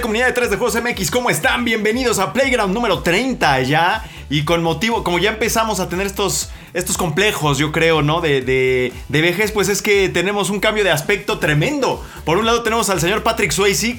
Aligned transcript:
Comunidad 0.00 0.26
de 0.26 0.32
3 0.32 0.50
de 0.50 0.56
Juegos 0.58 0.82
MX, 0.82 1.10
¿cómo 1.10 1.30
están? 1.30 1.64
Bienvenidos 1.64 2.18
a 2.18 2.32
Playground 2.32 2.74
número 2.74 3.00
30 3.00 3.62
ya. 3.62 4.04
Y 4.28 4.44
con 4.44 4.62
motivo, 4.62 5.02
como 5.02 5.18
ya 5.18 5.30
empezamos 5.30 5.80
a 5.80 5.88
tener 5.88 6.06
estos, 6.06 6.50
estos 6.74 6.98
complejos, 6.98 7.56
yo 7.56 7.72
creo, 7.72 8.02
¿no? 8.02 8.20
De, 8.20 8.42
de, 8.42 8.92
de 9.08 9.20
vejez, 9.22 9.52
pues 9.52 9.68
es 9.68 9.80
que 9.80 10.08
tenemos 10.10 10.50
un 10.50 10.60
cambio 10.60 10.84
de 10.84 10.90
aspecto 10.90 11.38
tremendo. 11.38 12.04
Por 12.24 12.36
un 12.36 12.44
lado 12.44 12.62
tenemos 12.62 12.90
al 12.90 13.00
señor 13.00 13.22
Patrick 13.22 13.52
Swayze, 13.52 13.96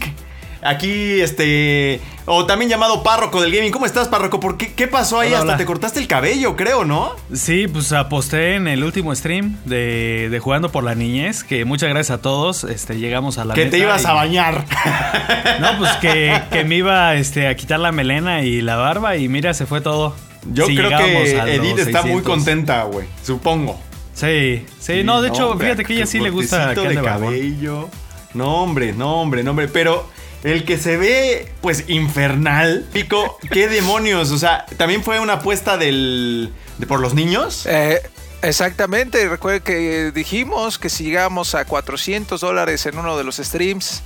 aquí, 0.67 1.21
este, 1.21 2.02
o 2.26 2.45
también 2.45 2.70
llamado 2.70 3.03
párroco 3.03 3.41
del 3.41 3.52
gaming. 3.52 3.71
¿Cómo 3.71 3.85
estás, 3.85 4.08
párroco? 4.08 4.39
¿Por 4.39 4.58
qué, 4.58 4.73
qué 4.73 4.88
pasó 4.88 5.20
ahí? 5.20 5.30
Hola, 5.30 5.38
Hasta 5.39 5.48
hola. 5.52 5.58
te 5.58 5.66
cortaste 5.66 5.99
el 5.99 6.08
cabello, 6.08 6.55
creo, 6.55 6.85
¿no? 6.85 7.12
Sí, 7.34 7.67
pues 7.67 7.91
aposté 7.94 8.55
en 8.55 8.67
el 8.67 8.84
último 8.84 9.13
stream 9.16 9.58
de, 9.66 10.27
de 10.30 10.39
Jugando 10.39 10.72
por 10.72 10.84
la 10.84 10.95
Niñez, 10.95 11.44
que 11.44 11.66
muchas 11.66 11.89
gracias 11.89 12.20
a 12.20 12.22
todos, 12.22 12.63
este, 12.63 12.98
llegamos 12.98 13.38
a 13.38 13.45
la 13.45 13.53
Que 13.53 13.66
te 13.67 13.77
ibas 13.80 14.03
y- 14.03 14.08
a 14.08 14.13
bañar. 14.13 14.66
No, 15.59 15.77
pues 15.80 15.91
que, 15.98 16.39
que 16.52 16.64
me 16.64 16.75
iba 16.75 17.16
este, 17.16 17.47
a 17.47 17.55
quitar 17.55 17.80
la 17.80 17.92
melena 17.92 18.42
y 18.44 18.61
la 18.61 18.75
barba 18.75 19.16
y 19.17 19.27
mira, 19.27 19.53
se 19.55 19.66
fue 19.66 19.81
todo. 19.81 20.16
Yo 20.52 20.66
creo 20.67 20.89
que 20.97 21.31
Edith 21.55 21.80
está 21.80 22.02
muy 22.03 22.22
600. 22.22 22.23
contenta, 22.23 22.83
güey. 22.83 23.08
Supongo. 23.23 23.80
Sí, 24.14 24.66
sí, 24.80 25.03
no, 25.03 25.22
de 25.22 25.30
hecho, 25.30 25.52
hombre, 25.52 25.67
fíjate 25.67 25.83
que 25.86 25.94
ella 25.95 26.05
sí 26.05 26.20
le 26.20 26.30
gusta 26.30 26.73
que 26.75 26.81
de 26.89 27.02
cabello. 27.02 27.89
No, 28.33 28.64
hombre, 28.64 28.94
no, 28.94 29.22
hombre, 29.22 29.44
no, 29.44 29.52
hombre. 29.52 29.67
Pero 29.67 30.08
el 30.43 30.66
que 30.66 30.77
se 30.77 30.97
ve, 30.97 31.52
pues, 31.61 31.85
infernal. 31.88 32.85
Pico, 32.93 33.38
¿qué 33.52 33.67
demonios? 33.69 34.31
O 34.31 34.38
sea, 34.38 34.66
¿también 34.77 35.03
fue 35.03 35.19
una 35.19 35.33
apuesta 35.33 35.77
del. 35.77 36.53
de 36.77 36.88
por 36.88 36.99
los 36.99 37.13
niños? 37.13 37.66
Eh, 37.66 38.02
exactamente, 38.41 39.27
recuerde 39.27 39.61
que 39.61 40.11
dijimos 40.11 40.77
que 40.77 40.89
si 40.89 41.05
llegamos 41.05 41.55
a 41.55 41.65
400 41.65 42.39
dólares 42.39 42.85
en 42.85 42.97
uno 42.97 43.17
de 43.17 43.23
los 43.23 43.38
streams, 43.38 44.03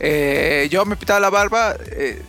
eh, 0.00 0.68
yo 0.70 0.84
me 0.84 0.96
pitaba 0.96 1.20
la 1.20 1.30
barba, 1.30 1.76
eh, 1.92 2.22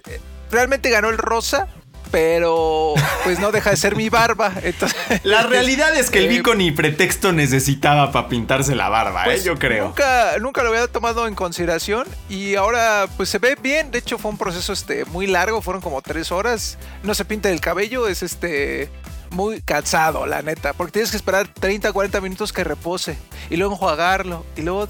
realmente 0.52 0.90
ganó 0.90 1.10
el 1.10 1.18
rosa, 1.18 1.68
pero 2.12 2.94
pues 3.24 3.40
no 3.40 3.52
deja 3.52 3.72
de 3.72 3.78
ser 3.78 3.96
mi 3.96 4.10
barba. 4.10 4.54
Entonces, 4.62 4.98
La 5.24 5.44
realidad 5.44 5.96
es 5.96 6.10
que 6.10 6.20
el 6.20 6.26
eh, 6.26 6.30
Vico 6.30 6.54
ni 6.54 6.72
pretexto 6.72 7.32
necesitaba 7.32 8.12
para 8.12 8.28
pintarse 8.28 8.76
la 8.76 8.90
barba, 8.90 9.24
pues, 9.24 9.42
¿eh? 9.42 9.46
Yo 9.46 9.58
creo. 9.58 9.86
Nunca, 9.86 10.38
nunca 10.40 10.64
lo 10.64 10.70
había 10.70 10.88
tomado 10.88 11.28
en 11.28 11.36
consideración 11.36 12.08
y 12.30 12.56
ahora 12.56 13.08
pues 13.18 13.30
se 13.30 13.40
ve 13.40 13.58
bien. 13.62 13.92
De 13.92 14.00
hecho 14.00 14.18
fue 14.18 14.32
un 14.32 14.38
proceso 14.38 14.74
este, 14.74 15.06
muy 15.06 15.28
largo, 15.28 15.62
fueron 15.62 15.82
como 15.82 16.02
tres 16.02 16.32
horas. 16.32 16.78
No 17.04 17.16
se 17.16 17.26
pinta 17.26 17.50
el 17.50 17.62
cabello, 17.62 18.08
es 18.08 18.22
este 18.24 18.90
muy 19.32 19.62
cansado, 19.62 20.26
la 20.26 20.42
neta, 20.42 20.74
porque 20.74 20.92
tienes 20.92 21.12
que 21.12 21.18
esperar 21.18 21.48
30, 21.48 21.94
40 21.94 22.20
minutos 22.20 22.52
que 22.52 22.66
repose 22.66 23.18
y 23.50 23.56
luego 23.56 23.74
enjuagarlo 23.74 24.46
y 24.58 24.62
luego... 24.62 24.90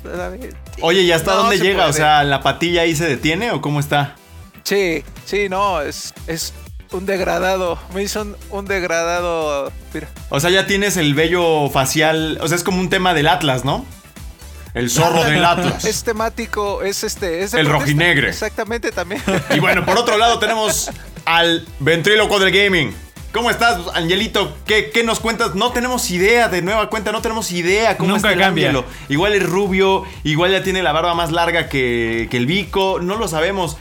Oye, 0.81 1.01
¿y 1.01 1.11
hasta 1.11 1.35
no 1.35 1.41
dónde 1.43 1.59
llega? 1.59 1.85
O 1.85 1.93
sea, 1.93 2.23
¿la 2.23 2.41
patilla 2.41 2.81
ahí 2.81 2.95
se 2.95 3.05
detiene 3.05 3.51
o 3.51 3.61
cómo 3.61 3.79
está? 3.79 4.15
Sí, 4.63 5.03
sí, 5.25 5.47
no, 5.49 5.81
es, 5.81 6.13
es 6.27 6.53
un 6.91 7.05
degradado. 7.05 7.79
Me 7.93 8.03
hizo 8.03 8.21
un, 8.21 8.35
un 8.49 8.65
degradado... 8.65 9.71
Mira. 9.93 10.07
O 10.29 10.39
sea, 10.39 10.49
ya 10.49 10.67
tienes 10.67 10.97
el 10.97 11.13
vello 11.13 11.69
facial. 11.69 12.37
O 12.41 12.47
sea, 12.47 12.57
es 12.57 12.63
como 12.63 12.79
un 12.79 12.89
tema 12.89 13.13
del 13.13 13.27
Atlas, 13.27 13.65
¿no? 13.65 13.85
El 14.73 14.89
zorro 14.89 15.23
del 15.23 15.43
Atlas. 15.43 15.85
Es 15.91 16.03
temático, 16.03 16.81
es 16.81 17.03
este... 17.03 17.43
Es 17.43 17.53
El 17.53 17.67
rojinegre. 17.67 18.29
Exactamente, 18.29 18.91
también. 18.91 19.21
Y 19.49 19.59
bueno, 19.59 19.85
por 19.85 19.97
otro 19.97 20.17
lado 20.17 20.39
tenemos 20.39 20.89
al 21.25 21.65
ventríloco 21.79 22.39
del 22.39 22.51
gaming. 22.51 22.93
¿Cómo 23.33 23.49
estás, 23.49 23.79
Angelito? 23.93 24.57
¿Qué, 24.65 24.91
qué 24.91 25.05
nos 25.05 25.21
cuentas? 25.21 25.55
No 25.55 25.71
tenemos 25.71 26.11
idea 26.11 26.49
de 26.49 26.61
nueva 26.61 26.89
cuenta, 26.89 27.13
no 27.13 27.21
tenemos 27.21 27.51
idea 27.51 27.95
cómo 27.95 28.09
Nunca 28.09 28.29
está 28.29 28.33
el 28.33 28.39
cambia. 28.39 28.73
Igual 29.07 29.33
es 29.33 29.43
rubio, 29.43 30.03
igual 30.23 30.51
ya 30.51 30.63
tiene 30.63 30.83
la 30.83 30.91
barba 30.91 31.13
más 31.15 31.31
larga 31.31 31.69
que, 31.69 32.27
que 32.29 32.35
el 32.35 32.45
Vico, 32.45 32.99
no 33.01 33.15
lo 33.15 33.29
sabemos. 33.29 33.77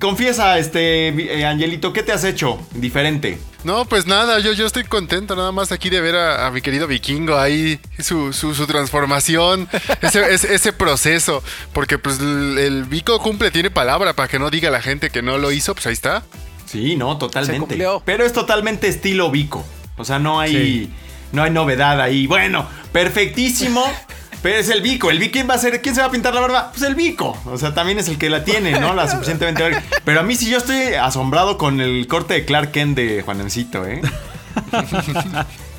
Confiesa, 0.00 0.58
este, 0.58 1.08
eh, 1.08 1.44
Angelito, 1.46 1.92
¿qué 1.92 2.02
te 2.02 2.12
has 2.12 2.24
hecho 2.24 2.58
diferente? 2.74 3.38
No, 3.64 3.84
pues 3.84 4.06
nada, 4.06 4.40
yo, 4.40 4.52
yo 4.52 4.66
estoy 4.66 4.84
contento 4.84 5.36
nada 5.36 5.52
más 5.52 5.70
aquí 5.72 5.88
de 5.90 6.00
ver 6.00 6.16
a, 6.16 6.46
a 6.46 6.50
mi 6.50 6.60
querido 6.60 6.86
vikingo 6.86 7.36
ahí, 7.38 7.78
su, 8.00 8.32
su, 8.32 8.54
su 8.54 8.66
transformación, 8.66 9.68
ese, 10.02 10.32
ese, 10.34 10.54
ese 10.54 10.72
proceso, 10.72 11.42
porque 11.72 11.98
pues 11.98 12.18
el, 12.18 12.58
el 12.58 12.84
Vico 12.84 13.18
cumple, 13.20 13.50
tiene 13.50 13.70
palabra 13.70 14.14
para 14.14 14.28
que 14.28 14.38
no 14.38 14.50
diga 14.50 14.70
la 14.70 14.82
gente 14.82 15.10
que 15.10 15.22
no 15.22 15.38
lo 15.38 15.52
hizo, 15.52 15.74
pues 15.74 15.86
ahí 15.86 15.92
está. 15.92 16.22
Sí, 16.66 16.96
no, 16.96 17.18
totalmente. 17.18 17.78
Pero 18.04 18.24
es 18.24 18.32
totalmente 18.32 18.88
estilo 18.88 19.30
Vico. 19.30 19.64
O 19.96 20.04
sea, 20.04 20.18
no 20.18 20.40
hay, 20.40 20.52
Sí. 20.52 20.90
no 21.32 21.42
hay 21.42 21.50
novedad 21.50 22.00
ahí. 22.00 22.26
Bueno, 22.26 22.66
perfectísimo. 22.92 23.84
Pero 24.42 24.58
es 24.58 24.68
el 24.68 24.82
Vico. 24.82 25.10
¿El 25.10 25.18
Vico 25.18 25.32
quién 25.32 25.48
va 25.48 25.54
a 25.54 25.58
ser? 25.58 25.80
¿Quién 25.80 25.94
se 25.94 26.00
va 26.00 26.08
a 26.08 26.10
pintar 26.10 26.34
la 26.34 26.40
barba? 26.40 26.70
Pues 26.72 26.82
el 26.82 26.94
Vico. 26.94 27.38
O 27.46 27.56
sea, 27.56 27.72
también 27.74 27.98
es 27.98 28.08
el 28.08 28.18
que 28.18 28.28
la 28.28 28.44
tiene, 28.44 28.78
¿no? 28.80 28.92
La 28.92 29.08
suficientemente. 29.08 29.80
Pero 30.04 30.20
a 30.20 30.22
mí 30.22 30.34
sí 30.34 30.50
yo 30.50 30.58
estoy 30.58 30.94
asombrado 30.94 31.58
con 31.58 31.80
el 31.80 32.06
corte 32.08 32.34
de 32.34 32.44
Clark 32.44 32.72
Kent 32.72 32.96
de 32.96 33.22
Juanencito, 33.22 33.86
¿eh? 33.86 34.02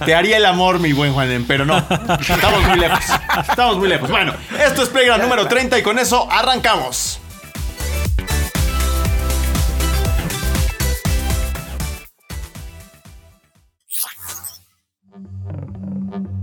Te 0.05 0.15
haría 0.15 0.37
el 0.37 0.45
amor, 0.45 0.79
mi 0.79 0.93
buen 0.93 1.13
Juanen, 1.13 1.45
pero 1.45 1.65
no. 1.65 1.77
Estamos 1.77 2.67
muy 2.67 2.79
lejos. 2.79 3.03
Estamos 3.49 3.77
muy 3.77 3.87
lejos. 3.87 4.09
Bueno, 4.09 4.33
esto 4.65 4.83
es 4.83 4.89
Playground 4.89 5.23
número 5.23 5.47
30 5.47 5.79
y 5.79 5.83
con 5.83 5.99
eso 5.99 6.27
arrancamos. 6.31 7.19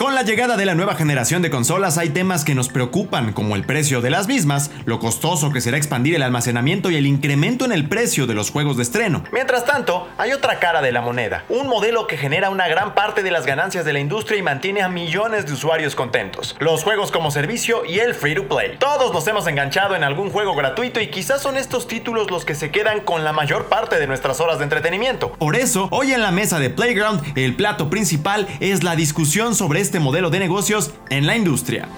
Con 0.00 0.14
la 0.14 0.22
llegada 0.22 0.56
de 0.56 0.64
la 0.64 0.74
nueva 0.74 0.94
generación 0.94 1.42
de 1.42 1.50
consolas 1.50 1.98
hay 1.98 2.08
temas 2.08 2.42
que 2.42 2.54
nos 2.54 2.70
preocupan, 2.70 3.34
como 3.34 3.54
el 3.54 3.64
precio 3.64 4.00
de 4.00 4.08
las 4.08 4.28
mismas, 4.28 4.70
lo 4.86 4.98
costoso 4.98 5.52
que 5.52 5.60
será 5.60 5.76
expandir 5.76 6.14
el 6.14 6.22
almacenamiento 6.22 6.90
y 6.90 6.96
el 6.96 7.04
incremento 7.04 7.66
en 7.66 7.72
el 7.72 7.86
precio 7.86 8.26
de 8.26 8.32
los 8.32 8.50
juegos 8.50 8.78
de 8.78 8.82
estreno. 8.84 9.24
Mientras 9.30 9.66
tanto, 9.66 10.08
hay 10.16 10.32
otra 10.32 10.58
cara 10.58 10.80
de 10.80 10.90
la 10.90 11.02
moneda, 11.02 11.44
un 11.50 11.66
modelo 11.66 12.06
que 12.06 12.16
genera 12.16 12.48
una 12.48 12.66
gran 12.66 12.94
parte 12.94 13.22
de 13.22 13.30
las 13.30 13.44
ganancias 13.44 13.84
de 13.84 13.92
la 13.92 14.00
industria 14.00 14.38
y 14.38 14.42
mantiene 14.42 14.80
a 14.80 14.88
millones 14.88 15.44
de 15.44 15.52
usuarios 15.52 15.94
contentos. 15.94 16.56
Los 16.60 16.82
juegos 16.82 17.10
como 17.10 17.30
servicio 17.30 17.84
y 17.84 17.98
el 17.98 18.14
free 18.14 18.34
to 18.34 18.48
play. 18.48 18.78
Todos 18.78 19.12
nos 19.12 19.28
hemos 19.28 19.46
enganchado 19.48 19.96
en 19.96 20.02
algún 20.02 20.30
juego 20.30 20.54
gratuito 20.54 21.02
y 21.02 21.08
quizás 21.08 21.42
son 21.42 21.58
estos 21.58 21.86
títulos 21.86 22.30
los 22.30 22.46
que 22.46 22.54
se 22.54 22.70
quedan 22.70 23.00
con 23.00 23.22
la 23.22 23.34
mayor 23.34 23.66
parte 23.66 23.98
de 23.98 24.06
nuestras 24.06 24.40
horas 24.40 24.56
de 24.56 24.64
entretenimiento. 24.64 25.32
Por 25.32 25.56
eso, 25.56 25.88
hoy 25.90 26.14
en 26.14 26.22
la 26.22 26.30
mesa 26.30 26.58
de 26.58 26.70
Playground, 26.70 27.20
el 27.36 27.54
plato 27.54 27.90
principal 27.90 28.48
es 28.60 28.82
la 28.82 28.96
discusión 28.96 29.54
sobre 29.54 29.80
este 29.89 29.89
modelo 29.98 30.30
de 30.30 30.38
negocios 30.38 30.92
en 31.08 31.26
la 31.26 31.36
industria. 31.36 31.88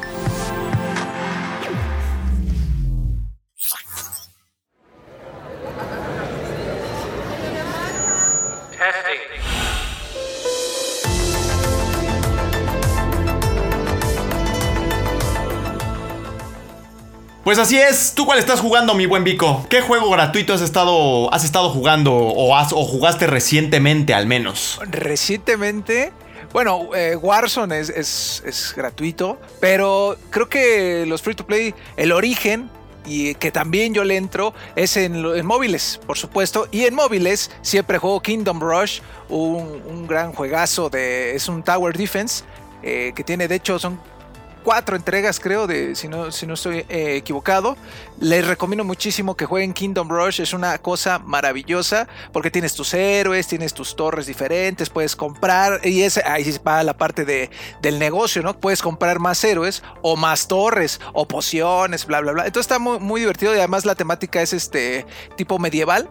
Pues 17.45 17.59
así 17.59 17.77
es, 17.77 18.15
¿tú 18.15 18.25
cuál 18.25 18.39
estás 18.39 18.61
jugando, 18.61 18.95
mi 18.95 19.07
buen 19.07 19.25
Vico? 19.25 19.67
¿Qué 19.69 19.81
juego 19.81 20.11
gratuito 20.11 20.55
has 20.55 20.61
estado, 20.61 21.33
has 21.35 21.45
estado 21.45 21.71
jugando 21.71 22.15
o, 22.15 22.57
has, 22.57 22.73
o 22.73 22.85
jugaste 22.85 23.27
recientemente 23.27 24.15
al 24.15 24.27
menos? 24.27 24.79
Recientemente, 24.89 26.13
bueno, 26.53 26.91
eh, 26.95 27.17
Warzone 27.17 27.79
es, 27.81 27.89
es- 27.91 28.73
gratuito, 28.77 29.39
pero 29.61 30.17
creo 30.31 30.49
que 30.49 31.05
los 31.07 31.23
free 31.23 31.35
to 31.35 31.47
play, 31.47 31.75
el 31.97 32.13
origen, 32.13 32.69
y 33.05 33.35
que 33.35 33.51
también 33.51 33.95
yo 33.95 34.05
le 34.05 34.17
entro, 34.17 34.55
es 34.77 34.97
en, 34.97 35.17
en 35.25 35.45
móviles, 35.47 35.99
por 36.07 36.17
supuesto. 36.17 36.69
Y 36.71 36.85
en 36.85 36.95
móviles 36.95 37.51
siempre 37.63 37.99
juego 37.99 38.21
Kingdom 38.21 38.61
Rush, 38.61 39.01
un, 39.29 39.83
un 39.89 40.07
gran 40.07 40.33
juegazo 40.33 40.89
de. 40.89 41.35
Es 41.35 41.49
un 41.49 41.63
Tower 41.65 41.97
Defense, 41.97 42.45
eh, 42.83 43.13
que 43.17 43.25
tiene, 43.25 43.49
de 43.49 43.57
hecho, 43.57 43.79
son 43.81 43.99
cuatro 44.63 44.97
entregas, 44.97 45.41
creo, 45.41 45.67
de 45.67 45.95
si 45.95 46.09
no, 46.09 46.31
si 46.31 46.47
no 46.47 46.55
estoy 46.55 46.85
eh, 46.89 47.17
equivocado. 47.17 47.77
Les 48.21 48.47
recomiendo 48.47 48.85
muchísimo 48.85 49.37
que 49.37 49.47
jueguen 49.47 49.73
Kingdom 49.73 50.09
Rush. 50.09 50.41
Es 50.41 50.53
una 50.53 50.79
cosa 50.79 51.19
maravillosa 51.19 52.09
porque 52.33 52.51
tienes 52.51 52.75
tus 52.75 52.95
héroes, 52.95 53.47
tienes 53.47 53.75
tus 53.75 53.97
torres 53.97 54.27
diferentes, 54.27 54.91
puedes 54.91 55.17
comprar. 55.17 55.81
Y 55.87 56.03
es, 56.03 56.19
ahí 56.19 56.45
va 56.67 56.83
la 56.83 56.97
parte 56.97 57.25
de, 57.25 57.51
del 57.81 57.99
negocio, 57.99 58.43
¿no? 58.43 58.59
Puedes 58.59 58.83
comprar 58.83 59.19
más 59.19 59.43
héroes 59.45 59.83
o 60.03 60.17
más 60.17 60.49
torres 60.49 61.01
o 61.13 61.27
pociones, 61.27 62.07
bla, 62.07 62.21
bla, 62.21 62.33
bla. 62.33 62.47
Entonces 62.47 62.71
está 62.71 62.79
muy, 62.79 62.99
muy 62.99 63.21
divertido 63.21 63.55
y 63.55 63.59
además 63.59 63.85
la 63.85 63.95
temática 63.95 64.43
es 64.43 64.53
este 64.53 65.07
tipo 65.37 65.59
medieval. 65.59 66.09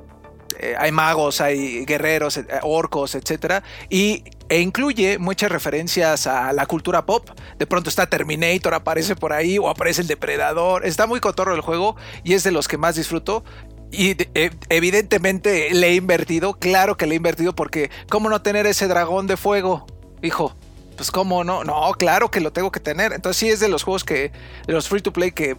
Eh, 0.60 0.76
hay 0.78 0.92
magos, 0.92 1.42
hay 1.42 1.86
guerreros, 1.86 2.38
eh, 2.38 2.46
orcos, 2.62 3.16
etcétera, 3.16 3.64
y 3.90 4.24
e 4.52 4.60
incluye 4.60 5.18
muchas 5.18 5.50
referencias 5.50 6.28
a 6.28 6.52
la 6.52 6.66
cultura 6.66 7.06
pop. 7.06 7.30
De 7.58 7.66
pronto 7.66 7.90
está 7.90 8.08
Terminator, 8.08 8.74
aparece 8.74 9.16
por 9.16 9.32
ahí, 9.32 9.58
o 9.58 9.70
aparece 9.70 10.02
el 10.02 10.08
Depredador. 10.08 10.86
Está 10.86 11.08
muy 11.08 11.22
cotorro 11.22 11.56
el 11.56 11.62
juego 11.62 11.96
y 12.26 12.34
es 12.34 12.44
de 12.44 12.52
los 12.52 12.68
que 12.68 12.78
más 12.78 12.98
disfruto. 12.98 13.46
Y 13.94 14.18
eh, 14.34 14.52
evidentemente 14.68 15.74
le 15.74 15.88
he 15.88 15.96
invertido, 15.96 16.56
claro 16.60 16.98
que 16.98 17.06
le 17.06 17.14
he 17.14 17.16
invertido 17.16 17.56
porque 17.56 17.92
¿cómo 18.10 18.30
no 18.30 18.42
tener 18.42 18.68
ese 18.68 18.90
dragón 18.90 19.26
de 19.26 19.38
fuego? 19.38 19.88
Hijo, 20.22 20.54
pues 20.98 21.12
cómo 21.12 21.46
no, 21.46 21.64
no, 21.64 21.90
claro 21.94 22.30
que 22.30 22.42
lo 22.42 22.52
tengo 22.52 22.74
que 22.74 22.82
tener. 22.82 23.14
Entonces 23.14 23.40
sí 23.40 23.48
es 23.48 23.62
de 23.62 23.70
los 23.70 23.84
juegos 23.84 24.04
que, 24.04 24.34
de 24.68 24.74
los 24.74 24.90
free 24.90 25.02
to 25.02 25.14
play 25.14 25.32
que 25.32 25.56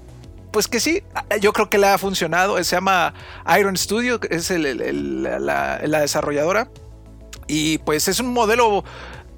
pues 0.50 0.69
que 0.69 0.81
sí, 0.81 1.03
yo 1.41 1.55
creo 1.55 1.71
que 1.71 1.79
le 1.79 1.87
ha 1.87 1.97
funcionado. 1.97 2.62
Se 2.62 2.77
llama 2.77 3.15
Iron 3.59 3.75
Studio, 3.75 4.21
es 4.29 4.50
la, 4.50 5.81
la 5.83 6.00
desarrolladora. 6.00 6.69
Y 7.52 7.76
pues 7.76 8.08
es 8.08 8.19
un 8.19 8.32
modelo 8.32 8.82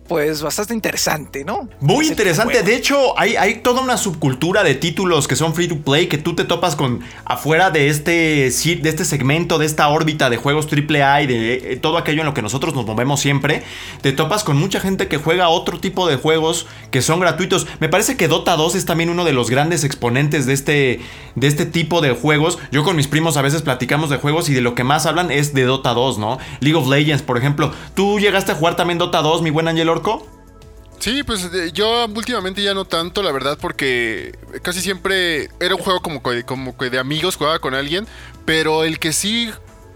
pues 0.06 0.42
bastante 0.42 0.74
interesante, 0.74 1.44
¿no? 1.44 1.68
Muy 1.80 2.06
interesante. 2.06 2.62
De 2.62 2.76
hecho, 2.76 3.18
hay, 3.18 3.36
hay, 3.36 3.56
toda 3.56 3.80
una 3.80 3.96
subcultura 3.96 4.62
de 4.62 4.74
títulos 4.74 5.26
que 5.26 5.34
son 5.34 5.54
free 5.54 5.66
to 5.66 5.78
play 5.78 6.08
que 6.08 6.18
tú 6.18 6.34
te 6.34 6.44
topas 6.44 6.76
con 6.76 7.00
afuera 7.24 7.70
de 7.70 7.88
este, 7.88 8.50
de 8.50 8.88
este 8.88 9.04
segmento, 9.06 9.58
de 9.58 9.64
esta 9.64 9.88
órbita 9.88 10.28
de 10.28 10.36
juegos 10.36 10.68
AAA 10.70 11.22
y 11.22 11.26
de 11.26 11.72
eh, 11.72 11.76
todo 11.76 11.96
aquello 11.96 12.20
en 12.20 12.26
lo 12.26 12.34
que 12.34 12.42
nosotros 12.42 12.74
nos 12.74 12.84
movemos 12.84 13.20
siempre. 13.20 13.62
Te 14.02 14.12
topas 14.12 14.44
con 14.44 14.58
mucha 14.58 14.78
gente 14.78 15.08
que 15.08 15.16
juega 15.16 15.48
otro 15.48 15.80
tipo 15.80 16.06
de 16.06 16.16
juegos 16.16 16.66
que 16.90 17.00
son 17.00 17.20
gratuitos. 17.20 17.66
Me 17.80 17.88
parece 17.88 18.18
que 18.18 18.28
Dota 18.28 18.56
2 18.56 18.74
es 18.74 18.84
también 18.84 19.08
uno 19.08 19.24
de 19.24 19.32
los 19.32 19.48
grandes 19.48 19.84
exponentes 19.84 20.44
de 20.44 20.52
este, 20.52 21.00
de 21.34 21.46
este 21.46 21.64
tipo 21.64 22.02
de 22.02 22.10
juegos. 22.10 22.58
Yo 22.70 22.84
con 22.84 22.96
mis 22.96 23.08
primos 23.08 23.38
a 23.38 23.42
veces 23.42 23.62
platicamos 23.62 24.10
de 24.10 24.18
juegos 24.18 24.50
y 24.50 24.54
de 24.54 24.60
lo 24.60 24.74
que 24.74 24.84
más 24.84 25.06
hablan 25.06 25.30
es 25.30 25.54
de 25.54 25.62
Dota 25.62 25.94
2, 25.94 26.18
¿no? 26.18 26.38
League 26.60 26.76
of 26.76 26.88
Legends, 26.88 27.22
por 27.22 27.38
ejemplo. 27.38 27.72
¿Tú 27.94 28.18
llegaste 28.18 28.52
a 28.52 28.54
jugar 28.54 28.76
también 28.76 28.98
Dota 28.98 29.22
2, 29.22 29.40
mi 29.40 29.48
buen 29.48 29.66
Angelo? 29.66 29.93
Sí, 30.98 31.22
pues 31.22 31.50
yo 31.72 32.06
últimamente 32.06 32.62
ya 32.62 32.72
no 32.72 32.86
tanto, 32.86 33.22
la 33.22 33.30
verdad, 33.30 33.58
porque 33.60 34.38
casi 34.62 34.80
siempre 34.80 35.50
era 35.60 35.74
un 35.74 35.82
juego 35.82 36.00
como 36.00 36.22
como 36.22 36.72
de 36.72 36.98
amigos, 36.98 37.36
jugaba 37.36 37.58
con 37.58 37.74
alguien, 37.74 38.06
pero 38.46 38.84
el 38.84 38.98
que 38.98 39.12
sí 39.12 39.50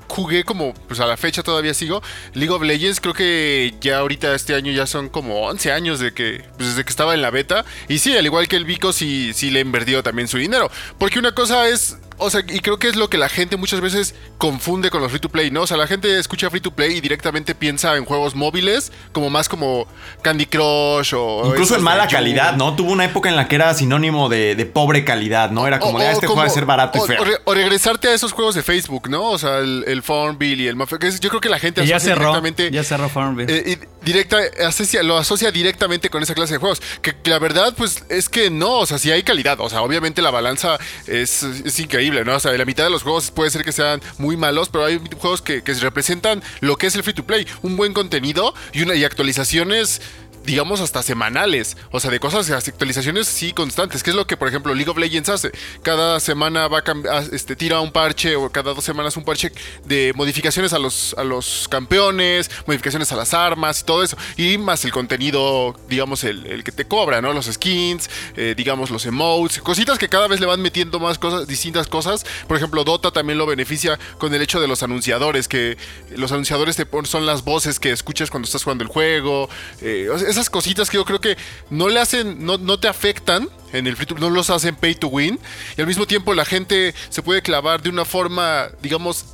jugué 0.09 0.45
como, 0.45 0.75
pues 0.75 1.01
a 1.01 1.07
la 1.07 1.17
fecha 1.17 1.43
todavía 1.43 1.75
sigo, 1.75 2.03
League 2.35 2.53
of 2.53 2.63
Legends, 2.63 3.01
creo 3.01 3.15
que 3.15 3.75
ya 3.81 3.99
ahorita 3.99 4.35
este 4.35 4.55
año 4.55 4.73
ya 4.73 4.87
son 4.87 5.09
como 5.09 5.47
11 5.47 5.73
años 5.73 6.01
de 6.01 6.13
que, 6.13 6.45
pues 6.57 6.71
desde 6.71 6.85
que 6.85 6.91
estaba 6.91 7.15
en 7.15 7.23
la 7.23 7.31
beta, 7.31 7.65
y 7.89 7.99
sí, 7.99 8.17
al 8.17 8.27
igual 8.27 8.49
que 8.49 8.57
el 8.57 8.65
Vico, 8.65 8.93
sí, 8.93 9.33
sí 9.35 9.51
le 9.51 9.61
invertido 9.61 10.03
también 10.03 10.27
su 10.27 10.39
dinero, 10.39 10.71
porque 10.99 11.19
una 11.19 11.33
cosa 11.33 11.69
es 11.69 11.99
o 12.19 12.31
sea, 12.31 12.41
y 12.47 12.61
creo 12.61 12.79
que 12.79 12.89
es 12.89 12.97
lo 12.97 13.09
que 13.09 13.19
la 13.19 13.29
gente 13.29 13.57
muchas 13.57 13.81
veces 13.81 14.15
confunde 14.39 14.91
con 14.91 15.01
los 15.01 15.11
free 15.11 15.21
to 15.21 15.29
play, 15.29 15.51
¿no? 15.51 15.63
O 15.63 15.67
sea, 15.67 15.77
la 15.77 15.87
gente 15.87 16.19
escucha 16.19 16.51
free 16.51 16.61
to 16.61 16.71
play 16.71 16.97
y 16.97 17.01
directamente 17.01 17.55
piensa 17.55 17.97
en 17.97 18.05
juegos 18.05 18.35
móviles, 18.35 18.93
como 19.13 19.31
más 19.31 19.49
como 19.49 19.87
Candy 20.23 20.47
Crush 20.47 21.15
o. 21.15 21.43
Incluso 21.47 21.77
en 21.77 21.83
mala 21.83 22.09
calidad, 22.09 22.57
¿no? 22.57 22.77
Tuvo 22.77 22.93
una 22.93 23.05
época 23.05 23.29
en 23.29 23.37
la 23.37 23.49
que 23.49 23.57
era 23.57 23.73
sinónimo 23.75 24.29
de, 24.29 24.71
pobre 24.73 25.05
calidad, 25.05 25.51
¿no? 25.51 25.67
Era 25.67 25.79
como, 25.79 25.99
de, 25.99 26.07
ah, 26.07 26.13
este 26.13 26.27
juego 26.27 26.43
de 26.43 26.51
ser 26.51 26.67
barato 26.67 26.99
y 27.05 27.07
feo. 27.07 27.23
O, 27.45 27.55
regresarte 27.55 28.09
a 28.09 28.15
esos 28.15 28.33
juegos 28.33 28.55
de 28.55 28.63
Facebook, 28.63 29.09
¿no? 29.09 29.31
O 29.31 29.39
sea, 29.39 29.59
el, 29.59 29.85
el 29.87 30.03
Farmville 30.03 30.63
y 30.63 30.67
el 30.67 30.77
Mafia. 30.77 30.99
Yo 31.21 31.29
creo 31.29 31.41
que 31.41 31.49
la 31.49 31.59
gente 31.59 31.85
ya 31.87 32.01
cerró, 32.01 32.21
directamente. 32.21 32.71
Ya 32.71 32.85
cerró 32.85 33.09
Farmville. 33.09 33.53
Eh, 33.53 33.79
directa, 34.03 34.39
asocia, 34.67 35.03
lo 35.03 35.17
asocia 35.17 35.51
directamente 35.51 36.11
con 36.11 36.23
esa 36.23 36.35
clase 36.35 36.55
de 36.55 36.59
juegos. 36.59 36.81
Que, 37.03 37.15
la 37.25 37.39
verdad, 37.39 37.75
pues 37.77 38.05
es 38.09 38.29
que 38.29 38.51
no, 38.51 38.79
o 38.79 38.87
sea, 38.87 38.99
sí 38.99 39.11
hay 39.11 39.23
calidad. 39.23 39.61
O 39.61 39.69
sea, 39.69 39.83
obviamente 39.83 40.23
la 40.23 40.31
balanza 40.31 40.79
es, 41.07 41.43
es 41.43 41.79
increíble, 41.79 42.08
¿no? 42.11 42.39
La 42.39 42.65
mitad 42.65 42.85
de 42.85 42.91
los 42.91 43.03
juegos 43.03 43.31
puede 43.31 43.51
ser 43.51 43.65
que 43.65 43.73
sean 43.73 44.01
muy 44.19 44.37
malos, 44.37 44.69
pero 44.69 44.85
hay 44.85 45.01
juegos 45.19 45.43
que, 45.43 45.63
que 45.63 45.75
representan 45.75 46.43
lo 46.61 46.77
que 46.77 46.87
es 46.87 46.95
el 46.95 47.03
free 47.03 47.15
to 47.15 47.25
play. 47.25 47.47
Un 47.63 47.77
buen 47.77 47.93
contenido 47.93 48.55
y, 48.73 48.83
una, 48.83 48.95
y 48.95 49.05
actualizaciones 49.05 50.01
digamos, 50.49 50.81
hasta 50.81 51.03
semanales. 51.03 51.77
O 51.91 52.01
sea, 52.01 52.11
de 52.11 52.19
cosas, 52.19 52.51
actualizaciones 52.51 53.29
sí 53.29 53.53
constantes. 53.53 54.03
Que 54.03 54.11
es 54.11 54.17
lo 54.17 54.27
que, 54.27 54.39
por 54.39 54.49
ejemplo, 54.49 54.75
League 54.75 54.91
of 54.91 54.97
Legends 54.97 55.29
hace. 55.29 55.53
Cada 55.83 56.19
semana 56.21 56.69
va 56.69 56.79
a 56.79 56.83
ah, 57.11 57.23
este, 57.31 57.55
tira 57.55 57.81
un 57.81 57.93
parche 57.93 58.35
o 58.35 58.49
cada 58.51 58.73
dos 58.73 58.83
semanas 58.83 59.15
un 59.19 59.25
parche 59.25 59.53
de 59.85 60.15
modificaciones 60.17 60.73
a 60.73 60.79
los, 60.79 61.15
a 61.19 61.25
los 61.25 61.69
campeones, 61.69 62.51
modificaciones 62.67 63.13
a 63.13 63.17
las 63.17 63.35
armas 63.35 63.81
y 63.81 63.85
todo 63.85 64.03
eso. 64.03 64.17
Y 64.39 64.57
más 64.57 64.83
el 64.87 64.91
contenido, 64.91 65.79
digamos, 65.87 66.25
el, 66.25 66.65
que 66.65 66.73
te 66.73 66.87
cobra, 66.87 67.21
¿no? 67.21 67.35
Los 67.35 67.45
skins, 67.45 68.09
eh, 68.35 68.55
digamos, 68.57 68.89
los 68.89 69.05
emotes, 69.05 69.61
cositas 69.61 69.99
que 69.99 70.09
cada 70.09 70.29
vez 70.29 70.41
le 70.41 70.47
van 70.47 70.63
metiendo 70.63 70.99
más 70.99 71.19
cosas, 71.19 71.47
distintas 71.47 71.89
cosas. 71.89 72.25
Por 72.47 72.57
ejemplo, 72.57 72.85
Dota 72.85 73.11
también 73.11 73.39
lo 73.39 73.45
beneficia 73.45 73.99
con 74.17 74.35
el 74.35 74.41
hecho 74.41 74.63
de 74.63 74.67
los 74.67 74.83
anunciadores, 74.83 75.47
que 75.47 75.77
los 76.17 76.33
anunciadores 76.33 76.77
te 76.77 76.87
son 77.05 77.27
las 77.27 77.45
voces 77.45 77.79
que 77.79 77.91
escuchas 77.91 78.31
cuando 78.31 78.47
estás 78.47 78.65
jugando 78.65 78.83
el 78.83 78.89
juego. 78.89 79.51
Eh, 79.83 80.09
esas 80.39 80.51
cositas 80.51 80.89
que 80.89 80.97
yo 80.97 81.05
creo 81.05 81.21
que 81.21 81.37
no 81.71 81.89
le 81.89 82.01
hacen, 82.01 82.45
no, 82.45 82.59
no 82.59 82.79
te 82.79 82.89
afectan 82.89 83.49
en 83.73 83.87
el 83.87 83.97
free 83.97 84.07
to, 84.07 84.15
no 84.17 84.31
los 84.31 84.51
hacen 84.51 84.77
pay 84.77 84.95
to 84.95 85.09
win. 85.09 85.39
Y 85.77 85.81
al 85.81 85.87
mismo 85.87 86.07
tiempo 86.07 86.35
la 86.35 86.45
gente 86.45 86.95
se 87.09 87.23
puede 87.23 87.43
clavar 87.43 87.83
de 87.83 87.91
una 87.91 88.05
forma, 88.05 88.69
digamos, 88.83 89.25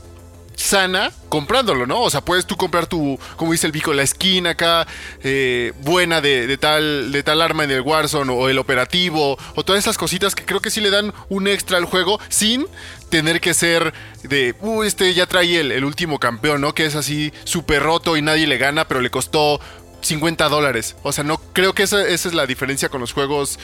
sana 0.56 1.12
comprándolo, 1.29 1.87
¿no? 1.87 2.01
O 2.01 2.11
sea, 2.11 2.21
puedes 2.21 2.47
tú 2.47 2.56
comprar 2.56 2.87
tu, 2.87 3.19
como 3.37 3.53
dice 3.53 3.67
el 3.67 3.73
Vico, 3.73 3.93
la 3.93 4.03
esquina 4.03 4.51
acá, 4.51 4.87
eh, 5.23 5.73
buena 5.83 6.21
de, 6.21 6.56
tal, 6.59 7.11
de 7.12 7.23
tal 7.23 7.43
arma 7.43 7.65
en 7.65 7.71
el 7.71 7.81
Warzone 7.81 8.33
o 8.33 8.49
el 8.49 8.59
operativo, 8.59 9.37
o 9.55 9.65
todas 9.65 9.81
esas 9.83 9.99
cositas 9.99 10.35
que 10.35 10.45
creo 10.45 10.61
que 10.61 10.71
sí 10.71 10.81
le 10.81 10.91
dan 10.91 11.12
un 11.29 11.49
extra 11.49 11.79
al 11.79 11.85
juego 11.85 12.21
sin 12.29 12.67
tener 13.09 13.41
que 13.41 13.53
ser 13.53 13.93
de, 14.23 14.55
uh, 14.61 14.83
este 14.83 15.12
ya 15.15 15.27
trae 15.27 15.61
el, 15.61 15.73
el 15.73 15.85
último 15.85 16.19
campeón, 16.19 16.61
¿no? 16.61 16.75
Que 16.75 16.87
es 16.87 16.95
así 16.95 17.33
súper 17.45 17.83
roto 17.83 18.17
y 18.17 18.23
nadie 18.23 18.47
le 18.47 18.56
gana, 18.56 18.87
pero 18.87 19.01
le 19.01 19.11
costó 19.11 19.61
50 20.05 20.49
dólares. 20.49 20.97
O 21.03 21.12
sea, 21.12 21.25
no 21.25 21.39
creo 21.53 21.75
que 21.75 21.83
esa, 21.85 22.06
esa, 22.06 22.29
es 22.29 22.35
la 22.35 22.47
diferencia 22.47 22.89
con 22.89 23.01
los 23.01 23.12
juegos 23.12 23.59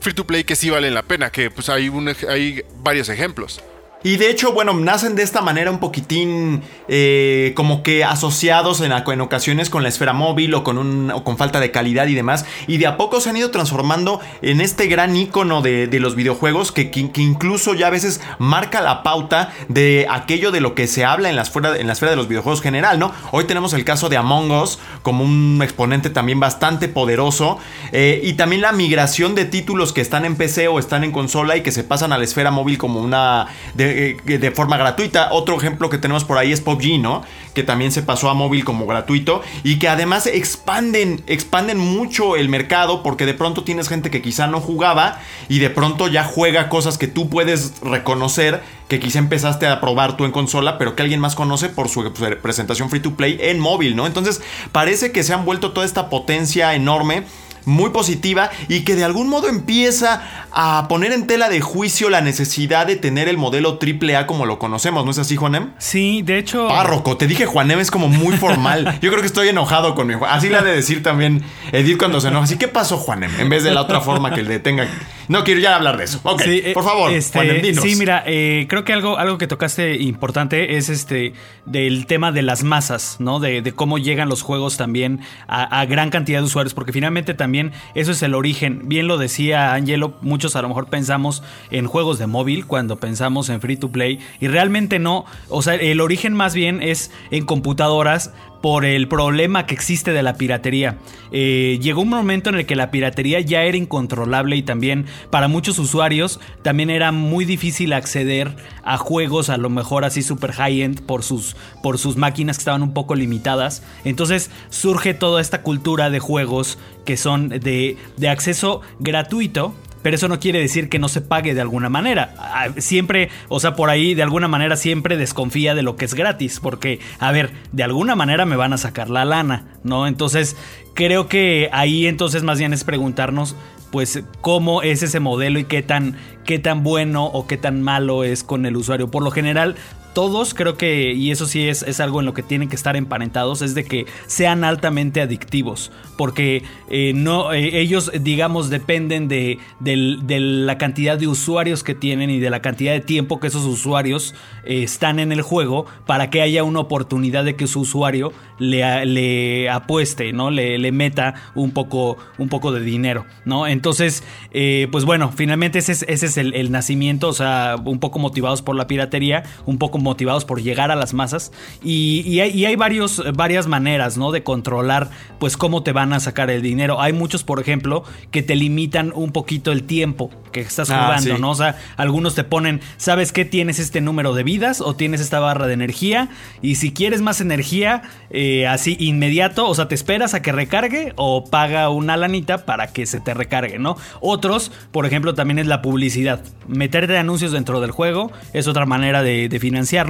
free 0.00 0.14
to 0.14 0.26
play 0.26 0.44
que 0.44 0.56
sí 0.56 0.70
valen 0.70 0.94
la 0.94 1.02
pena, 1.02 1.30
que 1.30 1.50
pues 1.50 1.68
hay, 1.68 1.88
un, 1.88 2.14
hay 2.28 2.62
varios 2.82 3.08
ejemplos. 3.08 3.62
Y 4.04 4.16
de 4.16 4.30
hecho, 4.30 4.52
bueno, 4.52 4.74
nacen 4.74 5.14
de 5.14 5.22
esta 5.22 5.42
manera 5.42 5.70
un 5.70 5.78
poquitín 5.78 6.62
eh, 6.88 7.52
como 7.54 7.82
que 7.82 8.04
asociados 8.04 8.80
en, 8.80 8.92
ocasiones 9.20 9.70
con 9.70 9.82
la 9.82 9.88
esfera 9.88 10.12
móvil 10.12 10.54
o 10.54 10.64
con, 10.64 10.78
un, 10.78 11.10
o 11.10 11.22
con 11.22 11.36
falta 11.36 11.60
de 11.60 11.70
calidad 11.70 12.06
y 12.08 12.14
demás. 12.14 12.44
Y 12.66 12.78
de 12.78 12.86
a 12.86 12.96
poco 12.96 13.20
se 13.20 13.30
han 13.30 13.36
ido 13.36 13.50
transformando 13.50 14.20
en 14.42 14.60
este 14.60 14.86
gran 14.86 15.14
icono 15.16 15.62
de, 15.62 15.88
los 16.00 16.16
videojuegos 16.16 16.72
que, 16.72 16.90
incluso 17.16 17.74
ya 17.74 17.86
a 17.86 17.90
veces 17.90 18.20
marca 18.38 18.80
la 18.80 19.04
pauta 19.04 19.52
de 19.68 20.06
aquello 20.10 20.50
de 20.50 20.60
lo 20.60 20.74
que 20.74 20.88
se 20.88 21.04
habla 21.04 21.30
en 21.30 21.36
la 21.36 21.42
esfera, 21.42 21.76
en 21.76 21.86
la 21.86 21.92
esfera 21.92 22.10
de 22.10 22.16
los 22.16 22.26
videojuegos 22.26 22.60
general, 22.60 22.98
¿no? 22.98 23.12
Hoy 23.30 23.44
tenemos 23.44 23.72
el 23.72 23.84
caso 23.84 24.08
de 24.08 24.16
Among 24.16 24.50
Us 24.50 24.80
como 25.02 25.22
un 25.22 25.60
exponente 25.62 26.10
también 26.10 26.40
bastante 26.40 26.88
poderoso. 26.88 27.58
Eh, 27.92 28.20
y 28.24 28.32
también 28.32 28.62
la 28.62 28.72
migración 28.72 29.36
de 29.36 29.44
títulos 29.44 29.92
que 29.92 30.00
están 30.00 30.24
en 30.24 30.34
PC 30.34 30.66
o 30.68 30.78
están 30.80 31.04
en 31.04 31.12
consola 31.12 31.56
y 31.56 31.62
que 31.62 31.70
se 31.70 31.84
pasan 31.84 32.12
a 32.12 32.18
la 32.18 32.24
esfera 32.24 32.50
móvil 32.50 32.78
como 32.78 33.00
una... 33.00 33.46
eh, 33.92 34.38
de 34.38 34.50
forma 34.50 34.76
gratuita. 34.76 35.32
Otro 35.32 35.56
ejemplo 35.56 35.90
que 35.90 35.98
tenemos 35.98 36.24
por 36.24 36.38
ahí 36.38 36.52
es 36.52 36.60
PUBG, 36.60 36.98
¿no? 37.00 37.22
Que 37.54 37.62
también 37.62 37.92
se 37.92 38.02
pasó 38.02 38.30
a 38.30 38.34
móvil 38.34 38.64
como 38.64 38.86
gratuito 38.86 39.42
y 39.62 39.78
que 39.78 39.88
además 39.88 40.26
expanden, 40.26 41.22
expanden 41.26 41.78
mucho 41.78 42.36
el 42.36 42.48
mercado 42.48 43.02
porque 43.02 43.26
de 43.26 43.34
pronto 43.34 43.64
tienes 43.64 43.88
gente 43.88 44.10
que 44.10 44.22
quizá 44.22 44.46
no 44.46 44.60
jugaba 44.60 45.20
y 45.48 45.58
de 45.58 45.70
pronto 45.70 46.08
ya 46.08 46.24
juega 46.24 46.68
cosas 46.68 46.98
que 46.98 47.08
tú 47.08 47.28
puedes 47.28 47.80
reconocer 47.82 48.62
que 48.88 49.00
quizá 49.00 49.20
empezaste 49.20 49.66
a 49.66 49.80
probar 49.80 50.18
tú 50.18 50.26
en 50.26 50.32
consola, 50.32 50.76
pero 50.76 50.94
que 50.94 51.02
alguien 51.02 51.18
más 51.18 51.34
conoce 51.34 51.70
por 51.70 51.88
su 51.88 52.12
presentación 52.42 52.90
free 52.90 53.00
to 53.00 53.14
play 53.14 53.38
en 53.40 53.58
móvil, 53.58 53.96
¿no? 53.96 54.06
Entonces 54.06 54.42
parece 54.70 55.12
que 55.12 55.22
se 55.22 55.32
han 55.32 55.46
vuelto 55.46 55.72
toda 55.72 55.86
esta 55.86 56.10
potencia 56.10 56.74
enorme 56.74 57.24
muy 57.64 57.90
positiva 57.90 58.50
y 58.68 58.80
que 58.80 58.94
de 58.94 59.04
algún 59.04 59.28
modo 59.28 59.48
empieza 59.48 60.22
a 60.52 60.86
poner 60.88 61.12
en 61.12 61.26
tela 61.26 61.48
de 61.48 61.60
juicio 61.60 62.10
la 62.10 62.20
necesidad 62.20 62.86
de 62.86 62.96
tener 62.96 63.28
el 63.28 63.38
modelo 63.38 63.78
AAA 63.80 64.26
como 64.26 64.46
lo 64.46 64.58
conocemos, 64.58 65.04
¿no 65.04 65.10
es 65.10 65.18
así, 65.18 65.36
Juanem? 65.36 65.70
Sí, 65.78 66.22
de 66.22 66.38
hecho. 66.38 66.68
Párroco, 66.68 67.16
te 67.16 67.26
dije 67.26 67.46
Juanem 67.46 67.78
es 67.80 67.90
como 67.90 68.08
muy 68.08 68.36
formal. 68.36 68.98
Yo 69.02 69.10
creo 69.10 69.20
que 69.20 69.26
estoy 69.26 69.48
enojado 69.48 69.94
con 69.94 70.06
mi 70.06 70.14
Así 70.28 70.48
le 70.48 70.56
ha 70.56 70.62
de 70.62 70.74
decir 70.74 71.02
también 71.02 71.42
Edith 71.72 71.98
cuando 71.98 72.20
se 72.20 72.28
enoja. 72.28 72.44
Así, 72.44 72.58
¿qué 72.58 72.68
pasó, 72.68 72.96
Juanem? 72.96 73.30
En 73.40 73.48
vez 73.48 73.64
de 73.64 73.72
la 73.72 73.82
otra 73.82 74.00
forma 74.00 74.34
que 74.34 74.42
le 74.42 74.58
tenga 74.58 74.86
No 75.28 75.44
quiero 75.44 75.60
ya 75.60 75.76
hablar 75.76 75.96
de 75.96 76.04
eso. 76.04 76.20
Ok, 76.22 76.42
Sí, 76.42 76.60
eh, 76.64 76.72
por 76.74 76.84
favor, 76.84 77.12
este, 77.12 77.38
Juan, 77.38 77.62
dinos. 77.62 77.84
Sí, 77.84 77.96
mira, 77.96 78.22
eh, 78.26 78.66
creo 78.68 78.84
que 78.84 78.92
algo, 78.92 79.18
algo 79.18 79.38
que 79.38 79.46
tocaste 79.46 79.96
importante 79.96 80.76
es 80.76 80.88
este 80.88 81.32
del 81.64 82.06
tema 82.06 82.32
de 82.32 82.42
las 82.42 82.64
masas, 82.64 83.16
¿no? 83.20 83.40
De, 83.40 83.62
de 83.62 83.72
cómo 83.72 83.98
llegan 83.98 84.28
los 84.28 84.42
juegos 84.42 84.76
también 84.76 85.20
a, 85.46 85.80
a 85.80 85.86
gran 85.86 86.10
cantidad 86.10 86.40
de 86.40 86.44
usuarios, 86.44 86.74
porque 86.74 86.92
finalmente 86.92 87.34
también 87.34 87.51
eso 87.94 88.12
es 88.12 88.22
el 88.22 88.34
origen. 88.34 88.88
Bien 88.88 89.06
lo 89.06 89.18
decía 89.18 89.74
Angelo, 89.74 90.14
muchos 90.20 90.56
a 90.56 90.62
lo 90.62 90.68
mejor 90.68 90.86
pensamos 90.86 91.42
en 91.70 91.86
juegos 91.86 92.18
de 92.18 92.26
móvil 92.26 92.66
cuando 92.66 92.96
pensamos 92.96 93.48
en 93.48 93.60
free 93.60 93.76
to 93.76 93.90
play, 93.90 94.18
y 94.40 94.48
realmente 94.48 94.98
no. 94.98 95.24
O 95.48 95.62
sea, 95.62 95.74
el 95.74 96.00
origen 96.00 96.34
más 96.34 96.54
bien 96.54 96.82
es 96.82 97.10
en 97.30 97.44
computadoras 97.44 98.32
por 98.62 98.84
el 98.84 99.08
problema 99.08 99.66
que 99.66 99.74
existe 99.74 100.12
de 100.12 100.22
la 100.22 100.36
piratería. 100.36 100.98
Eh, 101.32 101.78
llegó 101.82 102.00
un 102.00 102.08
momento 102.08 102.48
en 102.48 102.56
el 102.56 102.66
que 102.66 102.76
la 102.76 102.90
piratería 102.90 103.40
ya 103.40 103.64
era 103.64 103.76
incontrolable 103.76 104.56
y 104.56 104.62
también 104.62 105.06
para 105.30 105.48
muchos 105.48 105.78
usuarios 105.78 106.40
también 106.62 106.88
era 106.88 107.10
muy 107.12 107.44
difícil 107.44 107.92
acceder 107.92 108.54
a 108.84 108.96
juegos 108.96 109.50
a 109.50 109.56
lo 109.56 109.68
mejor 109.68 110.04
así 110.04 110.22
super 110.22 110.52
high-end 110.52 111.02
por 111.02 111.24
sus, 111.24 111.56
por 111.82 111.98
sus 111.98 112.16
máquinas 112.16 112.56
que 112.56 112.62
estaban 112.62 112.82
un 112.82 112.94
poco 112.94 113.16
limitadas. 113.16 113.82
Entonces 114.04 114.50
surge 114.70 115.12
toda 115.12 115.40
esta 115.40 115.62
cultura 115.62 116.08
de 116.08 116.20
juegos 116.20 116.78
que 117.04 117.16
son 117.16 117.48
de, 117.48 117.96
de 118.16 118.28
acceso 118.28 118.80
gratuito 119.00 119.74
pero 120.02 120.16
eso 120.16 120.28
no 120.28 120.40
quiere 120.40 120.58
decir 120.58 120.88
que 120.88 120.98
no 120.98 121.08
se 121.08 121.20
pague 121.20 121.54
de 121.54 121.60
alguna 121.60 121.88
manera. 121.88 122.34
Ah, 122.38 122.68
Siempre, 122.78 123.30
o 123.48 123.60
sea, 123.60 123.74
por 123.74 123.90
ahí 123.90 124.14
de 124.14 124.22
alguna 124.22 124.48
manera 124.48 124.76
siempre 124.76 125.16
desconfía 125.16 125.74
de 125.74 125.82
lo 125.82 125.96
que 125.96 126.04
es 126.04 126.14
gratis, 126.14 126.60
porque, 126.60 127.00
a 127.18 127.32
ver, 127.32 127.52
de 127.72 127.82
alguna 127.82 128.16
manera 128.16 128.44
me 128.44 128.56
van 128.56 128.72
a 128.72 128.78
sacar 128.78 129.10
la 129.10 129.24
lana, 129.24 129.66
¿no? 129.84 130.06
Entonces, 130.06 130.56
creo 130.94 131.28
que 131.28 131.70
ahí 131.72 132.06
entonces 132.06 132.42
más 132.42 132.58
bien 132.58 132.72
es 132.72 132.84
preguntarnos, 132.84 133.56
pues, 133.90 134.22
cómo 134.40 134.82
es 134.82 135.02
ese 135.02 135.20
modelo 135.20 135.58
y 135.58 135.64
qué 135.64 135.82
tan, 135.82 136.16
qué 136.44 136.58
tan 136.58 136.82
bueno 136.82 137.26
o 137.26 137.46
qué 137.46 137.58
tan 137.58 137.82
malo 137.82 138.24
es 138.24 138.42
con 138.42 138.64
el 138.66 138.76
usuario. 138.76 139.10
Por 139.10 139.22
lo 139.22 139.30
general, 139.30 139.76
todos 140.12 140.54
creo 140.54 140.76
que, 140.76 141.12
y 141.12 141.30
eso 141.30 141.46
sí 141.46 141.68
es, 141.68 141.82
es, 141.82 142.00
algo 142.00 142.20
en 142.20 142.26
lo 142.26 142.34
que 142.34 142.42
tienen 142.42 142.68
que 142.68 142.76
estar 142.76 142.96
emparentados, 142.96 143.62
es 143.62 143.74
de 143.74 143.84
que 143.84 144.06
sean 144.26 144.64
altamente 144.64 145.20
adictivos, 145.20 145.90
porque 146.16 146.62
eh, 146.88 147.12
no, 147.14 147.52
eh, 147.52 147.80
ellos, 147.80 148.10
digamos, 148.20 148.70
dependen 148.70 149.28
de, 149.28 149.58
de, 149.80 150.18
de, 150.22 150.40
la 150.40 150.78
cantidad 150.78 151.18
de 151.18 151.28
usuarios 151.28 151.82
que 151.82 151.94
tienen 151.94 152.30
y 152.30 152.40
de 152.40 152.50
la 152.50 152.60
cantidad 152.62 152.92
de 152.92 153.00
tiempo 153.00 153.40
que 153.40 153.46
esos 153.46 153.64
usuarios 153.64 154.34
eh, 154.64 154.82
están 154.82 155.18
en 155.18 155.32
el 155.32 155.42
juego 155.42 155.86
para 156.06 156.30
que 156.30 156.42
haya 156.42 156.64
una 156.64 156.80
oportunidad 156.80 157.44
de 157.44 157.56
que 157.56 157.66
su 157.66 157.80
usuario 157.80 158.32
le, 158.62 159.04
le 159.06 159.68
apueste, 159.68 160.32
¿no? 160.32 160.50
Le, 160.50 160.78
le, 160.78 160.92
meta 160.92 161.34
un 161.54 161.72
poco, 161.72 162.16
un 162.38 162.48
poco 162.48 162.72
de 162.72 162.80
dinero, 162.80 163.26
¿no? 163.44 163.66
Entonces, 163.66 164.22
eh, 164.52 164.88
pues 164.92 165.04
bueno, 165.04 165.32
finalmente 165.34 165.78
ese 165.78 165.92
es, 165.92 166.04
ese 166.08 166.26
es 166.26 166.36
el, 166.36 166.54
el 166.54 166.70
nacimiento, 166.70 167.28
o 167.28 167.32
sea, 167.32 167.76
un 167.84 167.98
poco 167.98 168.18
motivados 168.18 168.62
por 168.62 168.76
la 168.76 168.86
piratería, 168.86 169.42
un 169.66 169.78
poco 169.78 169.98
motivados 169.98 170.44
por 170.44 170.62
llegar 170.62 170.90
a 170.90 170.96
las 170.96 171.14
masas 171.14 171.52
y, 171.82 172.22
y, 172.26 172.40
hay, 172.40 172.50
y, 172.50 172.66
hay, 172.66 172.76
varios, 172.76 173.22
varias 173.34 173.66
maneras 173.66 174.16
¿no? 174.16 174.30
de 174.30 174.42
controlar 174.42 175.10
pues 175.38 175.56
cómo 175.56 175.82
te 175.82 175.92
van 175.92 176.12
a 176.12 176.20
sacar 176.20 176.50
el 176.50 176.62
dinero. 176.62 177.00
Hay 177.00 177.12
muchos, 177.12 177.42
por 177.42 177.60
ejemplo, 177.60 178.04
que 178.30 178.42
te 178.42 178.54
limitan 178.54 179.12
un 179.14 179.32
poquito 179.32 179.72
el 179.72 179.84
tiempo 179.84 180.30
que 180.52 180.60
estás 180.60 180.88
jugando, 180.88 181.32
ah, 181.32 181.36
sí. 181.36 181.40
¿no? 181.40 181.50
O 181.50 181.54
sea, 181.54 181.76
algunos 181.96 182.34
te 182.34 182.44
ponen, 182.44 182.80
¿sabes 182.98 183.32
qué? 183.32 183.44
Tienes 183.44 183.78
este 183.78 184.00
número 184.00 184.34
de 184.34 184.42
vidas 184.44 184.80
o 184.80 184.94
tienes 184.94 185.20
esta 185.20 185.40
barra 185.40 185.66
de 185.66 185.72
energía 185.72 186.28
y 186.60 186.76
si 186.76 186.92
quieres 186.92 187.22
más 187.22 187.40
energía, 187.40 188.02
eh, 188.30 188.51
así 188.68 188.96
inmediato, 188.98 189.68
o 189.68 189.74
sea, 189.74 189.88
te 189.88 189.94
esperas 189.94 190.34
a 190.34 190.42
que 190.42 190.52
recargue 190.52 191.12
o 191.16 191.44
paga 191.44 191.88
una 191.88 192.16
lanita 192.16 192.64
para 192.66 192.88
que 192.88 193.06
se 193.06 193.20
te 193.20 193.34
recargue, 193.34 193.78
¿no? 193.78 193.96
Otros, 194.20 194.72
por 194.90 195.06
ejemplo, 195.06 195.34
también 195.34 195.58
es 195.58 195.66
la 195.66 195.80
publicidad. 195.80 196.42
Meterte 196.66 197.16
anuncios 197.18 197.52
dentro 197.52 197.80
del 197.80 197.90
juego 197.90 198.30
es 198.52 198.68
otra 198.68 198.86
manera 198.86 199.22
de, 199.22 199.48
de 199.48 199.60
financiar 199.60 200.02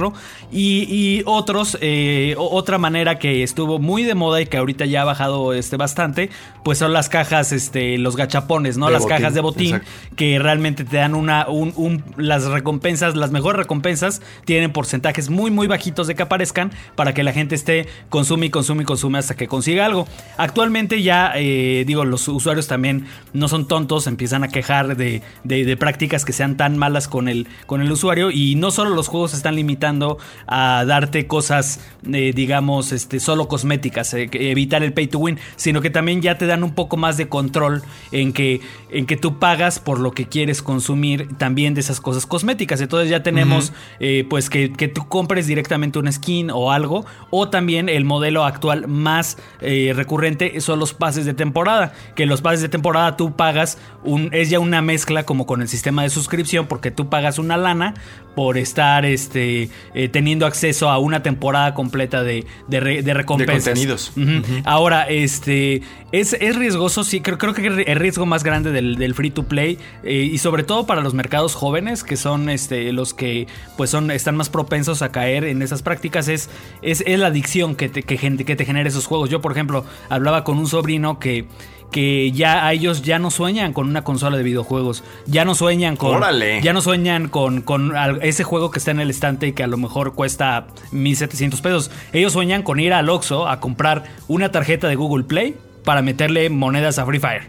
y, 0.51 0.85
y 0.89 1.23
otros, 1.25 1.77
eh, 1.81 2.35
otra 2.37 2.77
manera 2.77 3.19
que 3.19 3.43
estuvo 3.43 3.79
muy 3.79 4.03
de 4.03 4.15
moda 4.15 4.41
y 4.41 4.45
que 4.45 4.57
ahorita 4.57 4.85
ya 4.85 5.01
ha 5.01 5.05
bajado 5.05 5.53
este, 5.53 5.77
bastante, 5.77 6.29
pues 6.63 6.77
son 6.77 6.93
las 6.93 7.09
cajas, 7.09 7.51
este, 7.51 7.97
los 7.97 8.15
gachapones, 8.15 8.77
¿no? 8.77 8.87
De 8.87 8.93
las 8.93 9.03
botín, 9.03 9.17
cajas 9.17 9.33
de 9.33 9.41
botín 9.41 9.75
exacto. 9.75 10.15
que 10.15 10.39
realmente 10.39 10.83
te 10.85 10.97
dan 10.97 11.15
una, 11.15 11.47
un, 11.47 11.73
un, 11.75 12.03
las 12.17 12.45
recompensas, 12.45 13.15
las 13.15 13.31
mejores 13.31 13.57
recompensas 13.57 14.21
tienen 14.45 14.71
porcentajes 14.71 15.29
muy, 15.29 15.51
muy 15.51 15.67
bajitos 15.67 16.07
de 16.07 16.15
que 16.15 16.23
aparezcan 16.23 16.71
para 16.95 17.13
que 17.13 17.23
la 17.23 17.33
gente 17.33 17.55
esté 17.55 17.87
consume 18.33 18.45
y 18.47 18.49
consume 18.49 18.83
y 18.83 18.85
consume 18.85 19.19
hasta 19.19 19.35
que 19.35 19.47
consiga 19.47 19.85
algo. 19.85 20.07
Actualmente 20.37 21.01
ya, 21.01 21.33
eh, 21.35 21.83
digo, 21.85 22.05
los 22.05 22.27
usuarios 22.27 22.67
también 22.67 23.05
no 23.33 23.47
son 23.47 23.67
tontos, 23.67 24.07
empiezan 24.07 24.43
a 24.43 24.47
quejar 24.47 24.95
de, 24.95 25.21
de, 25.43 25.65
de 25.65 25.77
prácticas 25.77 26.25
que 26.25 26.33
sean 26.33 26.57
tan 26.57 26.77
malas 26.77 27.07
con 27.07 27.27
el, 27.27 27.47
con 27.65 27.81
el 27.81 27.91
usuario 27.91 28.31
y 28.31 28.55
no 28.55 28.71
solo 28.71 28.91
los 28.91 29.07
juegos 29.07 29.33
están 29.33 29.55
limitados 29.55 29.73
limitando 29.73 30.17
a 30.45 30.85
darte 30.85 31.25
cosas, 31.25 31.79
eh, 32.11 32.31
digamos, 32.35 32.91
este, 32.91 33.19
solo 33.19 33.47
cosméticas, 33.47 34.13
eh, 34.13 34.29
evitar 34.33 34.83
el 34.83 34.93
pay 34.93 35.07
to 35.07 35.17
win, 35.17 35.39
sino 35.55 35.81
que 35.81 35.89
también 35.89 36.21
ya 36.21 36.37
te 36.37 36.45
dan 36.45 36.63
un 36.63 36.75
poco 36.75 36.95
más 36.97 37.17
de 37.17 37.27
control 37.27 37.81
en 38.11 38.33
que, 38.33 38.61
en 38.91 39.05
que 39.05 39.17
tú 39.17 39.39
pagas 39.39 39.79
por 39.79 39.99
lo 39.99 40.11
que 40.11 40.27
quieres 40.27 40.61
consumir 40.61 41.29
también 41.37 41.73
de 41.73 41.81
esas 41.81 42.01
cosas 42.01 42.25
cosméticas. 42.25 42.81
Entonces 42.81 43.09
ya 43.09 43.23
tenemos, 43.23 43.71
uh 43.71 44.03
-huh. 44.03 44.27
pues, 44.27 44.49
que, 44.49 44.71
que, 44.71 44.87
tú 44.87 45.07
compres 45.07 45.47
directamente 45.47 45.97
una 45.97 46.11
skin 46.11 46.51
o 46.51 46.71
algo, 46.71 47.05
o 47.31 47.49
también 47.49 47.89
el 47.89 48.05
modelo 48.13 48.45
actual 48.45 48.87
más 48.87 49.37
eh, 49.59 49.91
recurrente 49.95 50.61
son 50.61 50.79
los 50.79 50.93
pases 50.93 51.25
de 51.25 51.33
temporada, 51.33 51.93
que 52.15 52.25
los 52.25 52.41
pases 52.41 52.61
de 52.61 52.69
temporada 52.69 53.17
tú 53.17 53.35
pagas, 53.35 53.79
un, 54.03 54.29
es 54.31 54.49
ya 54.49 54.59
una 54.59 54.81
mezcla 54.81 55.23
como 55.23 55.45
con 55.45 55.61
el 55.61 55.67
sistema 55.67 56.03
de 56.03 56.09
suscripción, 56.09 56.67
porque 56.67 56.91
tú 56.91 57.09
pagas 57.09 57.39
una 57.39 57.57
lana 57.57 57.95
por 58.35 58.57
estar, 58.57 59.05
este, 59.05 59.69
eh, 59.93 60.09
teniendo 60.09 60.45
acceso 60.45 60.89
a 60.89 60.97
una 60.97 61.21
temporada 61.21 61.73
completa 61.73 62.23
de, 62.23 62.45
de, 62.67 62.79
re, 62.79 63.01
de 63.03 63.13
recompensas. 63.13 63.65
De 63.65 63.71
contenidos. 63.71 64.11
Uh 64.15 64.19
-huh. 64.21 64.39
Uh 64.39 64.43
-huh. 64.43 64.61
Ahora, 64.65 65.03
este 65.03 65.81
es, 66.13 66.33
es, 66.33 66.55
riesgoso, 66.55 67.03
sí, 67.03 67.21
creo, 67.21 67.39
creo 67.39 67.55
que 67.55 67.65
el 67.65 67.95
riesgo 67.95 68.27
más 68.27 68.43
grande 68.43 68.71
del, 68.71 68.97
del 68.97 69.15
free 69.15 69.31
to 69.31 69.43
play 69.43 69.79
eh, 70.03 70.13
y 70.13 70.37
sobre 70.37 70.63
todo 70.63 70.85
para 70.85 71.01
los 71.01 71.15
mercados 71.15 71.55
jóvenes, 71.55 72.03
que 72.03 72.17
son 72.17 72.49
este, 72.49 72.91
los 72.91 73.15
que 73.15 73.47
pues 73.77 73.89
son, 73.89 74.11
están 74.11 74.35
más 74.35 74.49
propensos 74.49 75.01
a 75.01 75.11
caer 75.11 75.43
en 75.43 75.63
esas 75.63 75.81
prácticas, 75.81 76.27
es, 76.27 76.51
es, 76.83 77.03
es 77.07 77.19
la 77.19 77.27
adicción 77.27 77.75
que 77.75 77.89
te, 77.89 78.02
que, 78.05 78.17
que 78.17 78.55
te 78.55 78.65
genera 78.65 78.87
esos 78.89 79.05
juegos. 79.05 79.29
Yo, 79.29 79.41
por 79.41 79.51
ejemplo, 79.51 79.85
hablaba 80.09 80.43
con 80.43 80.57
un 80.57 80.67
sobrino 80.67 81.19
que 81.19 81.47
que 81.93 82.31
ya 82.31 82.65
a 82.65 82.73
ellos 82.73 83.03
ya 83.03 83.19
no 83.19 83.31
sueñan 83.31 83.71
con 83.71 83.87
una 83.87 84.03
consola 84.03 84.35
de 84.35 84.43
videojuegos, 84.43 85.03
ya 85.27 85.45
no 85.45 85.55
sueñan 85.55 85.95
con 85.95 86.15
Órale. 86.15 86.59
ya 86.61 86.73
no 86.73 86.81
sueñan 86.81 87.29
con, 87.29 87.61
con, 87.61 87.93
ese 88.21 88.43
juego 88.43 88.71
que 88.71 88.79
está 88.79 88.91
en 88.91 88.99
el 88.99 89.11
estante 89.11 89.47
y 89.47 89.53
que 89.53 89.63
a 89.63 89.67
lo 89.67 89.77
mejor 89.77 90.13
cuesta 90.13 90.67
1700 90.91 91.61
pesos. 91.61 91.91
Ellos 92.11 92.33
sueñan 92.33 92.63
con 92.63 92.81
ir 92.81 92.93
al 92.93 93.09
Oxxo 93.09 93.47
a 93.47 93.61
comprar 93.61 94.05
una 94.27 94.51
tarjeta 94.51 94.87
de 94.87 94.95
Google 94.95 95.23
Play 95.23 95.55
para 95.85 96.01
meterle 96.01 96.49
monedas 96.49 96.97
a 96.97 97.05
Free 97.05 97.19
Fire. 97.19 97.43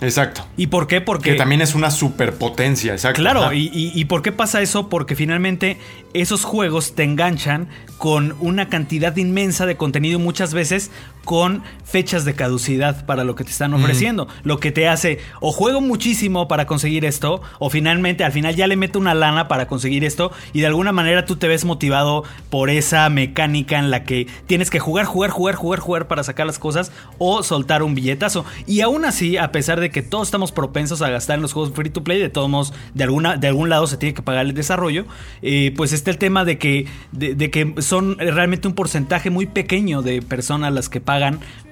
Exacto. 0.00 0.46
¿Y 0.56 0.68
por 0.68 0.86
qué? 0.86 1.00
Porque. 1.00 1.32
Que 1.32 1.36
también 1.36 1.60
es 1.60 1.74
una 1.74 1.90
superpotencia, 1.90 2.92
exacto. 2.92 3.20
Claro, 3.20 3.52
y, 3.52 3.70
y, 3.72 3.92
y, 3.94 4.04
por 4.04 4.22
qué 4.22 4.32
pasa 4.32 4.62
eso? 4.62 4.88
Porque 4.88 5.16
finalmente 5.16 5.78
esos 6.14 6.44
juegos 6.44 6.94
te 6.94 7.04
enganchan 7.04 7.68
con 7.96 8.36
una 8.40 8.68
cantidad 8.68 9.16
inmensa 9.16 9.66
de 9.66 9.76
contenido, 9.76 10.18
muchas 10.18 10.54
veces 10.54 10.90
con 11.28 11.62
fechas 11.84 12.24
de 12.24 12.34
caducidad 12.34 13.04
para 13.04 13.22
lo 13.22 13.34
que 13.34 13.44
te 13.44 13.50
están 13.50 13.74
ofreciendo. 13.74 14.24
Mm. 14.24 14.28
Lo 14.44 14.60
que 14.60 14.72
te 14.72 14.88
hace, 14.88 15.18
o 15.40 15.52
juego 15.52 15.82
muchísimo 15.82 16.48
para 16.48 16.66
conseguir 16.66 17.04
esto, 17.04 17.42
o 17.58 17.68
finalmente 17.68 18.24
al 18.24 18.32
final 18.32 18.56
ya 18.56 18.66
le 18.66 18.76
meto 18.76 18.98
una 18.98 19.12
lana 19.12 19.46
para 19.46 19.68
conseguir 19.68 20.06
esto, 20.06 20.32
y 20.54 20.60
de 20.60 20.68
alguna 20.68 20.90
manera 20.90 21.26
tú 21.26 21.36
te 21.36 21.46
ves 21.46 21.66
motivado 21.66 22.24
por 22.48 22.70
esa 22.70 23.06
mecánica 23.10 23.78
en 23.78 23.90
la 23.90 24.04
que 24.04 24.26
tienes 24.46 24.70
que 24.70 24.78
jugar, 24.78 25.04
jugar, 25.04 25.28
jugar, 25.28 25.54
jugar, 25.54 25.80
jugar 25.80 26.08
para 26.08 26.24
sacar 26.24 26.46
las 26.46 26.58
cosas, 26.58 26.92
o 27.18 27.42
soltar 27.42 27.82
un 27.82 27.94
billetazo. 27.94 28.46
Y 28.66 28.80
aún 28.80 29.04
así, 29.04 29.36
a 29.36 29.52
pesar 29.52 29.80
de 29.80 29.90
que 29.90 30.00
todos 30.00 30.28
estamos 30.28 30.50
propensos 30.50 31.02
a 31.02 31.10
gastar 31.10 31.36
en 31.36 31.42
los 31.42 31.52
juegos 31.52 31.74
free 31.74 31.90
to 31.90 32.04
play, 32.04 32.18
de 32.18 32.30
todos 32.30 32.48
modos, 32.48 32.72
de, 32.94 33.04
alguna, 33.04 33.36
de 33.36 33.48
algún 33.48 33.68
lado 33.68 33.86
se 33.86 33.98
tiene 33.98 34.14
que 34.14 34.22
pagar 34.22 34.46
el 34.46 34.54
desarrollo, 34.54 35.04
eh, 35.42 35.74
pues 35.76 35.92
está 35.92 36.10
el 36.10 36.16
tema 36.16 36.46
de 36.46 36.56
que, 36.56 36.86
de, 37.12 37.34
de 37.34 37.50
que 37.50 37.74
son 37.82 38.16
realmente 38.18 38.66
un 38.66 38.74
porcentaje 38.74 39.28
muy 39.28 39.44
pequeño 39.44 40.00
de 40.00 40.22
personas 40.22 40.72
las 40.72 40.88
que 40.88 41.02
pagan 41.02 41.17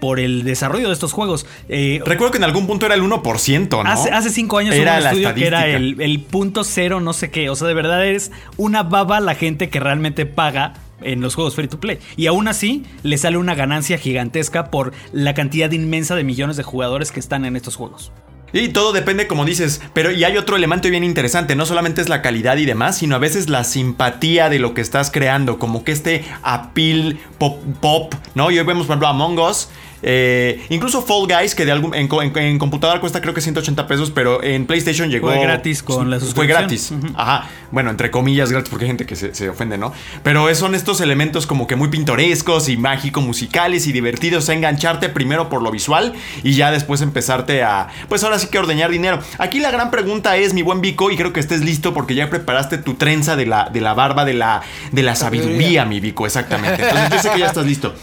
por 0.01 0.21
el 0.21 0.45
desarrollo 0.45 0.89
de 0.89 0.93
estos 0.93 1.13
juegos. 1.13 1.47
Eh, 1.69 2.01
Recuerdo 2.05 2.33
que 2.33 2.39
en 2.39 2.45
algún 2.45 2.67
punto 2.67 2.87
era 2.87 2.95
el 2.95 3.03
1%, 3.03 3.71
¿no? 3.71 3.91
Hace, 3.91 4.11
hace 4.11 4.31
cinco 4.31 4.59
años 4.59 4.75
era 4.75 4.93
hubo 4.93 5.01
un 5.01 5.07
estudio 5.07 5.35
que 5.35 5.47
era 5.47 5.67
el, 5.67 6.01
el 6.01 6.21
punto 6.21 6.65
cero 6.65 7.01
no 7.01 7.13
sé 7.13 7.31
qué. 7.31 7.51
O 7.51 7.57
sea, 7.57 7.69
de 7.69 7.75
verdad 7.75 8.07
es 8.07 8.33
una 8.57 8.83
baba 8.83 9.21
la 9.21 9.35
gente 9.35 9.69
que 9.69 9.81
realmente 9.81 10.27
paga 10.27 10.75
en 11.03 11.21
los 11.21 11.35
juegos 11.35 11.55
free 11.55 11.69
to 11.69 11.81
play. 11.81 11.99
Y 12.17 12.27
aún 12.27 12.49
así 12.49 12.85
le 13.03 13.19
sale 13.19 13.37
una 13.37 13.55
ganancia 13.55 13.99
gigantesca 13.99 14.71
por 14.71 14.93
la 15.13 15.35
cantidad 15.35 15.71
inmensa 15.71 16.15
de 16.15 16.25
millones 16.25 16.57
de 16.57 16.63
jugadores 16.63 17.13
que 17.13 17.21
están 17.21 17.45
en 17.45 17.57
estos 17.57 17.77
juegos. 17.77 18.13
Y 18.61 18.69
todo 18.69 18.93
depende, 18.93 19.27
como 19.27 19.45
dices, 19.45 19.81
pero 19.93 20.11
y 20.11 20.25
hay 20.25 20.37
otro 20.37 20.57
elemento 20.57 20.89
bien 20.89 21.05
interesante, 21.05 21.57
no 21.57 21.67
solamente 21.67 22.01
es 22.01 22.09
la 22.09 22.23
calidad 22.23 22.57
y 22.57 22.65
demás, 22.65 22.99
sino 22.99 23.17
a 23.17 23.19
veces 23.19 23.49
la 23.49 23.65
simpatía 23.65 24.49
de 24.49 24.59
lo 24.59 24.75
que 24.75 24.81
estás 24.81 25.11
creando, 25.11 25.59
como 25.59 25.85
que 25.85 25.93
este 25.93 26.25
appeal 26.43 27.19
pop, 27.39 27.59
pop 27.81 28.15
¿no? 28.35 28.51
Y 28.51 28.59
hoy 28.59 28.65
vemos, 28.65 28.87
por 28.87 28.95
ejemplo, 28.95 29.09
Among 29.09 29.39
Us, 29.39 29.69
Eh, 30.03 30.65
incluso 30.71 31.03
Fall 31.03 31.27
Guys, 31.27 31.55
que 31.55 31.65
de 31.65 31.73
algún, 31.73 31.95
en, 31.95 32.09
en- 32.23 32.37
en 32.37 32.59
computadora 32.59 33.01
cuesta 33.01 33.21
creo 33.21 33.35
que 33.35 33.41
180 33.41 33.87
pesos, 33.87 34.11
pero 34.11 34.43
en 34.43 34.67
PlayStation 34.67 35.11
llegó. 35.11 35.29
Fue 35.29 35.41
gratis 35.41 35.83
con 35.83 36.11
la 36.11 36.19
Fue 36.19 36.27
suscripción. 36.27 36.59
gratis. 36.59 36.93
Ajá. 37.17 37.49
Bueno, 37.71 37.91
entre 37.91 38.11
comillas 38.11 38.51
gratis, 38.53 38.71
porque 38.71 38.85
hay 38.85 38.89
gente 38.91 39.07
que 39.07 39.17
se, 39.17 39.35
se 39.35 39.49
ofende, 39.49 39.79
¿no? 39.79 39.93
Pero 40.23 40.53
son 40.55 40.75
estos 40.75 41.01
elementos 41.01 41.47
como 41.47 41.67
que 41.67 41.77
muy 41.77 41.89
pintorescos 41.89 42.69
y 42.69 42.77
mágicos, 42.77 43.25
musicales 43.25 43.87
y 43.87 43.93
divertidos 43.93 44.49
a 44.49 44.55
engancharte 44.55 45.09
primero 45.09 45.49
por 45.49 45.63
lo 45.63 45.71
visual 45.71 46.13
y 46.43 46.55
ya 46.55 46.71
después 46.71 47.01
empezarte 47.03 47.63
a, 47.63 47.89
pues 48.09 48.23
ahora 48.25 48.39
sí 48.39 48.49
que 48.49 48.59
ordeñar 48.59 48.91
dinero. 48.91 49.19
Aquí 49.39 49.59
la 49.61 49.71
gran 49.71 49.91
pregunta 49.91 50.37
es, 50.37 50.55
mi 50.55 50.63
buen 50.63 50.81
Vico, 50.81 51.11
y 51.11 51.17
creo 51.17 51.33
que 51.33 51.41
estés 51.41 51.63
listo 51.63 51.93
porque 51.95 52.15
ya 52.15 52.31
preparaste 52.31 52.79
tu 52.79 52.95
trenza 52.95 53.35
de 53.37 53.47
la, 53.47 53.69
de 53.71 53.81
la 53.81 53.95
barba 53.95 54.25
de 54.25 54.35
la, 54.35 54.63
de 54.93 55.03
la 55.03 55.15
sabiduría, 55.17 55.85
mi 55.85 56.01
Vico, 56.01 56.27
exactamente. 56.27 56.83
Entonces 56.83 57.11
yo 57.11 57.19
sé 57.19 57.31
que 57.31 57.41
ya 57.41 57.47
estás 57.47 57.67
listo. 57.67 57.95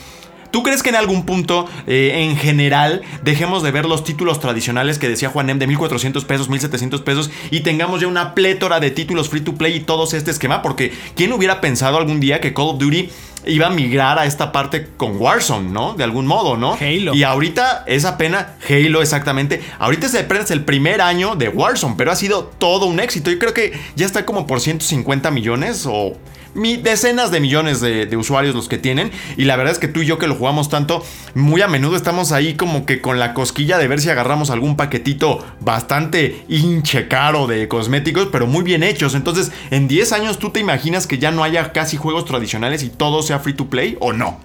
¿Tú 0.54 0.62
crees 0.62 0.84
que 0.84 0.90
en 0.90 0.96
algún 0.96 1.26
punto, 1.26 1.68
eh, 1.88 2.12
en 2.30 2.38
general, 2.38 3.02
dejemos 3.24 3.64
de 3.64 3.72
ver 3.72 3.88
los 3.88 4.04
títulos 4.04 4.40
tradicionales 4.40 5.00
que 5.00 5.10
decía 5.10 5.30
Juanem 5.30 5.58
de 5.58 5.66
1400 5.66 6.26
pesos, 6.26 6.48
1700 6.48 7.02
pesos 7.02 7.32
y 7.50 7.62
tengamos 7.62 8.02
ya 8.02 8.06
una 8.06 8.36
plétora 8.36 8.80
de 8.80 8.92
títulos 8.92 9.30
free 9.30 9.42
to 9.42 9.56
play 9.56 9.78
y 9.78 9.80
todos 9.80 10.14
este 10.14 10.30
esquema? 10.30 10.62
Porque 10.62 10.94
¿quién 11.16 11.34
hubiera 11.34 11.60
pensado 11.60 11.98
algún 11.98 12.20
día 12.20 12.40
que 12.40 12.54
Call 12.54 12.68
of 12.68 12.78
Duty 12.78 13.10
iba 13.48 13.66
a 13.66 13.70
migrar 13.72 14.20
a 14.20 14.28
esta 14.28 14.52
parte 14.52 14.90
con 14.96 15.20
Warzone, 15.20 15.72
¿no? 15.72 15.96
De 15.96 16.04
algún 16.04 16.28
modo, 16.28 16.56
¿no? 16.56 16.78
Halo. 16.80 17.16
Y 17.16 17.24
ahorita 17.24 17.86
es 17.88 18.06
apenas 18.06 18.46
Halo, 18.70 19.02
exactamente. 19.02 19.60
Ahorita 19.80 20.06
es 20.06 20.14
apenas 20.14 20.52
el 20.52 20.64
primer 20.64 21.02
año 21.02 21.36
de 21.36 21.50
Warzone, 21.50 21.96
pero 21.98 22.12
ha 22.12 22.16
sido 22.16 22.44
todo 22.60 22.86
un 22.86 23.00
éxito. 23.00 23.32
Yo 23.32 23.40
creo 23.40 23.56
que 23.56 23.74
ya 23.96 24.06
está 24.06 24.24
como 24.24 24.46
por 24.46 24.62
150 24.62 25.32
millones 25.32 25.88
o 25.88 26.16
mi- 26.54 26.78
decenas 26.78 27.32
de 27.32 27.40
millones 27.40 27.82
de, 27.82 28.16
usuarios 28.18 28.56
los 28.56 28.68
que 28.70 28.78
tienen. 28.78 29.12
Y 29.38 29.46
la 29.46 29.56
verdad 29.56 29.74
es 29.74 29.80
que 29.80 29.88
tú 29.88 30.02
y 30.02 30.06
yo 30.06 30.18
que 30.18 30.28
lo 30.28 30.36
jugamos 30.36 30.70
tanto, 30.70 31.04
muy 31.34 31.62
a 31.62 31.68
menudo 31.68 31.96
estamos 31.96 32.32
ahí 32.32 32.56
como 32.56 32.86
que 32.86 33.02
con 33.02 33.20
la 33.20 33.34
cosquilla 33.34 33.78
de 33.78 33.88
ver 33.88 34.00
si 34.02 34.10
agarramos 34.10 34.50
algún 34.50 34.76
paquetito 34.78 35.44
bastante 35.60 36.46
hinche 36.48 37.08
caro 37.08 37.48
de 37.48 37.68
cosméticos, 37.68 38.30
pero 38.32 38.48
muy 38.48 38.64
bien 38.64 38.84
hechos. 38.84 39.16
Entonces, 39.16 39.52
en 39.72 39.88
10 39.88 40.12
años 40.14 40.40
tú 40.40 40.52
te 40.52 40.60
imaginas 40.60 41.08
que 41.08 41.18
ya 41.18 41.32
no 41.32 41.44
haya 41.44 41.72
casi 41.74 41.98
juegos 41.98 42.26
tradicionales 42.26 42.84
y 42.84 42.90
todo 42.90 43.24
sea 43.24 43.40
free 43.40 43.54
to 43.54 43.70
play 43.70 43.98
o 44.00 44.14
no? 44.14 44.40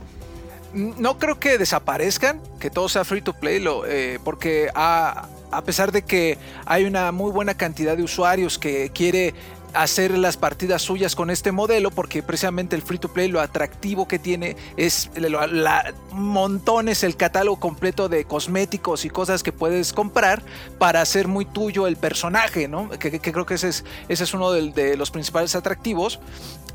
No 0.75 1.19
creo 1.19 1.39
que 1.41 1.57
desaparezcan, 1.57 2.41
que 2.61 2.69
todo 2.71 2.89
sea 2.89 3.05
free 3.05 3.23
to 3.23 3.33
play, 3.33 3.59
lo, 3.59 3.87
eh, 3.87 4.19
porque 4.23 4.69
a, 4.75 5.27
a 5.51 5.63
pesar 5.63 5.93
de 5.93 6.03
que 6.03 6.37
hay 6.67 6.85
una 6.85 7.11
muy 7.11 7.33
buena 7.33 7.55
cantidad 7.55 7.97
de 7.97 8.03
usuarios 8.03 8.59
que 8.59 8.91
quiere 8.91 9.33
hacer 9.83 10.19
las 10.19 10.37
partidas 10.37 10.83
suyas 10.83 11.15
con 11.15 11.31
este 11.31 11.53
modelo, 11.53 11.91
porque 11.93 12.23
precisamente 12.23 12.75
el 12.75 12.83
free 12.83 12.99
to 12.99 13.13
play, 13.13 13.29
lo 13.29 13.41
atractivo 13.41 14.09
que 14.09 14.19
tiene 14.19 14.57
es 14.77 15.09
lo- 15.15 15.47
la, 15.47 15.95
montones, 16.11 17.05
el 17.05 17.17
catálogo 17.17 17.61
completo 17.61 18.09
de 18.09 18.25
cosméticos 18.25 19.05
y 19.05 19.11
cosas 19.11 19.45
que 19.45 19.53
puedes 19.53 19.93
comprar 19.93 20.43
para 20.79 21.01
hacer 21.01 21.29
muy 21.29 21.45
tuyo 21.45 21.87
el 21.87 21.97
personaje, 21.97 22.67
¿no? 22.67 22.89
Que, 22.91 23.21
creo 23.21 23.47
que 23.47 23.55
ese 23.55 23.69
es, 23.69 23.85
ese 24.09 24.25
es 24.25 24.35
uno 24.35 24.51
de, 24.51 24.97
los 24.97 25.13
principales 25.13 25.55
atractivos. 25.55 26.19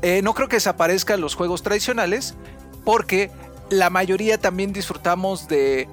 Eh, 0.00 0.22
no 0.22 0.32
creo 0.32 0.48
que 0.48 0.56
desaparezcan 0.56 1.20
los 1.20 1.34
juegos 1.34 1.62
tradicionales, 1.62 2.34
porque 2.84 3.30
la 3.68 3.90
mayoría 3.90 4.38
también 4.38 4.72
disfrutamos 4.72 5.46
de 5.46 5.88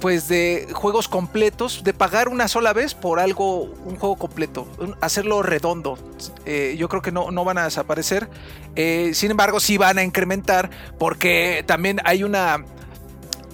pues 0.00 0.28
de 0.28 0.68
juegos 0.72 1.08
completos, 1.08 1.82
de 1.84 1.94
pagar 1.94 2.28
una 2.28 2.48
sola 2.48 2.72
vez 2.72 2.94
por 2.94 3.20
algo, 3.20 3.62
un 3.62 3.96
juego 3.96 4.16
completo, 4.16 4.66
hacerlo 5.00 5.42
redondo. 5.42 5.98
Eh, 6.44 6.76
yo 6.78 6.88
creo 6.88 7.02
que 7.02 7.12
no, 7.12 7.30
no 7.30 7.44
van 7.44 7.58
a 7.58 7.64
desaparecer. 7.64 8.28
Eh, 8.76 9.12
sin 9.14 9.30
embargo, 9.30 9.60
sí 9.60 9.78
van 9.78 9.98
a 9.98 10.02
incrementar 10.02 10.70
porque 10.98 11.64
también 11.66 12.00
hay 12.04 12.24
una... 12.24 12.64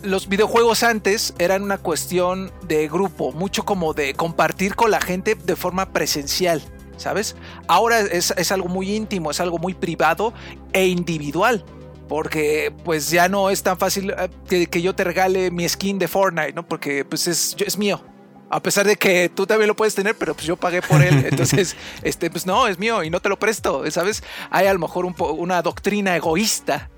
Los 0.02 0.28
videojuegos 0.28 0.82
antes 0.82 1.34
eran 1.38 1.62
una 1.62 1.76
cuestión 1.76 2.50
de 2.66 2.88
grupo, 2.88 3.32
mucho 3.32 3.64
como 3.64 3.92
de 3.92 4.14
compartir 4.14 4.74
con 4.74 4.90
la 4.90 5.00
gente 5.00 5.34
de 5.34 5.56
forma 5.56 5.92
presencial, 5.92 6.62
¿sabes? 6.96 7.36
Ahora 7.68 8.00
es, 8.00 8.32
es 8.34 8.50
algo 8.50 8.68
muy 8.68 8.94
íntimo, 8.94 9.30
es 9.30 9.40
algo 9.40 9.58
muy 9.58 9.74
privado 9.74 10.32
e 10.72 10.86
individual 10.86 11.64
porque 12.10 12.72
pues 12.84 13.08
ya 13.08 13.28
no 13.28 13.50
es 13.50 13.62
tan 13.62 13.78
fácil 13.78 14.10
eh, 14.10 14.28
que, 14.48 14.66
que 14.66 14.82
yo 14.82 14.96
te 14.96 15.04
regale 15.04 15.52
mi 15.52 15.66
skin 15.68 15.96
de 16.00 16.08
Fortnite, 16.08 16.52
¿no? 16.54 16.66
Porque 16.66 17.04
pues 17.04 17.28
es, 17.28 17.54
yo- 17.54 17.64
es 17.66 17.78
mío. 17.78 18.02
A 18.50 18.60
pesar 18.60 18.84
de 18.84 18.96
que 18.96 19.28
tú 19.32 19.46
también 19.46 19.68
lo 19.68 19.76
puedes 19.76 19.94
tener, 19.94 20.16
pero 20.16 20.34
pues 20.34 20.44
yo 20.44 20.56
pagué 20.56 20.82
por 20.82 21.00
él. 21.02 21.24
Entonces, 21.30 21.76
este, 22.02 22.28
pues 22.30 22.46
no, 22.46 22.66
es 22.66 22.80
mío 22.80 23.04
y 23.04 23.10
no 23.10 23.20
te 23.20 23.28
lo 23.28 23.38
presto, 23.38 23.88
¿sabes? 23.92 24.24
Hay 24.50 24.66
a 24.66 24.72
lo 24.72 24.80
mejor 24.80 25.06
un 25.06 25.14
po- 25.14 25.30
una 25.30 25.62
doctrina 25.62 26.16
egoísta. 26.16 26.90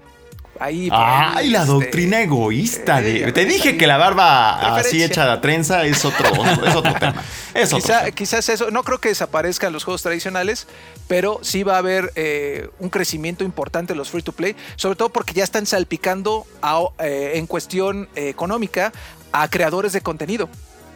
Ahí. 0.63 0.89
Ay, 0.93 1.51
la 1.51 1.61
este, 1.61 1.73
doctrina 1.73 2.21
egoísta. 2.23 3.01
de- 3.01 3.33
te 3.33 3.45
dije 3.45 3.77
que 3.77 3.87
la 3.87 3.97
barba 3.97 4.77
así 4.77 5.03
hecha 5.03 5.27
de 5.27 5.37
trenza 5.41 5.85
es 5.85 6.05
otro, 6.05 6.27
es 6.67 6.75
otro 6.75 6.95
tema. 6.95 7.23
Es 7.55 7.73
otro 7.73 7.79
Quizá- 7.87 7.99
tema. 8.05 8.11
quizás 8.13 8.49
eso, 8.49 8.71
no 8.71 8.83
creo 8.85 8.99
que 8.99 9.09
desaparezcan 9.09 9.73
los 9.73 9.85
juegos 9.85 10.03
tradicionales, 10.03 10.67
pero 11.09 11.41
sí 11.43 11.63
va 11.63 11.75
a 11.75 11.79
haber 11.79 12.13
eh, 12.15 12.69
un 12.79 12.91
crecimiento 12.91 13.45
importante 13.45 13.93
en 13.93 13.99
los 13.99 14.11
free 14.11 14.23
to 14.23 14.33
play, 14.33 14.55
sobre 14.77 14.97
todo 14.97 15.09
porque 15.09 15.35
ya 15.35 15.45
están 15.45 15.67
salpicando 15.67 16.47
a- 16.63 16.83
eh, 17.01 17.33
en 17.35 17.47
cuestión 17.47 18.09
eh, 18.15 18.29
económica 18.29 18.93
a 19.33 19.49
creadores 19.49 19.93
de 19.93 20.01
contenido. 20.03 20.49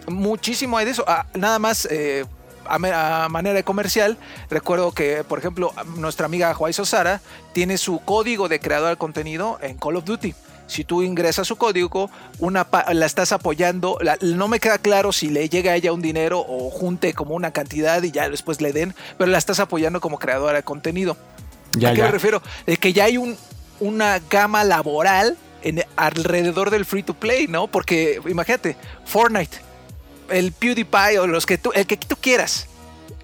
Muchísimo 0.08 0.78
hay 0.78 0.84
de 0.84 0.92
eso. 0.92 1.04
Ah, 1.08 1.26
nada 1.34 1.58
más 1.58 1.88
eh, 1.90 2.24
a, 2.68 3.24
a 3.24 3.28
manera 3.28 3.54
de 3.54 3.64
comercial, 3.64 4.16
recuerdo 4.50 4.92
que, 4.92 5.24
por 5.24 5.38
ejemplo, 5.38 5.72
nuestra 5.96 6.26
amiga 6.26 6.52
Juaizo 6.54 6.84
Sara 6.84 7.20
tiene 7.52 7.78
su 7.78 8.00
código 8.00 8.48
de 8.48 8.60
creador 8.60 8.90
de 8.90 8.96
contenido 8.96 9.58
en 9.62 9.76
Call 9.76 9.96
of 9.96 10.04
Duty. 10.04 10.34
Si 10.68 10.82
tú 10.82 11.02
ingresas 11.02 11.46
su 11.46 11.54
código, 11.56 12.10
una 12.40 12.66
la 12.92 13.06
estás 13.06 13.30
apoyando. 13.30 13.98
la- 14.00 14.18
no 14.20 14.48
me 14.48 14.58
queda 14.58 14.78
claro 14.78 15.12
si 15.12 15.28
le 15.28 15.48
llega 15.48 15.72
a 15.72 15.76
ella 15.76 15.92
un 15.92 16.02
dinero 16.02 16.40
o 16.46 16.70
junte 16.70 17.14
como 17.14 17.36
una 17.36 17.52
cantidad 17.52 18.02
y 18.02 18.10
ya 18.10 18.28
después 18.28 18.60
le 18.60 18.72
den, 18.72 18.92
pero 19.16 19.30
la 19.30 19.38
estás 19.38 19.60
apoyando 19.60 20.00
como 20.00 20.18
creadora 20.18 20.54
de 20.58 20.62
contenido. 20.64 21.16
Ya, 21.78 21.90
¿A 21.90 21.92
qué 21.92 21.98
ya. 21.98 22.04
me 22.06 22.10
refiero? 22.10 22.42
De 22.66 22.76
que 22.78 22.92
ya 22.92 23.04
hay 23.04 23.16
un, 23.16 23.36
una 23.78 24.18
gama 24.28 24.64
laboral 24.64 25.36
en, 25.62 25.84
alrededor 25.94 26.70
del 26.70 26.84
free 26.84 27.04
to 27.04 27.14
play, 27.14 27.46
¿no? 27.46 27.68
Porque 27.68 28.20
imagínate, 28.26 28.76
Fortnite, 29.04 29.58
el 30.30 30.52
PewDiePie 30.52 31.18
o 31.18 31.26
los 31.26 31.46
que 31.46 31.58
tú, 31.58 31.72
el 31.74 31.86
que 31.86 31.96
tú 31.96 32.16
quieras, 32.16 32.66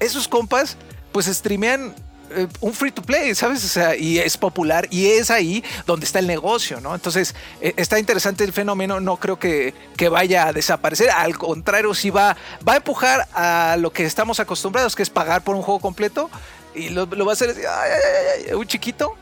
esos 0.01 0.29
compas, 0.29 0.77
pues 1.13 1.27
streamean 1.27 1.95
eh, 2.35 2.47
un 2.61 2.73
free 2.73 2.91
to 2.91 3.03
play, 3.03 3.35
¿sabes? 3.35 3.65
O 3.65 3.69
sea, 3.69 3.95
y 3.95 4.19
es 4.19 4.37
popular 4.37 4.89
y 4.91 5.07
es 5.07 5.31
ahí 5.31 5.63
donde 5.87 6.07
está 6.07 6.19
el 6.19 6.27
negocio, 6.27 6.81
¿no? 6.81 6.95
Entonces, 6.95 7.35
eh, 7.61 7.75
está 7.77 7.99
interesante 7.99 8.45
el 8.45 8.53
fenómeno, 8.53 9.01
no 9.01 9.19
creo 9.19 9.39
que, 9.39 9.75
que 9.97 10.09
vaya 10.09 10.49
a 10.49 10.53
desaparecer, 10.53 11.11
al 11.11 11.37
contrario, 11.37 11.95
sí 11.95 12.11
va, 12.11 12.37
va 12.67 12.75
a 12.75 12.77
empujar 12.77 13.29
a 13.35 13.77
lo 13.79 13.93
que 13.93 14.05
estamos 14.05 14.41
acostumbrados, 14.41 14.97
que 14.97 15.03
es 15.03 15.11
pagar 15.11 15.45
por 15.45 15.57
un 15.57 15.63
juego 15.63 15.81
completo 15.81 16.31
y 16.75 16.89
lo, 16.89 17.07
va 17.07 17.33
a 17.33 17.35
hacer 17.35 17.55
ay, 17.69 18.55
un 18.55 18.67
chiquito. 18.67 19.17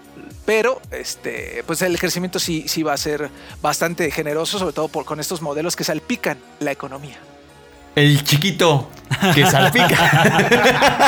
Pero 0.46 0.80
este, 0.90 1.62
pues 1.66 1.82
el 1.82 1.98
crecimiento 1.98 2.40
sí, 2.40 2.64
sí 2.66 2.82
va 2.82 2.92
a 2.94 2.96
ser 2.96 3.30
bastante 3.62 4.10
generoso, 4.10 4.58
sobre 4.58 4.72
todo 4.72 4.88
por, 4.88 5.04
con 5.04 5.20
estos 5.20 5.42
modelos 5.42 5.76
que 5.76 5.84
salpican 5.84 6.38
la 6.58 6.72
economía. 6.72 7.18
El 7.96 8.22
chiquito 8.22 8.88
que 9.34 9.46
salpica. 9.46 11.00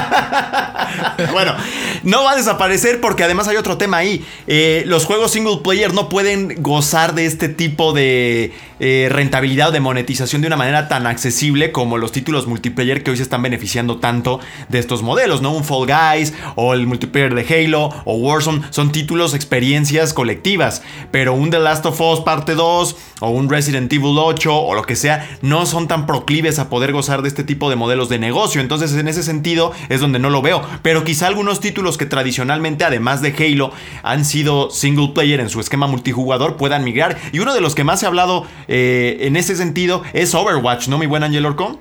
bueno, 1.33 1.55
no 2.03 2.25
va 2.25 2.33
a 2.33 2.37
desaparecer 2.37 3.01
porque 3.01 3.25
además 3.25 3.49
hay 3.49 3.57
otro 3.57 3.79
tema 3.79 3.99
ahí. 3.99 4.25
Eh, 4.47 4.85
los 4.87 5.05
juegos 5.05 5.33
single 5.33 5.59
player 5.63 5.95
no 5.95 6.09
pueden 6.09 6.63
gozar 6.63 7.15
de 7.15 7.27
este 7.27 7.49
tipo 7.49 7.93
de 7.93 8.53
eh, 8.81 9.09
rentabilidad 9.11 9.69
o 9.69 9.73
de 9.73 9.81
monetización 9.81 10.43
de 10.43 10.49
una 10.49 10.57
manera 10.57 10.89
tan 10.89 11.07
accesible 11.07 11.71
como 11.71 11.99
los 11.99 12.11
títulos 12.11 12.47
multiplayer 12.47 13.03
que 13.05 13.13
hoy 13.13 13.17
se 13.17 13.23
están 13.23 13.43
beneficiando 13.43 13.99
tanto 13.99 14.41
de 14.69 14.79
estos 14.79 15.03
modelos, 15.03 15.41
¿no? 15.41 15.53
Un 15.53 15.65
Fall 15.65 15.87
Guys 15.87 16.35
o 16.57 16.75
el 16.75 16.87
multiplayer 16.87 17.35
de 17.35 17.43
Halo 17.65 17.91
o 18.05 18.15
Warzone 18.15 18.63
son 18.71 18.91
títulos, 18.91 19.35
experiencias 19.35 20.13
colectivas, 20.13 20.83
pero 21.11 21.35
un 21.35 21.51
The 21.51 21.61
Last 21.61 21.87
of 21.87 22.01
Us 22.01 22.21
parte 22.21 22.55
2 22.55 22.97
o 23.21 23.31
un 23.31 23.49
Resident 23.49 23.93
Evil 23.93 24.19
8 24.19 24.53
o 24.53 24.75
lo 24.75 24.83
que 24.83 24.97
sea 24.97 25.39
no 25.43 25.65
son 25.67 25.87
tan 25.87 26.07
proclives 26.07 26.59
a 26.59 26.69
poder 26.69 26.93
gozar 26.93 27.23
de 27.23 27.29
este 27.29 27.45
tipo 27.45 27.71
de 27.71 27.77
modelos 27.77 27.92
de 28.09 28.19
negocio. 28.19 28.61
Entonces, 28.61 28.93
en 28.95 29.09
ese 29.09 29.23
sentido 29.23 29.73
es 29.89 30.01
donde 30.01 30.19
no 30.19 30.31
lo 30.31 30.43
veo. 30.43 30.63
Pero 30.83 31.05
quizá 31.05 31.27
algunos 31.27 31.61
títulos 31.61 31.99
que 31.99 32.07
tradicionalmente, 32.07 32.85
además 32.85 33.23
de 33.23 33.35
Halo, 33.39 33.73
han 34.03 34.25
sido 34.25 34.71
single 34.71 35.11
player 35.15 35.41
en 35.41 35.49
su 35.49 35.61
esquema 35.61 35.87
multijugador 35.87 36.57
puedan 36.57 36.85
migrar. 36.85 37.19
Y 37.33 37.39
uno 37.39 37.55
de 37.55 37.61
los 37.61 37.75
que 37.75 37.85
más 37.85 38.01
se 38.01 38.07
ha 38.07 38.09
hablado 38.09 38.47
eh, 38.69 39.19
en 39.21 39.37
ese 39.37 39.57
sentido 39.57 40.03
es 40.13 40.35
Overwatch, 40.35 40.89
¿no, 40.89 40.99
mi 40.99 41.07
buen 41.07 41.23
Angel 41.23 41.47
Orcon? 41.47 41.79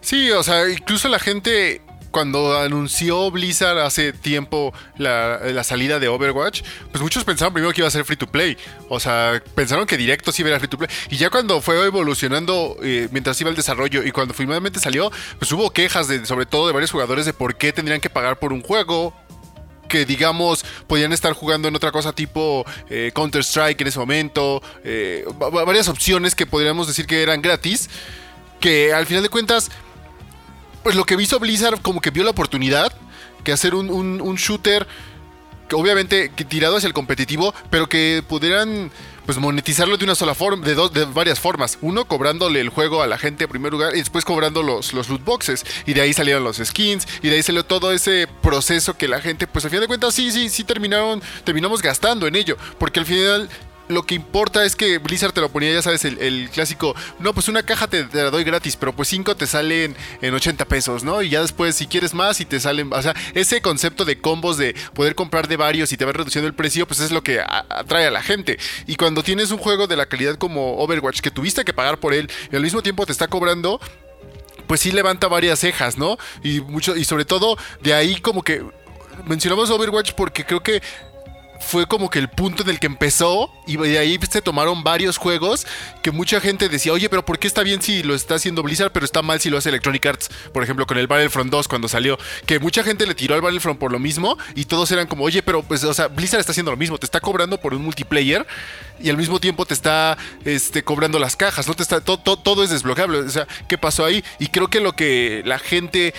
Sí, 0.00 0.30
o 0.30 0.42
sea, 0.42 0.68
incluso 0.68 1.08
la 1.08 1.18
gente 1.18 1.82
cuando 2.10 2.58
anunció 2.58 3.30
Blizzard 3.30 3.78
hace 3.80 4.12
tiempo 4.12 4.72
la, 4.96 5.38
la 5.52 5.62
salida 5.64 5.98
de 5.98 6.08
Overwatch, 6.08 6.62
pues 6.90 7.02
muchos 7.02 7.24
pensaban 7.24 7.52
primero 7.52 7.72
que 7.72 7.80
iba 7.82 7.88
a 7.88 7.90
ser 7.90 8.04
free 8.04 8.16
to 8.16 8.26
play. 8.26 8.56
O 8.88 8.98
sea, 8.98 9.42
pensaron 9.54 9.86
que 9.86 9.96
directo 9.96 10.32
sí 10.32 10.42
iba 10.42 10.50
a 10.50 10.52
ser 10.54 10.60
free 10.60 10.68
to 10.70 10.78
play. 10.78 10.88
Y 11.10 11.16
ya 11.16 11.30
cuando 11.30 11.60
fue 11.60 11.84
evolucionando 11.86 12.76
eh, 12.82 13.08
mientras 13.12 13.40
iba 13.40 13.50
el 13.50 13.56
desarrollo 13.56 14.02
y 14.04 14.10
cuando 14.10 14.32
finalmente 14.34 14.80
salió, 14.80 15.10
pues 15.38 15.52
hubo 15.52 15.70
quejas 15.70 16.08
de, 16.08 16.24
sobre 16.26 16.46
todo 16.46 16.66
de 16.66 16.72
varios 16.72 16.90
jugadores 16.90 17.26
de 17.26 17.32
por 17.32 17.56
qué 17.56 17.72
tendrían 17.72 18.00
que 18.00 18.10
pagar 18.10 18.38
por 18.38 18.52
un 18.52 18.62
juego 18.62 19.14
que 19.88 20.04
digamos 20.04 20.64
podían 20.86 21.14
estar 21.14 21.32
jugando 21.32 21.66
en 21.68 21.74
otra 21.74 21.90
cosa 21.92 22.12
tipo 22.12 22.66
eh, 22.90 23.10
Counter 23.14 23.42
Strike 23.42 23.80
en 23.80 23.86
ese 23.86 23.98
momento, 23.98 24.62
eh, 24.84 25.24
va- 25.42 25.48
va- 25.48 25.64
varias 25.64 25.88
opciones 25.88 26.34
que 26.34 26.44
podríamos 26.44 26.86
decir 26.86 27.06
que 27.06 27.22
eran 27.22 27.40
gratis, 27.40 27.88
que 28.60 28.92
al 28.92 29.06
final 29.06 29.22
de 29.22 29.30
cuentas, 29.30 29.70
pues 30.82 30.96
lo 30.96 31.04
que 31.04 31.14
hizo 31.20 31.38
Blizzard 31.38 31.80
como 31.80 32.00
que 32.00 32.10
vio 32.10 32.24
la 32.24 32.30
oportunidad, 32.30 32.92
que 33.44 33.52
hacer 33.52 33.74
un, 33.74 34.34
shooter 34.36 34.86
que 35.68 35.76
obviamente 35.76 36.30
que 36.34 36.44
tirado 36.44 36.76
hacia 36.76 36.86
el 36.86 36.94
competitivo, 36.94 37.54
pero 37.70 37.88
que 37.88 38.22
pudieran 38.26 38.90
pues 39.26 39.36
monetizarlo 39.36 39.98
de 39.98 40.04
una 40.04 40.14
sola 40.14 40.34
forma, 40.34 40.64
de 40.64 40.74
dos, 40.74 40.90
de 40.94 41.04
varias 41.04 41.38
formas. 41.38 41.76
Uno 41.82 42.06
cobrándole 42.06 42.62
el 42.62 42.70
juego 42.70 43.02
a 43.02 43.06
la 43.06 43.18
gente 43.18 43.44
en 43.44 43.50
primer 43.50 43.70
lugar 43.70 43.94
y 43.94 43.98
después 43.98 44.24
cobrando 44.24 44.62
los, 44.62 44.94
los 44.94 45.10
loot 45.10 45.22
boxes. 45.22 45.66
Y 45.84 45.92
de 45.92 46.00
ahí 46.00 46.14
salieron 46.14 46.42
los 46.42 46.56
skins 46.56 47.06
y 47.20 47.28
de 47.28 47.36
ahí 47.36 47.42
salió 47.42 47.62
todo 47.62 47.92
ese 47.92 48.26
proceso 48.40 48.96
que 48.96 49.06
la 49.06 49.20
gente, 49.20 49.46
pues 49.46 49.66
al 49.66 49.70
final 49.70 49.82
de 49.82 49.88
cuentas 49.88 50.14
sí, 50.14 50.32
sí, 50.32 50.48
sí 50.48 50.64
terminaron, 50.64 51.20
terminamos 51.44 51.82
gastando 51.82 52.26
en 52.26 52.36
ello. 52.36 52.56
Porque 52.78 53.00
al 53.00 53.06
final 53.06 53.50
lo 53.88 54.04
que 54.04 54.14
importa 54.14 54.64
es 54.64 54.76
que 54.76 54.98
Blizzard 54.98 55.32
te 55.32 55.40
lo 55.40 55.48
ponía, 55.48 55.72
ya 55.72 55.82
sabes, 55.82 56.04
el, 56.04 56.18
el 56.18 56.50
clásico, 56.50 56.94
no, 57.18 57.32
pues 57.32 57.48
una 57.48 57.62
caja 57.62 57.88
te, 57.88 58.06
la 58.12 58.30
doy 58.30 58.44
gratis, 58.44 58.76
pero 58.76 58.94
pues 58.94 59.08
cinco 59.08 59.36
te 59.36 59.46
salen 59.46 59.96
en 60.20 60.34
80 60.34 60.64
pesos, 60.66 61.04
¿no? 61.04 61.22
Y 61.22 61.30
ya 61.30 61.40
después, 61.40 61.74
si 61.74 61.86
quieres 61.86 62.14
más, 62.14 62.40
y 62.40 62.44
te 62.44 62.60
salen, 62.60 62.92
o 62.92 63.02
sea, 63.02 63.14
ese 63.34 63.60
concepto 63.62 64.04
de 64.04 64.20
combos 64.20 64.58
de 64.58 64.74
poder 64.94 65.14
comprar 65.14 65.48
de 65.48 65.56
varios 65.56 65.92
y 65.92 65.96
te 65.96 66.04
va 66.04 66.12
reduciendo 66.12 66.46
el 66.46 66.54
precio, 66.54 66.86
pues 66.86 67.00
es 67.00 67.10
lo 67.10 67.22
que 67.22 67.40
atrae 67.40 68.06
a 68.06 68.10
la 68.10 68.22
gente. 68.22 68.58
Y 68.86 68.96
cuando 68.96 69.22
tienes 69.22 69.50
un 69.50 69.58
juego 69.58 69.86
de 69.86 69.96
la 69.96 70.06
calidad 70.06 70.36
como 70.36 70.78
Overwatch, 70.78 71.20
que 71.20 71.30
tuviste 71.30 71.64
que 71.64 71.72
pagar 71.72 71.98
por 71.98 72.12
él 72.14 72.30
y 72.52 72.56
al 72.56 72.62
mismo 72.62 72.82
tiempo 72.82 73.06
te 73.06 73.12
está 73.12 73.28
cobrando, 73.28 73.80
pues 74.66 74.80
sí 74.80 74.92
levanta 74.92 75.28
varias 75.28 75.58
cejas, 75.60 75.96
¿no? 75.96 76.18
Y 76.42 76.60
mucho, 76.60 76.96
y 76.96 77.04
sobre 77.04 77.24
todo, 77.24 77.56
de 77.80 77.94
ahí 77.94 78.20
como 78.20 78.42
que 78.42 78.62
mencionamos 79.26 79.70
Overwatch 79.70 80.12
porque 80.12 80.44
creo 80.44 80.62
que 80.62 80.82
fue 81.60 81.86
como 81.86 82.08
que 82.08 82.18
el 82.18 82.28
punto 82.28 82.62
en 82.62 82.70
el 82.70 82.78
que 82.78 82.86
empezó 82.86 83.50
y 83.66 83.76
de 83.76 83.98
ahí 83.98 84.18
se 84.30 84.40
tomaron 84.40 84.84
varios 84.84 85.18
juegos 85.18 85.66
que 86.02 86.10
mucha 86.10 86.40
gente 86.40 86.68
decía, 86.68 86.92
oye, 86.92 87.08
pero 87.08 87.24
¿por 87.24 87.38
qué 87.38 87.46
está 87.48 87.62
bien 87.62 87.82
si 87.82 88.02
lo 88.02 88.14
está 88.14 88.36
haciendo 88.36 88.62
Blizzard, 88.62 88.92
pero 88.92 89.04
está 89.04 89.22
mal 89.22 89.40
si 89.40 89.50
lo 89.50 89.58
hace 89.58 89.68
Electronic 89.68 90.06
Arts? 90.06 90.30
Por 90.52 90.62
ejemplo, 90.62 90.86
con 90.86 90.98
el 90.98 91.06
Battlefront 91.06 91.50
2 91.50 91.68
cuando 91.68 91.88
salió, 91.88 92.18
que 92.46 92.58
mucha 92.58 92.82
gente 92.84 93.06
le 93.06 93.14
tiró 93.14 93.34
al 93.34 93.40
Battlefront 93.42 93.78
por 93.78 93.92
lo 93.92 93.98
mismo 93.98 94.38
y 94.54 94.64
todos 94.66 94.90
eran 94.92 95.06
como, 95.08 95.24
oye, 95.24 95.42
pero 95.42 95.62
pues, 95.62 95.82
o 95.84 95.92
sea, 95.92 96.08
Blizzard 96.08 96.40
está 96.40 96.52
haciendo 96.52 96.70
lo 96.70 96.76
mismo, 96.76 96.96
te 96.96 97.06
está 97.06 97.20
cobrando 97.20 97.58
por 97.60 97.74
un 97.74 97.82
multiplayer 97.82 98.46
y 99.00 99.10
al 99.10 99.16
mismo 99.16 99.38
tiempo 99.40 99.66
te 99.66 99.74
está 99.74 100.16
este, 100.44 100.82
cobrando 100.84 101.18
las 101.18 101.36
cajas, 101.36 101.66
¿no? 101.68 101.74
Te 101.74 101.82
está, 101.82 102.00
to- 102.00 102.18
to- 102.18 102.36
todo 102.38 102.64
es 102.64 102.70
desbloqueable, 102.70 103.18
o 103.18 103.28
sea, 103.30 103.46
¿qué 103.68 103.76
pasó 103.78 104.04
ahí? 104.04 104.24
Y 104.38 104.46
creo 104.48 104.68
que 104.68 104.80
lo 104.80 104.94
que 104.94 105.42
la 105.44 105.58
gente 105.58 106.14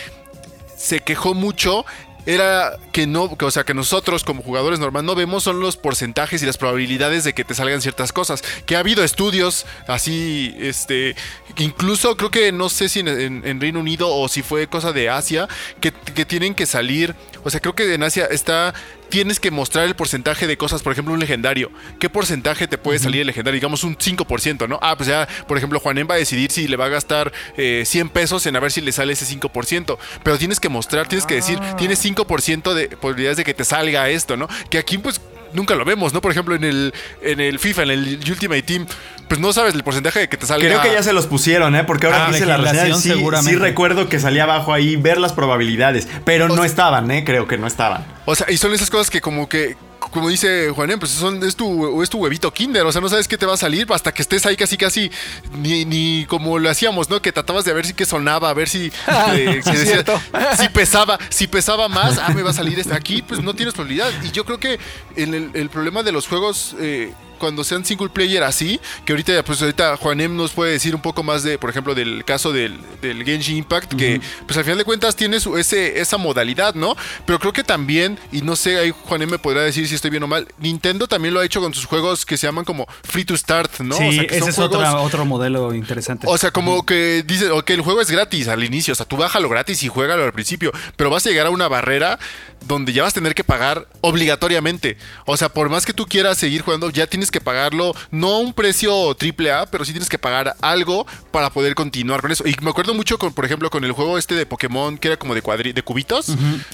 se 0.78 1.00
quejó 1.02 1.34
mucho 1.34 1.86
era 2.26 2.78
que 2.92 3.08
no, 3.08 3.36
o 3.40 3.52
sea, 3.52 3.64
que 3.64 3.74
nosotros 3.74 4.24
como 4.24 4.42
jugadores 4.44 4.80
normal 4.80 5.06
no 5.06 5.16
vemos 5.16 5.44
son 5.44 5.60
los 5.60 5.78
porcentajes 5.78 6.44
y 6.44 6.46
las 6.46 6.58
probabilidades 6.58 7.24
de 7.24 7.34
que 7.34 7.44
te 7.44 7.56
salgan 7.56 7.82
ciertas 7.82 8.12
cosas. 8.14 8.44
Que 8.66 8.76
ha 8.76 8.80
habido 8.80 9.04
estudios 9.04 9.66
así, 9.88 10.56
este, 10.60 11.16
incluso 11.58 12.16
creo 12.18 12.30
que 12.32 12.52
no 12.52 12.70
sé 12.70 12.90
si 12.90 13.00
en, 13.00 13.08
en- 13.08 13.42
en 13.48 13.62
Reino 13.62 13.80
Unido 13.80 14.10
o 14.10 14.28
si 14.28 14.42
fue 14.44 14.68
cosa 14.68 14.92
de 14.92 15.10
Asia, 15.10 15.48
que, 15.80 15.92
que 15.92 16.26
tienen 16.26 16.54
que 16.56 16.66
salir, 16.66 17.16
o 17.44 17.50
sea, 17.50 17.60
creo 17.60 17.74
que 17.76 17.94
en 17.94 18.04
Asia 18.04 18.26
está 18.26 18.74
tienes 19.10 19.40
que 19.40 19.52
mostrar 19.52 19.86
el 19.86 19.96
porcentaje 19.96 20.48
de 20.48 20.58
cosas, 20.58 20.82
por 20.82 20.94
ejemplo, 20.94 21.14
un 21.14 21.20
legendario. 21.20 21.72
¿Qué 22.00 22.10
porcentaje 22.10 22.68
te 22.68 22.78
puede 22.78 23.00
salir 23.00 23.22
el 23.22 23.28
legendario? 23.28 23.56
Digamos 23.56 23.84
un 23.84 23.98
5%, 23.98 24.68
¿no? 24.68 24.80
Ah, 24.82 24.96
pues 24.96 25.10
ya, 25.10 25.28
por 25.48 25.58
ejemplo, 25.58 25.80
Juanen 25.80 26.08
va 26.10 26.16
a 26.16 26.18
decidir 26.18 26.52
si 26.52 26.68
le 26.68 26.78
va 26.78 26.86
a 26.86 26.90
gastar 26.90 27.32
eh, 27.58 27.84
100 27.86 28.10
pesos 28.10 28.46
en 28.46 28.56
a 28.56 28.60
ver 28.60 28.72
si 28.72 28.82
le 28.82 28.92
sale 28.92 29.14
ese 29.14 29.26
5%. 29.26 29.98
Pero 30.24 30.38
tienes 30.38 30.60
que 30.60 30.70
mostrar, 30.70 31.08
tienes 31.08 31.26
que 31.26 31.36
decir, 31.36 31.60
tienes 31.78 32.04
5% 32.04 32.74
de 32.74 32.88
probabilidades 32.90 33.38
de 33.38 33.44
que 33.44 33.54
te 33.54 33.66
salga 33.66 34.10
esto, 34.10 34.38
¿no? 34.38 34.48
Que 34.70 34.78
aquí, 34.78 34.98
pues, 34.98 35.22
nunca 35.54 35.76
lo 35.76 35.86
vemos, 35.86 36.14
¿no? 36.14 36.22
Por 36.22 36.32
ejemplo, 36.32 36.56
en 36.56 36.64
el, 36.64 36.94
en 37.22 37.40
el 37.40 37.60
FIFA, 37.60 37.84
en 37.84 37.90
el 37.92 38.20
Ultimate 38.30 38.64
Team, 38.64 38.86
pues 39.28 39.40
no 39.40 39.54
sabes 39.54 39.76
el 39.76 39.84
porcentaje 39.84 40.20
de 40.20 40.30
que 40.30 40.38
te 40.38 40.46
salga. 40.46 40.68
Creo 40.68 40.82
que 40.82 40.92
ya 40.92 41.04
se 41.04 41.14
los 41.14 41.28
pusieron, 41.28 41.76
¿eh? 41.76 41.84
Porque 41.84 42.08
ahora 42.08 42.28
Ah, 42.28 42.30
hice 42.32 42.46
la 42.46 42.58
reseña, 42.58 42.96
sí, 42.96 43.10
seguramente. 43.10 43.52
sí 43.54 43.58
recuerdo 43.58 44.10
que 44.10 44.20
salía 44.20 44.44
abajo 44.44 44.74
ahí 44.74 44.96
ver 44.96 45.20
las 45.20 45.34
probabilidades. 45.34 46.08
Pero 46.26 46.48
no 46.48 46.64
estaban, 46.64 47.10
¿eh? 47.12 47.24
Creo 47.26 47.48
que 47.48 47.58
no 47.58 47.68
estaban. 47.68 48.06
O 48.26 48.36
sea, 48.36 48.50
y 48.50 48.58
son 48.58 48.74
esas 48.74 48.90
cosas 48.90 49.10
que 49.10 49.22
como 49.22 49.48
que, 49.50 49.76
como 50.12 50.30
dice 50.30 50.70
Juanen, 50.76 51.00
pues 51.00 51.12
son, 51.12 51.44
es, 51.44 51.56
tu, 51.56 52.02
es 52.02 52.10
tu 52.10 52.18
huevito 52.20 52.52
kinder, 52.52 52.86
o 52.86 52.92
sea, 52.92 53.00
no 53.02 53.10
sabes 53.10 53.28
qué 53.28 53.38
te 53.38 53.46
va 53.46 53.54
a 53.54 53.58
salir 53.58 53.88
hasta 53.92 54.12
que 54.14 54.22
estés 54.22 54.46
ahí 54.46 54.56
casi 54.56 54.78
casi, 54.78 55.12
ni, 55.58 55.86
ni 55.86 56.26
como 56.28 56.58
lo 56.60 56.70
hacíamos, 56.70 57.10
¿no? 57.10 57.22
Que 57.22 57.32
tratabas 57.32 57.66
de 57.66 57.74
ver 57.74 57.86
si 57.86 57.94
que 57.94 58.06
sonaba, 58.06 58.50
a 58.50 58.54
ver 58.54 58.70
si, 58.70 58.88
eh, 59.34 59.62
si, 59.64 59.72
decía- 59.72 59.86
Cierto. 59.86 60.22
si 60.58 60.70
pesaba, 60.70 61.18
si 61.30 61.48
pesaba 61.48 61.88
más, 61.90 62.18
ah, 62.18 62.30
me 62.36 62.42
va 62.44 62.50
a 62.52 62.54
salir 62.54 62.80
este. 62.80 62.94
Aquí, 62.94 63.22
pues 63.22 63.42
no 63.42 63.54
tienes 63.54 63.74
probabilidad. 63.74 64.10
Y 64.24 64.32
yo 64.32 64.46
creo 64.46 64.60
que 64.60 64.80
el, 65.16 65.34
el- 65.34 65.52
el 65.54 65.70
problema 65.70 66.04
de 66.04 66.12
los 66.12 66.28
juegos... 66.28 66.76
eh, 66.80 67.14
cuando 67.40 67.64
sean 67.64 67.84
single 67.86 68.10
player 68.10 68.44
así, 68.44 68.80
que 69.06 69.14
ahorita, 69.14 69.44
pues 69.44 69.62
ahorita 69.62 69.98
Juanem 69.98 70.36
nos 70.36 70.52
puede 70.52 70.74
decir 70.74 70.94
un 70.94 71.02
poco 71.02 71.24
más 71.24 71.42
de, 71.44 71.58
por 71.58 71.70
ejemplo, 71.70 71.96
del 71.96 72.24
caso 72.26 72.52
del, 72.54 72.78
del 73.02 73.24
Genshin 73.26 73.58
Impact, 73.58 73.96
que 73.96 74.22
pues 74.46 74.58
al 74.58 74.64
final 74.64 74.78
de 74.78 74.84
cuentas 74.84 75.16
tiene 75.16 75.40
su, 75.40 75.58
ese, 75.58 76.00
esa 76.00 76.18
modalidad, 76.18 76.76
¿no? 76.76 76.96
Pero 77.26 77.40
creo 77.40 77.54
que 77.54 77.64
también, 77.64 78.20
y 78.32 78.42
no 78.42 78.56
sé, 78.56 78.78
ahí 78.78 78.92
Juanem 78.92 79.30
me 79.30 79.40
podrá 79.40 79.62
decir 79.62 79.88
si 79.88 79.96
estoy 79.96 80.12
bien 80.12 80.24
o 80.24 80.28
mal, 80.28 80.48
Nintendo 80.60 81.08
también 81.08 81.34
lo 81.34 81.40
ha 81.40 81.46
hecho 81.46 81.62
con 81.62 81.74
sus 81.74 81.86
juegos 81.86 82.26
que 82.26 82.38
se 82.38 82.46
llaman 82.48 82.66
como 82.66 82.86
free 83.04 83.26
to 83.26 83.36
start, 83.38 83.80
¿no? 83.80 83.96
sí, 83.96 84.08
O 84.08 84.12
sea, 84.12 84.28
que 84.28 84.36
ese 84.36 84.40
son 84.42 84.50
es 84.50 84.56
juegos- 84.56 84.76
otra- 84.78 85.00
otro 85.00 85.26
modelo 85.26 85.74
interesante. 85.74 86.28
o 86.30 86.38
sea, 86.38 86.52
como 86.52 86.86
que 86.86 87.24
dice, 87.26 87.50
ok, 87.50 87.70
el 87.72 87.82
juego 87.82 88.02
es 88.02 88.12
gratis 88.12 88.48
al 88.48 88.64
inicio, 88.64 88.92
o 88.92 88.96
sea, 88.96 89.06
tú 89.06 89.18
bájalo 89.18 89.48
gratis 89.50 89.82
y 89.84 89.88
juégalo 89.88 90.24
al 90.26 90.34
principio, 90.34 90.72
pero 90.98 91.10
vas 91.10 91.26
a 91.26 91.30
llegar 91.30 91.48
a 91.48 91.50
una 91.50 91.68
barrera 91.68 92.20
donde 92.68 92.92
ya 92.92 93.04
vas 93.04 93.14
a 93.14 93.16
tener 93.16 93.34
que 93.36 93.44
pagar 93.46 93.88
obligatoriamente. 94.02 94.98
O 95.26 95.38
sea, 95.38 95.50
por 95.50 95.70
más 95.70 95.86
que 95.86 95.94
tú 95.94 96.06
quieras 96.08 96.38
seguir 96.38 96.62
jugando, 96.62 96.90
ya 96.90 97.08
tienes 97.08 97.29
que 97.32 97.42
pagarlo, 97.42 97.94
no 98.12 98.28
a 98.36 98.40
un 98.40 98.54
precio 98.54 99.16
triple 99.16 99.52
A, 99.52 99.66
pero 99.66 99.86
sí 99.86 99.92
tienes 99.92 100.10
que 100.10 100.18
pagar 100.18 100.56
algo 100.62 101.06
para 101.32 101.50
poder 101.50 101.76
continuar 101.76 102.22
con 102.22 102.32
eso. 102.32 102.48
Y 102.48 102.56
me 102.62 102.70
acuerdo 102.70 102.94
mucho, 102.94 103.18
con, 103.18 103.34
por 103.34 103.46
ejemplo, 103.46 103.70
con 103.70 103.84
el 103.84 103.92
juego 103.92 104.18
este 104.18 104.36
de 104.36 104.46
Pokémon, 104.46 104.98
que 104.98 105.08
era 105.10 105.18
como 105.18 105.36
de 105.36 105.42
cuadri 105.42 105.74
de 105.74 105.82
cubitos. 105.84 106.28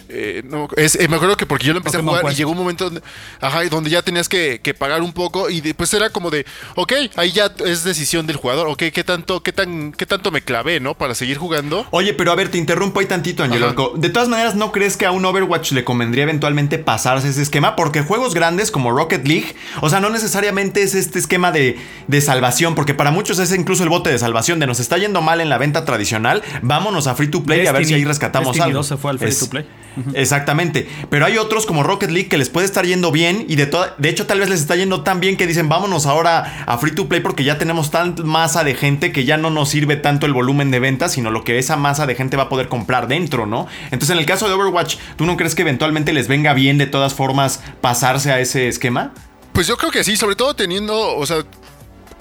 Eh, 0.09 0.43
no, 0.45 0.67
es- 0.75 0.95
eh, 0.95 1.07
me 1.07 1.15
acuerdo 1.15 1.37
que 1.37 1.45
porque 1.45 1.65
yo 1.65 1.73
lo 1.73 1.79
empecé 1.79 1.97
Pokémon 1.97 2.15
a 2.15 2.19
jugar 2.19 2.25
Quest. 2.31 2.37
y 2.37 2.41
llegó 2.41 2.51
un 2.51 2.57
momento 2.57 2.85
donde, 2.85 3.01
ajá, 3.41 3.63
donde 3.65 3.89
ya 3.89 4.01
tenías 4.01 4.29
que, 4.29 4.59
que 4.61 4.73
pagar 4.73 5.01
un 5.01 5.13
poco 5.13 5.49
y 5.49 5.61
después 5.61 5.93
era 5.93 6.09
como 6.09 6.29
de, 6.29 6.45
ok, 6.75 6.93
ahí 7.15 7.31
ya 7.31 7.51
es 7.65 7.83
decisión 7.83 8.27
del 8.27 8.35
jugador, 8.37 8.67
ok, 8.67 8.83
¿qué 8.93 9.03
tanto, 9.03 9.41
qué 9.41 9.51
tan, 9.51 9.91
qué 9.91 10.05
tanto 10.05 10.31
me 10.31 10.41
clavé, 10.41 10.79
¿no? 10.79 10.95
Para 10.95 11.15
seguir 11.15 11.37
jugando. 11.37 11.85
Oye, 11.91 12.13
pero 12.13 12.31
a 12.31 12.35
ver, 12.35 12.49
te 12.49 12.57
interrumpo 12.57 12.99
ahí 12.99 13.05
tantito, 13.05 13.43
Angelo. 13.43 13.67
Ajá. 13.67 13.75
De 13.95 14.09
todas 14.09 14.29
maneras, 14.29 14.55
¿no 14.55 14.71
crees 14.71 14.97
que 14.97 15.05
a 15.05 15.11
un 15.11 15.25
Overwatch 15.25 15.71
le 15.71 15.83
convendría 15.83 16.23
eventualmente 16.23 16.77
pasarse 16.77 17.29
ese 17.29 17.41
esquema? 17.41 17.75
Porque 17.75 18.01
juegos 18.01 18.33
grandes 18.33 18.71
como 18.71 18.91
Rocket 18.91 19.25
League, 19.27 19.55
o 19.81 19.89
sea, 19.89 19.99
no 19.99 20.09
necesariamente 20.09 20.44
es 20.49 20.95
este 20.95 21.19
esquema 21.19 21.51
de, 21.51 21.77
de 22.07 22.21
salvación, 22.21 22.75
porque 22.75 22.93
para 22.93 23.11
muchos 23.11 23.39
es 23.39 23.51
incluso 23.53 23.83
el 23.83 23.89
bote 23.89 24.09
de 24.11 24.19
salvación, 24.19 24.59
de 24.59 24.67
nos 24.67 24.79
está 24.79 24.97
yendo 24.97 25.21
mal 25.21 25.41
en 25.41 25.49
la 25.49 25.57
venta 25.57 25.85
tradicional, 25.85 26.43
vámonos 26.61 27.07
a 27.07 27.15
Free 27.15 27.27
to 27.29 27.43
Play 27.43 27.63
y 27.63 27.67
a 27.67 27.71
ver 27.71 27.85
si 27.85 27.93
ahí 27.93 28.05
rescatamos 28.05 28.49
Destiny 28.49 28.63
algo. 28.65 28.79
2 28.79 28.87
se 28.87 28.97
fue 28.97 29.11
al 29.11 29.19
free 29.19 29.29
Es- 29.29 29.39
to 29.39 29.49
play. 29.49 29.65
Exactamente. 30.13 30.87
Pero 31.09 31.25
hay 31.25 31.37
otros 31.37 31.65
como 31.65 31.81
Rocket 31.81 32.09
League 32.11 32.27
que 32.27 32.37
les 32.37 32.49
puede 32.49 32.65
estar 32.65 32.85
yendo 32.85 33.11
bien 33.11 33.45
y 33.47 33.55
de, 33.55 33.71
de 33.97 34.09
hecho 34.09 34.25
tal 34.27 34.39
vez 34.39 34.49
les 34.49 34.59
está 34.59 34.75
yendo 34.75 35.03
tan 35.03 35.19
bien 35.21 35.37
que 35.37 35.47
dicen 35.47 35.69
vámonos 35.69 36.05
ahora 36.05 36.63
a 36.67 36.77
Free 36.77 36.91
to 36.93 37.07
Play 37.07 37.21
porque 37.21 37.43
ya 37.43 37.57
tenemos 37.57 37.91
tan 37.91 38.15
masa 38.25 38.63
de 38.63 38.75
gente 38.75 39.11
que 39.11 39.23
ya 39.25 39.37
no 39.37 39.49
nos 39.49 39.69
sirve 39.69 39.95
tanto 39.95 40.25
el 40.25 40.33
volumen 40.33 40.69
de 40.71 40.79
ventas, 40.79 41.13
sino 41.13 41.31
lo 41.31 41.43
que 41.43 41.57
esa 41.59 41.77
masa 41.77 42.05
de 42.05 42.15
gente 42.15 42.35
va 42.37 42.43
a 42.43 42.49
poder 42.49 42.67
comprar 42.67 43.07
dentro, 43.07 43.45
¿no? 43.45 43.67
Entonces 43.85 44.09
en 44.11 44.17
el 44.17 44.25
caso 44.25 44.47
de 44.47 44.53
Overwatch, 44.53 44.97
¿tú 45.15 45.25
no 45.25 45.37
crees 45.37 45.55
que 45.55 45.61
eventualmente 45.61 46.11
les 46.13 46.27
venga 46.27 46.53
bien 46.53 46.77
de 46.77 46.87
todas 46.87 47.13
formas 47.13 47.61
pasarse 47.81 48.31
a 48.31 48.39
ese 48.39 48.67
esquema? 48.67 49.13
Pues 49.55 49.67
yo 49.67 49.77
creo 49.77 49.89
que 49.89 50.03
sí, 50.03 50.17
sobre 50.17 50.35
todo 50.35 50.53
teniendo, 50.53 51.15
o 51.15 51.25
sea, 51.25 51.45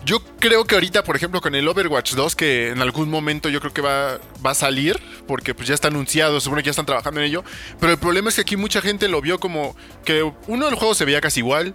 yo 0.05 0.23
creo 0.39 0.65
que 0.67 0.77
ahorita, 0.77 1.03
por 1.03 1.17
ejemplo, 1.17 1.41
con 1.41 1.57
el 1.57 1.67
Overwatch 1.67 2.15
2, 2.15 2.37
que 2.37 2.69
en 2.69 2.81
algún 2.81 3.11
momento 3.11 3.49
yo 3.49 3.59
creo 3.59 3.75
que 3.75 3.83
va, 3.83 4.21
va 4.47 4.53
a 4.53 4.55
salir, 4.55 5.01
porque 5.27 5.53
pues 5.53 5.67
ya 5.67 5.75
está 5.75 5.89
anunciado, 5.89 6.41
supone 6.41 6.63
que 6.63 6.67
ya 6.67 6.71
están 6.71 6.87
trabajando 6.87 7.19
en 7.19 7.27
ello, 7.27 7.43
pero 7.81 7.91
el 7.91 7.99
problema 7.99 8.29
es 8.29 8.37
que 8.37 8.43
aquí 8.43 8.57
mucha 8.57 8.81
gente 8.81 9.09
lo 9.09 9.21
vio 9.21 9.41
como 9.41 9.75
que 10.05 10.23
uno 10.47 10.67
del 10.67 10.77
juego 10.77 10.95
se 10.95 11.05
veía 11.05 11.21
casi 11.21 11.41
igual, 11.41 11.75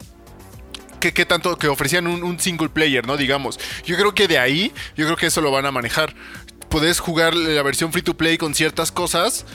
que, 1.01 1.11
que 1.11 1.25
tanto 1.25 1.57
que 1.57 1.67
ofrecían 1.67 2.07
un, 2.07 2.23
un 2.23 2.39
single 2.39 2.69
player, 2.69 3.05
¿no? 3.05 3.17
Digamos. 3.17 3.59
Yo 3.85 3.97
creo 3.97 4.15
que 4.15 4.29
de 4.29 4.39
ahí, 4.39 4.71
yo 4.95 5.05
creo 5.07 5.17
que 5.17 5.25
eso 5.25 5.41
lo 5.41 5.51
van 5.51 5.65
a 5.65 5.71
manejar. 5.71 6.15
Puedes 6.69 7.01
jugar 7.01 7.35
la 7.35 7.63
versión 7.63 7.91
free 7.91 8.03
to 8.03 8.15
play 8.15 8.37
con 8.37 8.55
ciertas 8.55 8.93
cosas. 8.93 9.45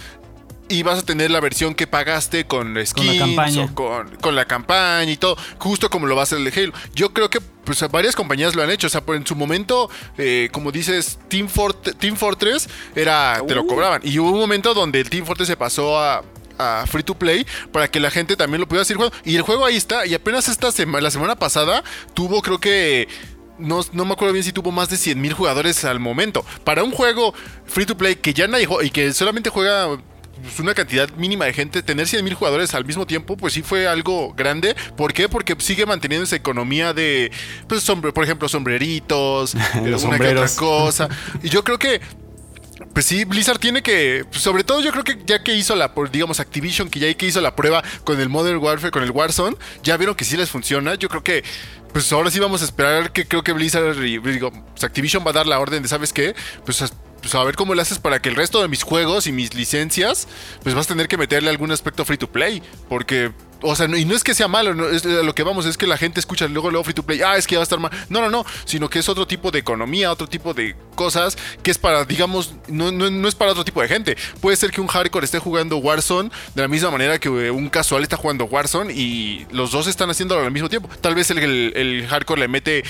Y 0.69 0.83
vas 0.83 1.01
a 1.01 1.03
tener 1.05 1.31
la 1.31 1.41
versión 1.41 1.75
que 1.75 1.87
pagaste 1.87 2.47
con 2.47 2.75
skins 2.87 3.19
campaña. 3.19 3.65
o 3.65 3.75
con, 3.75 4.17
con 4.17 4.35
la 4.35 4.47
campaña 4.47 5.11
y 5.13 5.17
todo, 5.19 5.37
justo 5.59 5.91
como 5.91 6.07
lo 6.07 6.15
va 6.17 6.23
a 6.23 6.25
hacer 6.25 6.39
el 6.39 6.45
de 6.51 6.63
Halo. 6.63 6.73
Yo 6.95 7.13
creo 7.13 7.29
que 7.29 7.41
pues 7.41 7.85
varias 7.91 8.17
compañías 8.17 8.55
lo 8.55 8.63
han 8.63 8.71
hecho. 8.71 8.87
O 8.87 8.91
sea, 8.91 9.03
por 9.05 9.15
en 9.17 9.27
su 9.27 9.37
momento, 9.37 9.91
eh, 10.17 10.49
como 10.53 10.73
dices, 10.73 11.19
Team, 11.29 11.49
Fort- 11.49 11.97
Team 11.99 12.17
Fortress 12.17 12.69
era. 12.95 13.43
te 13.47 13.55
lo 13.55 13.67
cobraban. 13.67 14.01
Y 14.05 14.19
hubo 14.19 14.31
un 14.31 14.39
momento 14.39 14.73
donde 14.73 15.01
el 15.01 15.11
Team 15.11 15.27
Fortress 15.27 15.49
se 15.49 15.57
pasó 15.57 15.99
a 15.99 16.23
a 16.57 16.85
free 16.87 17.03
to 17.03 17.17
play 17.17 17.45
para 17.73 17.91
que 17.91 17.99
la 17.99 18.13
gente 18.13 18.37
también 18.37 18.61
lo 18.61 18.69
pudiera 18.69 18.85
seguir 18.85 18.99
jugando. 18.99 19.17
Y 19.25 19.35
el 19.37 19.43
juego 19.43 19.65
ahí 19.67 19.75
está. 19.77 20.07
Y 20.07 20.15
apenas 20.15 20.49
esta 20.49 20.71
semana, 20.71 21.03
la 21.03 21.11
semana 21.11 21.35
pasada, 21.37 21.83
tuvo 22.15 22.41
creo 22.43 22.59
que. 22.59 23.09
No, 23.59 23.81
no 23.93 24.05
me 24.05 24.13
acuerdo 24.15 24.33
bien 24.33 24.45
si 24.45 24.53
tuvo 24.53 24.71
más 24.73 24.89
de 24.89 24.97
100 24.97 25.21
mil 25.21 25.33
jugadores 25.33 25.85
al 25.85 26.01
momento. 26.01 26.45
Para 26.65 26.83
un 26.85 26.91
juego 26.93 27.35
free 27.67 27.87
to 27.87 27.97
play 27.97 28.17
que 28.17 28.33
ya 28.35 28.47
nadie 28.49 28.67
juega 28.67 28.85
y 28.85 28.91
que 28.91 29.13
solamente 29.13 29.51
juega 29.51 29.89
pues, 30.43 30.59
una 30.61 30.75
cantidad 30.75 31.09
mínima 31.17 31.45
de 31.45 31.53
gente, 31.53 31.83
tener 31.83 32.07
100 32.07 32.25
mil 32.25 32.35
jugadores 32.35 32.75
al 32.75 32.85
mismo 32.85 33.07
tiempo, 33.07 33.37
pues 33.37 33.55
sí 33.55 33.63
fue 33.63 33.87
algo 33.87 34.35
grande. 34.35 34.75
¿Por 34.97 35.13
qué? 35.13 35.29
Porque 35.29 35.57
sigue 35.59 35.87
manteniendo 35.87 36.25
esa 36.25 36.37
economía 36.37 36.93
de, 36.93 37.31
pues, 37.69 37.83
sombre, 37.83 38.13
por 38.13 38.25
ejemplo, 38.25 38.49
sombreritos, 38.49 39.55
Los 39.85 40.05
una 40.05 40.19
que 40.19 40.29
otra 40.29 40.49
cosa. 40.57 41.09
Y 41.43 41.49
yo 41.49 41.65
creo 41.65 41.79
que 41.79 42.01
pues 42.93 43.07
sí, 43.07 43.25
Blizzard 43.25 43.59
tiene 43.59 43.83
que, 43.83 44.25
sobre 44.31 44.63
todo 44.63 44.81
yo 44.81 44.93
creo 44.93 45.05
que 45.05 45.19
ya 45.27 45.43
que 45.43 45.55
hizo 45.55 45.75
la, 45.75 45.93
digamos, 46.13 46.39
Activision, 46.39 46.89
que 46.89 47.01
ya 47.01 47.13
que 47.15 47.27
hizo 47.27 47.41
la 47.41 47.57
prueba 47.57 47.83
con 48.05 48.21
el 48.21 48.29
Modern 48.29 48.59
Warfare, 48.59 48.93
con 48.93 49.03
el 49.03 49.11
Warzone, 49.11 49.57
ya 49.83 49.97
vieron 49.97 50.15
que 50.15 50.25
sí 50.25 50.37
les 50.37 50.51
funciona. 50.51 50.95
Yo 50.95 51.09
creo 51.09 51.23
que, 51.23 51.43
pues 51.93 52.13
ahora 52.13 52.31
sí 52.31 52.39
vamos 52.39 52.63
a 52.63 52.65
esperar 52.65 53.13
que 53.13 53.27
creo 53.27 53.43
que 53.43 53.53
Blizzard, 53.53 53.97
y, 54.05 54.19
digo, 54.19 54.53
pues, 54.53 54.85
Activision 54.85 55.25
va 55.27 55.31
a 55.31 55.35
dar 55.35 55.47
la 55.47 55.59
orden 55.59 55.83
de, 55.83 55.89
¿sabes 55.89 56.13
qué? 56.13 56.35
Pues 56.65 56.83
pues, 57.25 57.35
a 57.35 57.43
ver 57.43 57.57
cómo 57.57 57.75
le 57.75 57.81
haces 57.81 57.99
para 57.99 58.21
que 58.21 58.29
el 58.29 58.37
resto 58.37 58.61
de 58.61 58.69
mis 58.69 58.83
juegos 58.83 59.27
y 59.27 59.33
mis 59.33 59.55
licencias, 59.55 60.29
pues 60.63 60.75
vas 60.75 60.85
a 60.85 60.89
tener 60.91 61.09
que 61.09 61.17
meterle 61.17 61.49
algún 61.49 61.73
aspecto 61.73 62.05
free 62.05 62.19
to 62.19 62.31
play, 62.31 62.63
porque... 62.89 63.33
O 63.67 63.75
sea, 63.75 63.87
y 63.87 64.05
no 64.05 64.15
es 64.15 64.23
que 64.23 64.35
sea 64.35 64.47
malo, 64.47 64.73
a 64.73 65.23
lo 65.23 65.35
que 65.35 65.43
vamos, 65.43 65.65
es 65.65 65.79
que 65.79 65.87
la 65.87 65.97
gente 65.97 66.21
escucha 66.21 66.47
luego, 66.49 66.71
luego 66.71 66.85
free 66.85 66.93
to 66.93 67.03
play, 67.03 67.23
ah, 67.23 67.39
es 67.39 67.47
que 67.47 67.53
ya 67.55 67.61
va 67.61 67.63
a 67.63 67.65
estar 67.65 67.79
mal. 67.79 67.91
No, 68.11 68.21
no, 68.21 68.29
no, 68.29 68.45
sino 68.67 68.91
que 68.91 68.99
es 68.99 69.09
otro 69.09 69.27
tipo 69.27 69.51
de 69.51 69.59
economía, 69.61 70.13
otro 70.13 70.27
tipo 70.27 70.53
de 70.53 70.77
cosas 70.95 71.39
que 71.63 71.71
es 71.71 71.79
para, 71.79 72.05
digamos, 72.05 72.53
no, 72.69 72.93
no, 72.93 73.09
no 73.11 73.27
es 73.27 73.35
para 73.35 73.53
otro 73.53 73.65
tipo 73.65 73.81
de 73.81 73.89
gente. 73.89 74.19
Puede 74.43 74.59
ser 74.59 74.71
que 74.71 74.83
un 74.83 74.87
hardcore 74.87 75.25
esté 75.25 75.39
jugando 75.39 75.79
Warzone 75.79 76.29
de 76.55 76.61
la 76.61 76.69
misma 76.69 76.91
manera 76.91 77.19
que 77.19 77.31
eh, 77.31 77.51
un 77.51 77.71
casual 77.71 78.03
está 78.03 78.19
jugando 78.19 78.45
Warzone 78.45 78.93
y 78.93 79.47
los 79.51 79.71
dos 79.71 79.87
están 79.87 80.11
haciéndolo 80.11 80.45
al 80.45 80.51
mismo 80.51 80.69
tiempo. 80.69 80.91
Tal 81.01 81.15
vez 81.15 81.31
el- 81.31 81.39
el 81.75 82.07
hardcore 82.07 82.41
le 82.43 82.49
mete 82.49 82.85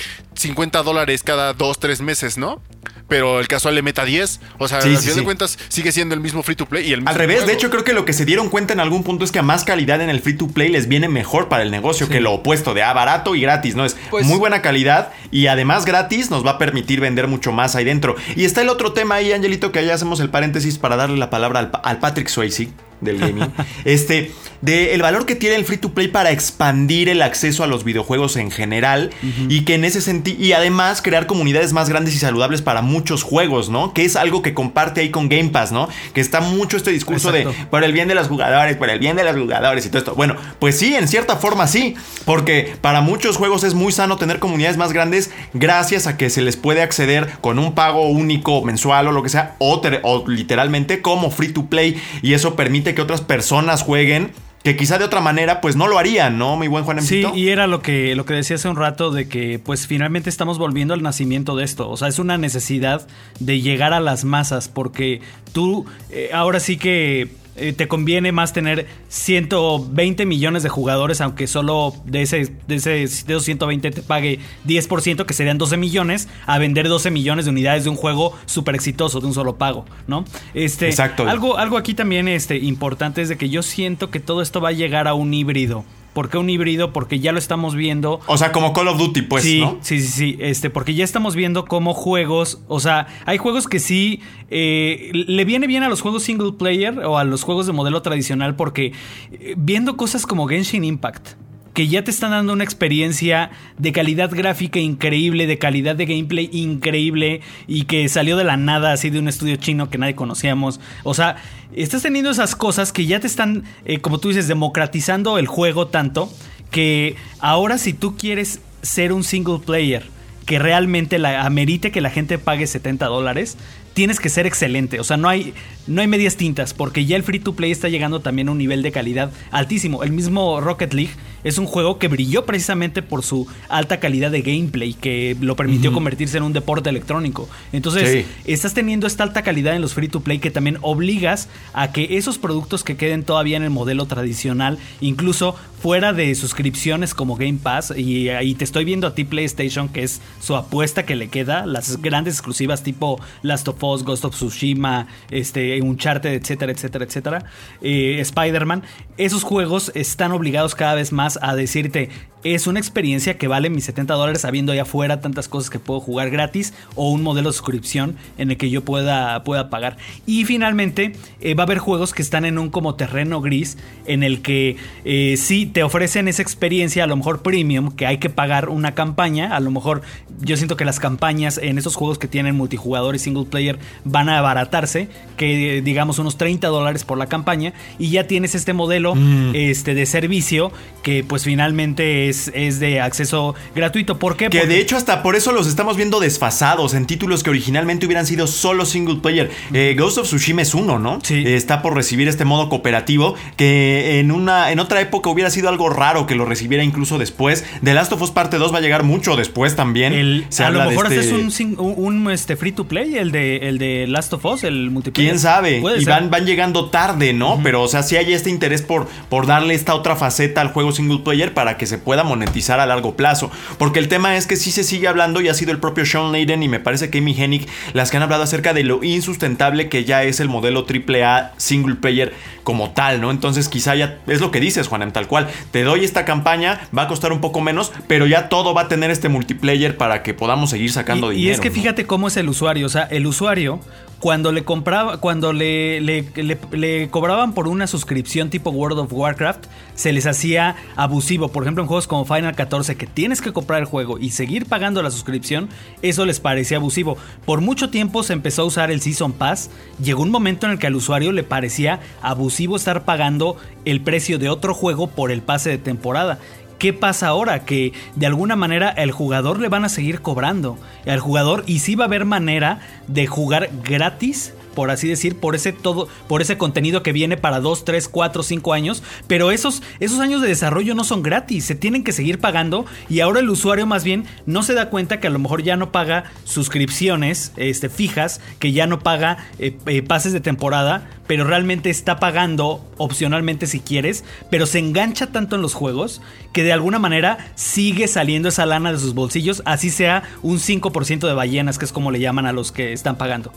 50 0.45 0.83
dólares 0.83 1.23
cada 1.23 1.53
2, 1.55 1.79
3 1.81 2.01
meses, 2.03 2.39
¿no? 2.39 2.61
Pero 3.09 3.39
el 3.41 3.49
casual 3.49 3.75
le 3.75 3.83
meta 3.83 4.05
10. 4.05 4.41
O 4.59 4.67
sea, 4.69 4.81
Sí, 4.81 4.89
al 4.91 4.97
sí, 4.97 5.01
final 5.03 5.15
sí. 5.15 5.21
de 5.21 5.25
cuentas 5.25 5.59
sigue 5.69 5.93
siendo 5.93 6.15
el 6.15 6.21
mismo 6.23 6.43
free 6.43 6.57
to 6.57 6.67
play 6.67 6.87
y 6.89 6.93
el 6.93 7.01
mismo 7.01 7.11
Al 7.11 7.17
revés, 7.17 7.37
juego. 7.39 7.49
de 7.49 7.53
hecho 7.55 7.71
creo 7.71 7.85
que 7.85 7.93
lo 7.93 8.05
que 8.07 8.13
se 8.15 8.25
dieron 8.25 8.49
cuenta 8.49 8.73
en 8.73 8.81
algún 8.81 9.05
punto 9.05 9.25
es 9.25 9.33
que 9.33 9.39
a 9.39 9.43
más 9.43 9.65
calidad 9.65 10.01
en 10.01 10.09
el 10.09 10.21
free 10.21 10.37
to 10.37 10.49
play 10.49 10.69
les 10.71 10.89
viene 10.89 11.09
mejor 11.09 11.49
para 11.49 11.63
el 11.63 11.71
negocio 11.71 12.09
que 12.09 12.21
lo 12.21 12.33
opuesto 12.33 12.73
de 12.73 12.83
ah, 12.83 12.93
barato 12.95 13.35
y 13.35 13.41
gratis, 13.43 13.75
¿no? 13.75 13.85
Es 13.85 13.97
Pues- 14.11 14.25
muy 14.27 14.39
buena 14.39 14.63
calidad 14.63 15.13
y 15.31 15.49
además 15.49 15.85
gratis 15.85 16.31
nos 16.31 16.45
va 16.47 16.53
a 16.53 16.59
permitir 16.59 17.01
vender 17.01 17.29
mucho 17.29 17.53
más 17.53 17.77
ahí 17.77 17.85
dentro. 17.85 18.17
Y 18.37 18.45
está 18.45 18.63
el 18.63 18.69
otro 18.71 18.93
tema 18.93 19.17
ahí, 19.17 19.33
Angelito, 19.33 19.71
que 19.73 19.81
allá 19.81 19.95
hacemos 19.95 20.21
el 20.21 20.31
paréntesis 20.31 20.79
para 20.79 20.97
darle 20.97 21.17
la 21.19 21.29
palabra 21.31 21.61
al, 21.61 21.71
al 21.83 21.99
Patrick 21.99 22.29
Swayze 22.29 22.69
del 23.03 23.19
gaming. 23.19 23.53
este, 23.85 24.33
de 24.65 24.95
el 24.95 25.03
valor 25.03 25.27
que 25.27 25.35
tiene 25.35 25.57
el 25.57 25.65
free 25.65 25.77
to 25.77 25.91
play 25.91 26.09
para 26.09 26.31
expandir 26.31 27.09
el 27.09 27.21
acceso 27.23 27.65
a 27.65 27.67
los 27.67 27.85
videojuegos 27.85 28.37
en 28.37 28.51
general 28.51 29.11
y 29.49 29.65
que 29.65 29.75
en 29.75 29.85
ese 29.85 30.01
sentido 30.01 30.43
y 30.43 30.53
además 30.53 31.03
crear 31.03 31.27
comunidades 31.27 31.73
más 31.73 31.89
grandes 31.89 32.15
y 32.15 32.19
saludables 32.19 32.63
para 32.63 32.81
muchos 32.81 33.23
juegos, 33.23 33.69
¿no? 33.69 33.93
Que 33.93 34.05
es 34.05 34.17
algo 34.17 34.43
que 34.43 34.55
comparte 34.55 35.03
ahí 35.03 35.11
con 35.11 35.29
Game 35.29 35.51
Pass, 35.51 35.73
¿no? 35.73 35.89
Que 36.15 36.21
está 36.21 36.41
mucho 36.41 36.77
este 36.77 36.91
discurso 36.91 37.31
de 37.31 37.47
por 37.71 37.85
el 37.85 37.93
bien 37.93 38.09
de 38.09 38.15
los 38.15 38.29
jugadores, 38.29 38.77
por 38.77 38.89
el 38.89 38.99
bien 38.99 39.17
de 39.17 39.25
los 39.25 39.37
jugadores 39.37 39.85
y 39.85 39.89
todo 39.89 39.99
esto. 39.99 40.15
Bueno, 40.15 40.37
pues 40.59 40.79
sí, 40.79 40.95
en 40.95 41.09
cierta 41.09 41.37
forma 41.37 41.67
sí, 41.67 41.95
porque 42.25 42.75
para 42.81 43.01
muchos 43.03 43.37
juegos 43.37 43.65
es 43.65 43.75
muy 43.75 43.93
sano 43.93 44.17
tener 44.17 44.39
comunidades 44.39 44.77
más 44.77 44.93
grandes 44.93 45.31
gracias 45.53 46.07
a 46.07 46.17
que 46.17 46.31
se 46.31 46.41
les 46.41 46.57
puede 46.57 46.83
acceder 46.83 47.29
con 47.41 47.59
un 47.59 47.75
pago 47.75 48.09
único 48.09 48.63
mensual 48.63 49.09
o 49.09 49.13
lo 49.13 49.23
que 49.23 49.29
sea, 49.29 49.57
o, 49.59 49.83
o 50.03 50.29
literalmente 50.29 51.03
como 51.03 51.31
free 51.31 51.53
to 51.53 51.67
play 51.67 52.01
y 52.23 52.33
eso 52.33 52.57
permite 52.57 52.95
que 52.95 53.03
otras 53.03 53.21
personas 53.21 53.83
jueguen 53.83 54.33
que 54.65 54.77
quizá 54.77 54.97
de 54.99 55.05
otra 55.05 55.21
manera 55.21 55.61
pues 55.61 55.77
no 55.77 55.87
lo 55.87 55.99
harían, 55.99 56.39
¿no, 56.39 56.57
mi 56.57 56.69
buen 56.69 56.85
Juan 56.85 57.01
Sí, 57.03 57.17
Emilito? 57.21 57.37
y 57.37 57.51
era 57.51 57.67
lo 57.67 57.83
que, 57.83 58.17
lo 58.17 58.25
que 58.25 58.33
decía 58.33 58.57
hace 58.57 58.67
un 58.69 58.77
rato 58.77 59.11
de 59.11 59.29
que 59.29 59.59
pues 59.59 59.87
finalmente 59.87 60.31
estamos 60.31 60.59
volviendo 60.59 60.95
al 60.95 61.03
nacimiento 61.03 61.55
de 61.55 61.65
esto. 61.65 61.89
O 61.91 61.99
sea, 61.99 62.09
es 62.09 62.19
una 62.19 62.39
necesidad 62.39 63.07
de 63.41 63.61
llegar 63.61 63.93
a 63.93 64.01
las 64.01 64.25
masas 64.25 64.69
porque 64.69 65.21
tú 65.53 65.85
eh, 66.11 66.31
ahora 66.33 66.61
sí 66.61 66.79
que 66.79 67.29
eh, 67.57 67.73
te 67.73 67.89
conviene 67.89 68.33
más 68.33 68.53
tener 68.53 68.87
120 69.09 70.27
millones 70.27 70.63
de 70.63 70.69
jugadores, 70.69 71.21
aunque 71.21 71.47
solo 71.47 71.95
de, 72.05 72.23
ese, 72.23 72.53
de, 72.67 72.75
ese, 72.75 72.91
de 72.91 73.05
esos 73.05 73.45
120 73.45 73.91
te 73.91 74.03
pague 74.03 74.41
10%, 74.67 75.25
que 75.25 75.35
serían 75.35 75.59
12 75.59 75.77
millones, 75.77 76.29
a 76.47 76.59
vender 76.59 76.89
12 76.89 77.11
millones 77.11 77.45
de 77.45 77.51
unidades 77.51 77.85
de 77.85 77.91
un 77.91 77.97
juego 77.97 78.37
súper 78.47 78.75
exitoso, 78.75 79.21
de 79.21 79.27
un 79.27 79.35
solo 79.35 79.57
pago, 79.57 79.85
¿no? 80.07 80.25
Este, 80.55 80.89
Exacto. 80.89 81.29
Algo, 81.29 81.57
algo 81.57 81.77
aquí 81.77 81.95
también 81.95 82.29
este, 82.29 82.59
importante 82.59 83.23
es 83.23 83.29
de 83.29 83.37
que 83.37 83.49
yo 83.49 83.63
siento 83.63 84.11
que 84.11 84.21
todo 84.21 84.43
esto 84.43 84.61
va 84.61 84.71
a 84.71 84.73
llegar 84.73 85.09
a 85.09 85.15
un 85.15 85.33
híbrido. 85.33 85.85
¿Por 86.15 86.31
qué 86.31 86.39
un 86.39 86.49
híbrido? 86.49 86.93
Porque 86.93 87.19
ya 87.21 87.33
lo 87.33 87.39
estamos 87.39 87.75
viendo. 87.75 88.21
O 88.27 88.39
sea, 88.39 88.53
como 88.53 88.73
Call 88.73 88.89
of 88.89 88.99
Duty, 88.99 89.23
pues, 89.23 89.45
sí, 89.45 89.61
¿no? 89.61 89.79
sí, 89.83 90.01
sí, 90.01 90.09
sí. 90.09 90.37
Este, 90.41 90.71
porque 90.71 90.95
ya 90.95 91.05
estamos 91.05 91.35
viendo 91.35 91.65
cómo 91.65 91.93
juegos. 91.93 92.63
O 92.69 92.81
sea, 92.81 93.09
hay 93.27 93.37
juegos 93.37 93.69
que 93.69 93.81
sí. 93.81 94.21
eh, 94.51 95.11
le 95.13 95.45
viene 95.45 95.67
bien 95.67 95.83
a 95.83 95.89
los 95.89 96.01
juegos 96.01 96.23
single 96.23 96.53
player 96.53 97.01
o 97.01 97.19
a 97.19 97.25
los 97.25 97.43
juegos 97.43 97.67
de 97.67 97.73
modelo 97.73 98.01
tradicional. 98.01 98.55
Porque 98.57 98.93
eh, 99.33 99.55
viendo 99.59 99.97
cosas 99.97 100.25
como 100.25 100.47
Genshin 100.47 100.85
Impact. 100.85 101.44
Que 101.75 101.89
ya 101.89 102.03
te 102.03 102.11
están 102.11 102.31
dando 102.31 102.55
una 102.55 102.65
experiencia 102.65 103.51
de 103.77 103.93
calidad 103.93 104.31
gráfica 104.31 104.79
increíble, 104.79 105.47
de 105.47 105.59
calidad 105.59 105.97
de 105.97 106.07
gameplay 106.07 106.49
increíble 106.53 107.43
y 107.67 107.85
que 107.85 108.09
salió 108.09 108.37
de 108.37 108.45
la 108.45 108.57
nada 108.57 108.93
así 108.93 109.11
de 109.11 109.19
un 109.19 109.29
estudio 109.29 109.57
chino 109.57 109.91
que 109.91 109.99
nadie 109.99 110.15
conocíamos. 110.15 110.81
O 111.03 111.13
sea, 111.13 111.37
estás 111.75 112.03
teniendo 112.03 112.31
esas 112.31 112.57
cosas 112.57 112.93
que 112.93 113.05
ya 113.05 113.21
te 113.21 113.27
están, 113.27 113.65
eh, 113.85 113.99
como 113.99 114.19
tú 114.19 114.29
dices, 114.29 114.49
democratizando 114.49 115.37
el 115.37 115.47
juego 115.47 115.89
tanto 115.89 116.33
que 116.71 117.17
ahora 117.41 117.77
si 117.77 117.93
tú 117.93 118.17
quieres 118.17 118.61
ser 118.83 119.13
un 119.13 119.23
single 119.23 119.59
player 119.59 120.15
que 120.47 120.59
realmente 120.59 121.19
la, 121.19 121.45
amerite 121.45 121.91
que 121.91 122.01
la 122.01 122.11
gente 122.11 122.39
pague 122.39 122.67
70 122.67 123.07
dólares, 123.07 123.57
tienes 123.95 124.21
que 124.21 124.29
ser 124.29 124.47
excelente. 124.47 125.01
O 125.01 125.05
sea, 125.05 125.17
no 125.17 125.29
hay, 125.29 125.55
no 125.87 126.01
hay 126.01 126.07
medias 126.07 126.37
tintas, 126.37 126.75
porque 126.75 127.05
ya 127.05 127.17
el 127.17 127.23
free 127.23 127.39
to 127.41 127.55
play 127.55 127.71
está 127.71 127.89
llegando 127.89 128.21
también 128.21 128.49
a 128.49 128.53
un 128.53 128.59
nivel 128.59 128.83
de 128.83 128.93
calidad 128.93 129.31
altísimo. 129.51 130.03
El 130.03 130.13
mismo 130.13 130.61
Rocket 130.61 130.93
League 130.95 131.13
es 131.45 131.59
un 131.59 131.67
juego 131.67 131.99
que 131.99 132.09
brilló 132.09 132.47
precisamente 132.47 133.03
por 133.03 133.23
su 133.23 133.47
alta 133.69 134.01
calidad 134.01 134.31
de 134.31 134.41
gameplay, 134.43 134.95
que 134.95 135.37
lo 135.41 135.57
permitió 135.57 135.93
convertirse 135.93 136.39
en 136.39 136.43
un 136.43 136.53
deporte 136.55 136.89
electrónico. 136.89 137.49
Entonces, 137.73 138.11
Sí. 138.11 138.27
estás 138.47 138.73
teniendo 138.73 139.07
esta 139.07 139.25
alta 139.25 139.43
calidad 139.43 139.75
en 139.77 139.83
los 139.83 139.93
free 139.93 140.09
to 140.09 140.21
play 140.21 140.39
que 140.39 140.51
también 140.51 140.79
obligas 140.81 141.49
a 141.75 141.93
que 141.93 142.17
esos 142.17 142.39
productos 142.39 142.83
que 142.83 142.97
queden 142.97 143.25
todavía 143.25 143.57
en 143.59 143.63
el 143.63 143.71
modelo 143.71 144.07
tradicional, 144.07 144.79
incluso 145.03 145.55
fuera 145.81 146.15
de 146.15 146.35
suscripciones 146.35 147.13
como 147.13 147.37
Game 147.37 147.59
Pass, 147.63 147.93
y 147.95 148.31
ahí 148.31 148.55
te 148.55 148.65
estoy 148.65 148.87
viendo 148.87 149.07
a 149.07 149.15
ti 149.15 149.25
PlayStation, 149.25 149.91
que 149.91 150.03
es 150.03 150.23
su 150.41 150.57
apuesta 150.57 151.05
que 151.05 151.15
le 151.15 151.29
queda, 151.29 151.67
las 151.67 152.01
grandes 152.01 152.35
exclusivas 152.35 152.83
tipo 152.83 153.21
Last 153.43 153.69
of 153.69 153.83
Us, 153.85 154.03
Ghost 154.03 154.25
of 154.25 154.35
Tsushima, 154.35 155.09
este, 155.31 155.74
Uncharted, 155.83 156.33
etcétera, 156.33 156.73
etcétera, 156.73 157.05
etcétera, 157.05 157.45
eh, 157.83 158.19
Spider-Man, 158.21 158.83
esos 159.17 159.43
juegos 159.43 159.93
están 159.95 160.33
obligados 160.33 160.75
cada 160.75 160.95
vez 160.95 161.13
más 161.13 161.39
a 161.43 161.55
decirte, 161.55 162.11
es 162.45 162.67
una 162.67 162.79
experiencia 162.79 163.39
que 163.39 163.49
vale 163.49 163.71
mis 163.71 163.85
70 163.85 164.15
dólares 164.15 164.43
sabiendo 164.43 164.73
allá 164.73 164.83
afuera 164.83 165.21
tantas 165.21 165.49
cosas 165.49 165.71
que 165.71 165.79
puedo 165.79 165.99
jugar 166.01 166.29
gratis 166.29 166.75
o 166.95 167.11
un 167.11 167.23
modelo 167.23 167.49
de 167.49 167.55
suscripción 167.55 168.17
en 168.37 168.51
el 168.51 168.59
que 168.59 168.69
yo 168.69 168.85
pueda, 168.85 169.43
pueda 169.45 169.71
pagar. 169.71 169.97
Y 170.27 170.45
finalmente 170.45 171.15
eh, 171.41 171.55
va 171.55 171.63
a 171.63 171.67
haber 171.67 171.79
juegos 171.79 172.13
que 172.13 172.21
están 172.21 172.45
en 172.45 172.59
un 172.59 172.69
como 172.69 172.97
terreno 172.97 173.41
gris 173.41 173.79
en 174.05 174.23
el 174.23 174.43
que 174.43 174.77
eh, 175.07 175.37
sí 175.39 175.65
te 175.65 175.83
ofrecen 175.83 176.29
esa 176.29 176.43
experiencia 176.43 177.05
a 177.05 177.07
lo 177.07 177.17
mejor 177.17 177.41
premium 177.43 177.91
que 177.91 178.07
hay 178.07 178.19
que 178.19 178.29
pagar 178.29 178.69
una 178.69 178.95
campaña. 178.95 179.57
A 179.57 179.61
lo 179.61 179.71
mejor 179.71 180.03
yo 180.41 180.59
siento 180.59 180.77
que 180.77 180.85
las 180.85 181.01
campañas 181.01 181.57
en 181.57 181.79
esos 181.79 181.97
juegos 181.97 182.19
que 182.19 182.29
tienen 182.29 182.57
multijugador 182.57 183.15
y 183.15 183.19
single 183.19 183.47
player 183.47 183.79
van 184.05 184.29
a 184.29 184.39
abaratarse 184.39 185.09
que 185.39 185.64
eh, 185.69 185.83
digamos 185.83 186.19
unos 186.19 186.37
30 186.39 186.69
dólares 186.69 187.05
por 187.05 187.19
la 187.19 187.27
campaña 187.27 187.73
y 187.99 188.11
ya 188.11 188.27
tienes 188.27 188.55
este 188.55 188.73
modelo 188.73 189.15
este, 189.55 189.95
de 189.95 190.07
servicio 190.07 190.73
que 191.03 191.25
pues 191.25 191.45
finalmente 191.45 192.29
es, 192.29 192.51
es 192.55 192.81
de 192.81 193.01
acceso 193.01 193.55
gratuito. 193.75 194.19
¿Por 194.19 194.37
qué? 194.37 194.49
Que 194.49 194.59
Porque- 194.61 194.75
de 194.75 194.81
hecho 194.81 194.97
hasta 194.97 195.23
por 195.23 195.37
eso 195.37 195.53
los 195.53 195.67
estamos 195.67 195.97
viendo 195.97 196.21
desfasados 196.21 196.95
en 196.95 197.07
títulos 197.07 197.43
que 197.43 197.51
originalmente 197.51 198.07
hubieran 198.07 198.27
sido 198.27 198.47
solo 198.47 198.85
single 198.87 199.17
player. 199.17 199.51
Eh, 199.73 199.95
Ghost 199.99 200.19
of 200.19 200.27
Tsushima 200.27 200.63
es 200.63 200.75
uno, 200.75 200.99
¿no? 200.99 201.19
Sí. 201.23 201.35
Eh, 201.47 201.57
está 201.57 201.83
por 201.83 201.95
recibir 201.95 202.29
este 202.29 202.45
modo 202.45 202.69
cooperativo 202.69 203.35
que 203.57 204.19
en 204.21 204.31
una 204.31 204.73
en 204.73 204.79
otra 204.81 205.01
época 205.01 205.31
hubiera 205.31 205.51
sido 205.51 205.69
algo 205.69 205.89
raro 205.91 206.27
que 206.27 206.35
lo 206.35 206.45
recibiera 206.45 206.83
incluso 206.85 207.19
después. 207.19 207.65
The 207.83 207.95
Last 207.95 208.13
of 208.13 208.23
Us 208.23 208.31
parte 208.31 208.57
2 208.59 208.73
va 208.73 208.79
a 208.79 208.81
llegar 208.81 209.03
mucho 209.05 209.37
después 209.37 209.77
también. 209.77 210.13
El- 210.13 210.47
Se 210.49 210.65
a 210.65 210.71
lo 210.71 210.85
mejor 210.89 211.13
este- 211.13 211.21
es 211.21 211.61
un, 211.61 211.77
un, 211.79 212.31
este, 212.31 212.57
free 212.57 212.73
to 212.73 212.85
play, 212.87 213.17
el 213.17 213.31
de, 213.33 213.69
el 213.69 213.79
de 213.79 214.07
Last 214.09 214.33
of 214.33 214.45
Us, 214.45 214.65
el 214.65 214.91
multiplayer. 214.91 215.31
¿Quién 215.31 215.39
sabe? 215.39 215.54
Puede 215.61 216.03
Y 216.03 216.05
van, 216.05 216.31
van 216.31 216.47
llegando 216.47 216.91
tarde, 216.91 217.33
¿no? 217.33 217.61
Pero, 217.63 217.83
o 217.83 217.89
sea, 217.89 218.03
sí 218.03 218.17
hay 218.17 218.33
este 218.33 218.51
interés 218.51 218.83
por, 218.83 219.09
por 219.29 219.47
darle 219.47 219.75
esta 219.75 219.95
otra 219.95 220.17
faceta 220.17 220.61
al 220.61 220.69
juego 220.69 220.93
single 220.93 221.21
player 221.21 221.55
para 221.55 221.77
que 221.77 221.87
se 221.87 221.99
pueda 221.99 222.25
monetizar 222.25 222.81
a 222.81 222.87
largo 222.87 223.17
plazo. 223.17 223.51
Porque 223.79 223.99
el 223.99 224.09
tema 224.09 224.37
es 224.37 224.47
que 224.47 224.57
sí 224.57 224.71
se 224.71 224.85
sigue 224.85 225.09
hablando 225.09 225.41
y 225.41 225.49
ha 225.49 225.55
sido 225.55 225.73
el 225.73 225.79
propio 225.79 226.07
Sean 226.07 226.33
Layden 226.33 226.63
y 226.63 226.69
me 226.69 226.81
parece 226.81 227.11
que 227.11 227.19
Amy 227.19 227.35
Hennig 227.39 227.69
las 227.93 228.11
que 228.11 228.17
han 228.17 228.23
hablado 228.23 228.43
acerca 228.43 228.75
de 228.75 228.85
lo 228.85 229.03
insustentable 229.03 229.89
que 229.89 230.05
ya 230.05 230.23
es 230.25 230.41
el 230.41 230.49
modelo 230.49 230.87
AAA 230.89 231.53
single 231.57 231.97
player 231.97 232.33
como 232.63 232.91
tal, 232.91 233.21
¿no? 233.21 233.31
Entonces 233.31 233.69
quizá 233.69 233.95
ya 233.95 234.19
es 234.27 234.41
lo 234.41 234.51
que 234.51 234.61
dices, 234.61 234.89
Juan, 234.89 235.03
en 235.03 235.13
tal 235.13 235.29
cual. 235.29 235.49
Te 235.71 235.83
doy 235.83 236.05
esta 236.05 236.25
campaña, 236.25 236.81
va 236.97 237.03
a 237.03 237.09
costar 237.09 237.33
un 237.33 237.41
poco 237.41 237.61
menos, 237.61 237.93
pero 238.09 238.27
ya 238.27 238.49
todo 238.49 238.75
va 238.75 238.83
a 238.83 238.89
tener 238.89 239.11
este 239.11 239.29
multiplayer 239.29 239.97
para 239.97 240.23
que 240.23 240.35
podamos 240.35 240.71
seguir 240.71 240.91
sacando 240.91 241.33
y, 241.33 241.37
dinero. 241.37 241.51
Y 241.51 241.55
es 241.55 241.61
que 241.61 241.69
¿no? 241.69 241.75
fíjate 241.75 242.07
cómo 242.07 242.29
es 242.29 242.37
el 242.37 242.49
usuario. 242.49 242.87
O 242.87 242.91
sea, 242.91 243.03
el 243.05 243.27
usuario, 243.27 243.81
cuando 244.19 244.53
le 244.53 244.65
compraba, 244.65 245.19
cuando 245.19 245.44
le, 245.53 247.09
cobraban 247.11 247.53
por 247.53 247.69
una 247.69 247.87
suscripción 247.87 248.51
tipo 248.51 248.71
World 248.71 248.99
of 248.99 249.13
Warcraft, 249.13 249.67
se 249.95 250.13
les 250.13 250.27
hacía 250.27 250.77
abusivo. 250.97 251.49
Por 251.49 251.63
ejemplo, 251.63 251.83
en 251.83 251.89
juegos 251.89 252.07
como 252.07 252.25
Final 252.25 252.55
14, 252.55 252.97
que 252.97 253.07
tienes 253.07 253.41
que 253.41 253.53
comprar 253.53 253.81
el 253.81 253.87
juego 253.87 254.19
y 254.19 254.31
seguir 254.31 254.67
pagando 254.67 255.03
la 255.03 255.11
suscripción, 255.11 255.69
eso 256.03 256.27
les 256.27 256.41
parecía 256.41 256.79
abusivo. 256.79 257.17
Por 257.45 257.61
mucho 257.61 257.91
tiempo 257.91 258.23
se 258.23 258.33
empezó 258.33 258.63
a 258.63 258.67
usar 258.67 258.91
el 258.91 259.01
Season 259.01 259.33
Pass. 259.33 259.71
Llegó 260.03 260.23
un 260.23 260.31
momento 260.31 260.67
en 260.67 260.73
el 260.73 260.79
que 260.79 260.87
al 260.87 260.97
usuario 260.97 261.33
le 261.33 261.43
parecía 261.43 262.01
abusivo 262.23 262.77
estar 262.77 263.05
pagando 263.05 263.57
el 263.85 264.01
precio 264.01 264.39
de 264.39 264.49
otro 264.49 264.75
juego 264.75 265.09
por 265.09 265.31
el 265.31 265.43
pase 265.43 265.71
de 265.71 265.79
temporada. 265.79 266.39
¿Qué 266.79 266.93
pasa 266.93 267.29
ahora? 267.29 267.65
Que 267.65 267.93
de 268.17 268.27
alguna 268.27 268.57
manera 268.57 268.91
el 268.91 269.13
jugador 269.13 269.61
le 269.61 269.69
van 269.69 269.85
a 269.85 269.89
seguir 269.89 270.21
cobrando. 270.21 270.77
Al 271.07 271.21
jugador 271.21 271.65
y 271.67 271.79
sí 271.79 271.95
va 271.95 272.05
a 272.05 272.09
haber 272.09 272.25
manera 272.25 272.81
de 273.07 273.27
jugar 273.27 273.71
gratis 273.85 274.53
por 274.75 274.91
así 274.91 275.09
decir, 275.09 275.37
por 275.37 275.55
ese 275.55 275.73
todo, 275.73 276.09
por 276.29 276.43
ese 276.43 276.59
contenido 276.59 277.03
que 277.03 277.13
viene 277.13 277.37
para 277.37 277.61
2, 277.61 277.85
3, 277.85 278.09
4, 278.09 278.43
5 278.43 278.73
años, 278.73 279.03
pero 279.27 279.51
esos, 279.51 279.83
esos 280.01 280.21
años 280.21 280.43
de 280.43 280.49
desarrollo 280.49 280.95
no 280.95 281.05
son 281.05 281.23
gratis, 281.23 281.65
se 281.65 281.75
tienen 281.75 282.05
que 282.05 282.13
seguir 282.13 282.39
pagando 282.39 282.87
y 283.09 283.21
ahora 283.21 283.41
el 283.41 283.51
usuario 283.51 283.87
más 283.87 284.05
bien 284.05 284.25
no 284.47 284.63
se 284.63 284.75
da 284.75 284.91
cuenta 284.91 285.21
que 285.21 285.27
a 285.27 285.31
lo 285.31 285.39
mejor 285.39 285.63
ya 285.63 285.77
no 285.77 285.93
paga 285.93 286.25
suscripciones 286.45 287.53
este, 287.57 287.89
fijas, 287.89 288.41
que 288.59 288.73
ya 288.73 288.87
no 288.87 289.01
paga 289.01 289.39
eh, 289.59 289.77
eh, 289.87 290.03
pases 290.03 290.33
de 290.33 290.41
temporada, 290.41 291.09
pero 291.27 291.45
realmente 291.45 291.91
está 291.91 292.19
pagando 292.19 292.85
opcionalmente 292.97 293.67
si 293.67 293.81
quieres, 293.81 294.25
pero 294.51 294.67
se 294.67 294.79
engancha 294.79 295.29
tanto 295.29 295.57
en 295.57 295.63
los 295.63 295.75
juegos 295.75 296.21
que 296.53 296.63
de 296.63 296.73
alguna 296.73 296.99
manera 296.99 297.53
sigue 297.55 298.09
saliendo 298.09 298.49
esa 298.49 298.67
lana 298.67 298.93
de 298.93 298.99
sus 298.99 299.15
bolsillos, 299.15 299.63
así 299.65 299.91
sea 299.91 300.23
un 300.43 300.59
5% 300.59 301.27
de 301.27 301.35
ballenas, 301.35 301.79
que 301.79 301.85
es 301.85 301.93
como 301.93 302.11
le 302.11 302.21
llaman 302.21 302.47
a 302.47 302.53
los 302.53 302.73
que 302.73 302.93
están 302.93 303.17
pagando. 303.17 303.53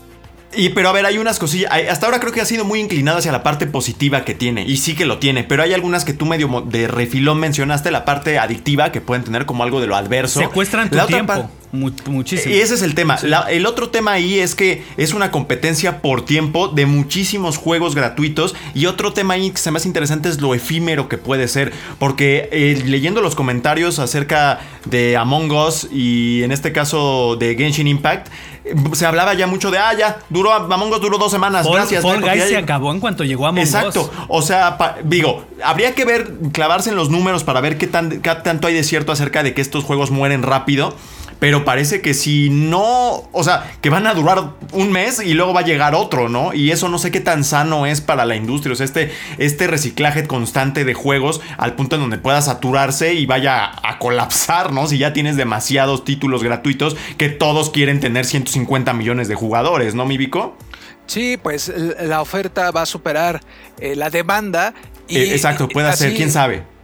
Y 0.56 0.70
pero 0.70 0.88
a 0.88 0.92
ver, 0.92 1.04
hay 1.04 1.18
unas 1.18 1.38
cosillas. 1.38 1.70
Hasta 1.90 2.06
ahora 2.06 2.20
creo 2.20 2.32
que 2.32 2.40
ha 2.40 2.46
sido 2.46 2.64
muy 2.64 2.80
inclinado 2.80 3.18
hacia 3.18 3.32
la 3.32 3.42
parte 3.42 3.66
positiva 3.66 4.24
que 4.24 4.34
tiene. 4.34 4.62
Y 4.62 4.78
sí 4.78 4.94
que 4.94 5.04
lo 5.04 5.18
tiene. 5.18 5.44
Pero 5.44 5.62
hay 5.62 5.74
algunas 5.74 6.04
que 6.04 6.14
tú 6.14 6.26
medio 6.26 6.62
de 6.66 6.88
refilón 6.88 7.38
mencionaste, 7.38 7.90
la 7.90 8.04
parte 8.04 8.38
adictiva 8.38 8.90
que 8.90 9.00
pueden 9.00 9.24
tener 9.24 9.46
como 9.46 9.62
algo 9.62 9.80
de 9.80 9.86
lo 9.86 9.96
adverso. 9.96 10.40
Secuestran 10.40 10.88
tu 10.88 10.96
la 10.96 11.06
tiempo. 11.06 11.50
Muchísimo. 11.70 12.54
Y 12.54 12.58
ese 12.58 12.74
es 12.74 12.82
el 12.82 12.94
tema. 12.94 13.18
La, 13.22 13.40
el 13.42 13.66
otro 13.66 13.90
tema 13.90 14.12
ahí 14.12 14.38
es 14.38 14.54
que 14.54 14.82
es 14.96 15.12
una 15.12 15.30
competencia 15.30 16.00
por 16.00 16.24
tiempo 16.24 16.68
de 16.68 16.86
muchísimos 16.86 17.58
juegos 17.58 17.94
gratuitos. 17.94 18.56
Y 18.74 18.86
otro 18.86 19.12
tema 19.12 19.34
ahí 19.34 19.50
que 19.50 19.58
se 19.58 19.70
me 19.70 19.76
hace 19.76 19.88
interesante 19.88 20.30
es 20.30 20.40
lo 20.40 20.54
efímero 20.54 21.10
que 21.10 21.18
puede 21.18 21.46
ser. 21.46 21.72
Porque 21.98 22.48
eh, 22.52 22.82
leyendo 22.86 23.20
los 23.20 23.34
comentarios 23.34 23.98
acerca 23.98 24.60
de 24.86 25.18
Among 25.18 25.52
Us 25.52 25.88
y 25.92 26.42
en 26.42 26.52
este 26.52 26.72
caso 26.72 27.36
de 27.36 27.54
Genshin 27.54 27.86
Impact, 27.86 28.28
se 28.92 29.06
hablaba 29.06 29.34
ya 29.34 29.46
mucho 29.46 29.70
de, 29.70 29.78
ah, 29.78 29.92
ya, 29.94 30.18
duró, 30.28 30.52
Among 30.52 30.92
Us 30.92 31.00
duró 31.00 31.18
dos 31.18 31.30
semanas, 31.30 31.66
Fall, 31.66 31.76
gracias. 31.76 32.02
Fall 32.02 32.22
ya, 32.22 32.34
Guys 32.34 32.48
se 32.48 32.56
acabó 32.56 32.92
en 32.92 33.00
cuanto 33.00 33.24
llegó 33.24 33.46
a 33.46 33.50
Among 33.50 33.64
Exacto. 33.64 34.02
Us. 34.02 34.10
O 34.28 34.42
sea, 34.42 34.78
pa, 34.78 34.96
digo, 35.04 35.44
habría 35.62 35.94
que 35.94 36.04
ver, 36.04 36.32
clavarse 36.52 36.90
en 36.90 36.96
los 36.96 37.10
números 37.10 37.44
para 37.44 37.60
ver 37.60 37.78
qué, 37.78 37.86
tan, 37.86 38.20
qué 38.20 38.30
tanto 38.42 38.66
hay 38.66 38.74
de 38.74 38.84
cierto 38.84 39.12
acerca 39.12 39.42
de 39.42 39.54
que 39.54 39.60
estos 39.60 39.84
juegos 39.84 40.10
mueren 40.10 40.42
rápido. 40.42 40.94
Pero 41.38 41.64
parece 41.64 42.00
que 42.00 42.14
si 42.14 42.50
no, 42.50 43.28
o 43.32 43.44
sea, 43.44 43.72
que 43.80 43.90
van 43.90 44.06
a 44.06 44.14
durar 44.14 44.54
un 44.72 44.90
mes 44.90 45.20
y 45.24 45.34
luego 45.34 45.52
va 45.52 45.60
a 45.60 45.64
llegar 45.64 45.94
otro, 45.94 46.28
¿no? 46.28 46.54
Y 46.54 46.70
eso 46.70 46.88
no 46.88 46.98
sé 46.98 47.10
qué 47.10 47.20
tan 47.20 47.44
sano 47.44 47.86
es 47.86 48.00
para 48.00 48.24
la 48.24 48.36
industria. 48.36 48.72
O 48.72 48.76
sea, 48.76 48.84
este, 48.84 49.12
este 49.38 49.66
reciclaje 49.66 50.26
constante 50.26 50.84
de 50.84 50.94
juegos 50.94 51.40
al 51.56 51.74
punto 51.74 51.96
en 51.96 52.02
donde 52.02 52.18
pueda 52.18 52.42
saturarse 52.42 53.14
y 53.14 53.26
vaya 53.26 53.70
a, 53.82 53.98
colapsar, 53.98 54.72
¿no? 54.72 54.86
Si 54.86 54.98
ya 54.98 55.12
tienes 55.12 55.36
demasiados 55.36 56.04
títulos 56.04 56.44
gratuitos 56.44 56.96
que 57.16 57.28
todos 57.28 57.70
quieren 57.70 58.00
tener 58.00 58.24
150 58.24 58.92
millones 58.92 59.28
de 59.28 59.34
jugadores, 59.34 59.94
¿no, 59.94 60.06
mi 60.06 60.16
Vico? 60.16 60.56
Sí, 61.06 61.36
pues 61.36 61.72
la 62.00 62.20
oferta 62.20 62.70
va 62.70 62.82
a 62.82 62.86
superar 62.86 63.40
eh, 63.80 63.96
la 63.96 64.10
demanda. 64.10 64.74
Y, 65.08 65.18
eh, 65.18 65.34
exacto, 65.34 65.68
puede 65.68 65.88
así, 65.88 66.04
ser, 66.04 66.14
quién 66.14 66.30
sabe 66.30 66.77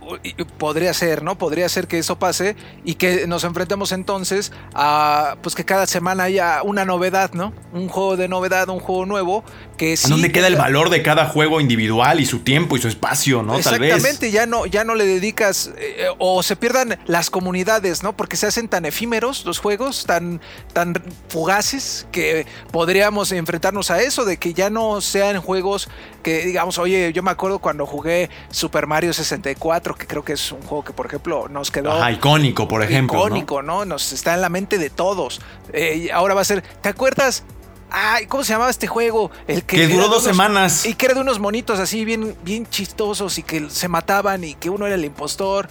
podría 0.59 0.93
ser, 0.95 1.23
¿no? 1.23 1.37
Podría 1.39 1.69
ser 1.69 1.87
que 1.87 1.99
eso 1.99 2.19
pase 2.19 2.57
y 2.85 2.95
que 2.95 3.27
nos 3.27 3.45
enfrentemos 3.45 3.93
entonces 3.93 4.53
a 4.75 5.37
pues 5.43 5.55
que 5.55 5.65
cada 5.65 5.87
semana 5.87 6.25
haya 6.25 6.63
una 6.63 6.85
novedad, 6.85 7.33
¿no? 7.33 7.53
Un 7.73 7.89
juego 7.89 8.17
de 8.17 8.29
novedad, 8.29 8.69
un 8.69 8.81
juego 8.81 9.07
nuevo 9.07 9.45
que 9.77 9.97
sí 9.97 10.11
¿Dónde 10.11 10.31
queda 10.33 10.47
el 10.47 10.57
valor 10.57 10.91
de 10.91 11.03
cada 11.03 11.27
juego 11.27 11.61
individual 11.61 12.21
y 12.21 12.27
su 12.27 12.41
tiempo 12.41 12.77
y 12.77 12.81
su 12.81 12.89
espacio, 12.89 13.43
¿no? 13.43 13.59
Tal 13.61 13.79
vez. 13.79 13.95
Exactamente, 13.95 14.31
ya 14.31 14.47
no 14.47 14.67
ya 14.67 14.85
no 14.85 14.95
le 14.95 15.07
dedicas 15.07 15.71
eh, 15.79 16.07
o 16.19 16.43
se 16.43 16.57
pierdan 16.57 16.99
las 17.07 17.31
comunidades, 17.31 18.03
¿no? 18.03 18.17
Porque 18.17 18.37
se 18.37 18.47
hacen 18.47 18.69
tan 18.69 18.85
efímeros 18.85 19.45
los 19.45 19.59
juegos, 19.59 20.05
tan 20.07 20.41
tan 20.73 20.95
fugaces 21.29 22.07
que 22.13 22.47
podríamos 22.71 23.33
enfrentarnos 23.33 23.91
a 23.91 24.03
eso 24.03 24.25
de 24.25 24.37
que 24.37 24.55
ya 24.55 24.71
no 24.71 25.01
sean 25.01 25.41
juegos 25.41 25.89
que 26.23 26.45
digamos, 26.47 26.79
oye, 26.79 27.13
yo 27.13 27.23
me 27.23 27.31
acuerdo 27.31 27.59
cuando 27.59 27.87
jugué 27.87 28.31
Super 28.51 28.87
Mario 28.87 29.13
64 29.13 29.94
que 29.95 30.07
creo 30.07 30.25
que 30.25 30.35
es 30.35 30.53
un 30.53 30.63
juego 30.63 30.85
que, 30.85 30.93
por 30.93 31.07
ejemplo, 31.07 31.49
nos 31.49 31.71
quedó. 31.71 31.93
Ajá, 31.93 32.13
icónico, 32.13 32.69
por 32.69 32.83
ejemplo. 32.83 33.19
Icónico, 33.19 33.63
¿no? 33.63 33.81
¿no? 33.81 33.85
Nos 33.85 34.13
está 34.13 34.35
en 34.35 34.41
la 34.41 34.49
mente 34.49 34.79
de 34.79 34.91
todos. 34.91 35.41
Eh, 35.73 36.11
ahora 36.13 36.35
va 36.35 36.43
a 36.43 36.45
ser. 36.45 36.63
¿Te 36.81 36.89
acuerdas? 36.89 37.45
Ay, 37.91 38.27
¿cómo 38.27 38.43
se 38.43 38.53
llamaba 38.53 38.71
este 38.71 38.87
juego? 38.87 39.31
El 39.47 39.65
que, 39.65 39.77
que 39.77 39.87
duró 39.89 40.09
dos 40.09 40.25
unos, 40.25 40.25
semanas. 40.25 40.87
Y 40.87 40.95
que 40.95 41.07
era 41.07 41.15
de 41.15 41.21
unos 41.21 41.39
monitos 41.39 41.79
así 41.79 42.05
bien, 42.05 42.37
bien 42.43 42.67
chistosos 42.67 43.39
y 43.39 43.43
que 43.43 43.71
se 43.71 43.89
mataban 43.89 44.43
y 44.43 44.55
que 44.55 44.69
uno 44.71 44.87
era 44.87 44.97
el 44.97 45.05
impostor. 45.05 45.69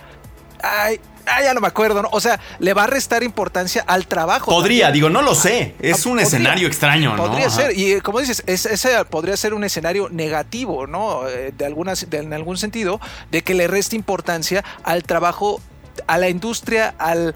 Ay, 0.62 1.02
Ah, 1.26 1.42
ya 1.42 1.54
no 1.54 1.62
me 1.62 1.68
acuerdo, 1.68 2.02
¿no? 2.02 2.10
O 2.12 2.20
sea, 2.20 2.40
le 2.60 2.74
va 2.74 2.84
a 2.84 2.88
restar 2.88 3.24
importancia 3.24 3.84
al 3.88 4.08
trabajo. 4.08 4.52
Podría, 4.52 4.86
también. 4.88 4.94
digo, 4.94 5.10
no 5.10 5.22
lo 5.22 5.36
sé. 5.36 5.76
Es 5.80 6.06
un 6.06 6.14
podría, 6.14 6.28
escenario 6.28 6.68
extraño, 6.68 7.16
¿no? 7.16 7.26
Podría 7.28 7.48
Ajá. 7.48 7.56
ser. 7.56 7.78
Y 7.78 8.02
como 8.02 8.20
dices, 8.20 8.44
es, 8.46 8.66
ese 8.66 9.04
podría 9.06 9.38
ser 9.38 9.54
un 9.54 9.64
escenario 9.64 10.10
negativo, 10.10 10.86
¿no? 10.88 11.28
Eh, 11.30 11.54
De 11.58 11.66
algunas, 11.66 12.10
de, 12.10 12.18
en 12.18 12.34
algún 12.34 12.58
sentido, 12.58 13.00
de 13.32 13.42
que 13.42 13.54
le 13.54 13.68
reste 13.68 13.96
importancia 13.96 14.64
al 14.84 15.04
trabajo, 15.04 15.62
a 16.08 16.18
la 16.18 16.28
industria, 16.30 16.94
al, 16.98 17.36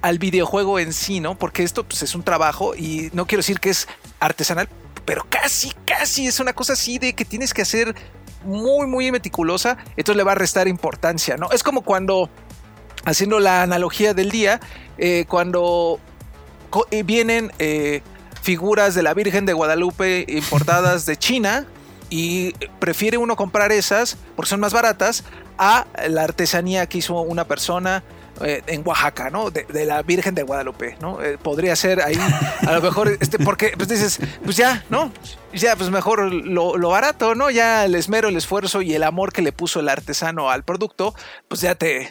al 0.00 0.18
videojuego 0.18 0.78
en 0.78 0.92
sí, 0.92 1.20
¿no? 1.20 1.36
Porque 1.36 1.62
esto 1.62 1.84
pues, 1.84 2.02
es 2.02 2.14
un 2.14 2.22
trabajo 2.22 2.74
y 2.74 3.10
no 3.12 3.26
quiero 3.26 3.40
decir 3.40 3.60
que 3.60 3.70
es 3.70 3.86
artesanal, 4.20 4.68
pero 5.04 5.26
casi, 5.28 5.72
casi 5.84 6.26
es 6.26 6.40
una 6.40 6.52
cosa 6.52 6.72
así 6.72 6.98
de 6.98 7.14
que 7.14 7.24
tienes 7.24 7.52
que 7.52 7.62
hacer 7.62 7.94
muy, 8.44 8.86
muy 8.86 9.10
meticulosa. 9.12 9.76
Entonces 9.96 10.16
le 10.16 10.22
va 10.24 10.32
a 10.32 10.36
restar 10.36 10.68
importancia, 10.68 11.36
¿no? 11.36 11.50
Es 11.50 11.62
como 11.62 11.82
cuando 11.82 12.30
haciendo 13.06 13.40
la 13.40 13.62
analogía 13.62 14.12
del 14.12 14.30
día, 14.30 14.60
eh, 14.98 15.24
cuando 15.26 15.98
vienen 17.06 17.52
eh, 17.58 18.02
figuras 18.42 18.94
de 18.94 19.02
la 19.02 19.14
Virgen 19.14 19.46
de 19.46 19.54
Guadalupe 19.54 20.26
importadas 20.28 21.06
de 21.06 21.16
China 21.16 21.66
y 22.10 22.52
prefiere 22.78 23.16
uno 23.16 23.34
comprar 23.36 23.72
esas 23.72 24.18
porque 24.36 24.50
son 24.50 24.60
más 24.60 24.74
baratas 24.74 25.24
a 25.56 25.86
la 26.08 26.24
artesanía 26.24 26.86
que 26.86 26.98
hizo 26.98 27.18
una 27.20 27.46
persona 27.46 28.02
eh, 28.42 28.62
en 28.66 28.82
Oaxaca, 28.86 29.30
¿no? 29.30 29.50
De, 29.50 29.86
la 29.86 30.02
Virgen 30.02 30.34
de 30.34 30.42
Guadalupe, 30.42 30.96
¿no? 31.00 31.22
Eh, 31.22 31.38
podría 31.38 31.74
ser 31.74 32.02
ahí, 32.02 32.18
a 32.66 32.72
lo 32.72 32.82
mejor, 32.82 33.16
este, 33.18 33.38
porque 33.38 33.72
pues 33.76 33.88
dices, 33.88 34.18
pues 34.44 34.56
ya, 34.56 34.84
¿no? 34.90 35.10
Ya, 35.54 35.74
pues 35.74 35.88
mejor 35.88 36.30
lo, 36.30 36.76
lo, 36.76 36.88
barato, 36.90 37.34
¿no? 37.34 37.48
Ya 37.48 37.86
el 37.86 37.94
esmero, 37.94 38.28
el 38.28 38.36
esfuerzo 38.36 38.82
y 38.82 38.94
el 38.94 39.04
amor 39.04 39.32
que 39.32 39.40
le 39.40 39.52
puso 39.52 39.80
el 39.80 39.88
artesano 39.88 40.50
al 40.50 40.64
producto, 40.64 41.14
pues 41.48 41.62
ya 41.62 41.76
te, 41.76 42.10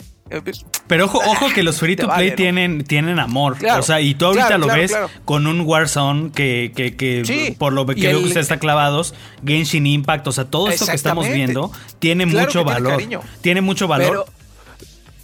pero 0.87 1.05
ojo, 1.05 1.19
ojo 1.19 1.49
que 1.53 1.61
los 1.61 1.79
free 1.79 1.95
to 1.95 2.07
play 2.07 2.15
vale, 2.15 2.29
¿no? 2.31 2.35
tienen, 2.35 2.83
tienen 2.83 3.19
amor. 3.19 3.57
Claro, 3.57 3.81
o 3.81 3.83
sea, 3.83 4.01
y 4.01 4.15
tú 4.15 4.25
ahorita 4.25 4.47
claro, 4.47 4.61
lo 4.61 4.65
claro, 4.67 4.81
ves 4.81 4.95
con 5.23 5.45
un 5.45 5.61
Warzone 5.61 6.31
que, 6.31 6.71
que, 6.75 6.95
que 6.95 7.23
sí, 7.25 7.55
por 7.57 7.73
lo 7.73 7.85
que 7.85 7.93
veo 7.93 8.19
que 8.19 8.25
usted 8.25 8.41
está 8.41 8.57
clavados, 8.57 9.13
Genshin 9.45 9.85
Impact, 9.85 10.27
o 10.27 10.31
sea, 10.31 10.45
todo 10.45 10.69
esto 10.69 10.87
que 10.87 10.93
estamos 10.93 11.27
viendo 11.27 11.71
tiene 11.99 12.25
mucho 12.25 12.63
valor. 12.63 12.97
Tiene, 12.97 13.19
tiene, 13.41 13.61
mucho 13.61 13.87
valor. 13.87 14.25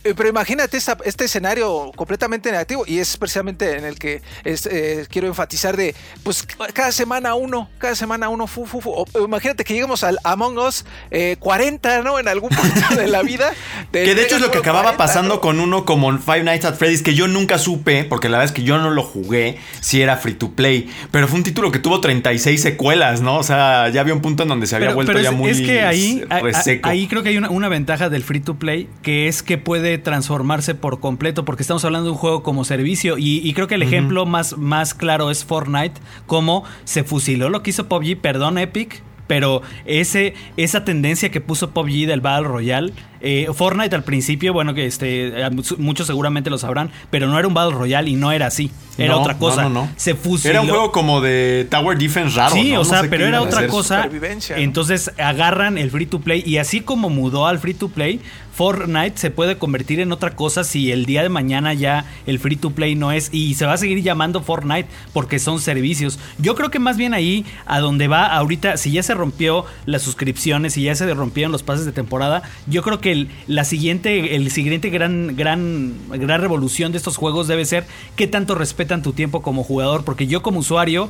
Pero 0.04 0.28
imagínate 0.30 0.78
esta- 0.78 0.98
este 1.06 1.26
escenario 1.26 1.92
completamente 1.96 2.52
negativo 2.52 2.84
y 2.88 3.00
es 3.00 3.18
precisamente 3.18 3.78
en 3.78 3.86
el 3.86 4.00
que 4.00 4.22
es, 4.44 4.66
eh, 4.66 5.06
quiero 5.10 5.28
enfatizar 5.28 5.78
de, 5.78 5.94
pues 6.24 6.46
cada 6.74 6.92
semana 6.92 7.36
uno, 7.36 7.70
cada 7.78 7.96
semana 7.96 8.30
uno, 8.30 8.48
fu, 8.48 8.66
fu, 8.66 8.82
fu. 8.82 8.92
O- 8.92 9.06
o 9.14 9.26
imagínate 9.26 9.64
que 9.64 9.74
lleguemos 9.74 10.04
al 10.04 10.18
Among 10.24 10.58
Us 10.58 10.86
eh, 11.12 11.36
40, 11.40 12.02
¿no? 12.02 12.20
En 12.20 12.28
algún 12.28 12.50
punto 12.50 12.96
de 12.96 13.08
la 13.08 13.22
vida. 13.22 13.52
del 13.92 14.06
Que 14.06 14.16
de 14.16 14.24
hecho 14.24 14.36
es 14.36 14.42
lo 14.42 14.52
que 14.52 14.58
acababa 14.58 14.96
40, 14.96 14.98
pasando 14.98 15.36
¿no? 15.36 15.42
con 15.42 15.60
uno 15.60 15.86
como 15.86 16.18
Five 16.18 16.44
Nights 16.44 16.66
at 16.66 16.76
Freddy's, 16.76 17.04
que 17.04 17.14
yo 17.14 17.28
nunca 17.28 17.58
supe, 17.60 18.04
porque 18.04 18.28
la 18.30 18.38
verdad 18.38 18.52
es 18.52 18.56
que 18.56 18.64
yo 18.64 18.78
no 18.80 18.90
lo 18.90 19.04
jugué, 19.04 19.58
si 19.82 20.02
era 20.02 20.18
free 20.18 20.34
to 20.34 20.52
play. 20.52 20.90
Pero 21.12 21.28
fue 21.28 21.38
un 21.38 21.44
título 21.44 21.72
que 21.72 21.80
tuvo 21.80 22.02
36 22.02 22.62
secuelas, 22.62 23.22
¿no? 23.22 23.38
O 23.38 23.44
sea, 23.44 23.90
ya 23.90 24.02
había 24.02 24.14
un 24.14 24.22
punto 24.22 24.44
en 24.44 24.50
donde 24.50 24.66
se 24.68 24.76
había 24.76 24.88
Pero, 24.90 24.96
vuelto 24.96 25.12
pero 25.14 25.24
ya 25.24 25.30
es, 25.30 25.36
muy 25.36 25.52
es 25.52 25.62
que 25.62 25.82
ahí, 25.82 26.24
a- 26.30 26.38
a- 26.38 26.40
reseco. 26.40 26.90
ahí 26.90 27.08
creo 27.08 27.22
que 27.24 27.30
hay 27.30 27.38
una, 27.38 27.50
una 27.50 27.70
ventaja 27.70 28.10
del 28.10 28.24
free 28.24 28.40
to 28.40 28.56
play, 28.56 28.90
que 29.04 29.28
es 29.28 29.44
que 29.44 29.58
puede 29.58 29.91
transformarse 29.98 30.76
por 30.76 31.00
completo, 31.00 31.46
porque 31.46 31.64
estamos 31.64 31.84
hablando 31.86 32.06
de 32.06 32.12
un 32.12 32.18
juego 32.18 32.44
como 32.44 32.64
servicio. 32.66 33.18
Y, 33.18 33.38
y 33.48 33.54
creo 33.54 33.68
que 33.68 33.76
el 33.76 33.84
ejemplo 33.84 34.26
más, 34.26 34.58
más 34.58 34.94
claro 34.94 35.32
es 35.32 35.46
Fortnite, 35.46 36.00
cómo 36.26 36.64
se 36.84 37.04
fusiló 37.04 37.50
lo 37.50 37.64
que 37.64 37.70
hizo 37.72 37.88
PUBG, 37.88 38.18
perdón 38.22 38.58
Epic. 38.58 39.04
Pero 39.28 39.62
ese, 39.86 40.34
esa 40.58 40.84
tendencia 40.84 41.32
que 41.32 41.40
puso 41.40 41.70
PUBG 41.70 42.06
del 42.06 42.20
Battle 42.20 42.50
Royale, 42.50 42.92
eh, 43.22 43.48
Fortnite 43.54 43.96
al 43.96 44.04
principio, 44.04 44.52
bueno, 44.52 44.74
que 44.74 44.86
este, 44.86 45.32
muchos 45.78 46.08
seguramente 46.08 46.50
lo 46.50 46.58
sabrán, 46.58 46.92
pero 47.12 47.28
no 47.30 47.40
era 47.40 47.48
un 47.48 47.54
Battle 47.54 47.78
Royale 47.78 48.10
y 48.10 48.16
no 48.18 48.34
era 48.34 48.48
así. 48.48 48.72
Era 48.98 49.14
No, 49.14 49.22
otra 49.22 49.38
cosa. 49.38 49.62
no, 49.64 49.70
no, 49.70 49.82
no. 49.86 49.90
Se 49.96 50.16
fusiló. 50.16 50.52
Era 50.52 50.62
un 50.64 50.68
juego 50.68 50.92
como 50.92 51.22
de 51.22 51.66
Tower 51.70 51.98
Defense 51.98 52.36
raro. 52.36 52.54
Sí, 52.54 52.72
¿no? 52.74 52.82
o 52.82 52.84
No 52.84 52.90
sea, 52.90 53.04
sé 53.04 53.08
pero 53.08 53.26
era 53.26 53.42
otra 53.42 53.60
hacer. 53.60 53.70
cosa. 53.70 54.10
Entonces 54.58 55.14
agarran 55.18 55.78
el 55.78 55.92
free 55.92 56.08
to 56.08 56.20
play 56.20 56.44
y 56.46 56.58
así 56.58 56.82
como 56.82 57.10
mudó 57.10 57.48
al 57.48 57.58
free 57.60 57.74
to 57.76 57.88
play, 57.88 58.20
Fortnite 58.62 59.18
se 59.18 59.32
puede 59.32 59.58
convertir 59.58 60.02
en 60.02 60.12
otra 60.12 60.36
cosa 60.36 60.64
si 60.64 60.92
el 60.92 61.08
día 61.08 61.24
de 61.24 61.30
mañana 61.30 61.74
ya 61.74 62.06
el 62.28 62.38
free 62.38 62.58
to 62.58 62.70
play 62.70 62.94
no 62.94 63.12
es 63.12 63.30
y 63.34 63.56
se 63.56 63.66
va 63.66 63.74
a 63.74 63.78
seguir 63.78 64.04
llamando 64.04 64.44
Fortnite 64.44 64.88
porque 65.14 65.40
son 65.40 65.60
servicios. 65.60 66.20
Yo 66.38 66.54
creo 66.54 66.70
que 66.70 66.78
más 66.78 66.96
bien 66.96 67.16
ahí 67.16 67.44
a 67.66 67.80
donde 67.80 68.08
va 68.08 68.28
ahorita, 68.28 68.78
si 68.78 68.92
ya 68.92 69.02
se 69.02 69.16
rompió 69.16 69.66
las 69.88 70.04
suscripciones, 70.04 70.74
si 70.74 70.84
ya 70.84 70.94
se 70.94 71.12
rompieron 71.12 71.52
los 71.52 71.64
pases 71.64 71.88
de 71.88 71.92
temporada, 71.92 72.44
yo 72.68 72.84
creo 72.84 73.02
que 73.02 73.26
la 73.48 73.64
siguiente, 73.64 74.36
el 74.36 74.52
siguiente 74.52 74.92
gran, 74.92 75.36
gran, 75.36 75.96
gran 76.12 76.40
revolución 76.40 76.92
de 76.92 77.00
estos 77.00 77.18
juegos 77.18 77.48
debe 77.48 77.66
ser 77.66 77.88
qué 78.16 78.28
tanto 78.28 78.54
respetan 78.54 79.02
tu 79.02 79.14
tiempo 79.14 79.42
como 79.42 79.64
jugador, 79.64 80.04
porque 80.06 80.28
yo 80.28 80.44
como 80.44 80.60
usuario 80.60 81.10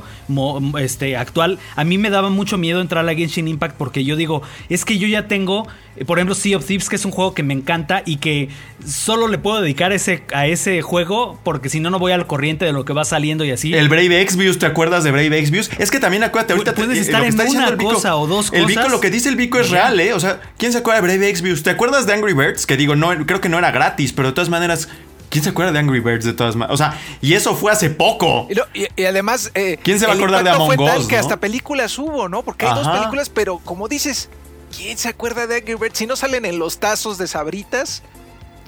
este, 0.80 1.18
actual, 1.18 1.58
a 1.76 1.84
mí 1.84 1.98
me 1.98 2.08
daba 2.08 2.30
mucho 2.30 2.56
miedo 2.56 2.80
entrar 2.80 3.06
a 3.06 3.14
Genshin 3.14 3.46
Impact 3.46 3.76
porque 3.76 4.04
yo 4.04 4.16
digo, 4.16 4.40
es 4.70 4.86
que 4.86 4.96
yo 4.96 5.06
ya 5.06 5.28
tengo, 5.28 5.68
eh, 5.96 6.06
por 6.06 6.16
ejemplo, 6.16 6.34
Sea 6.34 6.56
of 6.56 6.64
Thieves, 6.64 6.88
que 6.88 6.96
es 6.96 7.04
un 7.04 7.10
juego 7.10 7.34
que 7.34 7.41
me 7.42 7.54
encanta 7.54 8.02
y 8.06 8.16
que 8.16 8.48
solo 8.86 9.28
le 9.28 9.38
puedo 9.38 9.60
dedicar 9.60 9.92
ese, 9.92 10.24
a 10.34 10.46
ese 10.46 10.82
juego 10.82 11.38
porque 11.44 11.68
si 11.68 11.80
no, 11.80 11.90
no 11.90 11.98
voy 11.98 12.12
al 12.12 12.26
corriente 12.26 12.64
de 12.64 12.72
lo 12.72 12.84
que 12.84 12.92
va 12.92 13.04
saliendo 13.04 13.44
y 13.44 13.50
así. 13.50 13.72
El 13.74 13.88
Brave 13.88 14.20
Exvius, 14.20 14.58
¿te 14.58 14.66
acuerdas 14.66 15.04
de 15.04 15.10
Brave 15.12 15.38
Exvius? 15.38 15.70
Es 15.78 15.90
que 15.90 16.00
también 16.00 16.22
acuérdate, 16.24 16.52
ahorita 16.54 16.74
te- 16.74 16.82
Puedes 16.82 16.98
eh, 16.98 17.00
estar 17.02 17.22
que 17.22 17.28
en 17.28 17.56
una 17.56 17.68
el 17.68 17.76
Vico- 17.76 17.94
cosa 17.94 18.16
o 18.16 18.26
dos 18.26 18.50
El 18.52 18.66
Vico, 18.66 18.80
cosas. 18.80 18.92
lo 18.92 19.00
que 19.00 19.10
dice 19.10 19.28
el 19.28 19.36
Vico 19.36 19.58
es 19.58 19.70
real, 19.70 19.98
¿eh? 20.00 20.12
O 20.14 20.20
sea, 20.20 20.40
¿quién 20.58 20.72
se 20.72 20.78
acuerda 20.78 21.00
de 21.00 21.06
Brave 21.08 21.28
Exvius? 21.28 21.62
¿Te 21.62 21.70
acuerdas 21.70 22.06
de 22.06 22.12
Angry 22.14 22.32
Birds? 22.32 22.66
Que 22.66 22.76
digo, 22.76 22.96
no, 22.96 23.10
creo 23.26 23.40
que 23.40 23.48
no 23.48 23.58
era 23.58 23.70
gratis, 23.70 24.12
pero 24.12 24.28
de 24.28 24.34
todas 24.34 24.48
maneras, 24.48 24.88
¿quién 25.30 25.44
se 25.44 25.50
acuerda 25.50 25.72
de 25.72 25.78
Angry 25.78 26.00
Birds 26.00 26.24
de 26.24 26.32
todas 26.32 26.56
maneras? 26.56 26.74
O 26.74 26.76
sea, 26.76 26.98
y 27.20 27.34
eso 27.34 27.54
fue 27.54 27.70
hace 27.72 27.88
poco. 27.90 28.46
Y, 28.50 28.54
lo- 28.54 28.66
y- 28.74 28.88
y 29.00 29.04
además. 29.04 29.50
eh, 29.54 29.78
¿Quién 29.82 29.98
se 30.00 30.06
va 30.06 30.12
a 30.12 30.16
acordar 30.16 30.42
de 30.44 30.50
Among 30.50 30.66
fue 30.74 30.76
tal 30.86 30.98
Us, 30.98 31.06
que 31.06 31.14
no? 31.14 31.20
hasta 31.20 31.38
películas 31.38 31.98
hubo, 31.98 32.28
¿no? 32.28 32.42
Porque 32.42 32.66
hay 32.66 32.74
dos 32.74 32.88
películas, 32.88 33.30
pero 33.30 33.58
como 33.58 33.86
dices, 33.88 34.28
¿quién 34.76 34.98
se 34.98 35.08
acuerda 35.08 35.46
de 35.46 35.56
Angry 35.56 35.74
Birds? 35.74 35.98
Si 35.98 36.06
no 36.06 36.16
salen 36.16 36.44
en 36.44 36.58
los 36.58 36.78
tazos 36.78 37.18
de 37.18 37.28
sabritas, 37.28 38.02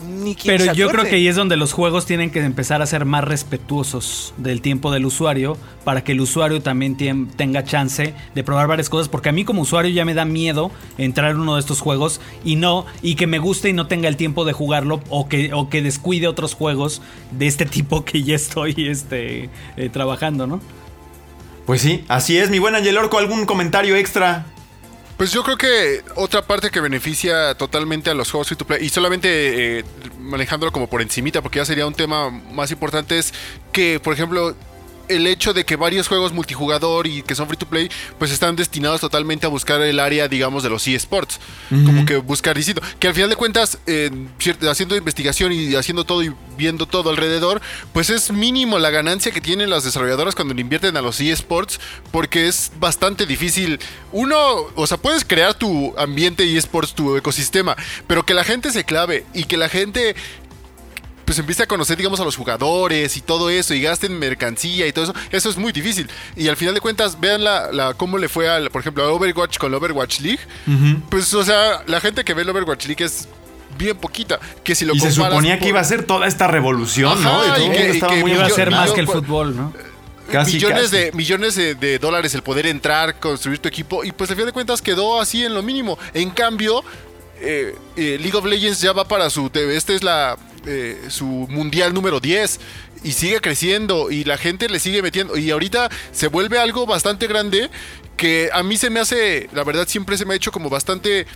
ni 0.03 0.35
quién 0.35 0.57
Pero 0.57 0.73
se 0.73 0.79
yo 0.79 0.89
creo 0.91 1.05
que 1.05 1.17
ahí 1.17 1.29
es 1.29 1.37
donde 1.37 1.57
los 1.57 1.73
juegos 1.73 2.05
tienen 2.05 2.31
que 2.31 2.41
empezar 2.41 2.83
a 2.83 2.87
ser 2.87 3.05
más 3.05 3.25
respetuosos 3.25 4.35
del 4.37 4.61
tiempo 4.61 4.93
del 4.93 5.07
usuario 5.07 5.57
para 5.85 6.03
que 6.03 6.13
el 6.13 6.21
usuario 6.21 6.61
también 6.63 6.97
tenga 7.37 7.65
chance 7.65 8.15
de 8.35 8.45
probar 8.45 8.67
varias 8.67 8.89
cosas. 8.89 9.09
Porque 9.09 9.29
a 9.29 9.33
mí 9.33 9.45
como 9.45 9.63
usuario 9.63 9.93
ya 9.93 10.05
me 10.05 10.15
da 10.15 10.25
miedo 10.25 10.71
entrar 10.99 11.31
en 11.31 11.41
uno 11.41 11.55
de 11.55 11.61
estos 11.61 11.81
juegos 11.81 12.21
y 12.45 12.57
no, 12.57 12.87
y 13.03 13.15
que 13.15 13.27
me 13.27 13.39
guste 13.39 13.71
y 13.71 13.73
no 13.73 13.87
tenga 13.87 14.09
el 14.09 14.17
tiempo 14.17 14.45
de 14.45 14.53
jugarlo 14.53 15.01
o 15.09 15.29
que, 15.29 15.53
o 15.55 15.69
que 15.69 15.83
descuide 15.83 16.29
otros 16.29 16.55
juegos 16.55 17.01
de 17.31 17.47
este 17.47 17.67
tipo 17.75 18.05
que 18.05 18.23
ya 18.23 18.35
estoy 18.35 18.75
este, 18.89 19.49
eh, 19.77 19.89
trabajando, 19.91 20.47
¿no? 20.47 20.61
Pues 21.67 21.81
sí, 21.81 22.05
así 22.09 22.37
es, 22.37 22.51
mi 22.51 22.59
buen 22.59 22.75
Angel 22.75 22.99
Orco, 22.99 23.19
¿algún 23.19 23.47
comentario 23.47 23.97
extra? 23.97 24.54
Pues 25.17 25.31
yo 25.31 25.45
creo 25.45 25.57
que 25.57 26.03
otra 26.17 26.43
parte 26.43 26.71
que 26.71 26.81
beneficia 26.81 27.55
totalmente 27.55 28.11
a 28.11 28.15
los 28.15 28.31
juegos 28.31 28.49
free 28.49 28.57
to 28.57 28.67
play, 28.67 28.85
y 28.85 28.89
solamente 28.89 29.79
eh, 29.79 29.85
manejándolo 30.19 30.73
como 30.73 30.89
por 30.89 31.03
encimita, 31.03 31.41
porque 31.41 31.61
ya 31.61 31.65
sería 31.65 31.87
un 31.87 31.95
tema 31.95 32.31
más 32.31 32.73
importante, 32.73 33.19
es 33.19 33.33
que, 33.73 34.01
por 34.01 34.12
ejemplo, 34.12 34.57
el 35.09 35.27
hecho 35.27 35.53
de 35.53 35.65
que 35.65 35.77
varios 35.77 36.09
juegos 36.09 36.33
multijugador 36.33 37.07
y 37.07 37.23
que 37.23 37.35
son 37.35 37.47
free 37.47 37.57
to 37.57 37.67
play, 37.67 37.91
pues 38.19 38.31
están 38.31 38.57
destinados 38.57 39.01
totalmente 39.01 39.47
a 39.47 39.49
buscar 39.49 39.81
el 39.83 40.01
área, 40.01 40.29
digamos, 40.29 40.63
de 40.63 40.71
los 40.71 40.87
eSports. 40.87 41.41
Como 41.69 42.05
que 42.05 42.17
buscar 42.17 42.57
distinto. 42.57 42.83
Que 42.99 43.09
al 43.09 43.15
final 43.15 43.31
de 43.31 43.37
cuentas, 43.37 43.79
eh, 43.87 44.11
haciendo 44.69 44.97
investigación 44.97 45.53
y 45.53 45.75
haciendo 45.75 46.05
todo 46.05 46.23
y 46.23 46.33
viendo 46.57 46.87
todo 46.87 47.11
alrededor, 47.11 47.61
pues 47.93 48.11
es 48.11 48.31
mínimo 48.31 48.79
la 48.79 48.91
ganancia 48.91 49.33
que 49.33 49.41
tienen 49.41 49.71
las 49.71 49.85
desarrolladoras 49.85 50.35
cuando 50.35 50.55
le 50.55 50.61
invierten 50.61 50.97
a 50.97 51.03
los 51.03 51.21
eSports, 51.21 51.81
porque 52.11 52.49
es 52.49 52.73
bastante 52.79 53.27
difícil. 53.27 53.81
Uno, 54.13 54.37
o 54.75 54.87
sea, 54.87 54.99
puedes 54.99 55.25
crear 55.25 55.55
tu 55.55 55.95
ambiente 55.99 56.45
eSports, 56.57 56.95
tu 56.95 57.17
ecosistema, 57.17 57.77
pero 58.07 58.25
que 58.25 58.35
la 58.35 58.45
gente 58.45 58.71
se 58.71 58.85
clave 58.85 59.25
y 59.35 59.45
que 59.45 59.57
la 59.57 59.69
gente 59.69 60.15
pues 61.25 61.39
empiece 61.39 61.62
a 61.62 61.66
conocer, 61.66 61.97
digamos, 61.97 62.20
a 62.20 62.25
los 62.25 62.37
jugadores 62.37 63.16
y 63.16 63.20
todo 63.20 63.51
eso, 63.51 63.75
y 63.75 63.81
gasten 63.81 64.18
mercancía 64.18 64.87
y 64.87 64.93
todo 64.93 65.05
eso, 65.05 65.14
eso 65.31 65.51
es 65.51 65.57
muy 65.57 65.72
difícil. 65.72 66.09
Y 66.37 66.49
al 66.49 66.57
final 66.57 66.75
de 66.75 66.81
cuentas, 66.81 67.18
vean 67.20 67.43
la, 67.45 67.72
la- 67.72 67.95
cómo 67.95 68.18
le 68.18 68.29
fue, 68.29 68.49
al, 68.49 68.70
por 68.70 68.81
ejemplo, 68.83 69.05
a 69.05 69.12
Overwatch 69.12 69.59
con 69.59 69.70
la 69.72 69.79
Overwatch 69.79 70.20
League. 70.20 70.41
Pues, 71.09 71.33
o 71.35 71.45
sea, 71.45 71.83
la 71.87 72.01
gente 72.01 72.25
que 72.25 72.35
ve 72.35 72.43
el 72.43 72.51
Overwatch 72.51 72.87
League 72.87 73.05
es 73.05 73.29
bien 73.79 73.97
poquita. 73.97 74.39
Que 74.62 74.75
si 74.75 74.85
lo 74.85 74.95
y 74.95 75.01
se 75.01 75.11
suponía 75.11 75.59
que 75.59 75.68
iba 75.68 75.81
a 75.81 75.85
ser 75.85 76.05
toda 76.05 76.27
esta 76.27 76.47
revolución, 76.47 77.22
¿no? 77.22 77.45
Y 77.45 77.49
todo 77.49 77.59
y 77.59 77.64
el 77.66 77.72
que- 77.72 77.91
estaba 77.91 78.14
que 78.14 78.20
muy 78.20 78.33
Iba 78.33 78.47
a 78.47 78.51
ser 78.51 78.70
más 78.70 78.93
que 78.93 79.01
el 79.01 79.09
fútbol, 79.09 79.57
¿no? 79.57 79.72
Casi, 80.31 80.55
millones, 80.55 80.85
casi. 80.85 80.97
De, 80.97 81.12
millones 81.12 81.55
de, 81.55 81.75
de 81.75 81.99
dólares 81.99 82.35
el 82.35 82.43
poder 82.43 82.66
entrar, 82.66 83.20
construir 83.20 83.59
tu 83.59 83.68
equipo 83.68 84.05
y 84.05 84.11
pues 84.12 84.31
al 84.31 84.37
final 84.37 84.47
de 84.47 84.53
cuentas 84.53 84.81
quedó 84.81 85.20
así 85.20 85.45
en 85.45 85.53
lo 85.55 85.62
mínimo. 85.62 85.99
En 86.14 86.31
cambio, 86.31 86.83
eh, 87.41 87.75
eh, 87.97 88.16
League 88.18 88.35
of 88.37 88.47
Legends 88.47 88.81
ya 88.81 88.93
va 88.93 89.07
para 89.07 89.29
su... 89.29 89.51
Este 89.53 89.95
es 89.95 90.03
la 90.03 90.39
eh, 90.67 91.07
su 91.09 91.25
mundial 91.27 91.95
número 91.95 92.21
10 92.21 92.61
y 93.03 93.12
sigue 93.12 93.41
creciendo 93.41 94.11
y 94.11 94.25
la 94.25 94.39
gente 94.39 94.69
le 94.69 94.79
sigue 94.79 95.03
metiendo 95.03 95.37
y 95.37 95.51
ahorita 95.51 95.91
se 96.12 96.29
vuelve 96.29 96.59
algo 96.59 96.87
bastante 96.87 97.27
grande 97.27 97.71
que 98.17 98.51
a 98.53 98.62
mí 98.62 98.77
se 98.77 98.91
me 98.91 99.01
hace, 99.01 99.49
la 99.53 99.65
verdad 99.65 99.87
siempre 99.89 100.17
se 100.17 100.25
me 100.25 100.35
ha 100.35 100.37
hecho 100.37 100.53
como 100.53 100.71
bastante 100.71 101.27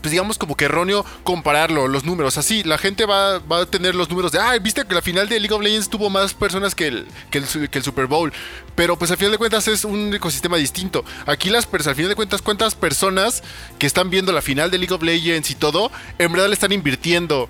pues 0.00 0.12
digamos 0.12 0.38
como 0.38 0.56
que 0.56 0.64
erróneo 0.64 1.04
compararlo, 1.24 1.88
los 1.88 2.04
números. 2.04 2.38
Así, 2.38 2.62
la 2.64 2.78
gente 2.78 3.04
va, 3.04 3.38
va 3.38 3.60
a 3.60 3.66
tener 3.66 3.94
los 3.94 4.08
números 4.08 4.32
de, 4.32 4.38
ah, 4.38 4.58
viste 4.58 4.84
que 4.84 4.94
la 4.94 5.02
final 5.02 5.28
de 5.28 5.38
League 5.38 5.54
of 5.54 5.62
Legends 5.62 5.90
tuvo 5.90 6.10
más 6.10 6.34
personas 6.34 6.74
que 6.74 6.86
el, 6.86 7.06
que 7.30 7.38
el, 7.38 7.82
Super 7.82 8.06
Bowl. 8.06 8.32
Pero 8.74 8.96
pues 8.96 9.10
al 9.10 9.16
final 9.16 9.32
de 9.32 9.38
cuentas 9.38 9.68
es 9.68 9.84
un 9.84 10.14
ecosistema 10.14 10.56
distinto. 10.56 11.04
Aquí 11.26 11.50
las 11.50 11.68
al 11.72 11.94
final 11.94 12.08
de 12.08 12.16
cuentas, 12.16 12.42
cuántas 12.42 12.74
personas 12.74 13.42
que 13.78 13.86
están 13.86 14.10
viendo 14.10 14.32
la 14.32 14.42
final 14.42 14.70
de 14.70 14.78
League 14.78 14.94
of 14.94 15.02
Legends 15.02 15.50
y 15.50 15.54
todo, 15.54 15.90
en 16.18 16.32
verdad 16.32 16.48
le 16.48 16.54
están 16.54 16.72
invirtiendo 16.72 17.48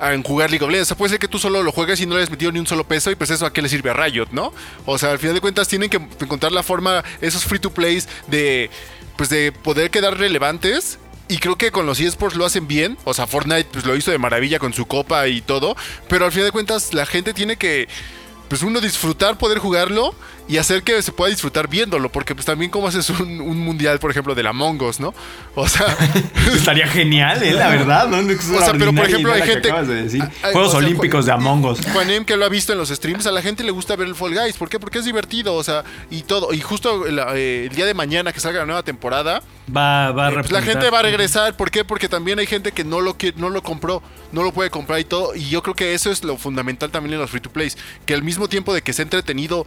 en 0.00 0.22
jugar 0.22 0.50
League 0.50 0.64
of 0.64 0.70
Legends. 0.70 0.88
O 0.88 0.90
sea, 0.90 0.96
puede 0.96 1.10
ser 1.10 1.18
que 1.18 1.28
tú 1.28 1.38
solo 1.38 1.62
lo 1.62 1.72
juegues 1.72 2.00
y 2.00 2.06
no 2.06 2.16
le 2.16 2.22
has 2.22 2.30
metido 2.30 2.52
ni 2.52 2.58
un 2.58 2.66
solo 2.66 2.84
peso 2.84 3.10
y 3.10 3.14
pues 3.14 3.30
eso 3.30 3.46
a 3.46 3.52
qué 3.52 3.62
le 3.62 3.68
sirve 3.68 3.90
a 3.90 3.94
Riot, 3.94 4.28
¿no? 4.32 4.52
O 4.86 4.98
sea, 4.98 5.12
al 5.12 5.18
final 5.18 5.34
de 5.34 5.40
cuentas 5.40 5.68
tienen 5.68 5.90
que 5.90 5.96
encontrar 5.96 6.52
la 6.52 6.62
forma, 6.62 7.04
esos 7.20 7.44
free 7.44 7.58
to 7.58 7.70
plays 7.70 8.08
de 8.26 8.70
pues 9.16 9.28
de 9.28 9.52
poder 9.52 9.90
quedar 9.90 10.18
relevantes. 10.18 10.98
Y 11.26 11.38
creo 11.38 11.56
que 11.56 11.70
con 11.70 11.86
los 11.86 12.00
eSports 12.00 12.36
lo 12.36 12.44
hacen 12.44 12.68
bien. 12.68 12.98
O 13.04 13.14
sea, 13.14 13.26
Fortnite 13.26 13.68
pues 13.72 13.86
lo 13.86 13.96
hizo 13.96 14.10
de 14.10 14.18
maravilla 14.18 14.58
con 14.58 14.74
su 14.74 14.84
copa 14.86 15.26
y 15.26 15.40
todo. 15.40 15.74
Pero 16.08 16.26
al 16.26 16.32
final 16.32 16.48
de 16.48 16.52
cuentas 16.52 16.92
la 16.92 17.06
gente 17.06 17.32
tiene 17.32 17.56
que 17.56 17.88
pues 18.48 18.62
uno 18.62 18.80
disfrutar 18.80 19.38
poder 19.38 19.58
jugarlo 19.58 20.14
y 20.46 20.58
hacer 20.58 20.82
que 20.82 21.00
se 21.02 21.12
pueda 21.12 21.30
disfrutar 21.30 21.68
viéndolo, 21.68 22.10
porque 22.10 22.34
pues 22.34 22.44
también 22.44 22.70
como 22.70 22.88
haces 22.88 23.08
un, 23.10 23.40
un 23.40 23.58
mundial, 23.60 23.98
por 23.98 24.10
ejemplo, 24.10 24.34
de 24.34 24.42
la 24.42 24.52
Mongos, 24.52 25.00
¿no? 25.00 25.14
O 25.54 25.66
sea, 25.66 25.86
Estaría 26.54 26.86
genial, 26.86 27.42
¿eh? 27.42 27.52
La 27.52 27.68
verdad, 27.68 28.08
¿no? 28.08 28.18
Es 28.18 28.48
O 28.48 28.58
sea, 28.60 28.72
pero, 28.72 28.92
por 28.92 29.06
ejemplo, 29.06 29.32
hay 29.32 29.42
gente- 29.42 29.68
acabas 29.68 29.88
de 29.88 30.02
decir. 30.02 30.22
Ah, 30.22 30.30
ah, 30.42 30.48
Juegos 30.52 30.68
o 30.68 30.70
sea, 30.72 30.78
Olímpicos 30.80 31.26
de 31.26 31.32
Among 31.32 31.64
Us. 31.64 31.80
Juanem 31.92 32.24
que 32.24 32.36
lo 32.36 32.44
ha 32.44 32.48
visto 32.48 32.72
en 32.72 32.78
los 32.78 32.88
streams, 32.90 33.26
a 33.26 33.32
la 33.32 33.42
gente 33.42 33.64
le 33.64 33.70
gusta 33.70 33.96
ver 33.96 34.08
el 34.08 34.14
Fall 34.14 34.34
Guys, 34.34 34.56
¿por 34.56 34.68
qué? 34.68 34.78
Porque 34.78 34.98
es 34.98 35.04
divertido, 35.04 35.54
o 35.54 35.64
sea, 35.64 35.84
y 36.10 36.22
todo, 36.22 36.52
y 36.52 36.60
justo 36.60 37.06
el, 37.06 37.18
eh, 37.34 37.68
el 37.70 37.74
día 37.76 37.86
de 37.86 37.94
mañana 37.94 38.32
que 38.32 38.40
salga 38.40 38.60
la 38.60 38.66
nueva 38.66 38.82
temporada, 38.82 39.42
Va, 39.74 40.12
va 40.12 40.26
a 40.26 40.30
eh, 40.30 40.34
pues 40.34 40.50
la 40.52 40.60
gente 40.60 40.90
va 40.90 40.98
a 40.98 41.02
regresar, 41.02 41.56
¿por 41.56 41.70
qué? 41.70 41.84
Porque 41.84 42.08
también 42.08 42.38
hay 42.38 42.46
gente 42.46 42.72
que 42.72 42.84
no 42.84 43.00
lo 43.00 43.16
que 43.16 43.32
no 43.36 43.48
lo 43.48 43.62
compró, 43.62 44.02
no 44.30 44.42
lo 44.42 44.52
puede 44.52 44.68
comprar 44.68 45.00
y 45.00 45.04
todo, 45.04 45.34
y 45.34 45.48
yo 45.48 45.62
creo 45.62 45.74
que 45.74 45.94
eso 45.94 46.10
es 46.10 46.22
lo 46.22 46.36
fundamental 46.36 46.90
también 46.90 47.14
en 47.14 47.20
los 47.20 47.30
free 47.30 47.40
to 47.40 47.50
plays, 47.50 47.78
que 48.04 48.12
al 48.12 48.22
mismo 48.22 48.48
tiempo 48.48 48.74
de 48.74 48.82
que 48.82 48.92
sea 48.92 49.04
entretenido 49.04 49.66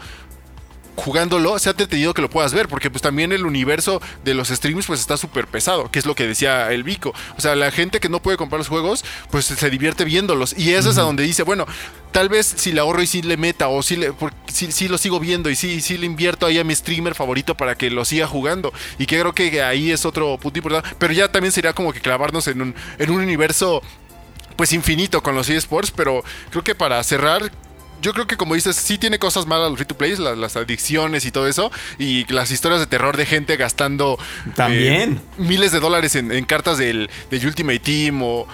jugándolo 0.97 1.57
se 1.59 1.69
ha 1.69 1.73
detenido 1.73 2.13
que 2.13 2.23
lo 2.23 2.29
puedas 2.29 2.53
ver, 2.53 2.67
porque 2.67 2.89
pues 2.89 3.03
también 3.03 3.31
el 3.31 3.45
universo 3.45 4.01
de 4.25 4.33
los 4.33 4.49
streams 4.49 4.87
pues 4.87 4.99
está 4.99 5.15
súper 5.15 5.47
pesado, 5.47 5.89
que 5.91 5.99
es 5.99 6.05
lo 6.07 6.15
que 6.15 6.27
decía 6.27 6.71
el 6.71 6.83
Vico. 6.83 7.13
O 7.37 7.41
sea, 7.41 7.55
la 7.55 7.71
gente 7.71 7.99
que 7.99 8.09
no 8.09 8.19
puede 8.19 8.35
comprar 8.35 8.59
los 8.59 8.67
juegos, 8.67 9.05
pues 9.29 9.45
se 9.45 9.69
divierte 9.69 10.03
viéndolos. 10.03 10.57
Y 10.57 10.73
eso 10.73 10.89
es 10.89 10.97
a 10.97 11.03
donde 11.03 11.23
dice, 11.23 11.43
bueno, 11.43 11.65
tal 12.11 12.29
vez 12.29 12.51
si 12.57 12.71
le 12.71 12.81
ahorro 12.81 13.03
y 13.03 13.07
si 13.07 13.21
le 13.21 13.37
meta, 13.37 13.67
o 13.67 13.83
si, 13.83 13.95
le, 13.95 14.11
si, 14.47 14.87
lo 14.87 14.97
sigo 14.97 15.19
viendo 15.19 15.51
y 15.51 15.55
si, 15.55 15.81
si 15.81 15.97
le 15.97 16.07
invierto 16.07 16.47
ahí 16.47 16.57
a 16.57 16.63
mi 16.63 16.73
streamer 16.73 17.13
favorito 17.13 17.55
para 17.55 17.75
que 17.75 17.91
lo 17.91 18.03
siga 18.03 18.25
jugando. 18.25 18.73
Y 18.97 19.05
que 19.05 19.19
creo 19.19 19.33
que 19.33 19.61
ahí 19.61 19.91
es 19.91 20.03
otro 20.03 20.37
punto 20.39 20.57
importante. 20.57 20.95
Pero 20.97 21.13
ya 21.13 21.31
también 21.31 21.51
sería 21.51 21.73
como 21.73 21.93
que 21.93 22.01
clavarnos 22.01 22.47
en 22.47 22.61
un, 22.61 22.75
en 22.97 23.09
un 23.11 23.21
universo 23.21 23.83
pues 24.55 24.73
infinito 24.73 25.21
con 25.21 25.35
los 25.35 25.47
eSports, 25.47 25.91
pero 25.91 26.23
creo 26.49 26.63
que 26.63 26.73
para 26.73 27.03
cerrar 27.03 27.51
yo 28.01 28.13
creo 28.13 28.27
que 28.27 28.37
como 28.37 28.55
dices, 28.55 28.75
sí 28.75 28.97
tiene 28.97 29.19
cosas 29.19 29.45
malas 29.45 29.69
los 29.69 29.77
free 29.77 29.87
to 29.87 29.97
play, 29.97 30.15
las, 30.15 30.55
adicciones 30.55 31.25
y 31.25 31.31
todo 31.31 31.47
eso, 31.47 31.71
y 31.97 32.31
las 32.31 32.51
historias 32.51 32.79
de 32.79 32.87
terror 32.87 33.17
de 33.17 33.25
gente 33.25 33.57
gastando 33.57 34.17
también 34.55 35.13
eh, 35.13 35.41
miles 35.41 35.71
de 35.71 35.79
dólares 35.79 36.15
en, 36.15 36.45
cartas 36.45 36.77
del, 36.77 37.09
Ultimate 37.31 37.79
Team 37.79 38.21
o, 38.23 38.47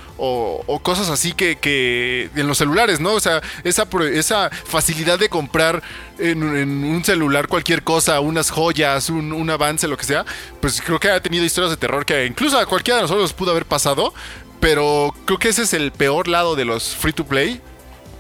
cosas 0.82 1.10
así 1.10 1.34
que, 1.34 2.30
en 2.36 2.48
los 2.48 2.58
celulares, 2.58 3.00
¿no? 3.00 3.14
O 3.14 3.20
sea, 3.20 3.42
esa, 3.64 3.88
esa 4.12 4.50
facilidad 4.50 5.20
de 5.20 5.30
comprar 5.30 5.82
en, 6.20 6.44
un 6.44 7.04
celular 7.04 7.48
cualquier 7.48 7.84
cosa, 7.84 8.20
unas 8.20 8.50
joyas, 8.50 9.10
un, 9.10 9.32
un 9.32 9.50
avance, 9.50 9.88
lo 9.88 9.98
que 9.98 10.06
sea, 10.06 10.26
pues 10.62 10.82
creo 10.82 11.00
que 11.00 11.10
ha 11.10 11.22
tenido 11.22 11.46
historias 11.46 11.72
de 11.72 11.78
terror 11.78 12.06
que 12.06 12.26
incluso 12.26 12.58
a 12.58 12.66
cualquiera 12.66 12.98
de 12.98 13.04
nosotros 13.04 13.34
pudo 13.34 13.52
haber 13.52 13.66
pasado, 13.66 14.14
pero 14.60 15.14
creo 15.26 15.40
que 15.40 15.50
ese 15.50 15.64
es 15.64 15.74
el 15.74 15.92
peor 15.92 16.28
lado 16.28 16.56
de 16.56 16.66
los 16.66 16.96
free 16.96 17.14
to 17.14 17.26
play 17.26 17.62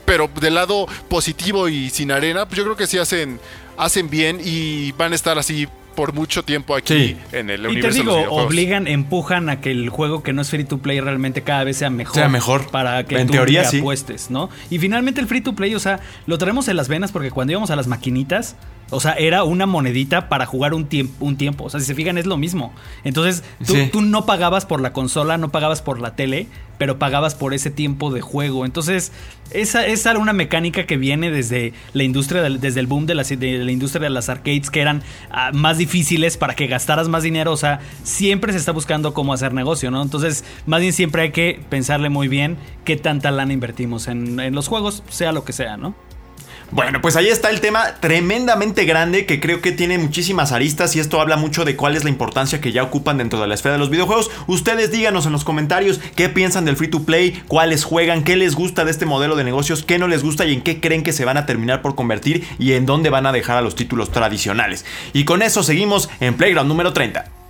pero 0.05 0.29
del 0.39 0.55
lado 0.55 0.87
positivo 1.09 1.69
y 1.69 1.89
sin 1.89 2.11
arena, 2.11 2.45
pues 2.45 2.57
yo 2.57 2.63
creo 2.63 2.75
que 2.75 2.87
sí 2.87 2.97
hacen, 2.97 3.39
hacen 3.77 4.09
bien 4.09 4.39
y 4.43 4.91
van 4.93 5.11
a 5.11 5.15
estar 5.15 5.37
así 5.37 5.67
por 5.95 6.13
mucho 6.13 6.43
tiempo 6.43 6.75
aquí 6.75 7.15
en 7.31 7.49
el 7.49 7.65
universo. 7.65 7.89
Y 7.89 7.91
te 7.91 7.97
digo, 7.99 8.31
obligan, 8.31 8.87
empujan 8.87 9.49
a 9.49 9.61
que 9.61 9.71
el 9.71 9.89
juego 9.89 10.23
que 10.23 10.33
no 10.33 10.41
es 10.41 10.49
free 10.49 10.63
to 10.63 10.79
play 10.79 10.99
realmente 10.99 11.43
cada 11.43 11.63
vez 11.63 11.77
sea 11.77 11.89
mejor. 11.89 12.15
Sea 12.15 12.29
mejor. 12.29 12.69
Para 12.71 13.03
que 13.05 13.19
en 13.19 13.27
tú 13.27 13.33
teoría, 13.33 13.67
apuestes, 13.67 14.29
¿no? 14.29 14.49
Y 14.69 14.79
finalmente 14.79 15.21
el 15.21 15.27
free 15.27 15.41
to 15.41 15.53
play, 15.53 15.75
o 15.75 15.79
sea, 15.79 15.99
lo 16.25 16.37
traemos 16.37 16.67
en 16.67 16.77
las 16.77 16.87
venas 16.87 17.11
porque 17.11 17.31
cuando 17.31 17.51
íbamos 17.51 17.69
a 17.69 17.75
las 17.75 17.87
maquinitas, 17.87 18.55
o 18.89 18.99
sea, 18.99 19.13
era 19.13 19.43
una 19.43 19.65
monedita 19.65 20.29
para 20.29 20.45
jugar 20.45 20.73
un, 20.73 20.85
tiempo, 20.85 21.25
un 21.25 21.37
tiempo. 21.37 21.65
O 21.65 21.69
sea, 21.69 21.79
si 21.79 21.85
se 21.85 21.95
fijan, 21.95 22.17
es 22.17 22.25
lo 22.25 22.37
mismo. 22.37 22.73
Entonces, 23.03 23.43
tú, 23.91 24.01
no 24.01 24.25
pagabas 24.25 24.65
por 24.65 24.81
la 24.81 24.93
consola, 24.93 25.37
no 25.37 25.49
pagabas 25.49 25.81
por 25.81 25.99
la 25.99 26.15
tele, 26.15 26.47
pero 26.77 26.99
pagabas 26.99 27.33
por 27.33 27.53
ese 27.53 27.71
tiempo 27.71 28.11
de 28.11 28.21
juego. 28.21 28.65
Entonces, 28.65 29.11
esa 29.51 29.85
es 29.85 30.05
una 30.05 30.33
mecánica 30.33 30.85
que 30.85 30.97
viene 30.97 31.31
desde 31.31 31.73
la 31.93 32.03
industria, 32.03 32.43
desde 32.43 32.79
el 32.79 32.87
boom 32.87 33.05
de 33.05 33.15
la, 33.15 33.23
de 33.23 33.57
la 33.59 33.71
industria 33.71 34.01
de 34.01 34.09
las 34.09 34.29
arcades, 34.29 34.69
que 34.69 34.81
eran 34.81 35.01
ah, 35.31 35.51
más 35.53 35.77
difíciles 35.77 36.37
para 36.37 36.55
que 36.55 36.67
gastaras 36.67 37.07
más 37.07 37.23
dinero. 37.23 37.51
O 37.51 37.57
sea, 37.57 37.79
siempre 38.03 38.51
se 38.53 38.59
está 38.59 38.73
buscando 38.73 39.13
cómo 39.13 39.33
hacer 39.33 39.53
negocio, 39.53 39.89
¿no? 39.91 40.01
Entonces, 40.01 40.43
más 40.65 40.81
bien 40.81 40.93
siempre 40.93 41.23
hay 41.23 41.31
que 41.31 41.59
pensarle 41.69 42.09
muy 42.09 42.27
bien 42.27 42.57
qué 42.85 42.95
tanta 42.95 43.31
lana 43.31 43.53
invertimos 43.53 44.07
en, 44.07 44.39
en 44.39 44.53
los 44.53 44.67
juegos, 44.67 45.03
sea 45.09 45.31
lo 45.31 45.45
que 45.45 45.53
sea, 45.53 45.77
¿no? 45.77 45.95
Bueno, 46.73 47.01
pues 47.01 47.15
ahí 47.15 47.27
está 47.27 47.51
el 47.51 47.61
tema 47.61 47.97
tremendamente 47.99 48.85
grande 48.85 49.27
que 49.27 49.39
creo 49.39 49.61
que 49.61 49.71
tiene 49.71 49.99
muchísimas 49.99 50.51
aristas 50.51 50.95
y 50.95 50.99
esto 50.99 51.21
habla 51.21 51.37
mucho 51.37 51.65
de 51.65 51.75
cuál 51.75 51.95
es 51.95 52.03
la 52.03 52.09
importancia 52.09 52.61
que 52.61 52.71
ya 52.71 52.81
ocupan 52.81 53.19
dentro 53.19 53.39
de 53.39 53.45
la 53.45 53.53
esfera 53.53 53.73
de 53.73 53.79
los 53.79 53.91
videojuegos. 53.91 54.31
Ustedes 54.47 54.91
díganos 54.91 55.27
en 55.27 55.33
los 55.33 55.43
comentarios 55.43 56.01
qué 56.15 56.29
piensan 56.29 56.65
del 56.65 56.75
free 56.75 56.87
to 56.87 57.03
play, 57.03 57.43
cuáles 57.47 57.83
juegan, 57.83 58.23
qué 58.23 58.37
les 58.37 58.55
gusta 58.55 58.85
de 58.85 58.91
este 58.91 59.05
modelo 59.05 59.35
de 59.35 59.43
negocios, 59.43 59.83
qué 59.83 59.99
no 59.99 60.07
les 60.07 60.23
gusta 60.23 60.45
y 60.45 60.53
en 60.53 60.63
qué 60.63 60.79
creen 60.79 61.03
que 61.03 61.13
se 61.13 61.25
van 61.25 61.37
a 61.37 61.45
terminar 61.45 61.83
por 61.83 61.93
convertir 61.93 62.43
y 62.57 62.73
en 62.73 62.87
dónde 62.87 63.11
van 63.11 63.27
a 63.27 63.31
dejar 63.31 63.57
a 63.57 63.61
los 63.61 63.75
títulos 63.75 64.11
tradicionales. 64.11 64.83
Y 65.13 65.25
con 65.25 65.43
eso 65.43 65.61
seguimos 65.61 66.09
en 66.21 66.33
Playground 66.33 66.67
número 66.67 66.91
30. 66.91 67.42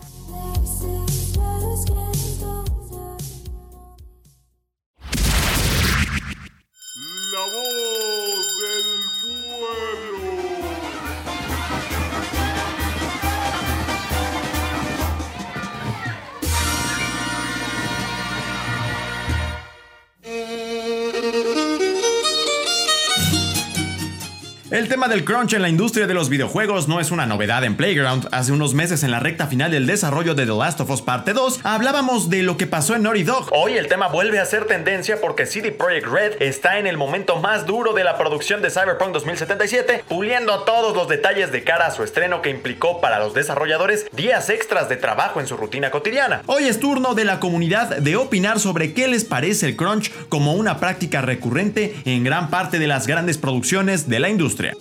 Tema 25.04 25.16
del 25.16 25.26
crunch 25.26 25.54
en 25.54 25.62
la 25.62 25.68
industria 25.70 26.08
de 26.08 26.14
los 26.14 26.30
videojuegos 26.30 26.88
no 26.88 27.02
es 27.02 27.12
una 27.12 27.26
novedad 27.26 27.66
en 27.66 27.76
Playground. 27.76 28.30
Hace 28.32 28.54
unos 28.54 28.74
meses 28.74 29.04
en 29.04 29.12
la 29.12 29.20
recta 29.20 29.48
final 29.48 29.70
del 29.70 29.86
desarrollo 29.86 30.34
de 30.34 30.46
The 30.46 30.54
Last 30.54 30.80
of 30.80 30.90
Us 30.90 31.02
Parte 31.02 31.34
2, 31.34 31.60
hablábamos 31.64 32.30
de 32.30 32.42
lo 32.42 32.56
que 32.56 32.68
pasó 32.68 32.96
en 32.96 33.04
Naughty 33.04 33.24
Dog. 33.24 33.50
Hoy 33.52 33.74
el 33.74 33.88
tema 33.88 34.08
vuelve 34.08 34.40
a 34.40 34.46
ser 34.46 34.66
tendencia 34.66 35.20
porque 35.20 35.46
CD 35.46 35.72
Projekt 35.72 36.08
Red 36.08 36.42
está 36.42 36.80
en 36.80 36.88
el 36.88 36.96
momento 36.96 37.36
más 37.38 37.66
duro 37.66 37.92
de 37.92 38.06
la 38.06 38.18
producción 38.18 38.62
de 38.62 38.70
Cyberpunk 38.70 39.12
2077, 39.12 40.06
puliendo 40.08 40.60
todos 40.62 40.96
los 40.96 41.10
detalles 41.10 41.52
de 41.52 41.66
cara 41.66 41.88
a 41.88 41.92
su 41.92 42.04
estreno 42.04 42.42
que 42.42 42.52
implicó 42.52 43.02
para 43.02 43.20
los 43.20 43.34
desarrolladores 43.34 44.06
días 44.14 44.50
extras 44.50 44.88
de 44.88 44.96
trabajo 44.96 45.42
en 45.42 45.48
su 45.48 45.58
rutina 45.58 45.92
cotidiana. 45.92 46.44
Hoy 46.46 46.66
es 46.66 46.80
turno 46.80 47.14
de 47.14 47.26
la 47.26 47.42
comunidad 47.42 47.98
de 47.98 48.16
opinar 48.16 48.60
sobre 48.60 48.94
qué 48.94 49.10
les 49.10 49.26
parece 49.26 49.66
el 49.66 49.76
crunch 49.76 50.14
como 50.30 50.54
una 50.54 50.80
práctica 50.80 51.22
recurrente 51.22 51.94
en 52.06 52.24
gran 52.24 52.50
parte 52.50 52.80
de 52.80 52.88
las 52.88 53.06
grandes 53.06 53.38
producciones 53.38 54.08
de 54.08 54.20
la 54.20 54.30
industria. 54.30 54.74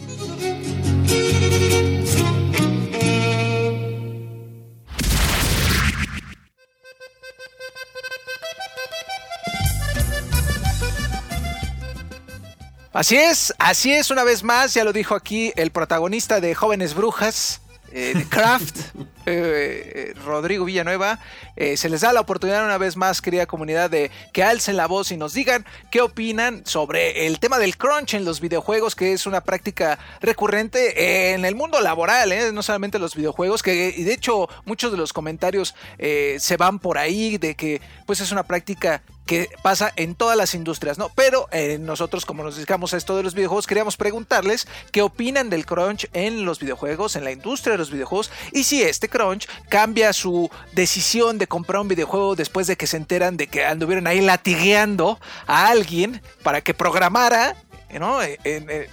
Así 13.02 13.16
es, 13.16 13.54
así 13.58 13.90
es, 13.90 14.10
una 14.10 14.22
vez 14.22 14.44
más, 14.44 14.74
ya 14.74 14.84
lo 14.84 14.92
dijo 14.92 15.14
aquí 15.14 15.52
el 15.56 15.72
protagonista 15.72 16.40
de 16.40 16.54
Jóvenes 16.54 16.94
Brujas, 16.94 17.61
eh, 17.94 18.14
de 18.14 18.24
Craft, 18.24 18.78
eh, 19.26 20.14
Rodrigo 20.24 20.64
Villanueva, 20.64 21.18
eh, 21.56 21.76
se 21.76 21.90
les 21.90 22.00
da 22.00 22.12
la 22.12 22.20
oportunidad 22.20 22.64
una 22.64 22.78
vez 22.78 22.96
más, 22.96 23.20
querida 23.20 23.46
comunidad, 23.46 23.90
de 23.90 24.10
que 24.32 24.42
alcen 24.42 24.76
la 24.76 24.86
voz 24.86 25.12
y 25.12 25.16
nos 25.16 25.34
digan 25.34 25.66
qué 25.90 26.00
opinan 26.00 26.62
sobre 26.64 27.26
el 27.26 27.38
tema 27.38 27.58
del 27.58 27.76
crunch 27.76 28.14
en 28.14 28.24
los 28.24 28.40
videojuegos, 28.40 28.94
que 28.94 29.12
es 29.12 29.26
una 29.26 29.42
práctica 29.42 29.98
recurrente 30.20 31.32
en 31.34 31.44
el 31.44 31.54
mundo 31.54 31.80
laboral, 31.80 32.32
no 32.54 32.62
solamente 32.62 32.98
los 32.98 33.14
videojuegos, 33.14 33.62
que 33.62 33.92
de 33.92 34.12
hecho 34.12 34.48
muchos 34.64 34.90
de 34.90 34.96
los 34.96 35.12
comentarios 35.12 35.74
se 35.98 36.56
van 36.56 36.78
por 36.78 36.98
ahí 36.98 37.38
de 37.38 37.54
que 37.54 37.80
pues 38.06 38.20
es 38.20 38.32
una 38.32 38.44
práctica 38.44 39.02
que 39.26 39.48
pasa 39.62 39.92
en 39.96 40.14
todas 40.14 40.36
las 40.36 40.54
industrias, 40.54 40.98
¿no? 40.98 41.10
Pero 41.14 41.48
eh, 41.52 41.78
nosotros, 41.78 42.26
como 42.26 42.42
nos 42.42 42.56
dedicamos 42.56 42.92
a 42.92 42.96
esto 42.96 43.16
de 43.16 43.22
los 43.22 43.34
videojuegos, 43.34 43.66
queríamos 43.66 43.96
preguntarles 43.96 44.66
qué 44.90 45.02
opinan 45.02 45.50
del 45.50 45.66
crunch 45.66 46.08
en 46.12 46.44
los 46.44 46.58
videojuegos, 46.58 47.16
en 47.16 47.24
la 47.24 47.32
industria 47.32 47.72
de 47.72 47.78
los 47.78 47.90
videojuegos, 47.90 48.30
y 48.52 48.64
si 48.64 48.82
este 48.82 49.08
crunch 49.08 49.48
cambia 49.68 50.12
su 50.12 50.50
decisión 50.72 51.38
de 51.38 51.46
comprar 51.46 51.82
un 51.82 51.88
videojuego 51.88 52.34
después 52.34 52.66
de 52.66 52.76
que 52.76 52.86
se 52.86 52.96
enteran 52.96 53.36
de 53.36 53.46
que 53.46 53.64
anduvieron 53.64 54.06
ahí 54.06 54.20
latigueando 54.20 55.18
a 55.46 55.68
alguien 55.68 56.20
para 56.42 56.60
que 56.60 56.74
programara 56.74 57.56
¿no? 57.98 58.20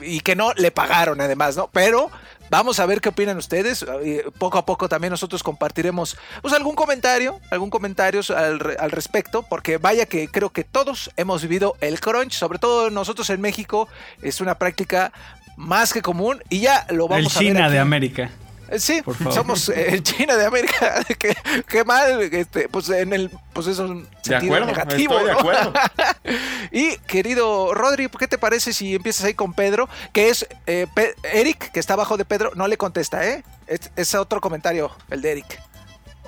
y 0.02 0.20
que 0.22 0.36
no 0.36 0.54
le 0.54 0.72
pagaron 0.72 1.22
además, 1.22 1.56
¿no? 1.56 1.70
Pero 1.72 2.12
Vamos 2.50 2.80
a 2.80 2.86
ver 2.86 3.02
qué 3.02 3.10
opinan 3.10 3.38
ustedes. 3.38 3.86
Poco 4.38 4.58
a 4.58 4.66
poco 4.66 4.90
también 4.90 5.12
nosotros 5.12 5.44
compartiremos 5.44 6.18
pues, 6.42 6.54
algún 6.54 6.76
comentario, 6.76 7.40
algún 7.52 7.70
comentario 7.70 8.22
al, 8.36 8.60
respecto, 8.60 9.44
porque 9.44 9.78
vaya 9.78 10.06
que 10.06 10.28
creo 10.28 10.50
que 10.52 10.64
todos 10.64 11.12
hemos 11.18 11.42
vivido 11.42 11.76
el 11.82 12.00
crunch, 12.00 12.34
sobre 12.34 12.60
todo 12.60 12.90
nosotros 12.90 13.30
en 13.30 13.42
México, 13.42 13.88
es 14.22 14.42
una 14.42 14.56
práctica 14.56 15.12
más 15.58 15.94
que 15.94 16.02
común 16.02 16.42
y 16.50 16.62
ya 16.62 16.86
lo 16.90 17.08
vamos 17.08 17.36
a 17.36 17.40
ver. 17.40 17.48
El 17.48 17.54
China 17.54 17.70
de 17.70 17.80
América. 17.80 18.32
Eh, 18.72 18.80
sí, 18.80 19.02
somos 19.32 19.70
el 19.70 20.04
China 20.04 20.36
de 20.36 20.46
América. 20.46 21.04
qué, 21.68 21.84
mal, 21.84 22.22
este, 22.22 22.70
pues 22.70 22.90
en 22.90 23.14
el, 23.14 23.32
pues 23.54 23.68
eso 23.68 23.86
es 23.86 23.92
un 23.92 24.08
sentido 24.22 24.66
negativo. 24.66 25.18
de 25.24 25.32
acuerdo. 25.32 25.74
y 26.72 26.98
querido 27.00 27.74
Rodri, 27.74 28.10
¿qué 28.10 28.28
te 28.28 28.38
parece 28.38 28.74
si 28.74 28.96
empiezas 28.96 29.26
ahí 29.26 29.34
con 29.34 29.54
Pedro? 29.54 29.90
Que 30.14 30.30
es 30.30 30.48
eh, 30.68 30.88
Eric, 31.24 31.72
que 31.72 31.80
está 31.80 31.94
abajo 31.94 32.18
de 32.18 32.26
Pedro, 32.26 32.52
no 32.56 32.68
le 32.68 32.78
contesta, 32.78 33.26
¿eh? 33.26 33.44
Es, 33.68 34.16
otro 34.16 34.42
comentario, 34.42 34.92
el 35.10 35.22
de 35.22 35.32
Eric. 35.32 35.62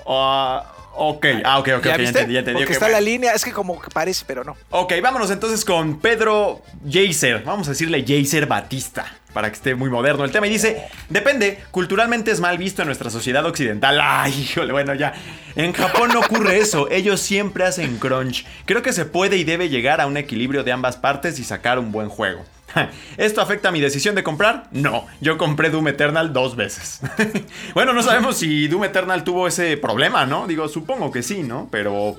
Uh, 0.06 0.60
ok, 0.94 1.26
ah, 1.44 1.60
ok, 1.60 1.70
ok, 1.78 1.86
¿Ya, 1.86 1.96
entendí, 1.96 2.38
entendí. 2.38 2.60
Porque 2.60 2.74
está 2.74 2.90
la 2.90 3.02
línea, 3.02 3.34
es 3.34 3.44
que 3.44 3.52
como 3.52 3.82
que 3.82 3.90
parece, 3.90 4.24
pero 4.26 4.44
no. 4.44 4.56
Ok, 4.70 4.94
vámonos 5.02 5.32
entonces 5.32 5.66
con 5.66 6.00
Pedro 6.00 6.62
Jaser. 6.90 7.44
Vamos 7.44 7.68
a 7.68 7.72
decirle 7.72 8.04
Jaser 8.08 8.46
Batista 8.46 9.06
para 9.34 9.50
que 9.50 9.56
esté 9.56 9.76
muy 9.76 9.90
moderno 9.90 10.26
el 10.26 10.32
tema. 10.32 10.48
Y 10.48 10.50
dice, 10.50 10.88
depende, 11.10 11.60
culturalmente 11.72 12.32
es 12.32 12.40
mal 12.40 12.58
visto 12.58 12.82
en 12.82 12.88
nuestra 12.88 13.10
sociedad 13.10 13.46
occidental. 13.46 14.00
Ay, 14.02 14.34
híjole, 14.42 14.72
bueno, 14.72 14.94
ya. 14.94 15.14
En 15.56 15.74
Japón 15.74 16.12
no 16.14 16.20
ocurre 16.20 16.60
eso, 16.60 16.90
ellos 16.90 17.22
siempre 17.22 17.66
hacen 17.66 17.98
crunch. 17.98 18.46
Creo 18.66 18.82
que 18.82 18.94
se 18.94 19.06
puede 19.06 19.38
y 19.38 19.44
debe 19.44 19.70
llegar 19.70 20.02
a 20.02 20.08
un 20.08 20.18
equilibrio 20.18 20.64
de 20.64 20.72
ambas 20.72 20.98
partes 20.98 21.40
y 21.40 21.44
sacar 21.44 21.80
un 21.80 21.92
buen 21.92 22.10
juego. 22.10 22.46
¿Esto 23.18 23.42
afecta 23.42 23.70
a 23.70 23.72
mi 23.72 23.82
decisión 23.82 24.16
de 24.16 24.24
comprar? 24.24 24.68
No, 24.72 25.08
yo 25.20 25.38
compré 25.38 25.70
Doom 25.70 25.90
Eternal 25.90 26.34
dos 26.34 26.56
veces. 26.56 27.02
bueno, 27.74 27.94
no 27.94 28.04
sabemos 28.04 28.38
si 28.38 28.68
Doom 28.68 28.86
Eternal 28.86 29.24
tuvo 29.24 29.48
ese 29.48 29.78
problema, 29.78 30.26
¿no? 30.26 30.48
Digo, 30.48 30.68
supongo 30.68 31.12
que 31.12 31.24
sí, 31.24 31.44
¿no? 31.44 31.68
Pero... 31.72 32.18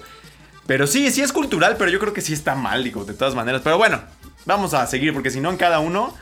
Pero 0.65 0.87
sí, 0.87 1.11
sí 1.11 1.23
es 1.23 1.33
cultural, 1.33 1.75
pero 1.77 1.91
yo 1.91 1.99
creo 1.99 2.13
que 2.13 2.21
sí 2.21 2.33
está 2.33 2.55
mal, 2.55 2.85
digo, 2.85 3.05
de 3.05 3.15
todas 3.15 3.35
maneras. 3.35 3.63
Pero 3.65 3.79
bueno, 3.79 4.01
vamos 4.45 4.75
a 4.75 4.87
seguir, 4.87 5.13
porque 5.13 5.31
si 5.31 5.41
no 5.41 5.51
en 5.51 5.57
cada 5.57 5.81
uno 5.81 6.15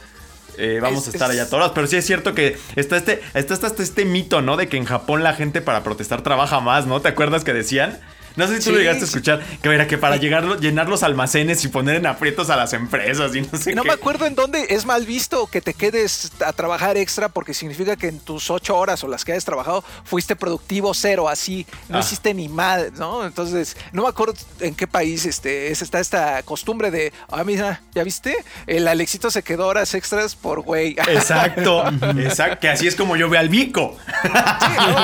eh, 0.56 0.78
vamos 0.80 1.06
a 1.06 1.10
estar 1.10 1.30
allá 1.30 1.48
todos. 1.48 1.72
Pero 1.72 1.86
sí 1.86 1.96
es 1.96 2.06
cierto 2.06 2.34
que 2.34 2.58
está 2.74 2.96
este, 2.96 3.22
está, 3.34 3.54
está 3.54 3.82
este 3.82 4.04
mito, 4.04 4.40
¿no? 4.42 4.56
De 4.56 4.68
que 4.68 4.76
en 4.76 4.84
Japón 4.84 5.22
la 5.22 5.34
gente 5.34 5.60
para 5.60 5.82
protestar 5.82 6.22
trabaja 6.22 6.60
más, 6.60 6.86
¿no? 6.86 7.00
¿Te 7.00 7.08
acuerdas 7.08 7.44
que 7.44 7.52
decían? 7.52 7.98
No 8.36 8.46
sé 8.46 8.58
si 8.58 8.64
tú 8.64 8.72
lo 8.72 8.78
llegaste 8.78 9.02
a 9.02 9.06
escuchar, 9.06 9.44
que 9.62 9.68
era 9.68 9.86
que 9.86 9.98
para 9.98 10.16
llegar, 10.16 10.60
llenar 10.60 10.88
los 10.88 11.02
almacenes 11.02 11.64
y 11.64 11.68
poner 11.68 11.96
en 11.96 12.06
aprietos 12.06 12.50
a 12.50 12.56
las 12.56 12.72
empresas 12.72 13.34
y 13.34 13.42
no 13.42 13.58
sé 13.58 13.74
No 13.74 13.84
me 13.84 13.92
acuerdo 13.92 14.26
en 14.26 14.34
dónde 14.34 14.66
es 14.70 14.86
mal 14.86 15.06
visto 15.06 15.46
que 15.46 15.60
te 15.60 15.74
quedes 15.74 16.32
a 16.44 16.52
trabajar 16.52 16.96
extra 16.96 17.28
porque 17.28 17.54
significa 17.54 17.96
que 17.96 18.08
en 18.08 18.20
tus 18.20 18.50
ocho 18.50 18.76
horas 18.76 19.02
o 19.04 19.08
las 19.08 19.24
que 19.24 19.32
hayas 19.32 19.44
trabajado 19.44 19.84
fuiste 20.04 20.36
productivo 20.36 20.94
cero, 20.94 21.28
así, 21.28 21.66
no 21.88 21.98
ah. 21.98 22.00
hiciste 22.00 22.34
ni 22.34 22.48
mal, 22.48 22.92
¿no? 22.96 23.24
Entonces, 23.24 23.76
no 23.92 24.02
me 24.02 24.08
acuerdo 24.08 24.34
en 24.60 24.74
qué 24.74 24.86
país 24.86 25.26
este, 25.26 25.70
está 25.70 26.00
esta 26.00 26.42
costumbre 26.42 26.90
de, 26.90 27.12
ah, 27.30 27.44
mira, 27.44 27.82
¿ya 27.94 28.04
viste? 28.04 28.36
El 28.66 28.88
Alexito 28.88 29.30
se 29.30 29.42
quedó 29.42 29.66
horas 29.66 29.94
extras 29.94 30.34
por 30.34 30.60
güey. 30.60 30.90
Exacto, 31.08 31.84
exacto, 32.18 32.60
que 32.60 32.68
así 32.68 32.86
es 32.86 32.94
como 32.94 33.16
yo 33.16 33.28
veo 33.28 33.40
al 33.40 33.48
Vico. 33.48 33.96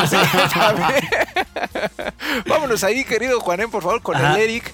Sí, 0.08 0.16
Vámonos 2.46 2.84
ahí, 2.84 3.04
querido 3.04 3.25
Juanen, 3.34 3.70
por 3.70 3.82
favor, 3.82 4.02
con 4.02 4.16
el 4.16 4.36
Eric. 4.36 4.72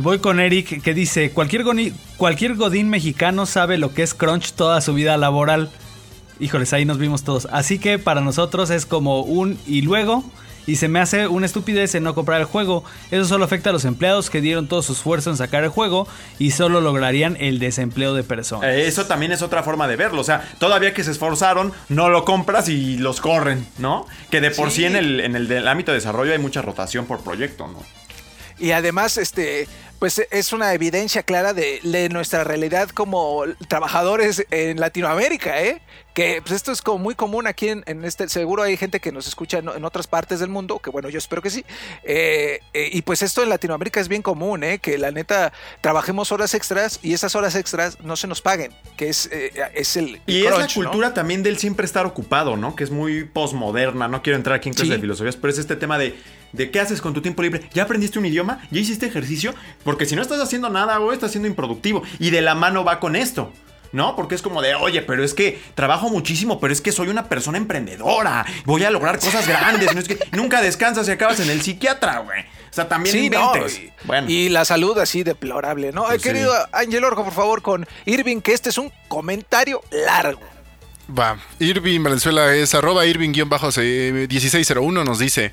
Voy 0.00 0.18
con 0.18 0.40
Eric 0.40 0.82
que 0.82 0.92
dice, 0.92 1.30
cualquier, 1.30 1.64
cualquier 2.16 2.54
godín 2.54 2.90
mexicano 2.90 3.46
sabe 3.46 3.78
lo 3.78 3.94
que 3.94 4.02
es 4.02 4.12
crunch 4.12 4.52
toda 4.52 4.80
su 4.80 4.92
vida 4.92 5.16
laboral. 5.16 5.70
Híjoles, 6.38 6.72
ahí 6.74 6.84
nos 6.84 6.98
vimos 6.98 7.24
todos. 7.24 7.48
Así 7.50 7.78
que 7.78 7.98
para 7.98 8.20
nosotros 8.20 8.68
es 8.68 8.84
como 8.84 9.22
un 9.22 9.58
y 9.66 9.82
luego 9.82 10.22
y 10.66 10.76
se 10.76 10.88
me 10.88 11.00
hace 11.00 11.28
una 11.28 11.46
estupidez 11.46 11.94
en 11.94 12.02
no 12.02 12.14
comprar 12.14 12.40
el 12.40 12.46
juego. 12.46 12.84
Eso 13.10 13.24
solo 13.24 13.44
afecta 13.44 13.70
a 13.70 13.72
los 13.72 13.84
empleados 13.84 14.30
que 14.30 14.40
dieron 14.40 14.68
todo 14.68 14.82
su 14.82 14.92
esfuerzo 14.92 15.30
en 15.30 15.36
sacar 15.36 15.64
el 15.64 15.70
juego 15.70 16.08
y 16.38 16.50
solo 16.50 16.80
lograrían 16.80 17.36
el 17.40 17.58
desempleo 17.58 18.14
de 18.14 18.24
personas. 18.24 18.70
Eh, 18.70 18.86
eso 18.86 19.06
también 19.06 19.32
es 19.32 19.42
otra 19.42 19.62
forma 19.62 19.88
de 19.88 19.96
verlo. 19.96 20.20
O 20.20 20.24
sea, 20.24 20.48
todavía 20.58 20.92
que 20.92 21.04
se 21.04 21.10
esforzaron, 21.10 21.72
no 21.88 22.08
lo 22.08 22.24
compras 22.24 22.68
y 22.68 22.96
los 22.98 23.20
corren, 23.20 23.66
¿no? 23.78 24.06
Que 24.30 24.40
de 24.40 24.50
por 24.50 24.70
sí, 24.70 24.84
en, 24.84 24.96
el, 24.96 25.20
en 25.20 25.36
el 25.36 25.68
ámbito 25.68 25.92
de 25.92 25.98
desarrollo 25.98 26.32
hay 26.32 26.38
mucha 26.38 26.62
rotación 26.62 27.06
por 27.06 27.22
proyecto, 27.22 27.68
¿no? 27.68 27.82
Y 28.58 28.70
además, 28.70 29.18
este, 29.18 29.68
pues 29.98 30.20
es 30.30 30.52
una 30.52 30.74
evidencia 30.74 31.22
clara 31.22 31.54
de, 31.54 32.08
nuestra 32.10 32.44
realidad 32.44 32.90
como 32.90 33.44
trabajadores 33.68 34.44
en 34.50 34.78
Latinoamérica, 34.78 35.62
¿eh? 35.62 35.80
Que 36.14 36.40
pues 36.40 36.52
esto 36.52 36.72
es 36.72 36.80
como 36.80 36.98
muy 36.98 37.14
común 37.14 37.46
aquí 37.46 37.68
en, 37.68 38.04
este, 38.04 38.28
seguro 38.28 38.62
hay 38.62 38.76
gente 38.76 39.00
que 39.00 39.12
nos 39.12 39.26
escucha 39.26 39.58
en, 39.58 39.84
otras 39.84 40.06
partes 40.06 40.40
del 40.40 40.48
mundo, 40.48 40.78
que 40.78 40.90
bueno, 40.90 41.08
yo 41.08 41.18
espero 41.18 41.42
que 41.42 41.50
sí. 41.50 41.64
Eh, 42.04 42.60
eh, 42.74 42.90
y 42.92 43.02
pues 43.02 43.22
esto 43.22 43.42
en 43.42 43.48
Latinoamérica 43.48 44.00
es 44.00 44.08
bien 44.08 44.22
común, 44.22 44.64
¿eh? 44.64 44.78
Que 44.78 44.98
la 44.98 45.10
neta 45.10 45.52
trabajemos 45.80 46.32
horas 46.32 46.54
extras 46.54 47.00
y 47.02 47.12
esas 47.12 47.34
horas 47.34 47.54
extras 47.54 48.00
no 48.00 48.16
se 48.16 48.26
nos 48.26 48.40
paguen, 48.40 48.72
que 48.96 49.08
es, 49.08 49.28
eh, 49.32 49.52
es 49.74 49.96
el... 49.96 50.20
Y 50.26 50.44
es 50.44 50.58
la 50.58 50.68
cultura 50.68 51.14
también 51.14 51.42
del 51.42 51.58
siempre 51.58 51.86
estar 51.86 52.06
ocupado, 52.06 52.56
¿no? 52.56 52.76
Que 52.76 52.84
es 52.84 52.90
muy 52.90 53.24
posmoderna, 53.24 54.08
no 54.08 54.22
quiero 54.22 54.36
entrar 54.36 54.56
aquí 54.56 54.68
en 54.68 54.74
clase 54.74 54.92
de 54.92 54.98
filosofías, 54.98 55.36
pero 55.36 55.52
es 55.52 55.58
este 55.58 55.76
tema 55.76 55.98
de 55.98 56.14
de 56.56 56.70
qué 56.70 56.80
haces 56.80 57.00
con 57.00 57.14
tu 57.14 57.22
tiempo 57.22 57.42
libre. 57.42 57.68
¿Ya 57.72 57.84
aprendiste 57.84 58.18
un 58.18 58.26
idioma? 58.26 58.60
¿Ya 58.70 58.80
hiciste 58.80 59.06
ejercicio? 59.06 59.54
Porque 59.84 60.06
si 60.06 60.16
no 60.16 60.22
estás 60.22 60.40
haciendo 60.40 60.68
nada, 60.68 60.98
o 61.00 61.12
estás 61.12 61.30
siendo 61.30 61.48
improductivo. 61.48 62.02
Y 62.18 62.30
de 62.30 62.40
la 62.40 62.54
mano 62.54 62.84
va 62.84 63.00
con 63.00 63.16
esto. 63.16 63.52
¿no? 63.92 64.16
Porque 64.16 64.34
es 64.34 64.42
como 64.42 64.62
de, 64.62 64.74
oye, 64.74 65.02
pero 65.02 65.24
es 65.24 65.32
que 65.32 65.60
trabajo 65.74 66.08
muchísimo, 66.10 66.60
pero 66.60 66.72
es 66.72 66.80
que 66.80 66.92
soy 66.92 67.08
una 67.08 67.28
persona 67.28 67.56
emprendedora, 67.56 68.44
voy 68.64 68.84
a 68.84 68.90
lograr 68.90 69.18
cosas 69.18 69.46
grandes, 69.48 69.94
no 69.94 70.00
es 70.00 70.08
que 70.08 70.18
nunca 70.32 70.60
descansas 70.60 71.08
y 71.08 71.12
acabas 71.12 71.40
en 71.40 71.48
el 71.50 71.62
psiquiatra, 71.62 72.18
güey. 72.18 72.42
O 72.42 72.74
sea, 72.76 72.88
también 72.88 73.14
sí, 73.14 73.30
y, 73.32 73.92
bueno. 74.04 74.28
y 74.28 74.50
la 74.50 74.66
salud 74.66 74.98
así 74.98 75.22
deplorable, 75.22 75.92
¿no? 75.92 76.04
Pues 76.04 76.20
querido 76.22 76.52
Ángel 76.72 77.04
Orjo, 77.04 77.24
por 77.24 77.32
favor, 77.32 77.62
con 77.62 77.86
Irving, 78.04 78.42
que 78.42 78.52
este 78.52 78.68
es 78.68 78.76
un 78.76 78.92
comentario 79.08 79.80
largo. 79.90 80.42
Va, 81.08 81.38
Irving 81.60 82.02
Valenzuela 82.02 82.52
es 82.54 82.74
arroba 82.74 83.06
Irving-1601 83.06 85.04
nos 85.04 85.18
dice, 85.20 85.52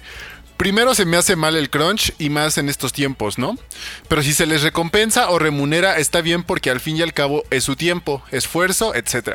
Primero 0.64 0.96
se 0.96 1.04
me 1.04 1.18
hace 1.18 1.36
mal 1.36 1.58
el 1.58 1.70
crunch 1.70 2.14
y 2.20 2.30
más 2.30 2.58
en 2.58 2.70
estos 2.70 2.94
tiempos, 2.94 3.38
¿no? 3.38 3.58
Pero 4.08 4.24
si 4.24 4.32
se 4.32 4.46
les 4.46 4.62
recompensa 4.62 5.30
o 5.30 5.38
remunera 5.38 5.98
está 5.98 6.22
bien 6.22 6.42
porque 6.44 6.70
al 6.70 6.80
fin 6.80 6.96
y 6.96 7.02
al 7.02 7.14
cabo 7.14 7.44
es 7.50 7.66
su 7.66 7.76
tiempo, 7.76 8.24
esfuerzo, 8.32 8.96
etc. 8.96 9.32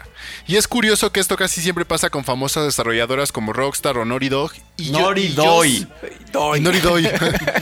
Y 0.47 0.57
es 0.57 0.67
curioso 0.67 1.13
que 1.13 1.21
esto 1.21 1.37
casi 1.37 1.61
siempre 1.61 1.85
pasa 1.85 2.09
con 2.09 2.25
famosas 2.25 2.65
desarrolladoras 2.65 3.31
como 3.31 3.53
Rockstar 3.53 3.99
o 3.99 4.07
Naughty 4.07 4.31
Dog. 4.31 4.53
Y 6.57 6.61
Naughty 6.61 6.81
Dog. 6.81 7.03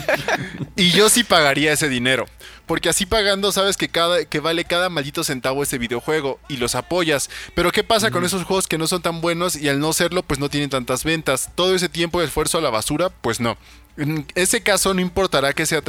y 0.77 0.91
yo 0.91 1.09
sí 1.09 1.25
pagaría 1.25 1.73
ese 1.73 1.89
dinero. 1.89 2.25
Porque 2.67 2.89
así 2.89 3.05
pagando 3.05 3.51
sabes 3.51 3.77
que, 3.77 3.89
cada, 3.89 4.25
que 4.25 4.39
vale 4.39 4.65
cada 4.65 4.89
maldito 4.89 5.23
centavo 5.23 5.63
ese 5.63 5.79
videojuego 5.79 6.39
y 6.47 6.57
los 6.57 6.75
apoyas. 6.75 7.29
Pero 7.55 7.71
¿qué 7.71 7.83
pasa 7.83 8.11
con 8.11 8.23
esos 8.23 8.43
juegos 8.43 8.67
que 8.67 8.77
no 8.77 8.85
son 8.85 9.01
tan 9.01 9.21
buenos 9.21 9.55
y 9.55 9.69
al 9.69 9.79
no 9.79 9.93
serlo 9.93 10.21
pues 10.21 10.39
no 10.39 10.49
tienen 10.49 10.69
tantas 10.69 11.03
ventas? 11.03 11.49
Todo 11.55 11.73
ese 11.73 11.89
tiempo 11.89 12.19
de 12.19 12.27
esfuerzo 12.27 12.59
a 12.59 12.61
la 12.61 12.69
basura, 12.69 13.09
pues 13.09 13.39
no. 13.39 13.57
En 13.97 14.27
ese 14.35 14.61
caso 14.61 14.93
no 14.93 15.01
importará 15.01 15.53
que 15.53 15.65
sea 15.65 15.81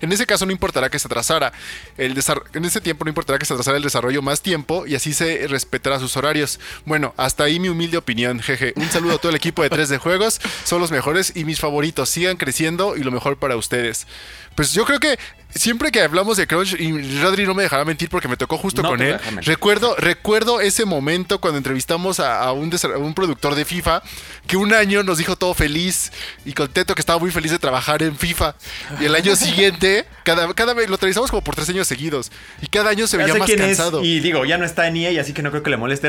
en 0.00 0.12
ese 0.12 0.26
caso 0.26 0.46
no 0.46 0.52
importará 0.52 0.90
que 0.90 0.98
se 0.98 1.08
atrasara 1.08 1.52
el 1.96 2.16
en 2.54 2.64
ese 2.64 2.80
tiempo 2.80 3.04
no 3.04 3.08
importará 3.08 3.38
que 3.38 3.44
se 3.44 3.52
atrasara 3.52 3.76
el 3.76 3.82
desarrollo 3.82 4.22
más 4.22 4.42
tiempo 4.42 4.86
y 4.86 4.94
así 4.94 5.12
se 5.12 5.46
respetará 5.48 5.98
sus 5.98 6.16
horarios. 6.16 6.60
Bueno, 6.84 7.14
hasta 7.16 7.44
ahí 7.44 7.58
mi 7.58 7.68
humilde 7.68 7.96
opinión, 7.96 8.40
jeje. 8.40 8.72
Un 8.76 8.88
saludo 8.90 9.16
a 9.16 9.18
todo 9.18 9.30
el 9.30 9.36
equipo 9.36 9.62
de 9.62 9.70
3 9.70 9.88
de 9.88 9.98
juegos, 9.98 10.40
son 10.64 10.80
los 10.80 10.90
mejores 10.90 11.32
y 11.34 11.44
mis 11.44 11.60
favoritos. 11.60 12.08
Sigan 12.08 12.36
creciendo 12.36 12.96
y 12.96 13.02
lo 13.02 13.10
mejor 13.10 13.38
para 13.38 13.56
ustedes. 13.56 14.06
Pues 14.54 14.72
yo 14.72 14.84
creo 14.84 15.00
que 15.00 15.18
siempre 15.54 15.90
que 15.90 16.00
hablamos 16.00 16.36
de 16.36 16.46
Crunch, 16.46 16.74
y 16.78 17.20
Rodri 17.20 17.46
no 17.46 17.54
me 17.54 17.62
dejará 17.62 17.84
mentir 17.84 18.08
porque 18.08 18.28
me 18.28 18.36
tocó 18.36 18.58
justo 18.58 18.82
con 18.82 19.00
él, 19.00 19.18
recuerdo, 19.42 19.96
recuerdo 19.96 20.60
ese 20.60 20.84
momento 20.84 21.40
cuando 21.40 21.58
entrevistamos 21.58 22.20
a, 22.20 22.50
un, 22.52 22.70
un, 22.98 23.14
productor 23.14 23.54
de 23.54 23.64
FIFA 23.64 24.02
que 24.46 24.56
un 24.56 24.72
año 24.72 25.02
nos 25.02 25.18
dijo 25.18 25.36
todo 25.36 25.54
feliz 25.54 26.12
y 26.44 26.52
contento 26.52 26.94
que 26.94 27.00
estaba 27.00 27.18
muy 27.18 27.30
feliz 27.30 27.52
de 27.52 27.58
trabajar 27.58 28.02
en 28.02 28.16
FIFA. 28.16 28.54
Y 29.00 29.04
el 29.04 29.14
año 29.14 29.36
siguiente, 29.36 30.06
cada, 30.24 30.52
cada 30.54 30.74
vez 30.74 30.88
lo 30.88 30.94
entrevistamos 30.94 31.30
como 31.30 31.42
por 31.42 31.54
tres 31.54 31.68
años 31.68 31.86
seguidos. 31.86 32.30
Y 32.62 32.66
cada 32.66 32.90
año 32.90 33.06
se 33.06 33.16
veía 33.16 33.34
más 33.34 33.50
cansado. 33.50 34.02
y 34.02 34.20
digo, 34.20 34.44
ya 34.44 34.58
no 34.58 34.64
está 34.64 34.88
en 34.88 34.96
EA, 34.96 35.20
así 35.20 35.32
que 35.32 35.42
no 35.42 35.50
creo 35.50 35.62
que 35.62 35.70
le 35.70 35.76
moleste. 35.76 36.08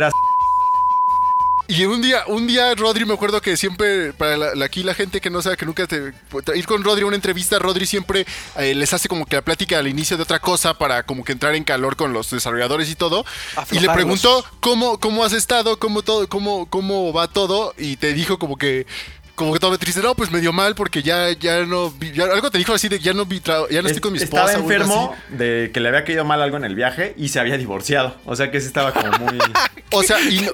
Y 1.69 1.85
un 1.85 2.01
día, 2.01 2.23
un 2.25 2.47
día 2.47 2.73
Rodri, 2.73 3.05
me 3.05 3.13
acuerdo 3.13 3.41
que 3.41 3.55
siempre, 3.55 4.11
para 4.13 4.35
aquí 4.65 4.81
la 4.81 4.95
gente 4.95 5.21
que 5.21 5.29
no 5.29 5.39
sabe 5.43 5.55
que 5.55 5.67
nunca 5.67 5.85
te. 5.85 6.13
Ir 6.55 6.65
con 6.65 6.83
Rodri 6.83 7.03
a 7.03 7.05
una 7.05 7.15
entrevista, 7.15 7.59
Rodri 7.59 7.85
siempre 7.85 8.25
eh, 8.57 8.73
les 8.73 8.91
hace 8.91 9.07
como 9.07 9.27
que 9.27 9.35
la 9.35 9.43
plática 9.43 9.77
al 9.77 9.87
inicio 9.87 10.17
de 10.17 10.23
otra 10.23 10.39
cosa 10.39 10.73
para 10.73 11.03
como 11.03 11.23
que 11.23 11.31
entrar 11.31 11.53
en 11.53 11.63
calor 11.63 11.95
con 11.95 12.11
los 12.11 12.31
desarrolladores 12.31 12.89
y 12.89 12.95
todo. 12.95 13.23
Y 13.71 13.79
le 13.81 13.89
preguntó 13.89 14.43
cómo, 14.61 14.99
cómo 14.99 15.23
has 15.23 15.33
estado, 15.33 15.77
cómo 15.77 16.01
todo, 16.01 16.27
cómo, 16.27 16.65
cómo 16.71 17.13
va 17.13 17.27
todo. 17.27 17.75
Y 17.77 17.97
te 17.97 18.13
dijo 18.13 18.39
como 18.39 18.57
que 18.57 18.87
como 19.35 19.53
que 19.53 19.59
todo 19.59 19.69
me 19.71 19.77
triste, 19.77 20.01
no, 20.01 20.15
pues 20.15 20.31
me 20.31 20.41
dio 20.41 20.51
mal 20.51 20.73
porque 20.73 21.03
ya, 21.03 21.31
ya 21.31 21.65
no 21.65 21.93
algo 22.33 22.51
te 22.51 22.57
dijo 22.57 22.73
así 22.73 22.89
de 22.89 22.99
ya 22.99 23.13
no 23.13 23.25
vi 23.25 23.41
ya 23.41 23.81
no 23.81 23.87
estoy 23.87 24.01
con 24.01 24.11
mi 24.11 24.17
esposa. 24.17 24.45
Estaba 24.45 24.59
enfermo 24.59 25.15
de 25.29 25.69
que 25.71 25.79
le 25.79 25.89
había 25.89 26.03
caído 26.03 26.25
mal 26.25 26.41
algo 26.41 26.57
en 26.57 26.65
el 26.65 26.73
viaje 26.73 27.13
y 27.15 27.29
se 27.29 27.39
había 27.39 27.57
divorciado. 27.57 28.17
O 28.25 28.35
sea 28.35 28.49
que 28.49 28.59
sí 28.59 28.65
estaba 28.65 28.91
como 28.91 29.11
muy. 29.19 29.37
o 29.91 30.03
sea, 30.03 30.19
y 30.19 30.49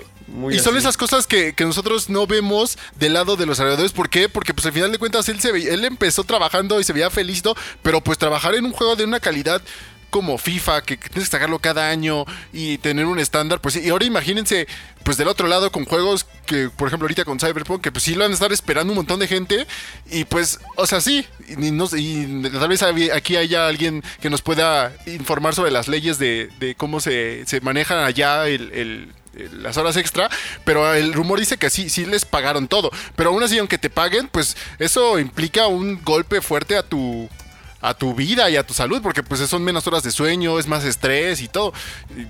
y 0.51 0.59
son 0.59 0.77
esas 0.77 0.97
cosas 0.97 1.27
que, 1.27 1.53
nosotros 1.65 2.09
no 2.09 2.27
vemos 2.27 2.77
del 2.99 3.13
lado 3.13 3.36
de 3.36 3.45
los 3.45 3.59
alrededores. 3.59 3.91
¿Por 3.91 4.09
qué? 4.09 4.29
Porque 4.29 4.53
pues 4.53 4.65
al 4.65 4.73
final 4.73 4.91
de 4.91 4.99
cuentas 4.99 5.27
él, 5.29 5.39
se 5.39 5.49
él 5.49 5.83
empezó 5.83 6.23
trabajando 6.23 6.79
y 6.79 6.83
se 6.83 6.93
veía 6.93 7.09
feliz, 7.09 7.41
pero 7.81 8.01
pues 8.01 8.17
trabajar 8.17 8.55
en 8.55 8.65
un 8.65 8.71
juego 8.71 8.95
de 8.95 9.03
una 9.03 9.19
calidad 9.19 9.61
como 10.15 10.38
FIFA, 10.38 10.81
que 10.81 10.95
tienes 10.95 11.25
que 11.25 11.31
sacarlo 11.31 11.59
cada 11.59 11.89
año 11.89 12.23
y 12.53 12.77
tener 12.77 13.05
un 13.05 13.19
estándar, 13.19 13.59
pues 13.59 13.75
y 13.75 13.89
ahora 13.89 14.05
imagínense, 14.05 14.65
pues 15.03 15.17
del 15.17 15.27
otro 15.27 15.49
lado 15.49 15.73
con 15.73 15.83
juegos 15.83 16.25
que, 16.45 16.69
por 16.69 16.88
ejemplo, 16.88 17.03
ahorita 17.03 17.25
con 17.25 17.38
Cyberpunk, 17.38 17.81
que 17.81 17.91
pues 17.91 18.05
sí 18.05 18.13
lo 18.13 18.21
van 18.21 18.31
a 18.31 18.33
estar 18.33 18.53
esperando 18.53 18.93
un 18.93 18.97
montón 18.97 19.19
de 19.19 19.27
gente 19.27 19.67
y 20.09 20.23
pues, 20.23 20.61
o 20.77 20.88
sea, 20.88 21.01
sí, 21.01 21.25
y, 21.49 21.71
no, 21.71 21.89
y 21.93 22.43
tal 22.49 22.69
vez 22.69 22.81
aquí 22.81 23.36
haya 23.36 23.67
alguien 23.67 24.03
que 24.21 24.29
nos 24.29 24.41
pueda 24.41 24.95
informar 25.05 25.53
sobre 25.53 25.71
las 25.71 25.89
leyes 25.89 26.17
de, 26.17 26.75
cómo 26.77 27.01
se, 27.01 27.45
se 27.45 27.59
manejan 27.59 27.97
allá 27.97 28.47
el 28.47 29.11
las 29.51 29.77
horas 29.77 29.97
extra, 29.97 30.29
pero 30.63 30.93
el 30.93 31.13
rumor 31.13 31.39
dice 31.39 31.57
que 31.57 31.69
sí, 31.69 31.89
sí 31.89 32.05
les 32.05 32.25
pagaron 32.25 32.67
todo. 32.67 32.91
Pero 33.15 33.29
aún 33.29 33.43
así, 33.43 33.57
aunque 33.57 33.77
te 33.77 33.89
paguen, 33.89 34.27
pues 34.27 34.55
eso 34.79 35.19
implica 35.19 35.67
un 35.67 36.03
golpe 36.03 36.41
fuerte 36.41 36.77
a 36.77 36.83
tu 36.83 37.29
a 37.81 37.93
tu 37.93 38.15
vida 38.15 38.49
y 38.49 38.55
a 38.55 38.65
tu 38.65 38.73
salud, 38.73 39.01
porque 39.03 39.21
pues 39.21 39.39
son 39.41 39.63
menos 39.63 39.86
horas 39.86 40.01
de 40.01 40.09
sueño, 40.09 40.57
es 40.57 40.65
más 40.65 40.83
estrés 40.83 41.41
y 41.41 41.47
todo. 41.47 41.71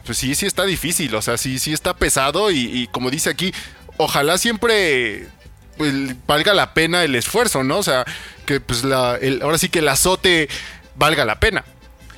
pues 0.05 0.17
sí, 0.17 0.35
sí 0.35 0.45
está 0.45 0.65
difícil, 0.65 1.15
o 1.15 1.21
sea, 1.21 1.37
sí, 1.37 1.59
sí 1.59 1.71
está 1.71 1.95
pesado 1.95 2.51
y, 2.51 2.89
como 2.91 3.09
dice 3.09 3.29
aquí, 3.29 3.53
ojalá 3.95 4.37
siempre 4.37 5.29
pues, 5.77 5.93
valga 6.27 6.53
la 6.53 6.73
pena 6.73 7.05
el 7.05 7.15
esfuerzo, 7.15 7.63
¿no? 7.63 7.77
O 7.77 7.83
sea, 7.83 8.03
que 8.45 8.59
pues 8.59 8.83
la, 8.83 9.17
ahora 9.41 9.57
sí 9.57 9.69
que 9.69 9.79
el 9.79 9.87
azote 9.87 10.49
valga 10.95 11.23
la 11.23 11.39
pena. 11.39 11.63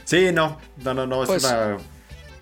Sí, 0.06 0.32
no, 0.34 0.60
no, 0.78 0.96
no, 0.96 1.06
no, 1.06 1.22
es 1.22 1.28
pues 1.28 1.44
una 1.44 1.78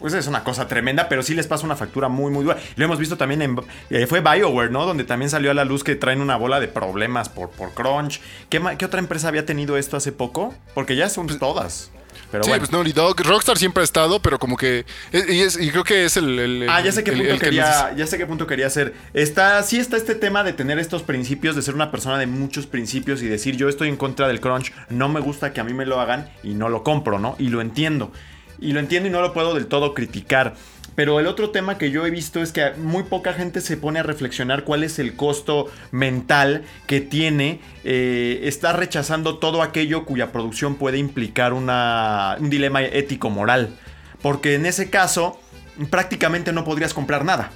pues 0.06 0.14
es 0.14 0.28
una 0.28 0.44
cosa 0.44 0.68
tremenda, 0.68 1.10
pero 1.10 1.24
sí 1.24 1.34
les 1.34 1.48
pasa 1.48 1.66
una 1.66 1.76
factura 1.76 2.10
muy, 2.10 2.32
muy 2.32 2.44
dura. 2.44 2.58
Lo 2.76 2.86
hemos 2.86 3.00
visto 3.00 3.18
también 3.18 3.42
en. 3.42 3.60
eh, 3.90 4.06
fue 4.06 4.20
BioWare, 4.22 4.70
¿no? 4.70 4.86
Donde 4.86 5.04
también 5.04 5.32
salió 5.32 5.50
a 5.50 5.56
la 5.56 5.66
luz 5.66 5.84
que 5.84 5.96
traen 5.96 6.22
una 6.22 6.36
bola 6.36 6.60
de 6.60 6.68
problemas 6.68 7.28
por, 7.28 7.50
por 7.50 7.74
crunch. 7.74 8.22
¿Qué, 8.50 8.62
qué 8.78 8.86
otra 8.86 9.00
empresa 9.00 9.30
había 9.30 9.48
tenido 9.48 9.78
esto 9.78 9.98
hace 9.98 10.12
poco? 10.12 10.54
Porque 10.76 10.96
ya 10.96 11.10
son 11.10 11.26
todas. 11.40 11.90
Pero 12.32 12.44
sí, 12.44 12.50
bueno. 12.52 12.62
pues 12.62 12.72
Naughty 12.72 12.92
Dog. 12.94 13.20
Rockstar 13.22 13.58
siempre 13.58 13.82
ha 13.82 13.84
estado, 13.84 14.20
pero 14.22 14.38
como 14.38 14.58
que. 14.58 14.86
es- 15.12 15.28
y, 15.28 15.42
es- 15.42 15.60
y 15.60 15.72
creo 15.72 15.84
que 15.84 16.06
es 16.06 16.18
el. 16.18 16.38
el- 16.38 16.70
Ah, 16.70 16.82
ya 16.82 16.92
sé 16.92 17.04
qué 17.04 17.10
el- 17.10 17.18
punto 17.18 17.34
el 17.34 17.40
quería, 17.40 17.94
ya 17.96 18.06
sé 18.06 18.18
qué 18.20 18.28
punto 18.28 18.46
quería 18.46 18.68
hacer. 18.68 18.94
Está, 19.16 19.64
sí 19.64 19.80
está 19.80 19.98
este 19.98 20.14
tema 20.14 20.44
de 20.44 20.54
tener 20.54 20.78
estos 20.78 21.02
principios, 21.02 21.56
de 21.56 21.64
ser 21.64 21.74
una 21.74 21.90
persona 21.90 22.20
de 22.20 22.28
muchos 22.28 22.68
principios 22.68 23.24
y 23.24 23.28
decir 23.28 23.58
yo 23.58 23.70
estoy 23.70 23.90
en 23.90 23.98
contra 23.98 24.28
del 24.28 24.40
crunch, 24.40 24.72
no 24.90 25.10
me 25.10 25.20
gusta 25.20 25.52
que 25.52 25.62
a 25.62 25.64
mí 25.64 25.74
me 25.74 25.86
lo 25.88 26.00
hagan 26.00 26.30
y 26.44 26.54
no 26.54 26.70
lo 26.70 26.84
compro, 26.84 27.18
¿no? 27.18 27.36
Y 27.40 27.48
lo 27.50 27.60
entiendo. 27.62 28.12
Y 28.60 28.72
lo 28.74 28.80
entiendo 28.80 29.10
y 29.10 29.12
no 29.12 29.22
lo 29.22 29.34
puedo 29.34 29.54
del 29.54 29.68
todo 29.68 29.94
criticar. 29.94 30.56
Pero 30.96 31.20
el 31.20 31.28
otro 31.28 31.50
tema 31.50 31.78
que 31.78 31.92
yo 31.92 32.06
he 32.06 32.10
visto 32.10 32.42
es 32.42 32.54
que 32.54 32.72
muy 32.78 33.04
poca 33.04 33.34
gente 33.34 33.60
se 33.60 33.76
pone 33.76 34.00
a 34.00 34.04
reflexionar 34.04 34.64
cuál 34.64 34.82
es 34.84 34.98
el 34.98 35.18
costo 35.18 35.70
mental 35.92 36.64
que 36.88 37.02
tiene 37.02 37.60
eh, 37.84 38.40
estar 38.44 38.80
rechazando 38.80 39.38
todo 39.40 39.62
aquello 39.62 40.06
cuya 40.06 40.32
producción 40.32 40.76
puede 40.76 40.98
implicar 40.98 41.52
una, 41.52 42.38
un 42.40 42.50
dilema 42.50 42.82
ético-moral. 42.82 43.76
Porque 44.22 44.56
en 44.56 44.66
ese 44.66 44.90
caso 44.90 45.38
prácticamente 45.90 46.54
no 46.54 46.64
podrías 46.64 46.94
comprar 46.94 47.26
nada. 47.26 47.52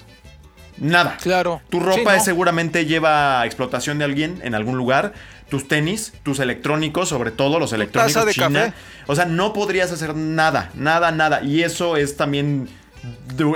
Nada. 0.77 1.17
Claro. 1.21 1.61
Tu 1.69 1.79
ropa 1.79 1.95
Sí, 1.97 2.03
¿no? 2.05 2.11
es- 2.11 2.23
seguramente 2.25 2.85
lleva 2.85 3.41
a 3.41 3.45
explotación 3.45 3.99
de 3.99 4.05
alguien 4.05 4.39
en 4.43 4.55
algún 4.55 4.77
lugar. 4.77 5.13
Tus 5.49 5.67
tenis, 5.67 6.13
tus 6.23 6.39
electrónicos, 6.39 7.09
sobre 7.09 7.31
todo 7.31 7.59
los 7.59 7.73
electrónicos 7.73 8.13
taza 8.13 8.25
de 8.25 8.33
China. 8.33 8.65
café. 8.65 8.73
O 9.07 9.15
sea, 9.15 9.25
no 9.25 9.51
podrías 9.53 9.91
hacer 9.91 10.15
nada, 10.15 10.69
nada, 10.75 11.11
nada. 11.11 11.41
Y 11.43 11.63
eso 11.63 11.97
es 11.97 12.15
también 12.17 12.69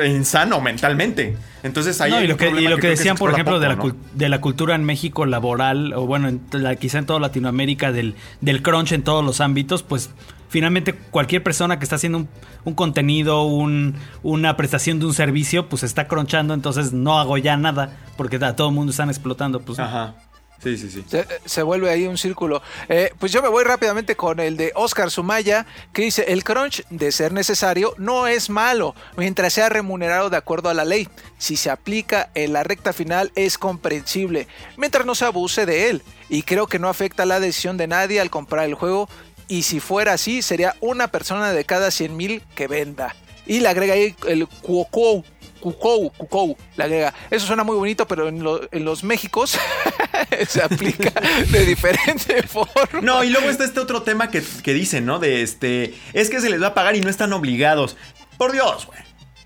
insano 0.06 0.62
mentalmente. 0.62 1.36
Entonces 1.64 2.00
ahí 2.02 2.12
No, 2.12 2.18
hay 2.18 2.26
y 2.26 2.28
lo 2.28 2.38
que, 2.38 2.50
y 2.50 2.68
lo 2.68 2.78
que 2.78 2.88
decían, 2.90 3.18
por 3.18 3.32
ejemplo, 3.32 3.60
de, 3.60 3.68
la 3.70 3.78
de 4.14 4.30
la 4.30 4.42
cultura 4.42 4.76
en 4.76 4.84
México 4.84 5.26
laboral, 5.26 5.94
o 5.94 6.06
bueno, 6.06 6.28
en 6.28 6.42
la- 6.52 6.76
quizá 6.76 7.00
en 7.00 7.06
toda 7.06 7.20
Latinoamérica, 7.20 7.92
del, 7.92 8.16
del 8.42 8.62
crunch 8.62 8.92
en 8.94 9.04
todos 9.04 9.24
los 9.24 9.42
ámbitos, 9.42 9.84
pues 9.84 10.10
finalmente 10.50 10.94
cualquier 10.94 11.42
persona 11.44 11.80
que 11.80 11.84
está 11.86 11.96
haciendo 11.96 12.20
un, 12.20 12.30
un 12.64 12.74
contenido, 12.74 13.44
un- 13.44 13.96
una 14.24 14.56
prestación 14.58 15.00
de 15.00 15.06
un 15.08 15.14
servicio, 15.14 15.68
pues 15.70 15.84
está 15.84 16.08
cronchando, 16.08 16.54
entonces 16.54 16.94
no 16.94 17.20
hago 17.20 17.38
ya 17.38 17.58
nada, 17.58 17.98
porque 18.18 18.38
a 18.38 18.56
todo 18.56 18.70
el 18.70 18.74
mundo 18.76 18.92
están 18.92 19.10
explotando. 19.10 19.60
Pues, 19.62 19.80
Ajá. 19.80 20.16
Sí, 20.64 20.78
sí, 20.78 20.90
sí. 20.90 21.04
Se, 21.46 21.62
vuelve 21.62 21.90
ahí 21.90 22.08
un 22.08 22.18
círculo. 22.18 22.62
Eh, 22.88 23.12
pues 23.20 23.34
yo 23.34 23.42
me 23.42 23.50
voy 23.50 23.66
rápidamente 23.66 24.16
con 24.16 24.40
el 24.40 24.56
de 24.56 24.72
Oscar 24.76 25.12
Sumaya, 25.12 25.66
que 25.92 26.04
dice, 26.04 26.32
el 26.32 26.46
crunch, 26.46 26.86
de 26.90 27.12
ser 27.12 27.34
necesario, 27.34 27.94
no 27.98 28.28
es 28.28 28.50
malo, 28.50 28.96
mientras 29.18 29.52
sea 29.52 29.68
remunerado 29.68 30.30
de 30.30 30.38
acuerdo 30.38 30.70
a 30.70 30.74
la 30.74 30.86
ley. 30.86 31.10
Si 31.38 31.58
se 31.58 31.70
aplica 31.70 32.30
en 32.34 32.54
la 32.54 32.64
recta 32.64 32.94
final 32.94 33.34
es 33.36 33.58
comprensible, 33.58 34.48
mientras 34.78 35.06
no 35.06 35.16
se 35.16 35.26
abuse 35.26 35.66
de 35.66 35.90
él. 35.90 36.02
Y 36.30 36.44
creo 36.44 36.68
que 36.68 36.80
no 36.80 36.88
afecta 36.88 37.26
la 37.26 37.42
decisión 37.42 37.76
de 37.76 37.88
nadie 37.88 38.22
al 38.22 38.30
comprar 38.30 38.66
el 38.66 38.76
juego. 38.76 39.10
Y 39.50 39.64
si 39.64 39.82
fuera 39.82 40.14
así, 40.14 40.42
sería 40.42 40.76
una 40.80 41.10
persona 41.10 41.52
de 41.52 41.66
cada 41.66 41.92
100 41.92 42.16
mil 42.16 42.42
que 42.56 42.68
venda. 42.68 43.16
Y 43.46 43.60
le 43.60 43.68
agrega 43.68 43.96
ahí 43.96 44.16
el 44.28 44.48
cuoco. 44.48 45.26
Cucou, 45.64 46.12
cucou, 46.12 46.58
le 46.76 46.84
agrega. 46.84 47.14
Eso 47.32 47.48
suena 47.48 47.64
muy 47.64 47.78
bonito, 47.78 48.06
pero 48.06 48.28
en, 48.28 48.44
lo- 48.44 48.60
en 48.70 48.84
los 48.84 49.02
Méxicos 49.06 49.58
se 50.50 50.62
aplica 50.62 51.10
de 51.50 51.66
diferente 51.66 52.44
forma. 52.48 52.74
No, 53.02 53.24
y 53.24 53.30
luego 53.30 53.50
está 53.50 53.64
este 53.64 53.80
otro 53.80 54.02
tema 54.04 54.30
que, 54.30 54.44
que 54.62 54.74
dicen, 54.74 55.06
¿no? 55.06 55.20
De 55.20 55.42
este. 55.42 55.94
Es 56.12 56.30
que 56.30 56.42
se 56.42 56.50
les 56.50 56.62
va 56.62 56.68
a 56.68 56.74
pagar 56.74 56.98
y 56.98 57.02
no 57.02 57.10
están 57.10 57.32
obligados. 57.32 57.96
Por 58.38 58.52
Dios, 58.52 58.88
güey. 58.88 59.00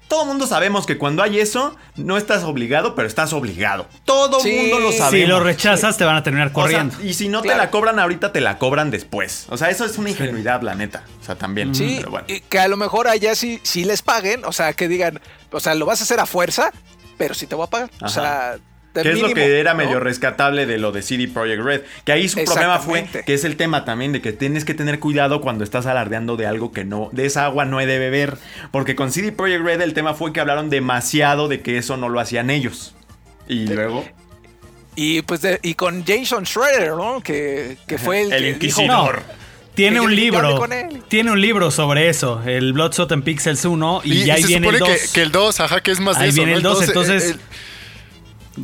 Todo 0.07 0.25
mundo 0.25 0.47
sabemos 0.47 0.85
que 0.85 0.97
cuando 0.97 1.21
hay 1.21 1.39
eso, 1.39 1.75
no 1.97 2.15
estás 2.17 2.43
obligado, 2.43 2.95
pero 2.95 3.07
estás 3.07 3.33
obligado. 3.33 3.87
Todo 4.05 4.39
Sí. 4.39 4.51
mundo 4.55 4.79
lo 4.79 4.91
sabe. 4.93 5.19
si 5.21 5.25
lo 5.27 5.39
rechazas, 5.41 5.97
te 5.97 6.05
van 6.05 6.15
a 6.15 6.23
terminar 6.23 6.51
corriendo. 6.53 6.95
y 7.03 7.13
si 7.13 7.27
no 7.27 7.41
te 7.41 7.55
la 7.55 7.69
cobran 7.71 7.99
ahorita, 7.99 8.31
te 8.31 8.39
la 8.39 8.57
cobran 8.57 8.89
después. 8.89 9.45
O 9.49 9.57
sea, 9.57 9.69
eso 9.69 9.83
es 9.85 9.97
una 9.97 10.09
ingenuidad, 10.09 10.61
la 10.61 10.75
neta. 10.75 11.03
O 11.21 11.25
sea, 11.25 11.35
también. 11.35 11.75
Sí, 11.75 11.95
Pero 11.97 12.11
bueno. 12.11 12.25
y 12.29 12.39
que 12.39 12.59
a 12.59 12.67
lo 12.69 12.77
mejor 12.77 13.07
allá 13.07 13.35
sí, 13.35 13.59
sí 13.63 13.83
les 13.83 14.01
paguen, 14.01 14.45
o 14.45 14.51
sea, 14.53 14.71
que 14.73 14.87
digan, 14.87 15.19
o 15.51 15.59
sea, 15.59 15.75
lo 15.75 15.85
vas 15.85 15.99
a 15.99 16.03
hacer 16.05 16.19
a 16.21 16.25
fuerza, 16.25 16.71
pero 17.17 17.33
sí 17.33 17.45
te 17.47 17.55
voy 17.55 17.65
a 17.65 17.69
pagar. 17.69 17.89
O 18.01 18.07
sea, 18.07 18.57
Que 19.03 19.11
es 19.11 19.21
lo 19.21 19.33
que 19.33 19.59
era 19.59 19.73
¿no? 19.73 19.77
medio 19.79 19.99
rescatable 19.99 20.65
de 20.65 20.77
lo 20.77 20.91
de 20.91 21.01
CD 21.01 21.27
Projekt 21.27 21.63
Red. 21.63 21.81
Que 22.05 22.11
ahí 22.11 22.27
su 22.29 22.43
problema 22.43 22.79
fue 22.79 23.05
que 23.25 23.33
es 23.33 23.43
el 23.43 23.55
tema 23.57 23.85
también 23.85 24.11
de 24.11 24.21
que 24.21 24.33
tienes 24.33 24.65
que 24.65 24.73
tener 24.73 24.99
cuidado 24.99 25.41
cuando 25.41 25.63
estás 25.63 25.85
alardeando 25.85 26.37
de 26.37 26.45
algo 26.45 26.71
que 26.71 26.83
no, 26.85 27.09
de 27.11 27.25
esa 27.25 27.45
agua 27.45 27.65
no 27.65 27.79
he 27.81 27.85
de 27.85 27.99
beber. 27.99 28.37
Porque 28.71 28.95
con 28.95 29.11
CD 29.11 29.31
Projekt 29.31 29.63
Red 29.63 29.81
el 29.81 29.93
tema 29.93 30.13
fue 30.13 30.33
que 30.33 30.39
hablaron 30.39 30.69
demasiado 30.69 31.47
de 31.47 31.61
que 31.61 31.77
eso 31.77 31.97
no 31.97 32.09
lo 32.09 32.19
hacían 32.19 32.49
ellos. 32.49 32.95
Y 33.47 33.67
luego. 33.67 34.05
Y 34.95 35.21
pues 35.21 35.41
de- 35.41 35.59
y 35.61 35.75
con 35.75 36.03
Jason 36.05 36.45
Schroeder, 36.45 36.89
¿no? 36.95 37.21
Que, 37.21 37.77
que 37.87 37.97
fue 37.97 38.21
el, 38.23 38.33
El 38.33 38.41
que 38.43 38.49
inquisidor. 38.65 39.17
dijo, 39.17 39.27
Tiene 39.75 40.01
un 40.01 40.15
libro. 40.15 40.57
con 40.57 40.73
él. 40.73 41.03
Tiene 41.07 41.29
un 41.31 41.39
libro 41.39 41.69
sobre 41.69 42.09
eso, 42.09 42.41
el 42.47 42.73
Bloodshot 42.73 43.11
and 43.11 43.23
Pixels 43.23 43.63
1, 43.63 44.01
y, 44.03 44.11
Y, 44.11 44.17
ya 44.21 44.25
y 44.25 44.29
ahí 44.37 44.41
se 44.41 44.47
viene 44.47 44.67
el 44.69 44.73
supone 44.77 44.91
2. 44.93 45.01
que, 45.03 45.13
que 45.13 45.21
el 45.21 45.31
2, 45.31 45.59
ajá, 45.59 45.81
que 45.81 45.91
es 45.91 45.99
más 45.99 46.17
de 46.17 46.23
Ahí 46.23 46.29
eso. 46.29 46.35
viene 46.37 46.51
¿no? 46.53 46.57
el 46.57 46.63
2, 46.63 46.83
entonces 46.87 47.23
el- 47.25 47.39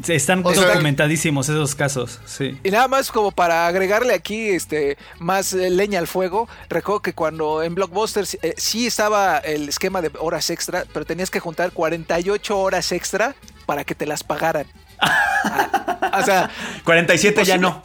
están 0.07 0.41
o 0.45 0.53
sea- 0.53 0.67
documentadísimos 0.67 1.49
esos 1.49 1.75
casos. 1.75 2.19
Sí. 2.25 2.57
Y 2.63 2.71
nada 2.71 2.87
más 2.87 3.11
como 3.11 3.31
para 3.31 3.67
agregarle 3.67 4.13
aquí 4.13 4.49
este 4.49 4.97
más 5.19 5.53
eh, 5.53 5.69
leña 5.69 5.99
al 5.99 6.07
fuego, 6.07 6.47
recuerdo 6.69 7.01
que 7.01 7.13
cuando 7.13 7.63
en 7.63 7.75
Blockbuster 7.75 8.25
eh, 8.41 8.53
sí 8.57 8.87
estaba 8.87 9.37
el 9.37 9.69
esquema 9.69 10.01
de 10.01 10.11
horas 10.19 10.49
extra, 10.49 10.85
pero 10.93 11.05
tenías 11.05 11.29
que 11.29 11.39
juntar 11.39 11.71
48 11.71 12.57
horas 12.57 12.91
extra 12.91 13.35
para 13.65 13.83
que 13.83 13.95
te 13.95 14.05
las 14.05 14.23
pagaran. 14.23 14.65
Ah, 14.99 16.19
o 16.21 16.25
sea, 16.25 16.49
47 16.83 17.43
ya 17.45 17.57
no. 17.57 17.83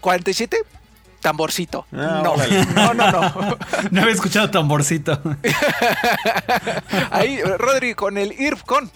47 0.00 0.56
tamborcito. 1.20 1.86
Ah, 1.92 2.20
no, 2.22 2.36
no, 2.74 2.94
no, 2.94 3.10
no. 3.10 3.58
No 3.90 4.00
había 4.02 4.12
escuchado 4.14 4.50
tamborcito. 4.50 5.20
Ahí, 7.10 7.40
Rodri, 7.42 7.94
con 7.94 8.18
el 8.18 8.32
IRFCON. 8.38 8.90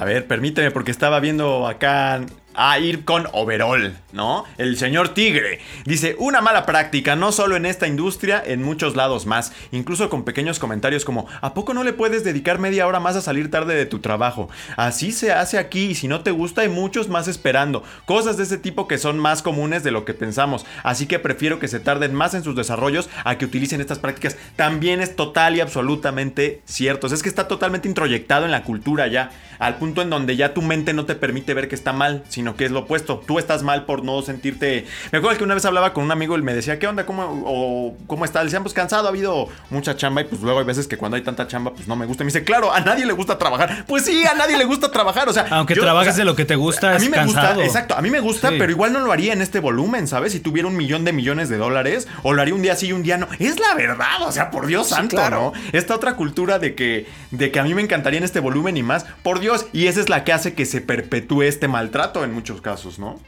A 0.00 0.04
ver, 0.04 0.28
permíteme, 0.28 0.70
porque 0.70 0.92
estaba 0.92 1.18
viendo 1.18 1.66
acá 1.66 2.20
a 2.60 2.76
ir 2.80 3.04
con 3.04 3.28
overall, 3.32 3.96
¿no? 4.12 4.44
El 4.58 4.76
señor 4.76 5.10
Tigre. 5.10 5.60
Dice, 5.84 6.16
una 6.18 6.40
mala 6.40 6.66
práctica, 6.66 7.14
no 7.14 7.30
solo 7.30 7.54
en 7.54 7.64
esta 7.64 7.86
industria, 7.86 8.42
en 8.44 8.64
muchos 8.64 8.96
lados 8.96 9.26
más. 9.26 9.52
Incluso 9.70 10.10
con 10.10 10.24
pequeños 10.24 10.58
comentarios 10.58 11.04
como, 11.04 11.28
¿a 11.40 11.54
poco 11.54 11.72
no 11.72 11.84
le 11.84 11.92
puedes 11.92 12.24
dedicar 12.24 12.58
media 12.58 12.88
hora 12.88 12.98
más 12.98 13.14
a 13.14 13.20
salir 13.20 13.48
tarde 13.48 13.76
de 13.76 13.86
tu 13.86 14.00
trabajo? 14.00 14.48
Así 14.76 15.12
se 15.12 15.32
hace 15.32 15.56
aquí 15.56 15.84
y 15.90 15.94
si 15.94 16.08
no 16.08 16.22
te 16.22 16.32
gusta 16.32 16.62
hay 16.62 16.68
muchos 16.68 17.08
más 17.08 17.28
esperando. 17.28 17.84
Cosas 18.06 18.36
de 18.36 18.42
ese 18.42 18.58
tipo 18.58 18.88
que 18.88 18.98
son 18.98 19.20
más 19.20 19.40
comunes 19.40 19.84
de 19.84 19.92
lo 19.92 20.04
que 20.04 20.14
pensamos. 20.14 20.66
Así 20.82 21.06
que 21.06 21.20
prefiero 21.20 21.60
que 21.60 21.68
se 21.68 21.78
tarden 21.78 22.12
más 22.12 22.34
en 22.34 22.42
sus 22.42 22.56
desarrollos 22.56 23.08
a 23.22 23.38
que 23.38 23.44
utilicen 23.44 23.80
estas 23.80 24.00
prácticas. 24.00 24.36
También 24.56 25.00
es 25.00 25.14
total 25.14 25.54
y 25.54 25.60
absolutamente 25.60 26.60
cierto. 26.64 27.06
Es 27.06 27.22
que 27.22 27.28
está 27.28 27.46
totalmente 27.46 27.86
introyectado 27.86 28.46
en 28.46 28.50
la 28.50 28.64
cultura 28.64 29.06
ya. 29.06 29.30
Al 29.60 29.76
punto 29.76 30.02
en 30.02 30.10
donde 30.10 30.36
ya 30.36 30.54
tu 30.54 30.62
mente 30.62 30.92
no 30.92 31.04
te 31.04 31.14
permite 31.14 31.54
ver 31.54 31.68
que 31.68 31.74
está 31.76 31.92
mal, 31.92 32.24
sino 32.28 32.47
que 32.56 32.64
es 32.64 32.70
lo 32.70 32.80
opuesto. 32.80 33.22
Tú 33.26 33.38
estás 33.38 33.62
mal 33.62 33.84
por 33.84 34.04
no 34.04 34.22
sentirte. 34.22 34.86
Me 35.12 35.18
acuerdo 35.18 35.38
que 35.38 35.44
una 35.44 35.54
vez 35.54 35.64
hablaba 35.64 35.92
con 35.92 36.04
un 36.04 36.10
amigo 36.12 36.36
y 36.38 36.42
me 36.42 36.54
decía, 36.54 36.78
¿qué 36.78 36.86
onda? 36.86 37.06
¿Cómo, 37.06 37.42
o, 37.46 37.96
¿cómo 38.06 38.24
está? 38.24 38.40
Le 38.40 38.46
decían, 38.46 38.62
pues 38.62 38.74
cansado, 38.74 39.06
ha 39.06 39.10
habido 39.10 39.48
mucha 39.70 39.96
chamba 39.96 40.20
y 40.22 40.24
pues 40.24 40.40
luego 40.42 40.58
hay 40.60 40.64
veces 40.64 40.86
que 40.88 40.96
cuando 40.96 41.16
hay 41.16 41.22
tanta 41.22 41.46
chamba, 41.46 41.72
pues 41.74 41.88
no 41.88 41.96
me 41.96 42.06
gusta. 42.06 42.22
Y 42.22 42.26
me 42.26 42.32
dice, 42.32 42.44
claro, 42.44 42.72
a 42.72 42.80
nadie 42.80 43.06
le 43.06 43.12
gusta 43.12 43.38
trabajar. 43.38 43.84
Pues 43.86 44.04
sí, 44.04 44.24
a 44.24 44.34
nadie 44.34 44.56
le 44.58 44.64
gusta 44.64 44.90
trabajar. 44.90 45.28
O 45.28 45.32
sea, 45.32 45.46
Aunque 45.50 45.74
yo- 45.74 45.82
trabajes 45.82 46.12
o 46.12 46.16
sea, 46.16 46.24
de 46.24 46.30
lo 46.30 46.36
que 46.36 46.44
te 46.44 46.56
gusta, 46.56 46.90
a 46.90 46.96
es 46.96 47.02
mí 47.02 47.08
me 47.08 47.16
cansado. 47.16 47.48
gusta, 47.54 47.64
exacto, 47.64 47.94
a 47.96 48.02
mí 48.02 48.10
me 48.10 48.20
gusta, 48.20 48.48
Sí. 48.50 48.56
pero 48.58 48.70
igual 48.70 48.92
no 48.92 49.00
lo 49.00 49.12
haría 49.12 49.32
en 49.32 49.42
este 49.42 49.60
volumen, 49.60 50.06
¿sabes? 50.08 50.32
Si 50.32 50.40
tuviera 50.40 50.68
un 50.68 50.76
millón 50.76 51.04
de 51.04 51.12
millones 51.12 51.48
de 51.48 51.56
dólares, 51.58 52.06
o 52.22 52.32
lo 52.32 52.42
haría 52.42 52.54
un 52.54 52.62
día 52.62 52.76
sí 52.76 52.88
y 52.88 52.92
un 52.92 53.02
día 53.02 53.16
no. 53.18 53.28
Es 53.38 53.58
la 53.60 53.74
verdad, 53.74 54.22
o 54.26 54.32
sea, 54.32 54.50
por 54.50 54.66
Dios 54.66 54.88
Sí, 54.88 54.94
santo, 54.94 55.16
claro. 55.16 55.52
¿no? 55.54 55.60
Esta 55.72 55.94
otra 55.94 56.14
cultura 56.16 56.58
de 56.58 56.74
que, 56.74 57.06
de 57.30 57.50
que 57.50 57.58
a 57.60 57.62
mí 57.62 57.74
me 57.74 57.82
encantaría 57.82 58.18
en 58.18 58.24
este 58.24 58.40
volumen 58.40 58.76
y 58.76 58.82
más, 58.82 59.04
por 59.22 59.40
Dios, 59.40 59.66
y 59.72 59.86
esa 59.86 60.00
es 60.00 60.08
la 60.08 60.24
que 60.24 60.32
hace 60.32 60.54
que 60.54 60.66
se 60.66 60.80
perpetúe 60.80 61.42
este 61.42 61.68
maltrato 61.68 62.24
en 62.24 62.32
muchos 62.38 62.60
casos, 62.60 62.98
¿no? 62.98 63.18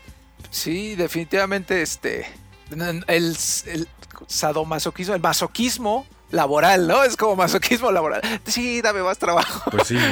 Sí, 0.50 0.94
definitivamente 0.94 1.82
este 1.82 2.26
el, 2.70 3.04
el 3.66 3.88
sadomasoquismo, 4.26 5.14
el 5.14 5.20
masoquismo 5.20 6.06
laboral, 6.30 6.86
¿no? 6.86 7.02
Es 7.02 7.16
como 7.16 7.36
masoquismo 7.36 7.90
laboral. 7.90 8.20
Sí, 8.46 8.80
dame 8.80 9.02
más 9.02 9.18
trabajo. 9.18 9.70
Pues 9.70 9.88
sí. 9.88 9.96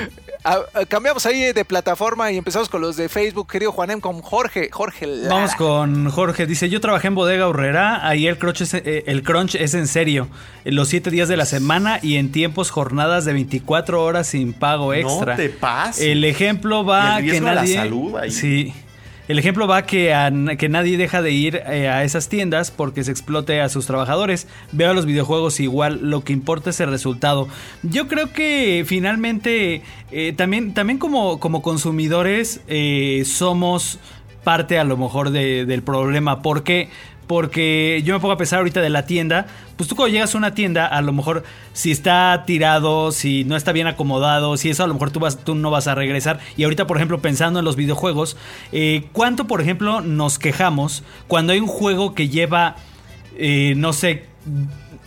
Ah, 0.45 0.61
cambiamos 0.87 1.27
ahí 1.27 1.53
de 1.53 1.65
plataforma 1.65 2.31
y 2.31 2.37
empezamos 2.37 2.69
con 2.69 2.81
los 2.81 2.97
de 2.97 3.09
Facebook, 3.09 3.51
querido 3.51 3.73
Juanem, 3.73 4.01
con 4.01 4.23
Jorge, 4.23 4.71
Jorge 4.71 5.05
Lara. 5.09 5.35
Vamos 5.35 5.55
con 5.57 6.09
Jorge. 6.11 6.47
Dice, 6.47 6.69
yo 6.69 6.81
trabajé 6.81 7.09
en 7.09 7.17
Bodega 7.17 7.49
Horrera, 7.49 8.07
ahí 8.07 8.29
el 8.29 8.39
crunch 8.39 8.61
es, 8.61 8.73
eh, 8.73 9.03
el 9.09 9.25
crunch 9.25 9.57
es 9.57 9.75
en 9.75 9.89
serio. 9.89 10.29
Los 10.65 10.89
siete 10.91 11.11
días 11.11 11.29
de 11.29 11.37
la 11.37 11.45
semana 11.45 11.99
y 12.03 12.17
en 12.17 12.31
tiempos 12.31 12.71
jornadas 12.71 13.25
de 13.25 13.33
24 13.33 14.03
horas 14.03 14.29
sin 14.29 14.53
pago 14.53 14.95
extra. 14.95 15.35
te 15.35 15.49
pases. 15.49 16.05
El 16.05 16.25
ejemplo 16.25 16.85
va 16.85 17.19
el 17.19 17.25
que 17.25 17.31
riesgo 17.33 17.49
a 17.49 17.55
la 17.55 17.61
nadie... 17.63 17.75
salud 17.75 18.17
ahí. 18.17 18.31
Sí. 18.31 18.73
El 19.29 19.39
ejemplo 19.39 19.69
va 19.69 19.83
que, 19.83 20.15
que 20.59 20.69
nadie 20.71 20.97
deja 20.97 21.21
de 21.21 21.31
ir 21.33 21.57
eh, 21.57 21.89
a 21.89 22.03
esas 22.03 22.29
tiendas 22.31 22.71
porque 22.71 23.05
se 23.05 23.11
explote 23.11 23.61
a 23.61 23.69
sus 23.69 23.87
trabajadores. 23.87 24.49
Veo 24.73 24.91
a 24.91 24.95
los 24.95 25.05
videojuegos 25.05 25.61
igual, 25.61 26.01
lo 26.03 26.25
que 26.25 26.33
importa 26.33 26.71
es 26.71 26.81
el 26.81 26.89
resultado. 26.91 27.47
Yo 27.83 28.09
creo 28.09 28.33
que 28.33 28.85
finalmente 28.87 29.83
eh, 30.11 30.33
también, 30.35 30.73
también 30.73 30.99
como, 30.99 31.39
como 31.41 31.61
consumidores 31.61 32.63
eh, 32.69 33.23
somos 33.27 33.99
parte 34.45 34.79
a 34.79 34.85
lo 34.85 34.97
mejor 34.97 35.29
de- 35.31 35.67
del 35.67 35.83
problema. 35.83 36.41
¿Por 36.41 36.63
qué? 36.63 36.89
Porque 37.29 38.03
yo 38.05 38.15
me 38.15 38.21
pongo 38.21 38.33
a 38.33 38.37
pensar 38.37 38.59
ahorita 38.59 38.81
de 38.81 38.89
la 38.89 39.07
tienda. 39.07 39.47
Pues 39.77 39.89
tú 39.89 39.95
cuando 39.95 40.13
llegas 40.13 40.35
a 40.35 40.39
una 40.39 40.55
tienda, 40.55 40.87
a 40.87 41.01
lo 41.03 41.13
mejor 41.13 41.45
si 41.73 41.93
está 41.93 42.43
tirado, 42.45 43.13
si 43.13 43.45
no 43.45 43.55
está 43.55 43.71
bien 43.71 43.87
acomodado, 43.87 44.57
si 44.57 44.71
eso 44.71 44.83
a 44.83 44.89
lo 44.89 44.95
mejor 44.95 45.13
tú, 45.13 45.55
no 45.55 45.71
vas 45.71 45.87
a 45.87 45.95
regresar. 45.95 46.41
Y 46.57 46.65
ahorita, 46.65 46.89
por 46.89 46.97
ejemplo, 46.97 47.21
pensando 47.21 47.61
en 47.61 47.65
los 47.65 47.77
videojuegos, 47.77 48.37
eh, 48.73 49.05
¿cuánto, 49.13 49.47
por 49.47 49.61
ejemplo, 49.61 50.01
nos 50.01 50.41
quejamos 50.41 51.05
cuando 51.29 51.53
hay 51.53 51.61
un 51.61 51.69
juego 51.69 52.15
que 52.15 52.29
lleva, 52.29 52.75
eh, 53.37 53.75
no 53.77 53.93
sé, 53.93 54.25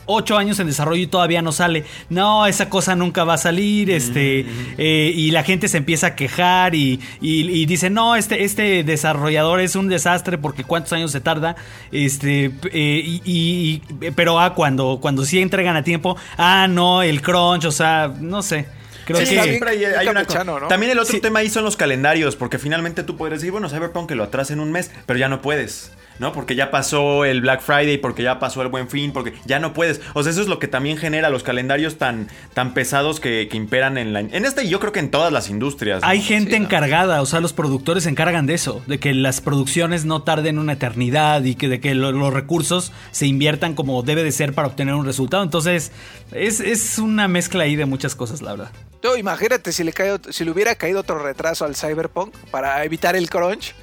ocho 0.06 0.38
años 0.38 0.60
en 0.60 0.68
desarrollo 0.68 1.02
y 1.04 1.08
todavía 1.08 1.42
no 1.42 1.52
sale. 1.52 1.86
No, 2.10 2.46
esa 2.48 2.70
cosa 2.70 2.96
nunca 2.96 3.24
va 3.24 3.36
a 3.36 3.38
salir. 3.38 3.90
Este. 3.92 4.46
eh, 4.78 5.12
y 5.16 5.32
la 5.32 5.44
gente 5.44 5.68
se 5.68 5.78
empieza 5.78 6.08
a 6.08 6.16
quejar 6.16 6.76
y, 6.76 7.00
y- 7.22 7.50
y 7.50 7.66
dice, 7.66 7.90
no, 7.90 8.16
este, 8.16 8.44
este 8.44 8.84
desarrollador 8.84 9.60
es 9.62 9.76
un 9.76 9.88
desastre 9.88 10.38
porque 10.38 10.64
cuántos 10.64 10.94
años 10.94 11.12
se 11.12 11.22
tarda. 11.22 11.56
Este. 11.92 12.46
eh, 12.72 13.04
y, 13.06 13.22
y- 13.26 13.82
y- 14.06 14.12
pero 14.12 14.40
ah, 14.40 14.54
cuando, 14.56 15.00
cuando 15.02 15.26
sí 15.26 15.40
entregan 15.40 15.76
a 15.76 15.84
tiempo. 15.84 16.18
Ah, 16.38 16.68
no, 16.70 17.02
el 17.02 17.22
crunch. 17.22 17.66
O 17.66 17.72
sea, 17.72 18.14
no 18.20 18.42
sé. 18.42 18.66
Creo 19.06 19.18
Sí, 19.26 19.36
que. 19.36 19.42
siempre 19.44 19.72
hay, 19.72 19.84
hay 19.84 20.08
una 20.08 20.22
co- 20.22 20.28
campechano, 20.28 20.60
¿no? 20.60 20.68
También 20.68 20.92
el 20.92 21.00
otro 21.00 21.12
Sí. 21.16 21.20
tema 21.22 21.40
ahí 21.40 21.50
son 21.50 21.64
los 21.64 21.76
calendarios, 21.76 22.36
porque 22.36 22.60
finalmente 22.60 23.02
tú 23.04 23.18
podrías 23.18 23.42
decir, 23.42 23.52
bueno, 23.52 23.68
Cyberpunk 23.68 24.08
que 24.10 24.16
lo 24.16 24.24
atrasa 24.24 24.54
en 24.54 24.60
un 24.60 24.72
mes, 24.72 24.92
pero 25.08 25.18
ya 25.18 25.28
no 25.28 25.42
puedes. 25.42 25.92
¿No? 26.22 26.32
Porque 26.34 26.54
ya 26.56 26.70
pasó 26.70 27.26
el 27.26 27.42
Black 27.42 27.62
Friday, 27.62 27.98
porque 27.98 28.22
ya 28.22 28.38
pasó 28.38 28.62
el 28.62 28.68
Buen 28.68 28.88
Fin, 28.90 29.12
porque 29.12 29.34
ya 29.46 29.58
no 29.60 29.74
puedes. 29.74 30.00
O 30.14 30.22
sea, 30.22 30.32
eso 30.32 30.40
es 30.42 30.48
lo 30.48 30.60
que 30.60 30.68
también 30.68 30.98
genera 30.98 31.32
los 31.32 31.42
calendarios 31.42 31.98
tan, 31.98 32.28
tan 32.54 32.76
pesados 32.76 33.20
que, 33.20 33.48
que 33.50 33.58
imperan 33.58 33.98
en 33.98 34.14
la. 34.14 34.20
En 34.20 34.46
esta 34.46 34.62
y 34.64 34.70
yo 34.70 34.80
creo 34.80 34.92
que 34.92 35.00
en 35.00 35.10
todas 35.10 35.34
las 35.34 35.50
industrias. 35.50 36.04
¿no? 36.04 36.08
Hay 36.08 36.22
gente 36.22 36.52
Sí, 36.52 36.60
no. 36.60 36.66
encargada, 36.66 37.24
o 37.24 37.26
sea, 37.26 37.40
los 37.40 37.54
productores 37.54 38.04
se 38.04 38.10
encargan 38.12 38.46
de 38.46 38.54
eso, 38.54 38.84
de 38.86 39.00
que 39.00 39.16
las 39.16 39.42
producciones 39.42 40.06
no 40.06 40.22
tarden 40.22 40.60
una 40.60 40.74
eternidad 40.74 41.44
y 41.44 41.56
que 41.56 41.68
de 41.68 41.80
que 41.80 41.96
lo- 41.96 42.12
los 42.12 42.32
recursos 42.32 42.92
se 43.10 43.26
inviertan 43.26 43.74
como 43.74 44.04
debe 44.04 44.24
de 44.24 44.32
ser 44.32 44.54
para 44.54 44.68
obtener 44.68 44.94
un 44.94 45.06
resultado. 45.08 45.42
Entonces, 45.42 45.92
es, 46.34 46.60
es 46.60 47.00
una 47.00 47.28
mezcla 47.28 47.64
ahí 47.64 47.76
de 47.76 47.86
muchas 47.86 48.14
cosas, 48.14 48.44
la 48.44 48.52
verdad. 48.52 48.72
No, 49.04 49.18
imagínate 49.18 49.72
si 49.72 49.84
le, 49.84 49.92
cae, 49.92 50.20
si 50.30 50.46
le 50.46 50.52
hubiera 50.52 50.76
caído 50.76 51.00
otro 51.00 51.18
retraso 51.18 51.66
al 51.66 51.76
Cyberpunk 51.76 52.36
para 52.52 52.84
evitar 52.86 53.16
el 53.16 53.28
crunch. 53.28 53.74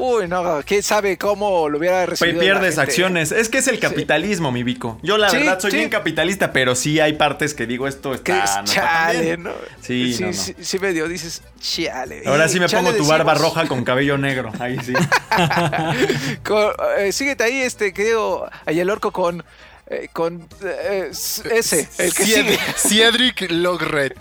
Uy, 0.00 0.28
no, 0.28 0.60
quién 0.64 0.82
sabe 0.82 1.18
cómo 1.18 1.68
lo 1.68 1.78
hubiera 1.78 2.06
recibido. 2.06 2.38
pierdes 2.40 2.76
gente. 2.76 2.80
acciones. 2.82 3.32
Es 3.32 3.48
que 3.48 3.58
es 3.58 3.66
el 3.66 3.80
capitalismo, 3.80 4.52
mi 4.52 4.62
Vico. 4.62 5.00
Yo 5.02 5.18
la 5.18 5.28
Sí, 5.28 5.38
verdad 5.38 5.58
soy 5.58 5.72
sí. 5.72 5.76
bien 5.78 5.88
capitalista, 5.90 6.52
pero 6.52 6.74
sí 6.76 7.00
hay 7.00 7.14
partes 7.14 7.52
que 7.52 7.66
digo 7.66 7.88
esto 7.88 8.12
Que 8.12 8.16
está, 8.38 8.44
es 8.44 8.56
no 8.58 8.64
chale. 8.64 9.36
¿no? 9.38 9.50
Sí, 9.82 10.12
sí, 10.14 10.22
no, 10.22 10.28
no. 10.28 10.32
sí, 10.34 10.54
sí 10.60 10.78
medio 10.78 11.08
dices, 11.08 11.42
chale. 11.60 12.22
Ahora 12.26 12.48
sí 12.48 12.60
me 12.60 12.66
chale 12.66 12.84
pongo 12.90 12.96
tu 12.96 13.06
barba 13.08 13.34
roja 13.34 13.66
con 13.66 13.82
cabello 13.84 14.16
negro. 14.18 14.52
Ahí 14.60 14.78
sí. 14.84 14.92
Con- 16.44 16.72
eh, 16.98 17.12
síguete 17.12 17.44
ahí, 17.44 17.60
este, 17.60 17.92
querido 17.92 18.48
Ayelorco, 18.66 19.10
con, 19.12 19.44
eh, 19.88 20.08
con 20.12 20.46
eh, 20.62 21.08
ese, 21.10 21.88
el 21.98 22.14
que 22.14 22.24
sigue. 22.24 22.58
Cied- 22.58 22.76
Cedric 22.76 23.50
Logred. 23.50 24.12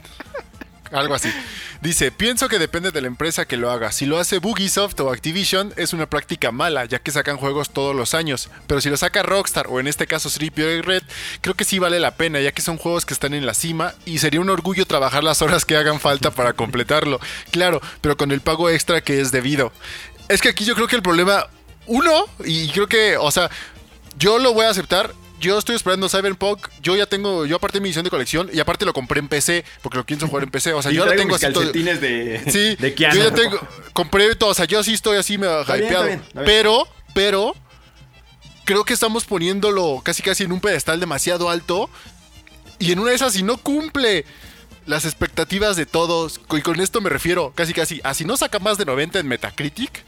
Algo 0.92 1.14
así. 1.16 1.30
Dice, 1.82 2.12
pienso 2.12 2.50
que 2.50 2.60
depende 2.60 2.92
de 2.92 3.02
la 3.02 3.08
empresa 3.08 3.46
que 3.46 3.58
lo 3.58 3.70
haga. 3.70 3.92
Si 3.92 4.06
lo 4.06 4.20
hace 4.20 4.40
Bugisoft 4.40 5.00
o 5.00 5.12
Activision 5.12 5.74
es 5.78 5.94
una 5.94 6.10
práctica 6.10 6.52
mala, 6.52 6.86
ya 6.86 7.00
que 7.00 7.12
sacan 7.12 7.38
juegos 7.38 7.70
todos 7.70 7.96
los 7.96 8.14
años. 8.14 8.50
Pero 8.68 8.82
si 8.82 8.90
lo 8.90 8.98
saca 8.98 9.24
Rockstar 9.24 9.68
o 9.70 9.80
en 9.80 9.88
este 9.88 10.08
caso 10.08 10.30
Sleepy 10.30 10.82
Red, 10.82 11.04
creo 11.42 11.56
que 11.56 11.66
sí 11.66 11.80
vale 11.80 12.00
la 12.00 12.16
pena, 12.16 12.40
ya 12.40 12.52
que 12.52 12.62
son 12.62 12.78
juegos 12.78 13.06
que 13.06 13.14
están 13.14 13.34
en 13.34 13.46
la 13.46 13.54
cima 13.54 13.94
y 14.06 14.20
sería 14.20 14.42
un 14.42 14.50
orgullo 14.50 14.86
trabajar 14.86 15.24
las 15.24 15.42
horas 15.42 15.66
que 15.66 15.78
hagan 15.78 16.00
falta 16.00 16.32
para 16.32 16.54
completarlo. 16.54 17.20
Claro, 17.52 17.82
pero 18.02 18.18
con 18.18 18.32
el 18.32 18.42
pago 18.42 18.70
extra 18.70 19.02
que 19.02 19.22
es 19.22 19.32
debido. 19.32 19.72
Es 20.30 20.42
que 20.42 20.50
aquí 20.50 20.66
yo 20.66 20.76
creo 20.76 20.88
que 20.88 20.96
el 20.96 21.04
problema, 21.04 21.48
uno, 21.86 22.26
y 22.44 22.70
creo 22.70 22.88
que, 22.88 23.18
o 23.18 23.32
sea, 23.32 23.50
yo 24.18 24.40
lo 24.40 24.54
voy 24.54 24.66
a 24.66 24.70
aceptar. 24.70 25.14
Yo 25.40 25.58
estoy 25.60 25.76
esperando 25.76 26.10
Cyberpunk. 26.10 26.68
Yo 26.82 26.96
ya 26.96 27.06
tengo, 27.06 27.46
yo 27.46 27.58
aparte 27.58 27.80
mi 27.80 27.90
edición 27.90 28.04
de 28.04 28.10
colección 28.10 28.50
y 28.52 28.60
aparte 28.60 28.86
lo 28.86 28.94
compré 28.94 29.20
en 29.20 29.28
PC 29.28 29.64
porque 29.82 29.98
lo 29.98 30.06
pienso 30.06 30.28
jugar 30.28 30.44
en 30.44 30.52
PC. 30.52 30.74
O 30.74 30.82
sea, 30.82 30.92
yo 30.92 31.04
traigo 31.04 31.22
tengo 31.22 31.36
así 31.36 31.52
todo. 31.52 31.72
de, 31.72 32.44
Sí, 32.48 32.76
de 32.80 32.94
Keanu. 32.96 33.16
yo 33.16 33.24
ya 33.24 33.36
tengo, 33.36 33.60
compré 33.94 34.36
todo. 34.36 34.50
O 34.50 34.54
sea, 34.54 34.66
yo 34.66 34.84
sí 34.84 34.94
estoy 34.94 35.18
así 35.18 35.38
me 35.38 35.48
bien, 35.48 35.62
hypeado. 35.62 35.84
está 35.84 36.04
bien, 36.04 36.20
está 36.20 36.42
bien. 36.42 36.46
Pero, 36.46 36.88
pero, 37.14 37.56
creo 38.66 38.84
que 38.84 38.94
estamos 38.94 39.26
poniéndolo 39.26 40.02
casi 40.04 40.24
casi 40.24 40.44
en 40.44 40.52
un 40.52 40.60
pedestal 40.60 41.00
demasiado 41.00 41.50
alto. 41.50 41.90
Y 42.80 42.92
en 42.92 43.00
una 43.00 43.10
de 43.10 43.16
esas, 43.16 43.34
si 43.34 43.44
no 43.44 43.58
cumple 43.58 44.26
las 44.88 45.06
expectativas 45.06 45.76
de 45.76 45.86
todos, 45.86 46.40
y 46.52 46.62
con 46.62 46.80
esto 46.80 47.02
me 47.02 47.10
refiero 47.10 47.52
casi 47.54 47.74
casi 47.74 48.00
a 48.04 48.14
si 48.14 48.26
no 48.26 48.38
saca 48.38 48.60
más 48.60 48.78
de 48.78 48.86
90 48.86 49.20
en 49.20 49.28
Metacritic, 49.28 50.04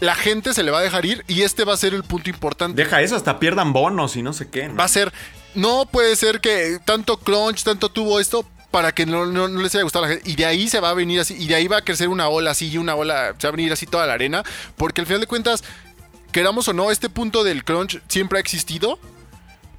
la 0.00 0.14
gente 0.14 0.52
se 0.54 0.62
le 0.62 0.70
va 0.70 0.80
a 0.80 0.82
dejar 0.82 1.06
ir 1.06 1.24
y 1.28 1.42
este 1.42 1.64
va 1.64 1.74
a 1.74 1.76
ser 1.76 1.94
el 1.94 2.02
punto 2.04 2.28
importante. 2.30 2.82
Deja 2.82 3.00
eso, 3.02 3.16
hasta 3.16 3.38
pierdan 3.38 3.72
bonos 3.72 4.16
y 4.16 4.22
no 4.22 4.32
sé 4.32 4.48
qué. 4.50 4.68
¿no? 4.68 4.76
Va 4.76 4.84
a 4.84 4.88
ser, 4.88 5.12
no 5.54 5.86
puede 5.86 6.16
ser 6.16 6.40
que 6.40 6.78
tanto 6.84 7.18
crunch, 7.18 7.62
tanto 7.64 7.88
tuvo 7.88 8.18
esto 8.20 8.44
para 8.70 8.90
que 8.92 9.06
no, 9.06 9.26
no- 9.26 9.46
no 9.48 9.60
les 9.62 9.72
haya 9.74 9.84
gustado 9.84 10.04
a 10.04 10.08
la 10.08 10.14
gente. 10.14 10.28
Y 10.30 10.34
de 10.34 10.46
ahí 10.46 10.68
se 10.68 10.80
va 10.80 10.90
a 10.90 10.94
venir 10.94 11.20
así, 11.20 11.34
y 11.38 11.46
de 11.46 11.54
ahí 11.54 11.68
va 11.68 11.76
a 11.78 11.82
crecer 11.82 12.08
una 12.08 12.28
ola 12.28 12.50
así 12.50 12.68
y 12.70 12.76
una 12.78 12.96
ola, 12.96 13.34
se 13.38 13.46
va 13.46 13.52
a 13.52 13.56
venir 13.56 13.72
así 13.72 13.86
toda 13.86 14.06
la 14.06 14.14
arena, 14.14 14.42
porque 14.76 15.00
al 15.00 15.06
final 15.06 15.20
de 15.20 15.26
cuentas, 15.28 15.62
queramos 16.32 16.66
o 16.66 16.72
no, 16.72 16.90
este 16.90 17.08
punto 17.08 17.44
del 17.44 17.62
crunch 17.64 18.00
siempre 18.08 18.38
ha 18.38 18.40
existido. 18.40 18.98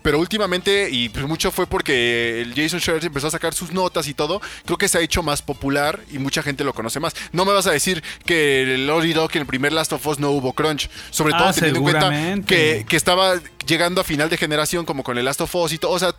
Pero 0.06 0.20
últimamente, 0.20 0.88
y 0.92 1.10
pues 1.10 1.26
mucho 1.26 1.50
fue 1.50 1.66
porque 1.66 2.40
el 2.44 2.54
Jason 2.54 2.80
Schreier 2.80 3.04
empezó 3.04 3.26
a 3.26 3.32
sacar 3.32 3.56
sus 3.56 3.72
notas 3.72 4.08
y 4.08 4.14
todo, 4.14 4.40
creo 4.64 4.78
que 4.78 4.88
se 4.88 5.00
ha 5.00 5.02
hecho 5.02 5.24
más 5.24 5.42
popular 5.42 6.00
y 6.12 6.20
mucha 6.20 6.44
gente 6.44 6.64
lo 6.64 6.74
conoce 6.74 7.00
más. 7.00 7.16
No 7.32 7.44
me 7.44 7.52
vas 7.54 7.66
a 7.66 7.72
decir 7.72 8.04
que 8.24 8.62
el 8.62 8.86
Naughty 8.86 9.14
Dog 9.14 9.32
en 9.34 9.40
el 9.42 9.48
primer 9.48 9.74
Last 9.74 9.94
of 9.94 10.06
Us 10.06 10.20
no 10.20 10.30
hubo 10.30 10.54
crunch. 10.54 10.92
Sobre 11.10 11.34
Ah, 11.34 11.40
todo 11.40 11.54
teniendo 11.54 11.80
en 11.80 11.84
cuenta 11.84 12.46
que, 12.46 12.86
que 12.88 12.96
estaba 12.96 13.34
llegando 13.66 14.00
a 14.00 14.04
final 14.04 14.30
de 14.30 14.38
generación 14.38 14.86
como 14.86 15.04
con 15.04 15.18
el 15.18 15.26
Last 15.26 15.42
of 15.42 15.56
Us 15.56 15.74
y 15.74 15.80
todo. 15.80 15.90
O 15.92 15.98
sea, 15.98 16.14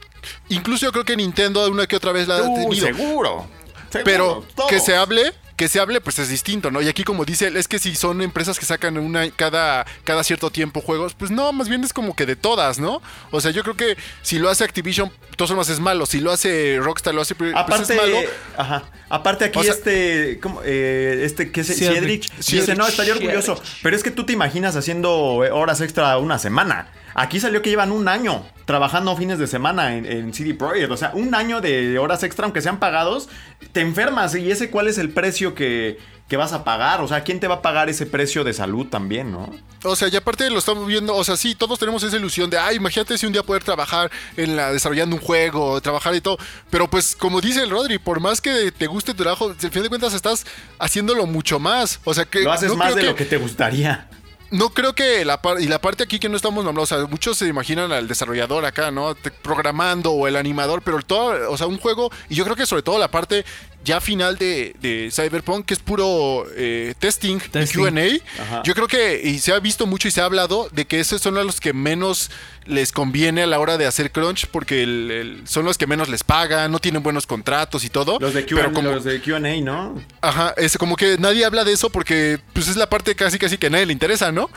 incluso 0.49 0.85
yo 0.87 0.91
creo 0.91 1.05
que 1.05 1.17
Nintendo 1.17 1.65
una 1.71 1.87
que 1.87 1.95
otra 1.95 2.11
vez 2.11 2.27
la 2.27 2.39
ha 2.39 2.43
tenido. 2.43 2.73
seguro. 2.87 3.47
Seguro, 3.89 4.05
Pero 4.05 4.45
todo. 4.57 4.67
que 4.67 4.81
se 4.81 4.97
hable, 4.97 5.33
que 5.57 5.69
se 5.69 5.81
hable, 5.81 6.01
pues 6.01 6.19
es 6.19 6.29
distinto, 6.29 6.71
¿no? 6.71 6.83
Y 6.83 6.89
aquí 6.89 7.03
como 7.03 7.25
dice 7.25 7.47
él, 7.49 7.57
es 7.57 7.67
que 7.67 7.79
si 7.79 7.95
son 7.97 8.21
empresas 8.23 8.59
que 8.59 8.67
sacan 8.67 8.99
una 8.99 9.31
cada, 9.31 9.87
cada 10.05 10.23
cierto 10.23 10.51
tiempo 10.51 10.81
juegos, 10.83 11.15
pues 11.15 11.31
no, 11.31 11.53
más 11.53 11.69
bien 11.69 11.83
es 11.83 11.93
como 11.93 12.15
que 12.15 12.27
de 12.27 12.37
todas, 12.37 12.79
¿no? 12.79 13.01
O 13.31 13.41
sea, 13.41 13.51
yo 13.51 13.63
creo 13.63 13.77
que 13.77 13.97
si 14.23 14.39
lo 14.39 14.51
hace 14.51 14.65
Activision, 14.65 15.11
todas 15.37 15.49
formas 15.51 15.69
es 15.69 15.81
malo. 15.81 16.05
Si 16.07 16.21
lo 16.21 16.31
hace 16.31 16.79
Rockstar, 16.81 17.15
lo 17.15 17.23
hace 17.23 17.35
pues 17.35 17.55
Aparte, 17.55 17.95
es 17.95 18.01
malo. 18.01 18.19
ajá. 18.57 18.85
Aparte 19.09 19.45
aquí 19.47 19.59
O 19.59 19.63
sea- 19.63 19.73
este, 19.73 20.39
¿cómo? 20.41 20.61
Eh, 20.65 21.23
este 21.25 21.51
que 21.51 21.61
es 21.63 21.69
Cedric. 21.69 22.25
Cedric, 22.31 22.37
dice, 22.61 22.75
no, 22.75 22.87
estaría 22.87 23.15
orgulloso. 23.15 23.61
Pero 23.83 23.97
es 23.97 24.03
que 24.03 24.11
tú 24.11 24.27
te 24.27 24.33
imaginas 24.33 24.77
haciendo 24.77 25.13
horas 25.37 25.81
extra 25.81 26.19
una 26.19 26.39
semana. 26.39 26.89
Aquí 27.19 27.41
salió 27.41 27.63
que 27.63 27.71
llevan 27.71 27.93
un 27.93 28.09
año 28.09 28.45
trabajando 28.67 29.17
fines 29.17 29.39
de 29.39 29.47
semana 29.47 29.97
en, 29.97 30.05
en 30.05 30.35
CD 30.35 30.53
Projekt. 30.53 30.91
O 30.91 30.97
sea, 30.99 31.13
un 31.15 31.35
año 31.35 31.63
de 31.63 31.99
horas 31.99 32.23
extra, 32.23 32.45
aunque 32.45 32.61
sean 32.61 32.79
pagados, 32.79 33.29
te 33.73 33.81
enfermas. 33.81 34.35
¿Y 34.35 34.51
ese 34.51 34.69
cuál 34.71 34.87
es 34.87 34.99
el 34.99 35.09
precio 35.09 35.55
que, 35.55 35.99
que 36.29 36.37
vas 36.37 36.53
a 36.53 36.63
pagar? 36.63 37.01
O 37.01 37.09
sea, 37.09 37.23
¿quién 37.25 37.41
te 37.41 37.49
va 37.49 37.55
a 37.57 37.63
pagar 37.63 37.89
ese 37.89 38.05
precio 38.05 38.45
de 38.45 38.53
salud 38.53 38.89
también, 38.89 39.33
no? 39.33 39.49
O 39.85 39.97
sea, 39.97 40.09
y 40.09 40.17
aparte 40.17 40.51
lo 40.51 40.59
estamos 40.59 40.87
viendo, 40.87 41.15
o 41.17 41.25
sea, 41.25 41.37
sí, 41.39 41.55
todos 41.55 41.79
tenemos 41.79 42.03
esa 42.03 42.17
ilusión 42.17 42.51
de, 42.51 42.59
ay, 42.59 42.77
imagínate 42.77 43.17
si 43.17 43.25
un 43.25 43.33
día 43.33 43.43
poder 43.43 43.63
trabajar 43.65 44.11
en 44.37 44.55
la 44.57 44.73
desarrollando 44.73 45.17
un 45.17 45.23
juego, 45.23 45.81
trabajar 45.81 46.15
y 46.15 46.21
todo. 46.21 46.37
Pero 46.69 46.87
pues, 46.91 47.17
como 47.17 47.41
dice 47.41 47.63
el 47.63 47.71
Rodri, 47.71 47.99
por 47.99 48.21
más 48.21 48.43
que 48.43 48.73
te 48.73 48.87
guste 48.89 49.15
tu 49.15 49.23
trabajo, 49.23 49.49
al 49.49 49.55
final 49.57 49.85
de 49.85 49.89
cuentas 49.89 50.13
estás 50.13 50.45
haciéndolo 50.79 51.25
mucho 51.25 51.59
más. 51.61 51.99
O 52.05 52.13
sea, 52.13 52.27
que 52.27 52.41
Lo 52.41 52.53
haces 52.53 52.69
no 52.71 52.77
más 52.77 52.95
de 52.95 53.01
que- 53.01 53.07
lo 53.07 53.15
que 53.15 53.25
te 53.25 53.39
gustaría. 53.39 54.09
No 54.51 54.71
creo 54.71 54.95
que 54.95 55.25
la 55.25 55.43
parte 55.43 55.63
y 55.65 55.67
la 55.67 55.81
parte 55.81 56.05
aquí 56.05 56.21
que 56.21 56.29
no 56.29 56.37
estamos 56.37 56.65
nombrando, 56.65 56.83
o 56.83 56.87
sea, 56.87 57.07
muchos 57.09 57.37
se 57.37 57.49
imaginan 57.49 57.91
al 57.91 58.07
desarrollador 58.07 58.65
acá, 58.65 58.93
¿no? 58.93 59.15
Te- 59.17 59.33
programando 59.33 60.13
o 60.13 60.29
el 60.29 60.37
animador, 60.37 60.83
pero 60.83 61.01
todo, 61.03 61.51
o 61.51 61.57
sea, 61.57 61.67
un 61.67 61.79
juego, 61.79 62.13
y 62.29 62.37
yo 62.37 62.45
creo 62.45 62.55
que 62.55 62.65
sobre 62.65 62.83
todo 62.83 62.99
la 62.99 63.11
parte 63.11 63.45
ya 63.87 64.01
final 64.03 64.37
de, 64.37 64.75
de 64.83 65.09
Cyberpunk, 65.11 65.65
que 65.65 65.73
es 65.75 65.81
puro 65.81 66.45
eh, 66.57 66.93
testing, 66.99 67.39
Testing. 67.39 67.81
QA, 67.85 68.43
Ajá. 68.43 68.63
yo 68.65 68.75
creo 68.75 68.89
que, 68.89 69.23
y 69.25 69.39
se 69.39 69.53
ha 69.53 69.61
visto 69.61 69.87
mucho 69.87 70.09
y 70.09 70.11
se 70.11 70.21
ha 70.21 70.25
hablado 70.27 70.69
de 70.73 70.85
que 70.87 71.01
esos 71.01 71.23
son 71.23 71.39
a 71.39 71.45
los 71.45 71.61
que 71.61 71.73
menos 71.73 72.31
les 72.67 72.91
conviene 72.93 73.45
a 73.45 73.47
la 73.47 73.59
hora 73.61 73.79
de 73.79 73.87
hacer 73.87 74.11
crunch, 74.13 74.47
porque 74.49 74.83
el- 74.83 75.11
el- 75.11 75.49
son 75.49 75.65
los 75.65 75.79
que 75.79 75.87
menos 75.87 76.09
les 76.09 76.25
pagan, 76.25 76.71
no 76.73 76.81
tienen 76.81 77.03
buenos 77.03 77.27
contratos 77.27 77.85
y 77.85 77.89
todo. 77.89 78.19
Los 78.21 78.35
de 78.35 78.43
pero 78.43 78.65
Q&A, 78.65 78.73
como, 78.75 78.91
los 78.91 79.05
de 79.05 79.21
Q&A, 79.23 79.41
¿no? 79.63 80.03
Ajá, 80.21 80.53
es 80.57 80.77
como 80.77 80.97
que 80.97 81.17
nadie 81.19 81.45
habla 81.47 81.65
de 81.65 81.73
eso 81.73 81.89
porque 81.89 82.39
pues 82.53 82.69
es 82.69 82.77
la 82.77 82.91
parte 82.91 83.15
casi 83.15 83.39
casi 83.39 83.57
que 83.57 83.69
a 83.69 83.71
nadie 83.71 83.87
le 83.87 83.93
interesa, 83.93 84.33
¿no? 84.33 84.51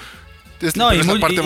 Es- 0.60 0.76
No, 0.76 0.94
y, 0.94 1.02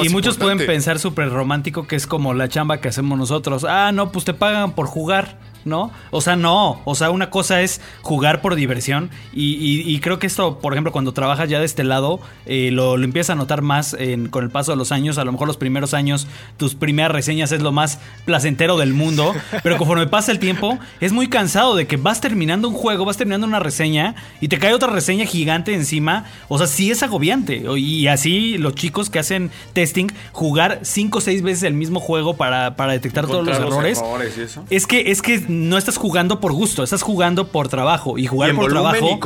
muchos 0.10 0.38
pueden 0.38 0.58
pensar 0.66 0.98
súper 1.00 1.30
romántico 1.30 1.86
que 1.86 1.96
es 1.96 2.08
como 2.08 2.34
la 2.34 2.50
chamba 2.50 2.80
que 2.82 2.88
hacemos 2.88 3.18
nosotros. 3.20 3.64
Ah, 3.64 3.92
no, 3.94 4.12
pues 4.12 4.26
te 4.26 4.34
pagan 4.34 4.74
por 4.74 4.88
jugar. 4.88 5.38
¿No? 5.66 5.92
O 6.12 6.22
sea, 6.22 6.36
no. 6.36 6.82
O 6.86 6.96
sea, 6.96 7.10
una 7.12 7.30
cosa 7.30 7.62
es 7.62 7.82
jugar 8.02 8.42
por 8.42 8.56
diversión. 8.56 9.10
Y, 9.34 9.54
y- 9.56 9.94
y 9.96 10.00
creo 10.00 10.20
que 10.20 10.28
esto, 10.28 10.60
por 10.60 10.74
ejemplo, 10.74 10.92
cuando 10.92 11.14
trabajas 11.14 11.50
ya 11.50 11.60
de 11.60 11.66
este 11.66 11.84
lado, 11.84 12.20
eh, 12.46 12.70
lo, 12.72 12.98
lo 12.98 13.04
empiezas 13.06 13.32
a 13.32 13.36
notar 13.36 13.62
más 13.62 13.94
en- 14.00 14.28
con 14.30 14.44
el 14.44 14.50
paso 14.50 14.72
de 14.72 14.78
los 14.78 14.92
años. 14.92 15.18
A 15.18 15.24
lo 15.26 15.32
mejor 15.32 15.48
los 15.48 15.58
primeros 15.58 15.94
años, 15.94 16.28
tus 16.58 16.76
primeras 16.76 17.12
reseñas 17.12 17.52
es 17.52 17.62
lo 17.62 17.72
más 17.72 18.00
placentero 18.26 18.78
del 18.78 18.94
mundo. 18.94 19.34
Pero 19.64 19.78
conforme 19.78 20.08
pasa 20.08 20.32
el 20.32 20.40
tiempo, 20.40 20.80
es 21.00 21.12
muy 21.12 21.28
cansado 21.28 21.76
de 21.76 21.88
que 21.88 21.98
vas 21.98 22.22
terminando 22.22 22.68
un 22.68 22.74
juego, 22.74 23.06
vas 23.06 23.18
terminando 23.18 23.48
una 23.48 23.60
reseña 23.60 24.16
y 24.42 24.48
te 24.48 24.60
cae 24.60 24.74
otra 24.74 24.90
reseña 24.90 25.26
gigante 25.26 25.74
encima. 25.74 26.26
O 26.48 26.58
sea, 26.58 26.68
sí 26.68 26.92
es 26.92 27.04
agobiante. 27.04 27.64
Y 27.78 28.08
así 28.08 28.58
los 28.58 28.76
chicos 28.76 29.10
que 29.10 29.20
hacen 29.20 29.52
testing, 29.74 30.08
jugar 30.32 30.80
cinco 30.84 31.18
o 31.20 31.22
seis 31.22 31.42
veces 31.42 31.64
el 31.64 31.74
mismo 31.74 32.00
juego 32.00 32.36
para, 32.36 32.76
para 32.76 32.94
detectar 32.94 33.26
todos 33.28 33.46
los 33.46 33.58
errores. 33.58 34.00
errores 34.00 34.38
y 34.38 34.42
eso. 34.42 34.64
Es 34.70 34.88
que, 34.88 35.12
es 35.12 35.22
que 35.22 35.44
no 35.54 35.78
estás 35.78 35.98
jugando 35.98 36.40
por 36.40 36.52
gusto, 36.52 36.84
estás 36.84 37.02
jugando 37.02 37.48
por 37.48 37.68
trabajo. 37.68 38.18
Y 38.18 38.28
jugar 38.28 38.52
Y 38.52 38.54
por 38.54 38.72
trabajo 38.72 39.20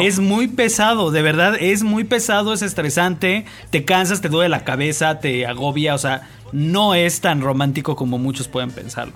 es 0.00 0.18
muy 0.18 0.48
pesado, 0.48 1.10
de 1.10 1.22
verdad, 1.22 1.56
es 1.58 1.82
muy 1.82 2.04
pesado, 2.04 2.52
es 2.52 2.62
estresante, 2.62 3.44
te 3.70 3.84
cansas, 3.84 4.20
te 4.20 4.28
duele 4.28 4.48
la 4.48 4.64
cabeza, 4.64 5.18
te 5.18 5.46
agobia, 5.46 5.94
o 5.94 5.98
sea, 5.98 6.28
no 6.52 6.94
es 6.94 7.20
tan 7.20 7.40
romántico 7.40 7.96
como 7.96 8.18
muchos 8.18 8.48
pueden 8.48 8.70
pensarlo. 8.70 9.14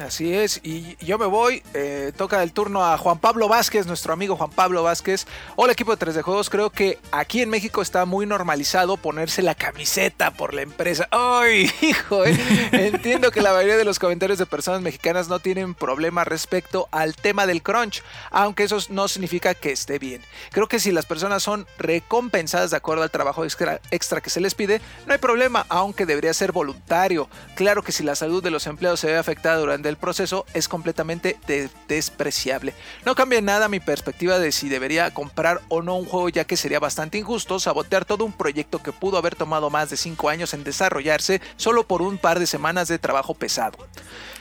Así 0.00 0.32
es, 0.32 0.60
y 0.62 0.96
yo 1.04 1.18
me 1.18 1.26
voy, 1.26 1.60
eh, 1.74 2.12
toca 2.16 2.40
el 2.44 2.52
turno 2.52 2.84
a 2.84 2.96
Juan 2.98 3.18
Pablo 3.18 3.48
Vázquez, 3.48 3.86
nuestro 3.86 4.12
amigo 4.12 4.36
Juan 4.36 4.50
Pablo 4.50 4.84
Vázquez. 4.84 5.26
Hola 5.56 5.72
equipo 5.72 5.94
de 5.94 6.06
3D 6.06 6.22
Juegos, 6.22 6.50
creo 6.50 6.70
que 6.70 7.00
aquí 7.10 7.42
en 7.42 7.50
México 7.50 7.82
está 7.82 8.04
muy 8.04 8.24
normalizado 8.24 8.96
ponerse 8.96 9.42
la 9.42 9.56
camiseta 9.56 10.30
por 10.30 10.54
la 10.54 10.62
empresa. 10.62 11.08
¡Ay, 11.10 11.68
hijo! 11.80 12.24
eh! 12.24 12.38
Entiendo 12.72 13.32
que 13.32 13.40
la 13.40 13.52
mayoría 13.52 13.76
de 13.76 13.84
los 13.84 13.98
comentarios 13.98 14.38
de 14.38 14.46
personas 14.46 14.82
mexicanas 14.82 15.28
no 15.28 15.40
tienen 15.40 15.74
problema 15.74 16.24
respecto 16.24 16.88
al 16.92 17.16
tema 17.16 17.46
del 17.46 17.62
crunch, 17.62 18.04
aunque 18.30 18.64
eso 18.64 18.78
no 18.90 19.08
significa 19.08 19.54
que 19.54 19.72
esté 19.72 19.98
bien. 19.98 20.22
Creo 20.52 20.68
que 20.68 20.78
si 20.78 20.92
las 20.92 21.06
personas 21.06 21.42
son 21.42 21.66
recompensadas 21.76 22.70
de 22.70 22.76
acuerdo 22.76 23.02
al 23.02 23.10
trabajo 23.10 23.42
extra, 23.42 23.80
extra 23.90 24.20
que 24.20 24.30
se 24.30 24.40
les 24.40 24.54
pide, 24.54 24.80
no 25.06 25.12
hay 25.12 25.18
problema, 25.18 25.66
aunque 25.68 26.06
debería 26.06 26.32
ser 26.34 26.52
voluntario. 26.52 27.28
Claro 27.56 27.82
que 27.82 27.90
si 27.90 28.04
la 28.04 28.14
salud 28.14 28.44
de 28.44 28.50
los 28.50 28.68
empleados 28.68 29.00
se 29.00 29.08
ve 29.08 29.16
afectada 29.16 29.56
durante 29.56 29.87
el 29.88 29.96
proceso, 29.96 30.46
es 30.54 30.68
completamente 30.68 31.36
de- 31.46 31.70
despreciable. 31.88 32.74
No 33.04 33.14
cambia 33.14 33.40
nada 33.40 33.68
mi 33.68 33.80
perspectiva 33.80 34.38
de 34.38 34.52
si 34.52 34.68
debería 34.68 35.12
comprar 35.12 35.60
o 35.68 35.82
no 35.82 35.96
un 35.96 36.04
juego, 36.06 36.28
ya 36.28 36.44
que 36.44 36.56
sería 36.56 36.80
bastante 36.80 37.18
injusto 37.18 37.58
sabotear 37.58 38.04
todo 38.04 38.24
un 38.24 38.32
proyecto 38.32 38.82
que 38.82 38.92
pudo 38.92 39.18
haber 39.18 39.34
tomado 39.34 39.70
más 39.70 39.90
de 39.90 39.96
5 39.96 40.28
años 40.28 40.54
en 40.54 40.64
desarrollarse 40.64 41.40
solo 41.56 41.86
por 41.86 42.02
un 42.02 42.18
par 42.18 42.38
de 42.38 42.46
semanas 42.46 42.88
de 42.88 42.98
trabajo 42.98 43.34
pesado. 43.34 43.78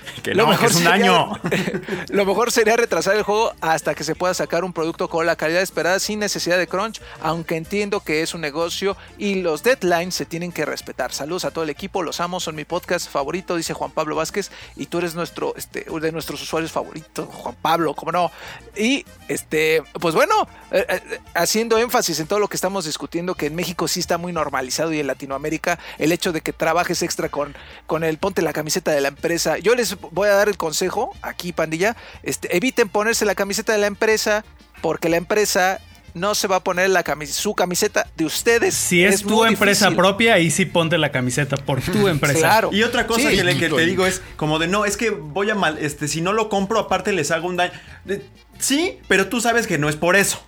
Que 0.23 0.33
no, 0.35 0.47
que 0.57 0.65
es 0.65 0.75
un 0.75 0.83
sería- 0.83 0.91
año. 0.93 1.39
lo 2.09 2.25
mejor 2.25 2.51
sería 2.51 2.75
retrasar 2.75 3.15
el 3.15 3.23
juego 3.23 3.53
hasta 3.61 3.95
que 3.95 4.03
se 4.03 4.15
pueda 4.15 4.33
sacar 4.33 4.63
un 4.63 4.73
producto 4.73 5.09
con 5.09 5.25
la 5.25 5.35
calidad 5.35 5.61
esperada 5.61 5.99
sin 5.99 6.19
necesidad 6.19 6.57
de 6.57 6.67
crunch, 6.67 7.01
aunque 7.21 7.55
entiendo 7.55 7.99
que 8.01 8.21
es 8.21 8.33
un 8.33 8.41
negocio 8.41 8.97
y 9.17 9.35
los 9.41 9.63
deadlines 9.63 10.15
se 10.15 10.25
tienen 10.25 10.51
que 10.51 10.65
respetar. 10.65 11.13
Saludos 11.13 11.45
a 11.45 11.51
todo 11.51 11.63
el 11.63 11.69
equipo, 11.69 12.03
los 12.03 12.19
amo, 12.19 12.39
son 12.39 12.55
mi 12.55 12.65
podcast 12.65 13.09
favorito, 13.09 13.55
dice 13.55 13.73
Juan 13.73 13.91
Pablo 13.91 14.15
Vázquez, 14.15 14.51
y 14.75 14.87
tú 14.87 14.97
eres 14.97 15.15
nuestro, 15.15 15.53
este, 15.55 15.85
de 15.89 16.11
nuestros 16.11 16.41
usuarios 16.41 16.71
favoritos, 16.71 17.27
Juan 17.31 17.55
Pablo, 17.61 17.93
cómo 17.93 18.11
no. 18.11 18.31
Y 18.75 19.05
este, 19.27 19.83
pues 19.99 20.13
bueno, 20.15 20.47
eh, 20.71 20.85
eh, 20.89 21.19
haciendo 21.35 21.77
énfasis 21.77 22.19
en 22.19 22.27
todo 22.27 22.39
lo 22.39 22.47
que 22.47 22.57
estamos 22.57 22.85
discutiendo, 22.85 23.35
que 23.35 23.47
en 23.47 23.55
México 23.55 23.87
sí 23.87 23.99
está 23.99 24.17
muy 24.17 24.33
normalizado 24.33 24.93
y 24.93 24.99
en 24.99 25.07
Latinoamérica 25.07 25.79
el 25.97 26.11
hecho 26.11 26.31
de 26.31 26.41
que 26.41 26.53
trabajes 26.53 27.01
extra 27.01 27.29
con, 27.29 27.55
con 27.85 28.03
el 28.03 28.17
ponte 28.17 28.41
la 28.41 28.53
camiseta 28.53 28.91
de 28.91 29.01
la 29.01 29.07
empresa. 29.09 29.57
Yo 29.57 29.75
les 29.75 29.95
voy 30.11 30.27
a 30.29 30.33
dar 30.33 30.47
el 30.49 30.57
consejo 30.57 31.13
aquí, 31.21 31.51
pandilla, 31.53 31.95
este, 32.23 32.55
eviten 32.55 32.89
ponerse 32.89 33.25
la 33.25 33.35
camiseta 33.35 33.71
de 33.73 33.79
la 33.79 33.87
empresa 33.87 34.43
porque 34.81 35.09
la 35.09 35.17
empresa 35.17 35.79
no 36.13 36.33
se 36.33 36.47
va 36.47 36.55
a 36.57 36.59
poner 36.63 36.89
la 36.89 37.03
camis- 37.03 37.27
su 37.27 37.53
camiseta 37.53 38.07
de 38.15 38.25
ustedes. 38.25 38.73
Si 38.73 39.03
es, 39.03 39.21
tu 39.21 39.45
empresa 39.45 39.85
difícil. 39.85 39.97
propia, 39.97 40.33
ahí 40.33 40.49
sí 40.49 40.65
ponte 40.65 40.97
la 40.97 41.11
camiseta 41.11 41.57
por 41.57 41.79
tu 41.81 42.07
empresa. 42.07 42.39
Claro. 42.39 42.69
Y 42.73 42.81
otra 42.83 43.05
cosa 43.05 43.29
Sí. 43.29 43.35
que, 43.35 43.43
le- 43.43 43.57
que 43.57 43.69
te 43.69 43.85
digo 43.85 44.05
es 44.05 44.21
como 44.35 44.57
de 44.57 44.67
no, 44.67 44.85
es 44.85 44.97
que 44.97 45.11
voy 45.11 45.49
a 45.51 45.55
mal, 45.55 45.77
este, 45.79 46.07
si 46.07 46.21
no 46.21 46.33
lo 46.33 46.49
compro, 46.49 46.79
aparte 46.79 47.11
les 47.11 47.29
hago 47.29 47.47
un 47.47 47.57
daño. 47.57 47.73
De- 48.05 48.25
sí, 48.57 48.97
pero 49.07 49.27
tú 49.27 49.41
sabes 49.41 49.67
que 49.67 49.77
no 49.77 49.89
es 49.89 49.95
por 49.95 50.15
eso. 50.15 50.41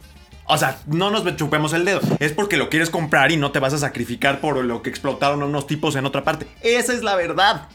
O 0.51 0.57
sea, 0.57 0.79
no 0.87 1.11
nos 1.11 1.35
chupemos 1.35 1.73
el 1.73 1.85
dedo. 1.85 2.01
Es 2.19 2.31
porque 2.31 2.57
lo 2.57 2.69
quieres 2.69 2.89
comprar 2.89 3.31
y 3.31 3.37
no 3.37 3.51
te 3.51 3.59
vas 3.59 3.71
a 3.73 3.77
sacrificar 3.77 4.41
por 4.41 4.65
lo 4.65 4.81
que 4.81 4.89
explotaron 4.89 5.43
unos 5.43 5.67
tipos 5.67 5.95
en 5.95 6.07
otra 6.07 6.23
parte. 6.23 6.47
Esa 6.61 6.93
es 6.93 7.03
la 7.03 7.15
verdad. 7.15 7.67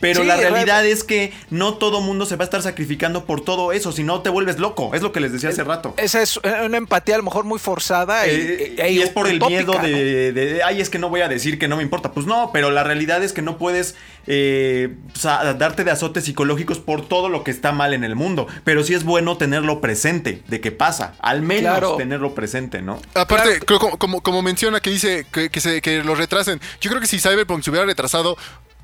Pero 0.00 0.22
Sí, 0.22 0.26
la 0.26 0.36
realidad 0.36 0.86
es 0.86 1.04
que 1.04 1.32
no 1.50 1.74
todo 1.74 2.00
mundo 2.00 2.24
se 2.24 2.36
va 2.36 2.44
a 2.44 2.46
estar 2.46 2.62
sacrificando 2.62 3.26
por 3.26 3.42
todo 3.42 3.70
eso, 3.72 3.92
si 3.92 4.02
no 4.02 4.22
te 4.22 4.30
vuelves 4.30 4.58
loco. 4.58 4.90
Es 4.94 5.02
lo 5.02 5.12
que 5.12 5.20
les 5.20 5.30
decía 5.32 5.50
hace 5.50 5.62
rato. 5.62 5.92
Esa 5.98 6.22
es 6.22 6.38
una 6.38 6.78
empatía 6.78 7.16
a 7.16 7.18
lo 7.18 7.24
mejor 7.24 7.44
muy 7.44 7.58
forzada 7.58 8.26
y, 8.26 8.30
Eh, 8.30 8.76
y- 8.78 8.98
y 8.98 9.02
es 9.02 9.10
por 9.10 9.28
el 9.28 9.38
miedo 9.40 9.74
¿no? 9.74 9.82
de, 9.82 10.32
de- 10.32 10.32
de, 10.32 10.62
ay, 10.62 10.80
es 10.80 10.88
que 10.88 10.98
no 10.98 11.10
voy 11.10 11.20
a 11.20 11.28
decir 11.28 11.58
que 11.58 11.68
no 11.68 11.76
me 11.76 11.82
importa. 11.82 12.12
Pues 12.12 12.24
no, 12.26 12.50
pero 12.52 12.70
la 12.70 12.82
realidad 12.82 13.22
es 13.22 13.32
que 13.34 13.42
no 13.42 13.58
puedes 13.58 13.94
eh, 14.26 14.94
sa- 15.14 15.54
darte 15.54 15.84
de 15.84 15.90
azotes 15.90 16.24
psicológicos 16.24 16.78
por 16.78 17.06
todo 17.06 17.28
lo 17.28 17.42
que 17.44 17.50
está 17.50 17.72
mal 17.72 17.92
en 17.94 18.04
el 18.04 18.16
mundo. 18.16 18.46
Pero 18.64 18.84
sí 18.84 18.94
es 18.94 19.04
bueno 19.04 19.36
tenerlo 19.36 19.80
presente, 19.80 20.42
de 20.48 20.60
qué 20.60 20.72
pasa. 20.72 21.14
Al 21.20 21.42
menos 21.42 21.72
Claro. 21.72 21.96
tenerlo 21.96 22.34
presente, 22.34 22.80
¿no? 22.80 23.00
Aparte, 23.14 23.60
creo 23.60 23.78
como, 23.78 23.98
como, 23.98 24.20
como 24.22 24.40
menciona 24.42 24.80
que 24.80 24.90
dice 24.90 25.26
que, 25.32 25.50
que 25.50 25.60
se, 25.60 25.82
que 25.82 26.02
lo 26.04 26.14
retrasen. 26.14 26.60
Yo 26.80 26.88
creo 26.90 27.00
que 27.02 27.06
si 27.06 27.18
Cyberpunk 27.18 27.62
se 27.62 27.70
hubiera 27.70 27.84
retrasado 27.86 28.36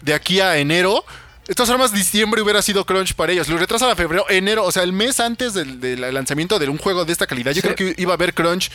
de 0.07 0.15
aquí 0.15 0.41
a 0.41 0.57
enero, 0.57 1.05
de 1.47 1.55
todas 1.55 1.69
formas, 1.69 1.93
diciembre 1.93 2.41
hubiera 2.41 2.63
sido 2.63 2.87
crunch 2.87 3.15
para 3.15 3.33
ellos. 3.33 3.49
Lo 3.49 3.59
retrasan 3.59 3.91
a 3.91 3.95
febrero, 3.97 4.25
enero, 4.31 4.65
o 4.65 4.73
sea, 4.73 4.83
el 4.83 4.93
mes 4.93 5.21
antes 5.21 5.53
del, 5.53 5.79
del 5.81 6.01
lanzamiento 6.15 6.59
de 6.59 6.69
un 6.69 6.79
juego 6.79 7.05
de 7.05 7.13
esta 7.13 7.27
calidad. 7.27 7.53
Yo 7.53 7.61
Sí. 7.61 7.69
creo 7.69 7.77
que 7.95 8.01
iba 8.03 8.13
a 8.13 8.15
haber 8.15 8.33
crunch, 8.33 8.71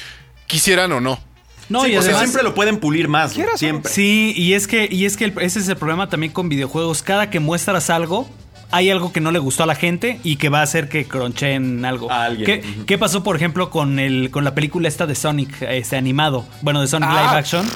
quisieran 0.48 0.92
o 0.92 1.02
no. 1.02 1.20
No, 1.70 1.84
Sí, 1.86 1.92
y 1.94 1.98
o 1.98 2.02
sea, 2.02 2.18
siempre 2.20 2.44
lo 2.44 2.54
pueden 2.54 2.80
pulir 2.80 3.08
más. 3.08 3.38
No. 3.38 3.46
Siempre. 3.58 3.92
Sí, 3.92 4.34
y 4.36 4.54
es 4.54 4.68
que, 4.68 4.88
y 4.92 5.06
es 5.06 5.16
que 5.18 5.26
el- 5.26 5.34
ese 5.40 5.60
es 5.60 5.68
el 5.70 5.78
problema 5.78 6.10
también 6.10 6.34
con 6.34 6.50
videojuegos. 6.50 7.02
Cada 7.02 7.30
que 7.30 7.40
muestras 7.40 7.90
algo, 7.90 8.30
hay 8.72 8.90
algo 8.90 9.12
que 9.14 9.20
no 9.22 9.32
le 9.32 9.40
gustó 9.40 9.64
a 9.64 9.66
la 9.66 9.76
gente 9.76 10.20
y 10.24 10.36
que 10.38 10.50
va 10.50 10.60
a 10.60 10.64
hacer 10.64 10.90
que 10.90 11.06
cronchen 11.06 11.84
algo. 11.86 12.12
A 12.12 12.26
alguien. 12.26 12.46
¿Qué, 12.46 12.68
Ujú. 12.68 12.86
qué 12.86 12.98
pasó, 12.98 13.24
por 13.24 13.36
ejemplo, 13.38 13.70
con 13.70 14.00
el 14.00 14.32
con 14.32 14.44
la 14.44 14.54
película 14.56 14.88
esta 14.88 15.06
de 15.08 15.16
Sonic, 15.16 15.62
este 15.62 15.96
animado? 15.98 16.46
Bueno, 16.62 16.82
de 16.82 16.88
Sonic 16.88 17.10
Ah. 17.12 17.22
Live 17.24 17.38
Action. 17.40 17.70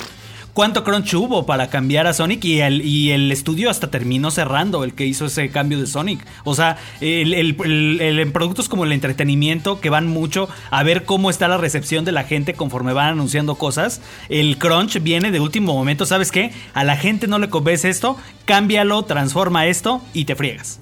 ¿Cuánto 0.56 0.86
crunch 0.86 1.14
hubo 1.16 1.46
para 1.46 1.68
cambiar 1.70 2.08
a 2.08 2.14
Sonic? 2.14 2.46
Y 2.46 2.62
el, 2.62 3.30
estudio 3.30 3.70
hasta 3.70 3.92
terminó 3.92 4.32
cerrando 4.32 4.86
el 4.86 4.94
que 4.94 5.06
hizo 5.06 5.26
ese 5.26 5.50
cambio 5.50 5.82
de 5.82 5.86
Sonic. 5.86 6.26
O 6.46 6.56
sea, 6.56 6.78
el, 7.02 7.34
el- 7.34 8.32
productos 8.32 8.70
como 8.70 8.86
el 8.86 8.94
entretenimiento, 8.94 9.82
que 9.82 9.90
van 9.90 10.08
mucho 10.08 10.48
a 10.72 10.82
ver 10.84 11.04
cómo 11.04 11.30
está 11.30 11.50
la 11.50 11.58
recepción 11.58 12.06
de 12.06 12.14
la 12.14 12.24
gente 12.24 12.54
conforme 12.54 12.94
van 12.94 13.08
anunciando 13.10 13.56
cosas, 13.56 14.00
el 14.30 14.58
crunch 14.58 15.04
viene 15.04 15.30
de 15.30 15.42
último 15.42 15.74
momento. 15.74 16.06
¿Sabes 16.06 16.32
qué? 16.32 16.54
A 16.74 16.86
la 16.86 16.96
gente 16.96 17.28
no 17.28 17.38
le 17.38 17.50
convence 17.50 17.90
esto, 17.90 18.16
cámbialo, 18.46 19.04
transforma 19.04 19.66
esto 19.66 20.02
y 20.14 20.24
te 20.24 20.38
friegas. 20.38 20.80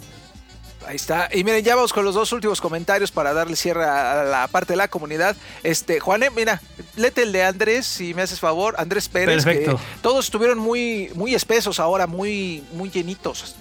Ahí 0.87 0.95
está. 0.95 1.29
Y 1.31 1.43
miren, 1.43 1.63
ya 1.63 1.75
vamos 1.75 1.93
con 1.93 2.05
los 2.05 2.15
dos 2.15 2.31
últimos 2.31 2.59
comentarios 2.61 3.11
para 3.11 3.33
darle 3.33 3.55
cierre 3.55 3.85
a 3.85 4.23
la 4.23 4.47
parte 4.47 4.73
de 4.73 4.77
la 4.77 4.87
comunidad. 4.87 5.35
Este, 5.63 5.99
Juané, 5.99 6.29
mira, 6.29 6.61
léete 6.95 7.23
el 7.23 7.31
de 7.31 7.43
Andrés, 7.43 7.85
si 7.85 8.13
me 8.13 8.21
haces 8.21 8.39
favor. 8.39 8.75
Andrés 8.77 9.09
Pérez. 9.09 9.43
Perfecto. 9.43 9.77
que 9.77 9.83
todos 10.01 10.25
estuvieron 10.25 10.57
muy, 10.57 11.09
muy 11.15 11.33
espesos 11.35 11.79
ahora, 11.79 12.07
muy, 12.07 12.63
muy 12.73 12.89
llenitos. 12.89 13.55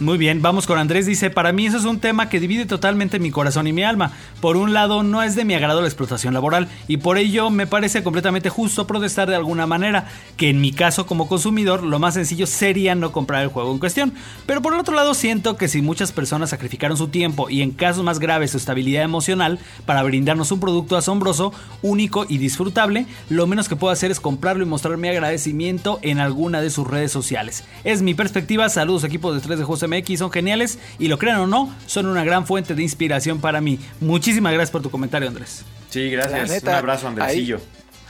Muy 0.00 0.16
bien, 0.16 0.40
vamos 0.40 0.66
con 0.66 0.78
Andrés. 0.78 1.04
Dice, 1.04 1.28
para 1.28 1.52
mí 1.52 1.66
eso 1.66 1.76
es 1.76 1.84
un 1.84 2.00
tema 2.00 2.30
que 2.30 2.40
divide 2.40 2.64
totalmente 2.64 3.18
mi 3.18 3.30
corazón 3.30 3.66
y 3.66 3.74
mi 3.74 3.82
alma. 3.82 4.12
Por 4.40 4.56
un 4.56 4.72
lado, 4.72 5.02
no 5.02 5.22
es 5.22 5.34
de 5.34 5.44
mi 5.44 5.52
agrado 5.52 5.82
la 5.82 5.88
explotación 5.88 6.32
laboral 6.32 6.68
y 6.88 6.96
por 6.96 7.18
ello 7.18 7.50
me 7.50 7.66
parece 7.66 8.02
completamente 8.02 8.48
justo 8.48 8.86
protestar 8.86 9.28
de 9.28 9.36
alguna 9.36 9.66
manera, 9.66 10.06
que 10.38 10.48
en 10.48 10.62
mi 10.62 10.72
caso 10.72 11.04
como 11.04 11.28
consumidor 11.28 11.82
lo 11.82 11.98
más 11.98 12.14
sencillo 12.14 12.46
sería 12.46 12.94
no 12.94 13.12
comprar 13.12 13.42
el 13.42 13.50
juego 13.50 13.72
en 13.72 13.78
cuestión. 13.78 14.14
Pero 14.46 14.62
por 14.62 14.72
otro 14.72 14.94
lado, 14.94 15.12
siento 15.12 15.58
que 15.58 15.68
si 15.68 15.82
muchas 15.82 16.12
personas 16.12 16.48
sacrificaron 16.48 16.96
su 16.96 17.08
tiempo 17.08 17.50
y 17.50 17.60
en 17.60 17.70
casos 17.70 18.02
más 18.02 18.20
graves 18.20 18.52
su 18.52 18.56
estabilidad 18.56 19.02
emocional 19.02 19.58
para 19.84 20.02
brindarnos 20.02 20.50
un 20.50 20.60
producto 20.60 20.96
asombroso, 20.96 21.52
único 21.82 22.24
y 22.26 22.38
disfrutable, 22.38 23.04
lo 23.28 23.46
menos 23.46 23.68
que 23.68 23.76
puedo 23.76 23.92
hacer 23.92 24.10
es 24.10 24.18
comprarlo 24.18 24.64
y 24.64 24.66
mostrar 24.66 24.96
mi 24.96 25.08
agradecimiento 25.08 25.98
en 26.00 26.20
alguna 26.20 26.62
de 26.62 26.70
sus 26.70 26.86
redes 26.86 27.12
sociales. 27.12 27.64
Es 27.84 28.00
mi 28.00 28.14
perspectiva, 28.14 28.70
saludos 28.70 29.04
equipos 29.04 29.34
de 29.34 29.42
3 29.42 29.58
de 29.58 29.64
Juegos 29.66 29.89
MX, 29.90 30.18
son 30.20 30.30
geniales 30.30 30.78
y 30.98 31.08
lo 31.08 31.18
crean 31.18 31.40
o 31.40 31.46
no, 31.46 31.74
son 31.86 32.06
una 32.06 32.24
gran 32.24 32.46
fuente 32.46 32.74
de 32.74 32.82
inspiración 32.82 33.40
para 33.40 33.60
mí. 33.60 33.78
Muchísimas 34.00 34.52
gracias 34.52 34.70
por 34.70 34.82
tu 34.82 34.90
comentario, 34.90 35.28
Andrés. 35.28 35.64
Sí, 35.90 36.08
gracias. 36.10 36.48
neta, 36.48 36.70
Un 36.70 36.76
abrazo, 36.76 37.08
Andresillo. 37.08 37.56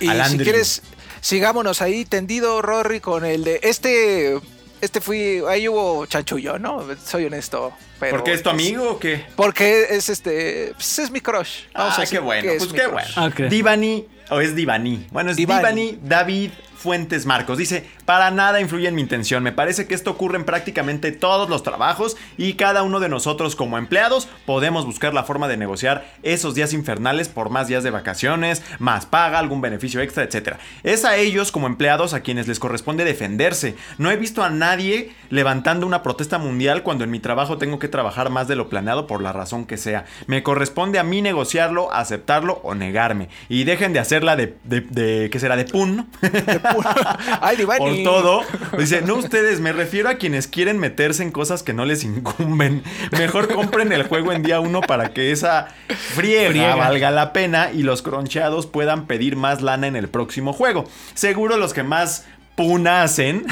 ahí. 0.00 0.06
Y 0.06 0.08
Al 0.08 0.16
si 0.16 0.22
Andrew. 0.32 0.44
quieres, 0.44 0.82
sigámonos 1.20 1.82
ahí 1.82 2.04
tendido, 2.04 2.62
Rory, 2.62 3.00
con 3.00 3.24
el 3.24 3.44
de 3.44 3.60
este. 3.62 4.38
Este 4.80 5.00
fui. 5.02 5.42
Ahí 5.46 5.68
hubo 5.68 6.06
chanchullo, 6.06 6.58
¿no? 6.58 6.86
Soy 7.04 7.26
honesto. 7.26 7.70
Pero 7.98 8.16
¿Por 8.16 8.24
qué 8.24 8.32
es 8.32 8.42
tu 8.42 8.48
amigo 8.48 8.92
o 8.92 8.98
qué? 8.98 9.26
Porque 9.36 9.88
es 9.90 10.08
este. 10.08 10.72
Pues 10.74 10.98
es 11.00 11.10
mi 11.10 11.20
crush. 11.20 11.64
Vamos 11.74 11.92
a 11.92 11.96
Ay, 11.96 12.00
decir 12.00 12.18
qué 12.18 12.24
bueno. 12.24 12.42
que 12.42 12.56
es 12.56 12.66
Pues 12.66 12.72
qué 12.80 12.88
crush. 12.88 13.14
bueno. 13.14 13.28
Ok. 13.28 13.50
Divani, 13.50 14.06
o 14.30 14.40
es 14.40 14.56
Divani. 14.56 15.06
Bueno, 15.10 15.32
es 15.32 15.36
Divani. 15.36 15.58
Divani 15.82 15.98
David 16.02 16.50
Fuentes 16.80 17.26
Marcos. 17.26 17.58
Dice, 17.58 17.84
para 18.06 18.30
nada 18.30 18.60
influye 18.60 18.88
en 18.88 18.94
mi 18.94 19.02
intención. 19.02 19.42
Me 19.42 19.52
parece 19.52 19.86
que 19.86 19.94
esto 19.94 20.10
ocurre 20.10 20.38
en 20.38 20.44
prácticamente 20.44 21.12
todos 21.12 21.50
los 21.50 21.62
trabajos 21.62 22.16
y 22.38 22.54
cada 22.54 22.82
uno 22.82 23.00
de 23.00 23.10
nosotros 23.10 23.54
como 23.54 23.76
empleados 23.76 24.28
podemos 24.46 24.86
buscar 24.86 25.12
la 25.12 25.24
forma 25.24 25.46
de 25.46 25.58
negociar 25.58 26.06
esos 26.22 26.54
días 26.54 26.72
infernales 26.72 27.28
por 27.28 27.50
más 27.50 27.68
días 27.68 27.84
de 27.84 27.90
vacaciones, 27.90 28.62
más 28.78 29.04
paga, 29.04 29.38
algún 29.38 29.60
beneficio 29.60 30.00
extra, 30.00 30.24
etc. 30.24 30.56
Es 30.82 31.04
a 31.04 31.16
ellos 31.16 31.52
como 31.52 31.66
empleados 31.66 32.14
a 32.14 32.20
quienes 32.20 32.48
les 32.48 32.58
corresponde 32.58 33.04
defenderse. 33.04 33.76
No 33.98 34.10
he 34.10 34.16
visto 34.16 34.42
a 34.42 34.48
nadie 34.48 35.12
levantando 35.28 35.86
una 35.86 36.02
protesta 36.02 36.38
mundial 36.38 36.82
cuando 36.82 37.04
en 37.04 37.10
mi 37.10 37.20
trabajo 37.20 37.58
tengo 37.58 37.78
que 37.78 37.88
trabajar 37.88 38.30
más 38.30 38.48
de 38.48 38.56
lo 38.56 38.70
planeado 38.70 39.06
por 39.06 39.20
la 39.20 39.32
razón 39.32 39.66
que 39.66 39.76
sea. 39.76 40.06
Me 40.26 40.42
corresponde 40.42 40.98
a 40.98 41.04
mí 41.04 41.20
negociarlo, 41.20 41.92
aceptarlo 41.92 42.60
o 42.62 42.74
negarme. 42.74 43.28
Y 43.48 43.64
dejen 43.64 43.92
de 43.92 43.98
hacerla 43.98 44.36
de, 44.36 44.56
de, 44.64 45.28
¿qué 45.30 45.38
será? 45.38 45.56
De 45.56 45.64
pun. 45.64 46.08
Por 47.78 48.02
todo. 48.02 48.42
Dice, 48.78 49.02
no 49.02 49.16
ustedes, 49.16 49.60
me 49.60 49.72
refiero 49.72 50.08
a 50.08 50.14
quienes 50.14 50.46
quieren 50.46 50.78
meterse 50.78 51.22
en 51.22 51.30
cosas 51.30 51.62
que 51.62 51.72
no 51.72 51.84
les 51.84 52.04
incumben. 52.04 52.82
Mejor 53.12 53.52
compren 53.52 53.92
el 53.92 54.04
juego 54.04 54.32
en 54.32 54.42
día 54.42 54.60
uno 54.60 54.80
para 54.80 55.12
que 55.12 55.32
esa 55.32 55.68
friega, 56.14 56.50
Friega. 56.50 56.76
valga 56.76 57.10
la 57.10 57.32
pena 57.32 57.70
y 57.72 57.82
los 57.82 58.02
croncheados 58.02 58.66
puedan 58.66 59.06
pedir 59.06 59.36
más 59.36 59.62
lana 59.62 59.86
en 59.86 59.96
el 59.96 60.08
próximo 60.08 60.52
juego. 60.52 60.88
Seguro 61.14 61.56
los 61.56 61.72
que 61.74 61.82
más 61.82 62.26
puna 62.56 63.04
hacen 63.04 63.46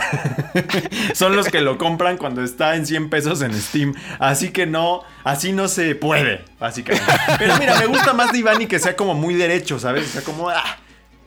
son 1.14 1.34
los 1.34 1.48
que 1.48 1.62
lo 1.62 1.78
compran 1.78 2.18
cuando 2.18 2.44
está 2.44 2.76
en 2.76 2.84
100 2.86 3.08
pesos 3.08 3.40
en 3.40 3.54
Steam. 3.54 3.94
Así 4.18 4.50
que 4.50 4.66
no, 4.66 5.02
así 5.24 5.52
no 5.52 5.68
se 5.68 5.94
puede, 5.94 6.44
básicamente. 6.58 7.10
Pero 7.38 7.56
mira, 7.58 7.78
me 7.78 7.86
gusta 7.86 8.12
más 8.12 8.32
de 8.32 8.38
Ivani 8.38 8.66
que 8.66 8.78
sea 8.78 8.96
como 8.96 9.14
muy 9.14 9.34
derecho, 9.34 9.78
¿sabes? 9.78 10.08
O 10.08 10.12
sea, 10.12 10.22
como... 10.22 10.50
ah. 10.50 10.78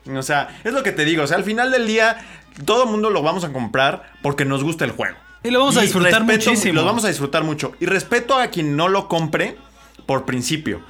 O 0.09 0.23
sea, 0.23 0.59
es 0.63 0.73
lo 0.73 0.83
que 0.83 0.91
te 0.91 1.05
digo. 1.05 1.23
O 1.23 1.27
sea, 1.27 1.37
al 1.37 1.43
final 1.43 1.71
del 1.71 1.87
día, 1.87 2.17
todo 2.65 2.83
el 2.85 2.89
mundo 2.89 3.09
lo 3.09 3.21
vamos 3.21 3.43
a 3.43 3.51
comprar 3.53 4.11
porque 4.21 4.45
nos 4.45 4.63
gusta 4.63 4.85
el 4.85 4.91
juego. 4.91 5.15
Y 5.43 5.49
lo 5.51 5.59
vamos 5.59 5.77
a 5.77 5.81
disfrutar 5.81 6.21
respeto- 6.21 6.49
muchísimo. 6.51 6.73
Lo 6.75 6.85
vamos 6.85 7.03
a 7.05 7.07
disfrutar 7.07 7.43
mucho. 7.43 7.71
Y 7.79 7.85
respeto 7.85 8.37
a 8.37 8.47
quien 8.47 8.75
no 8.75 8.87
lo 8.89 9.07
compre 9.07 9.57
por 10.05 10.25
principio. 10.25 10.81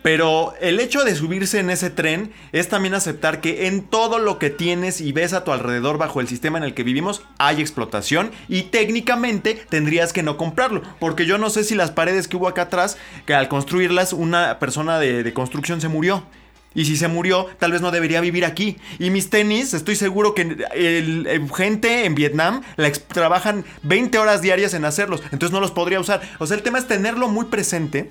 Pero 0.00 0.54
el 0.60 0.78
hecho 0.78 1.02
de 1.04 1.14
subirse 1.16 1.58
en 1.58 1.70
ese 1.70 1.90
tren 1.90 2.32
es 2.52 2.68
también 2.68 2.94
aceptar 2.94 3.40
que 3.40 3.66
en 3.66 3.82
todo 3.82 4.20
lo 4.20 4.38
que 4.38 4.48
tienes 4.48 5.00
y 5.00 5.10
ves 5.12 5.32
a 5.32 5.42
tu 5.42 5.50
alrededor 5.52 5.98
bajo 5.98 6.20
el 6.20 6.28
sistema 6.28 6.56
en 6.56 6.62
el 6.64 6.72
que 6.72 6.84
vivimos 6.84 7.22
hay 7.38 7.60
explotación 7.60 8.30
y 8.48 8.62
técnicamente 8.64 9.60
tendrías 9.68 10.12
que 10.12 10.22
no 10.22 10.36
comprarlo. 10.36 10.82
Porque 11.00 11.26
yo 11.26 11.36
no 11.36 11.50
sé 11.50 11.64
si 11.64 11.74
las 11.74 11.90
paredes 11.90 12.28
que 12.28 12.36
hubo 12.36 12.46
acá 12.48 12.62
atrás, 12.62 12.96
que 13.26 13.34
al 13.34 13.48
construirlas 13.48 14.12
una 14.12 14.58
persona 14.60 15.00
de, 15.00 15.24
de 15.24 15.32
construcción 15.34 15.80
se 15.80 15.88
murió. 15.88 16.22
Y 16.78 16.84
si 16.84 16.96
se 16.96 17.08
murió, 17.08 17.46
tal 17.58 17.72
vez 17.72 17.80
no 17.80 17.90
debería 17.90 18.20
vivir 18.20 18.44
aquí. 18.44 18.76
Y 19.00 19.10
mis 19.10 19.30
tenis, 19.30 19.74
estoy 19.74 19.96
seguro 19.96 20.32
que 20.34 20.42
el- 20.42 21.26
el- 21.26 21.50
gente 21.52 22.04
en 22.04 22.14
Vietnam 22.14 22.62
la 22.76 22.92
trabajan 22.92 23.64
20 23.82 24.16
horas 24.18 24.42
diarias 24.42 24.74
en 24.74 24.84
hacerlos. 24.84 25.20
Entonces 25.32 25.50
no 25.50 25.58
los 25.58 25.72
podría 25.72 25.98
usar. 25.98 26.20
O 26.38 26.46
sea, 26.46 26.56
el 26.56 26.62
tema 26.62 26.78
es 26.78 26.86
tenerlo 26.86 27.26
muy 27.26 27.46
presente. 27.46 28.10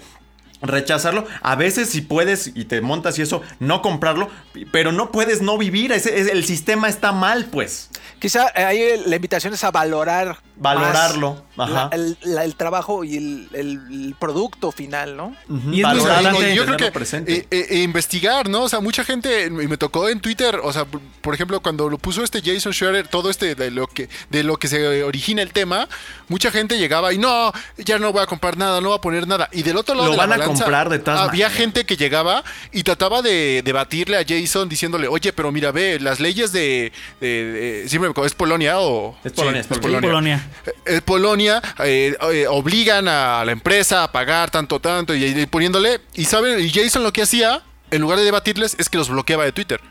Rechazarlo, 0.62 1.26
a 1.44 1.56
veces 1.56 1.88
si 1.90 2.02
puedes 2.02 2.52
y 2.56 2.66
te 2.66 2.82
montas 2.82 3.18
y 3.20 3.22
eso, 3.22 3.44
no 3.60 3.84
comprarlo, 3.84 4.28
pero 4.72 4.92
no 4.92 5.12
puedes 5.12 5.42
no 5.44 5.56
vivir, 5.58 5.92
el 5.94 6.44
sistema 6.46 6.90
está 6.90 7.12
mal 7.12 7.46
pues. 7.46 7.90
Quizá 8.20 8.48
eh, 8.56 8.64
ahí 8.66 8.82
la 9.06 9.16
invitación 9.18 9.54
es 9.54 9.64
a 9.64 9.70
valorar. 9.70 10.40
Valorarlo, 10.60 11.44
más 11.56 11.70
ajá. 11.72 11.90
la- 11.92 11.96
el, 11.96 12.18
la- 12.24 12.44
el 12.44 12.56
trabajo 12.56 13.04
y 13.04 13.18
el, 13.18 13.50
el- 13.54 13.80
el 13.92 14.16
producto 14.20 14.72
final, 14.72 15.16
¿no? 15.16 15.36
Y 15.72 15.82
es 15.82 15.88
muy 15.88 16.54
yo 16.56 16.66
creo 16.66 16.78
que 16.78 16.92
presente. 16.92 17.34
eh, 17.34 17.48
eh, 17.52 17.66
eh, 17.70 17.80
investigar, 17.84 18.50
¿no? 18.50 18.64
O 18.64 18.70
sea, 18.70 18.80
mucha 18.80 19.04
gente, 19.04 19.46
y 19.46 19.50
me 19.52 19.78
tocó 19.78 20.10
en 20.10 20.20
Twitter, 20.20 20.60
o 20.64 20.74
sea, 20.74 20.86
por- 20.86 21.34
ejemplo, 21.34 21.60
cuando 21.62 21.88
lo 21.90 21.98
puso 22.00 22.24
este 22.24 22.42
Jason 22.42 22.74
Schreier, 22.74 23.08
todo 23.08 23.30
este 23.30 23.54
de 23.54 23.70
lo 23.70 23.86
que 23.86 24.10
de 24.32 24.44
lo 24.44 24.58
que 24.58 24.68
se 24.68 25.04
origina 25.04 25.42
el 25.44 25.54
tema, 25.54 25.88
mucha 26.30 26.50
gente 26.52 26.78
llegaba 26.80 27.14
y 27.14 27.18
no, 27.20 27.52
ya 27.78 28.00
no 28.00 28.12
voy 28.12 28.24
a 28.24 28.26
comprar 28.26 28.58
nada, 28.58 28.82
no 28.82 28.90
voy 28.90 28.98
a 28.98 29.02
poner 29.02 29.28
nada. 29.28 29.48
Y 29.52 29.62
del 29.62 29.78
otro 29.78 29.94
lado 29.94 30.08
Lo 30.08 30.12
de 30.14 30.18
la 30.18 30.24
van 30.24 30.34
a 30.34 30.38
balanza, 30.38 30.64
comprar 30.64 30.90
de 30.90 31.00
todas 31.00 31.20
Había 31.20 31.46
maneras. 31.46 31.54
gente 31.54 31.86
que 31.86 31.96
llegaba 31.98 32.44
y 32.72 32.82
trataba 32.84 33.22
de 33.22 33.62
debatirle 33.64 34.18
a 34.18 34.26
Jason 34.28 34.68
diciéndole, 34.70 35.08
oye, 35.08 35.32
pero 35.34 35.52
mira, 35.52 35.72
ve, 35.72 36.00
las 36.00 36.20
leyes 36.20 36.52
de, 36.52 36.92
de- 37.22 37.28
de- 37.28 37.90
siempre 37.90 38.08
me 38.10 38.12
acuerdo, 38.12 38.26
¿es 38.28 38.34
Polonia 38.34 38.80
o 38.80 39.16
Es 39.24 39.34
Polonia, 39.34 39.62
Sí, 39.64 39.68
es 39.70 39.76
Sí, 39.78 39.82
Polonia. 39.82 40.47
Eh, 40.86 41.02
Polonia 41.04 41.62
eh, 41.80 42.16
eh, 42.32 42.48
obligan 42.48 43.08
a 43.08 43.44
la 43.46 43.52
empresa 43.52 44.04
a 44.04 44.12
pagar 44.12 44.52
tanto, 44.52 44.80
tanto 44.80 45.16
y, 45.16 45.24
y 45.26 45.46
poniéndole. 45.46 46.02
Y 46.14 46.26
saben, 46.26 46.60
y 46.60 46.70
Jason 46.70 47.04
lo 47.04 47.14
que 47.14 47.22
hacía, 47.22 47.64
en 47.92 48.02
lugar 48.02 48.20
de 48.20 48.26
debatirles, 48.26 48.76
es 48.80 48.90
que 48.90 48.98
los 48.98 49.10
bloqueaba 49.10 49.44
de 49.44 49.52
Twitter. 49.52 49.82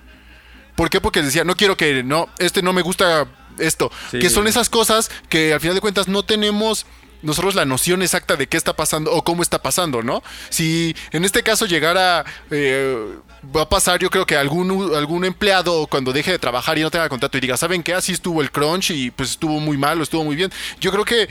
¿Por 0.74 0.90
qué? 0.90 1.00
Porque 1.00 1.22
decía, 1.22 1.44
no 1.44 1.56
quiero 1.56 1.76
que, 1.76 2.02
no, 2.02 2.28
este 2.38 2.62
no 2.62 2.72
me 2.72 2.82
gusta 2.82 3.26
esto. 3.58 3.90
Sí. 4.10 4.18
Que 4.18 4.30
son 4.30 4.46
esas 4.46 4.68
cosas 4.68 5.10
que 5.28 5.54
al 5.54 5.60
final 5.60 5.74
de 5.74 5.80
cuentas 5.80 6.06
no 6.06 6.22
tenemos 6.22 6.86
nosotros 7.22 7.54
la 7.54 7.64
noción 7.64 8.02
exacta 8.02 8.36
de 8.36 8.46
qué 8.46 8.56
está 8.56 8.74
pasando 8.74 9.12
o 9.12 9.24
cómo 9.24 9.42
está 9.42 9.62
pasando, 9.62 10.02
¿no? 10.02 10.22
Si 10.50 10.94
en 11.12 11.24
este 11.24 11.42
caso 11.42 11.66
llegara, 11.66 12.24
eh, 12.50 13.16
va 13.54 13.62
a 13.62 13.68
pasar 13.68 14.00
yo 14.00 14.10
creo 14.10 14.26
que 14.26 14.36
algún, 14.36 14.94
algún 14.94 15.24
empleado 15.24 15.86
cuando 15.86 16.12
deje 16.12 16.32
de 16.32 16.38
trabajar 16.38 16.78
y 16.78 16.82
no 16.82 16.90
tenga 16.90 17.08
contrato 17.08 17.38
y 17.38 17.40
diga, 17.40 17.56
¿saben 17.56 17.82
qué? 17.82 17.94
Así 17.94 18.12
estuvo 18.12 18.40
el 18.40 18.50
crunch 18.50 18.90
y 18.90 19.10
pues 19.10 19.30
estuvo 19.30 19.60
muy 19.60 19.76
mal 19.76 20.00
o 20.00 20.02
estuvo 20.02 20.24
muy 20.24 20.36
bien. 20.36 20.50
Yo 20.80 20.90
creo 20.92 21.04
que 21.04 21.28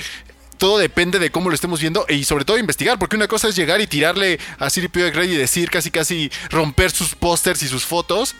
todo 0.57 0.77
depende 0.77 1.19
de 1.19 1.29
cómo 1.31 1.49
lo 1.49 1.55
estemos 1.55 1.81
viendo 1.81 2.05
y 2.07 2.23
sobre 2.23 2.45
todo 2.45 2.57
investigar, 2.57 2.97
porque 2.97 3.15
una 3.15 3.27
cosa 3.27 3.47
es 3.47 3.55
llegar 3.55 3.81
y 3.81 3.87
tirarle 3.87 4.39
a 4.57 4.69
Siri 4.69 4.87
Grey 4.87 5.33
y 5.33 5.35
decir 5.35 5.69
casi 5.69 5.91
casi 5.91 6.31
romper 6.49 6.91
sus 6.91 7.15
pósters 7.15 7.61
y 7.63 7.67
sus 7.67 7.85
fotos. 7.85 8.35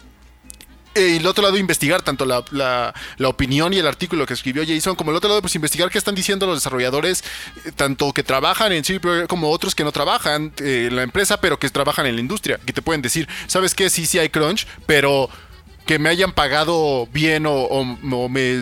Eh, 0.96 1.10
Y 1.10 1.18
el 1.18 1.28
otro 1.28 1.44
lado 1.44 1.58
investigar 1.58 2.02
tanto 2.02 2.26
la, 2.26 2.44
la- 2.52 2.94
la 3.18 3.28
opinión 3.28 3.74
y 3.74 3.78
el 3.80 3.86
artículo 3.88 4.26
que 4.26 4.34
escribió 4.34 4.64
Jason, 4.66 4.96
como 4.96 5.12
el 5.12 5.18
otro 5.18 5.28
lado 5.30 5.42
pues 5.42 5.54
investigar 5.56 5.90
qué 5.90 5.98
están 5.98 6.16
diciendo 6.16 6.46
los 6.48 6.56
desarrolladores, 6.58 7.24
eh, 7.66 7.72
tanto 7.76 8.12
que 8.14 8.24
trabajan 8.24 8.72
en 8.72 8.84
Projekt 9.00 9.28
como 9.28 9.52
otros 9.52 9.76
que 9.76 9.84
no 9.84 9.92
trabajan 9.92 10.54
eh, 10.62 10.88
en 10.90 10.96
la 10.96 11.04
empresa, 11.04 11.40
pero 11.42 11.60
que 11.60 11.70
trabajan 11.70 12.06
en 12.06 12.16
la 12.16 12.22
industria, 12.22 12.60
que 12.66 12.72
te 12.74 12.82
pueden 12.82 13.02
decir, 13.02 13.28
¿sabes 13.48 13.76
qué? 13.76 13.90
Sí, 13.90 14.06
sí 14.06 14.20
hay 14.20 14.30
crunch, 14.30 14.66
pero 14.86 15.30
que 15.86 16.00
me 16.00 16.10
hayan 16.10 16.32
pagado 16.32 17.08
bien 17.12 17.46
o, 17.46 17.52
o- 17.54 17.98
o 18.12 18.30
me 18.30 18.62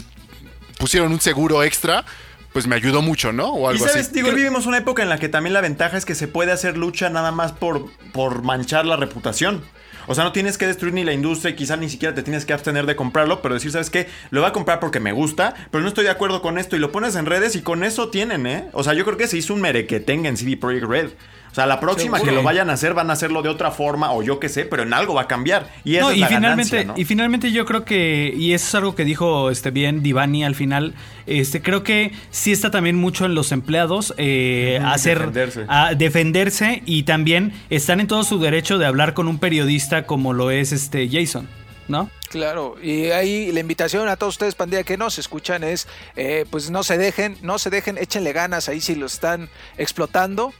pusieron 0.80 1.12
un 1.14 1.22
seguro 1.22 1.64
extra, 1.64 2.04
pues 2.52 2.68
me 2.68 2.76
ayudó 2.76 3.02
mucho, 3.02 3.32
¿no? 3.32 3.54
O 3.54 3.70
Y 3.72 3.74
algo 3.76 3.88
sabes, 3.88 4.08
así. 4.08 4.16
digo, 4.16 4.32
vivimos 4.32 4.66
una 4.66 4.78
época 4.80 5.04
en 5.04 5.10
la 5.10 5.18
que 5.20 5.30
también 5.30 5.54
la 5.54 5.62
ventaja 5.62 5.98
es 5.98 6.06
que 6.06 6.16
se 6.16 6.28
puede 6.28 6.52
hacer 6.52 6.78
lucha 6.78 7.10
nada 7.10 7.32
más 7.32 7.52
por, 7.52 7.90
por 8.12 8.42
manchar 8.44 8.86
la 8.86 8.96
reputación. 8.96 9.64
O 10.08 10.16
sea, 10.16 10.24
no 10.24 10.32
tienes 10.32 10.58
que 10.58 10.68
destruir 10.68 10.94
ni 10.94 11.04
la 11.04 11.14
industria 11.14 11.52
y 11.52 11.56
quizá 11.56 11.78
ni 11.78 11.90
siquiera 11.90 12.14
te 12.14 12.24
tienes 12.24 12.46
que 12.46 12.54
abstener 12.54 12.86
de 12.86 12.96
comprarlo, 12.96 13.42
pero 13.42 13.54
decir, 13.54 13.72
¿sabes 13.72 13.90
qué? 13.90 14.08
Lo 14.30 14.42
voy 14.42 14.50
a 14.50 14.54
comprar 14.54 14.80
porque 14.80 15.00
me 15.00 15.12
gusta, 15.12 15.54
pero 15.72 15.82
no 15.82 15.88
estoy 15.88 16.04
de 16.04 16.10
acuerdo 16.10 16.42
con 16.42 16.58
esto 16.58 16.76
y 16.76 16.80
lo 16.80 16.92
pones 16.92 17.16
en 17.16 17.26
redes 17.26 17.56
y 17.56 17.62
con 17.62 17.84
eso 17.84 18.10
tienen, 18.10 18.46
¿eh? 18.48 18.70
O 18.74 18.84
sea, 18.84 18.94
yo 18.94 19.06
creo 19.06 19.18
que 19.18 19.28
se 19.28 19.38
hizo 19.38 19.54
un 19.54 19.62
merequetenga 19.62 20.30
en 20.30 20.38
CD 20.38 20.58
Projekt 20.58 20.86
Red. 20.86 21.10
O 21.54 21.56
sea, 21.56 21.68
la 21.68 21.80
próxima 21.80 22.18
Seguro. 22.18 22.32
que 22.32 22.36
lo 22.38 22.44
vayan 22.44 22.72
a 22.72 22.74
hacer 22.74 22.96
van 22.96 23.12
a 23.12 23.14
hacerlo 23.14 23.44
de 23.44 23.50
otra 23.50 23.70
forma 23.70 24.12
o 24.12 24.24
yo 24.24 24.40
qué 24.40 24.50
sé, 24.50 24.66
pero 24.66 24.82
en 24.82 24.92
algo 24.92 25.14
va 25.14 25.22
a 25.22 25.28
cambiar. 25.28 25.70
Y 25.84 25.98
eso 25.98 26.08
No, 26.08 26.12
es 26.12 26.18
y 26.18 26.22
la 26.22 26.28
finalmente, 26.28 26.78
ganancia, 26.78 26.94
¿no? 26.96 27.00
y 27.00 27.06
finalmente 27.06 27.52
yo 27.52 27.66
creo 27.66 27.86
que, 27.86 28.34
y 28.36 28.54
eso 28.54 28.66
es 28.68 28.74
algo 28.76 28.96
que 28.96 29.06
dijo 29.06 29.52
este 29.52 29.70
bien 29.70 30.02
Divani 30.02 30.44
al 30.44 30.56
final, 30.56 30.96
este, 31.28 31.62
creo 31.62 31.84
que 31.84 32.12
sí 32.32 32.52
está 32.52 32.72
también 32.72 32.96
mucho 32.96 33.26
en 33.26 33.36
los 33.36 33.52
empleados 33.52 34.16
eh, 34.18 34.82
hacer 34.84 35.20
defenderse. 35.20 35.66
a 35.68 35.94
defenderse 35.94 36.82
y 36.88 37.04
también 37.04 37.54
están 37.70 38.00
en 38.00 38.08
todo 38.08 38.24
su 38.24 38.40
derecho 38.40 38.80
de 38.80 38.88
hablar 38.88 39.14
con 39.14 39.28
un 39.28 39.38
periodista 39.38 40.08
como 40.08 40.34
lo 40.34 40.50
es 40.50 40.72
este 40.72 41.08
Jason, 41.08 41.48
¿no? 41.88 42.10
Claro, 42.32 42.78
y 42.82 43.12
ahí 43.12 43.52
la 43.52 43.60
invitación 43.60 44.08
a 44.10 44.16
todos 44.16 44.34
ustedes, 44.34 44.56
pandilla, 44.56 44.82
que 44.82 44.98
nos 44.98 45.20
escuchan 45.20 45.64
es, 45.64 45.88
eh, 46.16 46.46
pues 46.50 46.72
no 46.72 46.82
se 46.82 46.98
dejen, 46.98 47.38
no 47.44 47.60
se 47.60 47.70
dejen, 47.70 48.00
échenle 48.00 48.34
ganas 48.34 48.70
ahí 48.70 48.82
si 48.82 48.96
lo 48.96 49.06
están 49.06 49.50
explotando, 49.78 50.52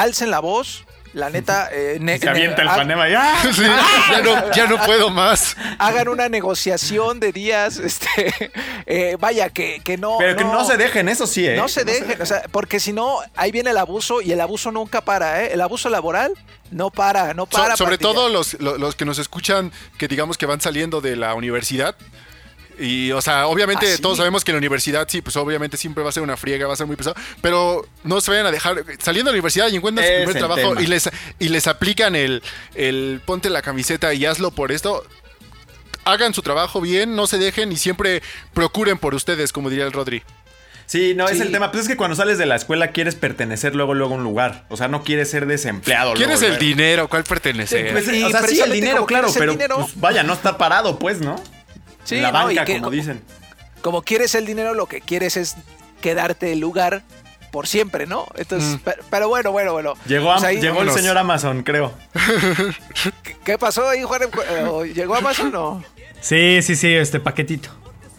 alcen 0.00 0.30
la 0.30 0.40
voz, 0.40 0.84
la 1.12 1.30
neta, 1.30 1.68
eh, 1.72 1.98
ne- 2.00 2.18
Se 2.18 2.28
avienta 2.28 2.62
el 2.62 2.68
ne- 2.68 2.74
panema 2.74 3.08
y. 3.08 3.12
Sí, 3.54 3.62
ya, 4.10 4.20
no, 4.22 4.52
ya 4.52 4.66
no 4.66 4.78
puedo 4.84 5.10
más. 5.10 5.56
hagan 5.78 6.08
una 6.08 6.28
negociación 6.28 7.20
de 7.20 7.30
días, 7.32 7.78
este, 7.78 8.50
eh, 8.86 9.16
vaya, 9.20 9.48
que, 9.50 9.80
que 9.84 9.96
no... 9.96 10.16
Pero 10.18 10.36
que 10.36 10.44
no 10.44 10.64
se 10.64 10.76
dejen, 10.76 11.08
eso 11.08 11.26
sí, 11.26 11.46
¿eh? 11.46 11.56
No 11.56 11.68
se 11.68 11.84
dejen, 11.84 12.20
o 12.20 12.26
sea, 12.26 12.42
porque 12.50 12.80
si 12.80 12.92
no, 12.92 13.18
ahí 13.36 13.52
viene 13.52 13.70
el 13.70 13.78
abuso 13.78 14.20
y 14.22 14.32
el 14.32 14.40
abuso 14.40 14.72
nunca 14.72 15.00
para, 15.02 15.44
¿eh? 15.44 15.50
El 15.52 15.60
abuso 15.60 15.88
laboral 15.88 16.32
no 16.72 16.90
para, 16.90 17.32
no 17.34 17.44
So- 17.44 17.58
para. 17.58 17.76
sobre 17.76 17.96
todo 17.98 18.28
los, 18.28 18.54
lo- 18.60 18.76
los 18.78 18.96
que 18.96 19.04
nos 19.04 19.18
escuchan, 19.20 19.70
que 19.98 20.08
digamos 20.08 20.36
que 20.38 20.46
van 20.46 20.60
saliendo 20.60 21.00
de 21.00 21.14
la 21.16 21.34
universidad. 21.34 21.94
Y, 22.78 23.12
o 23.12 23.20
sea, 23.22 23.46
obviamente 23.46 23.86
Ah, 23.86 23.96
sí. 23.96 24.02
todos 24.02 24.16
sabemos 24.18 24.42
que 24.44 24.52
la 24.52 24.58
universidad, 24.58 25.06
sí, 25.08 25.22
pues 25.22 25.36
obviamente 25.36 25.76
siempre 25.76 26.02
va 26.02 26.10
a 26.10 26.12
ser 26.12 26.22
una 26.22 26.36
friega, 26.36 26.66
va 26.66 26.74
a 26.74 26.76
ser 26.76 26.86
muy 26.86 26.96
pesado. 26.96 27.14
Pero 27.40 27.86
no 28.02 28.20
se 28.20 28.30
vayan 28.32 28.46
a 28.46 28.50
dejar. 28.50 28.84
Saliendo 29.00 29.30
de 29.30 29.34
la 29.34 29.38
universidad 29.38 29.68
y 29.68 29.76
encuentran 29.76 30.06
su 30.06 30.12
primer 30.14 30.34
trabajo 30.36 30.68
tema. 30.70 30.82
y 30.82 30.86
les, 30.86 31.08
y 31.38 31.48
les 31.48 31.66
aplican 31.66 32.16
el, 32.16 32.42
el 32.74 33.20
ponte 33.24 33.48
la 33.50 33.62
camiseta 33.62 34.12
y 34.14 34.26
hazlo 34.26 34.50
por 34.50 34.72
esto. 34.72 35.04
Hagan 36.04 36.34
su 36.34 36.42
trabajo 36.42 36.80
bien, 36.80 37.16
no 37.16 37.26
se 37.26 37.38
dejen 37.38 37.72
y 37.72 37.76
siempre 37.76 38.22
procuren 38.52 38.98
por 38.98 39.14
ustedes, 39.14 39.52
como 39.52 39.70
diría 39.70 39.84
el 39.86 39.92
Rodri. 39.92 40.22
Sí, 40.86 41.14
no, 41.14 41.26
es 41.28 41.38
Sí. 41.38 41.42
el 41.42 41.50
tema. 41.50 41.70
Pues 41.72 41.84
es 41.84 41.88
que 41.88 41.96
cuando 41.96 42.14
sales 42.14 42.36
de 42.36 42.44
la 42.44 42.56
escuela 42.56 42.88
quieres 42.88 43.14
pertenecer 43.14 43.74
luego, 43.74 43.94
luego 43.94 44.12
a 44.14 44.18
un 44.18 44.22
lugar. 44.24 44.66
O 44.68 44.76
sea, 44.76 44.86
no 44.88 45.02
quieres 45.02 45.30
ser 45.30 45.46
desempleado. 45.46 46.12
¿Quién 46.12 46.30
es 46.30 46.40
luego, 46.40 46.54
el 46.56 46.60
luego. 46.60 46.76
dinero? 46.76 47.08
¿Cuál 47.08 47.22
Sí, 47.22 47.28
pertenece? 47.30 47.88
pues, 47.90 48.06
o 48.06 48.10
sea, 48.30 48.42
sí, 48.46 48.60
el 48.60 48.70
dinero, 48.72 49.06
claro, 49.06 49.28
quieres 49.28 49.36
el 49.36 49.40
pero 49.40 49.52
dinero- 49.52 49.76
pues, 49.80 49.98
vaya, 49.98 50.22
no 50.24 50.34
está 50.34 50.58
parado, 50.58 50.98
pues, 50.98 51.20
¿no? 51.22 51.42
Sí, 52.04 52.16
En 52.16 52.22
la 52.22 52.32
no, 52.32 52.44
banca, 52.44 52.64
que- 52.64 52.78
como 52.78 52.90
dicen. 52.90 53.22
Como 53.82 54.02
quieres 54.02 54.34
el 54.34 54.46
dinero, 54.46 54.74
lo 54.74 54.86
que 54.86 55.00
quieres 55.00 55.36
es 55.36 55.56
quedarte 56.00 56.52
el 56.52 56.60
lugar 56.60 57.02
por 57.52 57.66
siempre, 57.66 58.06
¿no? 58.06 58.26
Entonces, 58.34 58.80
pe- 58.80 58.96
pero, 59.10 59.28
bueno, 59.28 59.52
bueno, 59.52 59.72
bueno. 59.72 59.94
Llegó, 60.06 60.32
Pues 60.32 60.44
ahí- 60.44 60.60
llegó 60.60 60.82
el 60.82 60.90
señor 60.90 61.18
Amazon, 61.18 61.62
creo. 61.62 61.92
¿Qué- 63.22 63.36
¿Qué 63.44 63.58
pasó 63.58 63.88
ahí, 63.88 64.02
Juan? 64.02 64.22
Eh, 64.22 64.64
¿o 64.68 64.84
¿Llegó 64.84 65.14
Amazon 65.16 65.54
o...? 65.54 65.84
Sí, 66.20 66.62
sí, 66.62 66.74
sí, 66.76 66.94
este 66.94 67.20
paquetito. 67.20 67.68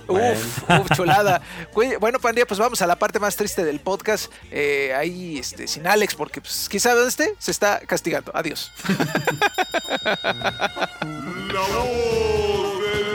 Uf, 0.07 0.69
uf, 0.69 0.91
chulada. 0.95 1.41
Bueno, 1.99 2.19
Pandilla, 2.19 2.45
pues 2.45 2.59
vamos 2.59 2.79
a 2.83 2.87
la 2.87 2.95
parte 2.97 3.19
más 3.19 3.35
triste 3.35 3.65
del 3.65 3.79
podcast. 3.79 4.31
Eh, 4.51 4.93
ahí, 4.95 5.39
este, 5.39 5.67
sin 5.67 5.87
Alex, 5.87 6.13
porque 6.13 6.41
pues, 6.41 6.67
quién 6.69 6.79
sabe 6.79 6.95
dónde 6.97 7.09
esté, 7.09 7.33
se 7.39 7.49
está 7.51 7.79
castigando. 7.87 8.31
Adiós. 8.35 8.71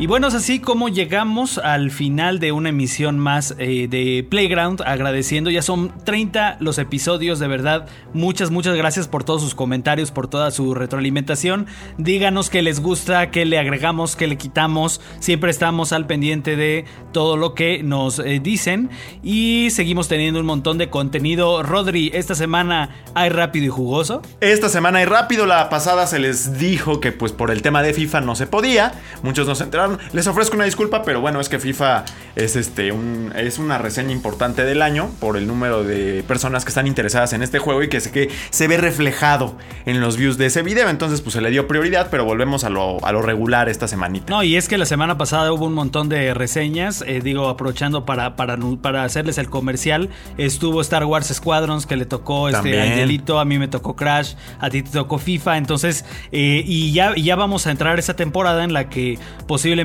Y 0.00 0.06
bueno, 0.06 0.28
es 0.28 0.34
así 0.34 0.60
como 0.60 0.88
llegamos 0.88 1.58
al 1.58 1.90
final 1.90 2.38
de 2.38 2.52
una 2.52 2.70
emisión 2.70 3.18
más 3.18 3.54
eh, 3.58 3.86
de 3.86 4.26
Playground, 4.26 4.80
agradeciendo, 4.86 5.50
ya 5.50 5.60
son 5.60 5.92
30 6.04 6.56
los 6.58 6.78
episodios, 6.78 7.38
de 7.38 7.46
verdad, 7.46 7.86
muchas, 8.14 8.50
muchas 8.50 8.74
gracias 8.76 9.08
por 9.08 9.24
todos 9.24 9.42
sus 9.42 9.54
comentarios, 9.54 10.10
por 10.10 10.26
toda 10.26 10.52
su 10.52 10.74
retroalimentación, 10.74 11.66
díganos 11.98 12.48
qué 12.48 12.62
les 12.62 12.80
gusta, 12.80 13.30
qué 13.30 13.44
le 13.44 13.58
agregamos, 13.58 14.16
qué 14.16 14.26
le 14.26 14.38
quitamos, 14.38 15.02
siempre 15.18 15.50
estamos 15.50 15.92
al 15.92 16.06
pendiente 16.06 16.56
de 16.56 16.86
todo 17.12 17.36
lo 17.36 17.54
que 17.54 17.82
nos 17.82 18.20
eh, 18.20 18.40
dicen. 18.42 18.90
Y 19.22 19.68
seguimos 19.70 20.08
teniendo 20.08 20.40
un 20.40 20.46
montón 20.46 20.78
de 20.78 20.88
contenido. 20.88 21.62
Rodri, 21.62 22.10
esta 22.14 22.34
semana 22.34 22.90
hay 23.14 23.28
rápido 23.28 23.66
y 23.66 23.68
jugoso. 23.68 24.22
Esta 24.40 24.68
semana 24.68 25.02
y 25.02 25.04
rápido, 25.04 25.46
la 25.46 25.68
pasada 25.68 26.06
se 26.06 26.18
les 26.18 26.58
dijo 26.58 27.00
que 27.00 27.12
pues 27.12 27.32
por 27.32 27.50
el 27.50 27.62
tema 27.62 27.82
de 27.82 27.92
FIFA 27.92 28.20
no 28.22 28.34
se 28.34 28.46
podía. 28.46 28.92
Muchos 29.22 29.46
no 29.46 29.54
se 29.54 29.66
Les 30.12 30.26
ofrezco 30.26 30.56
una 30.56 30.64
disculpa, 30.64 31.02
pero 31.02 31.20
bueno, 31.20 31.40
es 31.40 31.48
que 31.48 31.58
FIFA 31.58 32.04
es 32.36 32.56
este 32.56 32.92
un, 32.92 33.32
es 33.36 33.58
una 33.58 33.78
reseña 33.78 34.12
importante 34.12 34.64
del 34.64 34.82
año 34.82 35.10
por 35.20 35.36
el 35.36 35.46
número 35.46 35.84
de 35.84 36.24
personas 36.26 36.64
que 36.64 36.70
están 36.70 36.86
interesadas 36.86 37.32
en 37.32 37.42
este 37.42 37.58
juego 37.58 37.82
y 37.82 37.88
que 37.88 38.00
se, 38.00 38.10
que 38.10 38.30
se 38.50 38.68
ve 38.68 38.76
reflejado 38.76 39.56
en 39.86 40.00
los 40.00 40.16
views 40.16 40.38
de 40.38 40.46
ese 40.46 40.62
video. 40.62 40.88
Entonces, 40.88 41.20
pues 41.20 41.34
se 41.34 41.40
le 41.40 41.50
dio 41.50 41.66
prioridad, 41.66 42.08
pero 42.10 42.24
volvemos 42.24 42.64
a 42.64 42.70
lo, 42.70 43.04
a 43.04 43.12
lo 43.12 43.22
regular 43.22 43.68
esta 43.68 43.88
semanita. 43.88 44.26
No, 44.32 44.42
y 44.42 44.56
es 44.56 44.68
que 44.68 44.78
la 44.78 44.86
semana 44.86 45.18
pasada 45.18 45.52
hubo 45.52 45.66
un 45.66 45.74
montón 45.74 46.08
de 46.08 46.34
reseñas, 46.34 47.02
eh, 47.06 47.20
digo, 47.22 47.48
aprovechando 47.48 48.04
para, 48.04 48.36
para, 48.36 48.58
para 48.82 49.04
hacerles 49.04 49.38
el 49.38 49.48
comercial, 49.48 50.10
estuvo 50.36 50.80
Star 50.80 51.04
Wars 51.04 51.28
Squadrons 51.28 51.86
que 51.86 51.96
le 51.96 52.06
tocó 52.06 52.48
este. 52.48 52.80
Angelito, 52.80 53.38
a 53.38 53.44
mí 53.44 53.58
me 53.58 53.68
tocó 53.68 53.96
Crash, 53.96 54.34
a 54.58 54.70
ti 54.70 54.82
te 54.82 54.90
tocó 54.90 55.18
FIFA, 55.18 55.56
entonces, 55.56 56.04
eh, 56.32 56.62
y 56.64 56.92
ya, 56.92 57.14
ya 57.16 57.36
vamos 57.36 57.66
a 57.66 57.70
entrar 57.70 57.96
a 57.96 58.00
esa 58.00 58.14
temporada 58.14 58.64
en 58.64 58.72
la 58.72 58.88
que 58.88 59.18
posiblemente, 59.46 59.79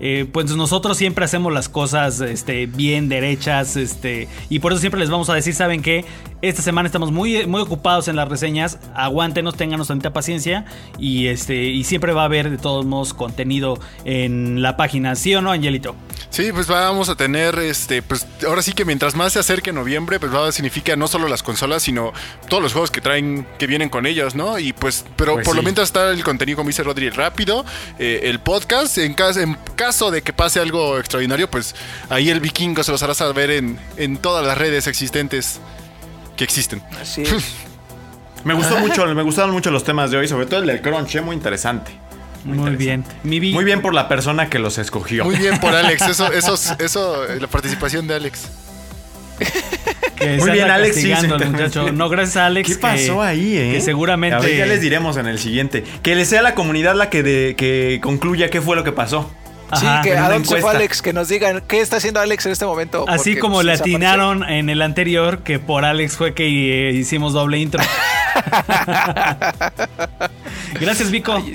eh, 0.00 0.26
pues 0.32 0.54
nosotros 0.56 0.96
siempre 0.96 1.24
hacemos 1.24 1.52
las 1.52 1.68
cosas 1.68 2.20
este, 2.20 2.66
bien 2.66 3.08
derechas, 3.08 3.76
este, 3.76 4.28
y 4.48 4.58
por 4.58 4.72
eso 4.72 4.80
siempre 4.80 5.00
les 5.00 5.10
vamos 5.10 5.30
a 5.30 5.34
decir, 5.34 5.54
¿saben 5.54 5.82
qué? 5.82 6.04
Esta 6.42 6.62
semana 6.62 6.86
estamos 6.86 7.12
muy, 7.12 7.46
muy 7.46 7.60
ocupados 7.62 8.08
en 8.08 8.16
las 8.16 8.28
reseñas, 8.28 8.78
aguántenos, 8.94 9.56
ténganos 9.56 9.88
tanta 9.88 10.12
paciencia, 10.12 10.66
y, 10.98 11.28
este, 11.28 11.64
y 11.64 11.84
siempre 11.84 12.12
va 12.12 12.22
a 12.22 12.26
haber 12.26 12.50
de 12.50 12.58
todos 12.58 12.84
modos 12.84 13.14
contenido 13.14 13.78
en 14.04 14.62
la 14.62 14.76
página, 14.76 15.14
¿sí 15.14 15.34
o 15.34 15.42
no, 15.42 15.50
Angelito? 15.50 15.94
Sí, 16.30 16.50
pues 16.52 16.66
vamos 16.66 17.08
a 17.08 17.14
tener, 17.14 17.58
este, 17.58 18.02
pues 18.02 18.26
ahora 18.46 18.60
sí 18.60 18.72
que 18.72 18.84
mientras 18.84 19.14
más 19.14 19.32
se 19.32 19.38
acerque 19.38 19.72
noviembre, 19.72 20.20
pues 20.20 20.34
va 20.34 20.46
a 20.46 20.52
significa 20.52 20.96
no 20.96 21.08
solo 21.08 21.28
las 21.28 21.42
consolas, 21.42 21.82
sino 21.82 22.12
todos 22.48 22.62
los 22.62 22.72
juegos 22.72 22.90
que 22.90 23.00
traen, 23.00 23.46
que 23.58 23.66
vienen 23.66 23.88
con 23.88 24.06
ellas, 24.06 24.34
¿no? 24.34 24.58
Y 24.58 24.72
pues, 24.72 25.04
pero 25.16 25.34
Pues 25.34 25.46
por 25.46 25.56
lo 25.56 25.62
mientras 25.62 25.88
está 25.88 26.10
el 26.10 26.22
contenido, 26.24 26.56
como 26.56 26.68
dice 26.68 26.82
Rodri, 26.82 27.08
rápido, 27.10 27.64
eh, 27.98 28.20
el 28.24 28.40
podcast, 28.40 28.98
en 29.06 29.14
caso, 29.14 29.40
en 29.40 29.56
caso 29.74 30.10
de 30.10 30.22
que 30.22 30.32
pase 30.32 30.60
algo 30.60 30.98
extraordinario, 30.98 31.50
pues 31.50 31.74
ahí 32.10 32.30
el 32.30 32.40
vikingo 32.40 32.82
se 32.82 32.92
los 32.92 33.02
hará 33.02 33.14
saber 33.14 33.50
en, 33.50 33.78
en 33.96 34.18
todas 34.18 34.46
las 34.46 34.58
redes 34.58 34.86
existentes 34.86 35.60
que 36.36 36.44
existen. 36.44 36.82
Así 37.00 37.22
es. 37.22 37.54
Me 38.44 38.54
gustó 38.54 38.78
mucho, 38.78 39.06
me 39.06 39.22
gustaron 39.22 39.50
mucho 39.50 39.70
los 39.70 39.82
temas 39.82 40.10
de 40.10 40.18
hoy, 40.18 40.28
sobre 40.28 40.46
todo 40.46 40.60
el 40.60 40.66
del 40.66 40.80
crunch, 40.80 41.16
eh, 41.16 41.20
muy 41.20 41.34
interesante. 41.34 41.90
Muy, 42.44 42.76
bien. 42.76 43.04
Muy 43.24 43.64
bien 43.64 43.82
por 43.82 43.92
la 43.92 44.06
persona 44.06 44.48
que 44.48 44.60
los 44.60 44.78
escogió. 44.78 45.24
Muy 45.24 45.34
bien 45.34 45.58
por 45.58 45.74
Alex, 45.74 46.02
eso, 46.02 46.32
eso, 46.32 46.54
eso, 46.78 47.24
eh, 47.26 47.40
la 47.40 47.48
participación 47.48 48.06
de 48.06 48.14
Alex. 48.14 48.48
que 50.16 50.36
Muy 50.38 50.50
bien, 50.50 50.70
Alex, 50.70 50.96
sí, 50.96 51.12
muchacho. 51.50 51.92
No, 51.92 52.08
gracias 52.08 52.36
a 52.38 52.46
Alex. 52.46 52.68
¿Qué 52.68 52.74
que- 52.74 52.80
pasó 52.80 53.22
ahí, 53.22 53.56
eh? 53.56 53.72
Que 53.74 53.80
seguramente. 53.80 54.36
A 54.36 54.40
ver, 54.40 54.56
ya 54.56 54.66
les 54.66 54.80
diremos 54.80 55.16
en 55.16 55.26
el 55.26 55.38
siguiente. 55.38 55.84
Que 56.02 56.14
le 56.14 56.24
sea 56.24 56.42
la 56.42 56.54
comunidad 56.54 56.94
la 56.94 57.10
que, 57.10 57.22
de- 57.22 57.54
que 57.56 58.00
concluya 58.02 58.50
qué 58.50 58.60
fue 58.60 58.76
lo 58.76 58.84
que 58.84 58.92
pasó. 58.92 59.30
Sí, 59.74 59.86
que 60.04 60.16
a 60.16 60.28
dónde 60.28 60.46
se 60.48 60.60
fue. 60.60 60.70
Alex, 60.70 61.02
que 61.02 61.12
nos 61.12 61.28
digan 61.28 61.60
qué 61.66 61.80
está 61.80 61.96
haciendo 61.96 62.20
Alex 62.20 62.46
en 62.46 62.52
este 62.52 62.64
momento. 62.66 63.04
Así 63.08 63.30
porque, 63.30 63.40
como 63.40 63.54
pues, 63.56 63.66
le 63.66 63.72
desapareció. 63.72 63.96
atinaron 63.96 64.48
en 64.48 64.70
el 64.70 64.80
anterior, 64.80 65.40
que 65.40 65.58
por 65.58 65.84
Alex 65.84 66.16
fue 66.16 66.34
que 66.34 66.88
eh, 66.88 66.92
hicimos 66.92 67.32
doble 67.32 67.58
intro. 67.58 67.82
Gracias, 70.80 71.10
Vico. 71.10 71.32
Ay, 71.32 71.54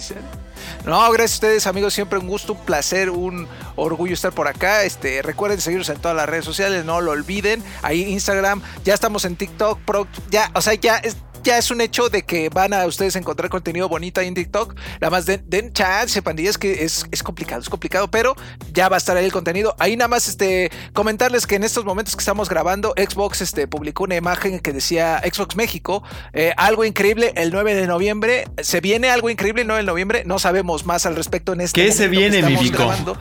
No, 0.86 1.12
gracias 1.12 1.34
a 1.34 1.36
ustedes, 1.36 1.68
amigos. 1.68 1.94
Siempre 1.94 2.18
un 2.18 2.28
gusto, 2.28 2.54
un 2.54 2.60
placer, 2.66 3.10
un 3.12 3.48
orgullo 3.76 4.14
estar 4.14 4.32
por 4.34 4.48
acá. 4.48 4.84
Este, 4.84 5.22
recuerden 5.22 5.62
seguirnos 5.62 5.90
en 5.90 6.00
todas 6.00 6.18
las 6.18 6.28
redes 6.28 6.44
sociales, 6.44 6.86
no 6.86 7.02
lo 7.02 7.12
olviden. 7.12 7.64
Ahí 7.84 8.02
Instagram, 8.04 8.62
ya 8.84 8.94
estamos 8.96 9.26
en 9.26 9.36
TikTok, 9.36 9.80
pro- 9.82 10.08
ya, 10.32 10.50
o 10.56 10.62
sea, 10.62 10.74
ya 10.74 10.98
es, 10.98 11.18
ya 11.44 11.58
es 11.58 11.72
un 11.72 11.82
hecho 11.82 12.10
de 12.10 12.24
que 12.24 12.50
van 12.50 12.74
a 12.74 12.86
ustedes 12.86 13.16
encontrar 13.16 13.50
contenido 13.50 13.90
bonito 13.90 14.22
ahí 14.22 14.28
en 14.28 14.34
TikTok. 14.36 14.76
Nada 15.00 15.10
más 15.12 15.26
den, 15.26 15.44
den 15.48 15.74
chance, 15.74 16.22
pandillas, 16.22 16.58
que 16.58 16.84
es, 16.84 17.06
es 17.12 17.24
complicado, 17.24 17.62
es 17.62 17.70
complicado, 17.70 18.10
pero 18.10 18.36
ya 18.74 18.90
va 18.90 18.96
a 18.96 18.98
estar 18.98 19.18
ahí 19.18 19.26
el 19.26 19.32
contenido. 19.32 19.76
Ahí 19.80 19.96
nada 19.96 20.08
más 20.08 20.28
este, 20.28 20.72
comentarles 20.94 21.48
que 21.48 21.56
en 21.56 21.64
estos 21.64 21.86
momentos 21.86 22.16
que 22.16 22.22
estamos 22.22 22.50
grabando, 22.50 22.94
Xbox 22.98 23.42
este, 23.42 23.68
publicó 23.68 24.04
una 24.04 24.16
imagen 24.16 24.60
que 24.60 24.74
decía 24.74 25.22
Xbox 25.24 25.56
México, 25.56 26.04
eh, 26.34 26.54
algo 26.58 26.86
increíble 26.86 27.34
el 27.36 27.52
9 27.52 27.76
de 27.76 27.88
noviembre. 27.88 28.46
Se 28.62 28.82
viene 28.82 29.10
algo 29.10 29.30
increíble 29.30 29.62
el 29.62 29.68
9 29.68 29.84
de 29.84 29.88
noviembre, 29.88 30.24
no 30.26 30.40
sabemos 30.40 30.86
más 30.86 31.06
al 31.06 31.16
respecto 31.16 31.54
en 31.54 31.62
este 31.62 31.84
¿Qué 31.84 31.92
se 31.92 32.08
momento 32.08 32.20
que 32.22 32.30
viene, 32.30 32.48
mi 32.48 32.54
estamos 32.54 32.64
Vico? 32.64 32.78
grabando. 32.78 33.18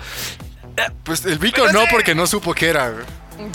Pues 1.05 1.25
el 1.27 1.39
Vico 1.39 1.71
no, 1.73 1.81
porque 1.91 2.15
no 2.15 2.27
supo 2.27 2.55
qué 2.55 2.69
era. 2.69 2.93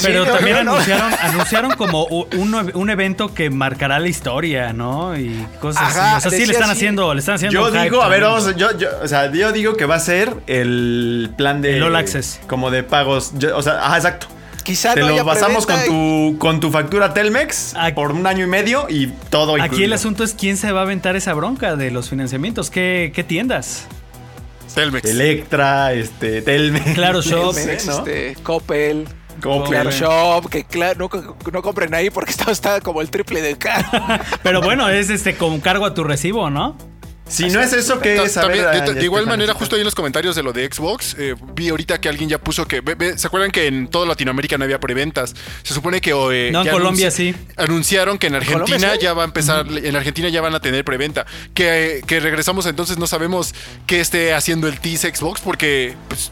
Pero 0.01 0.25
Sí, 0.25 0.31
también 0.31 0.57
no, 0.57 0.63
no. 0.63 0.71
anunciaron, 0.73 1.13
anunciaron 1.21 1.71
como 1.75 2.05
un, 2.05 2.71
un 2.73 2.89
evento 2.89 3.33
que 3.33 3.49
marcará 3.49 3.99
la 3.99 4.07
historia, 4.07 4.73
¿no? 4.73 5.17
Y 5.17 5.45
cosas 5.59 5.83
Ajá, 5.83 6.15
así. 6.17 6.27
O 6.27 6.31
sea, 6.31 6.39
sí 6.39 6.45
le 6.45 6.53
están 6.53 6.69
así. 6.69 6.79
haciendo, 6.79 7.13
le 7.13 7.19
están 7.19 7.35
haciendo. 7.35 7.59
Yo 7.71 7.81
digo, 7.81 8.01
a 8.01 8.07
ver, 8.09 8.21
vamos, 8.23 8.55
yo, 8.55 8.77
yo, 8.77 8.89
o 9.01 9.07
sea, 9.07 9.31
yo 9.31 9.51
digo 9.51 9.75
que 9.77 9.85
va 9.85 9.95
a 9.95 9.99
ser 9.99 10.33
el 10.47 11.31
plan 11.37 11.61
de. 11.61 11.77
El 11.77 11.83
All 11.83 11.95
Access. 11.95 12.39
Como 12.47 12.71
de 12.71 12.83
pagos. 12.83 13.31
yo- 13.37 13.55
o 13.57 13.61
sea, 13.61 13.85
ajá, 13.85 13.95
exacto. 13.97 14.27
Quizá 14.63 14.95
Te 14.95 15.01
no 15.01 15.09
lo 15.09 15.23
basamos 15.23 15.67
con 15.67 15.79
tu, 15.85 16.37
con 16.39 16.59
tu 16.59 16.71
factura 16.71 17.13
Telmex 17.13 17.75
Aquí- 17.77 17.93
por 17.93 18.11
un 18.11 18.25
año 18.25 18.45
y 18.45 18.47
medio 18.47 18.87
y 18.89 19.07
todo 19.29 19.53
Aquí 19.53 19.65
incluido. 19.65 19.85
el 19.85 19.93
asunto 19.93 20.23
es 20.23 20.33
quién 20.33 20.57
se 20.57 20.71
va 20.71 20.79
a 20.79 20.83
aventar 20.83 21.15
esa 21.15 21.35
bronca 21.35 21.75
de 21.75 21.91
los 21.91 22.09
financiamientos. 22.09 22.71
¿Qué, 22.71 23.11
qué 23.13 23.23
tiendas? 23.23 23.85
Telmex. 24.73 25.07
Electra, 25.07 25.93
este, 25.93 26.41
Telmex. 26.41 26.93
Claro 26.95 27.21
Shop. 27.21 27.53
Telmex, 27.55 27.85
¿no? 27.85 27.97
este, 27.99 28.35
Coppel. 28.43 29.07
Coppel. 29.41 29.71
Claro 29.71 29.91
Shop, 29.91 30.49
que 30.49 30.63
claro, 30.63 31.09
no, 31.11 31.35
no 31.51 31.61
compren 31.61 31.93
ahí 31.93 32.09
porque 32.09 32.31
está, 32.37 32.51
está 32.51 32.81
como 32.81 33.01
el 33.01 33.09
triple 33.09 33.41
de 33.41 33.57
caro. 33.57 33.87
Pero 34.43 34.61
bueno, 34.61 34.89
es 34.89 35.09
este 35.09 35.35
con 35.35 35.59
cargo 35.61 35.85
a 35.85 35.93
tu 35.93 36.03
recibo, 36.03 36.49
¿no? 36.49 36.77
Si 37.27 37.47
no 37.49 37.59
es 37.59 37.73
eso, 37.73 37.99
que 37.99 38.17
Ta- 38.17 38.23
es? 38.25 38.33
También, 38.35 38.63
de, 38.65 38.81
de 38.81 38.93
ya 38.99 39.01
igual 39.01 39.25
manera, 39.25 39.55
justo 39.55 39.73
ahí 39.75 39.81
en 39.81 39.85
los 39.85 39.95
comentarios 39.95 40.35
de 40.35 40.43
lo 40.43 40.53
de 40.53 40.69
Xbox, 40.71 41.15
eh, 41.17 41.33
vi 41.55 41.69
ahorita 41.69 41.99
que 41.99 42.07
alguien 42.07 42.29
ya 42.29 42.37
puso 42.37 42.67
que. 42.67 42.83
¿Se 43.17 43.25
acuerdan 43.25 43.49
que 43.49 43.65
en 43.65 43.87
toda 43.87 44.05
Latinoamérica 44.05 44.59
no 44.59 44.63
había 44.63 44.79
preventas? 44.79 45.33
Se 45.63 45.73
supone 45.73 46.01
que. 46.01 46.11
eh, 46.11 46.51
No, 46.51 46.61
en 46.63 46.69
Colombia 46.69 47.09
sí. 47.09 47.33
Anunciaron 47.57 48.19
que 48.19 48.27
en 48.27 48.35
Argentina 48.35 48.93
ya 49.01 49.13
va 49.13 49.23
a 49.23 49.25
empezar. 49.25 49.65
En 49.67 49.95
Argentina 49.95 50.29
ya 50.29 50.39
van 50.41 50.53
a 50.53 50.59
tener 50.59 50.85
preventa. 50.85 51.25
Que, 51.55 52.03
que 52.05 52.19
regresamos 52.19 52.67
entonces, 52.67 52.99
no 52.99 53.07
sabemos 53.07 53.55
qué 53.87 54.01
esté 54.01 54.35
haciendo 54.35 54.67
el 54.67 54.79
Tease 54.79 55.11
Xbox, 55.15 55.41
porque. 55.41 55.95
Pues, 56.07 56.31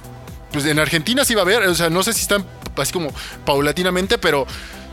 pues 0.52 0.66
en 0.68 0.78
Argentina 0.78 1.26
sí 1.26 1.34
va 1.34 1.42
a 1.42 1.46
haber. 1.46 1.64
O 1.64 1.74
sea, 1.74 1.90
no 1.90 2.04
sé 2.04 2.14
si 2.14 2.22
están 2.22 2.46
así 2.78 2.94
como 2.94 3.10
paulatinamente, 3.46 4.18
pero. 4.18 4.46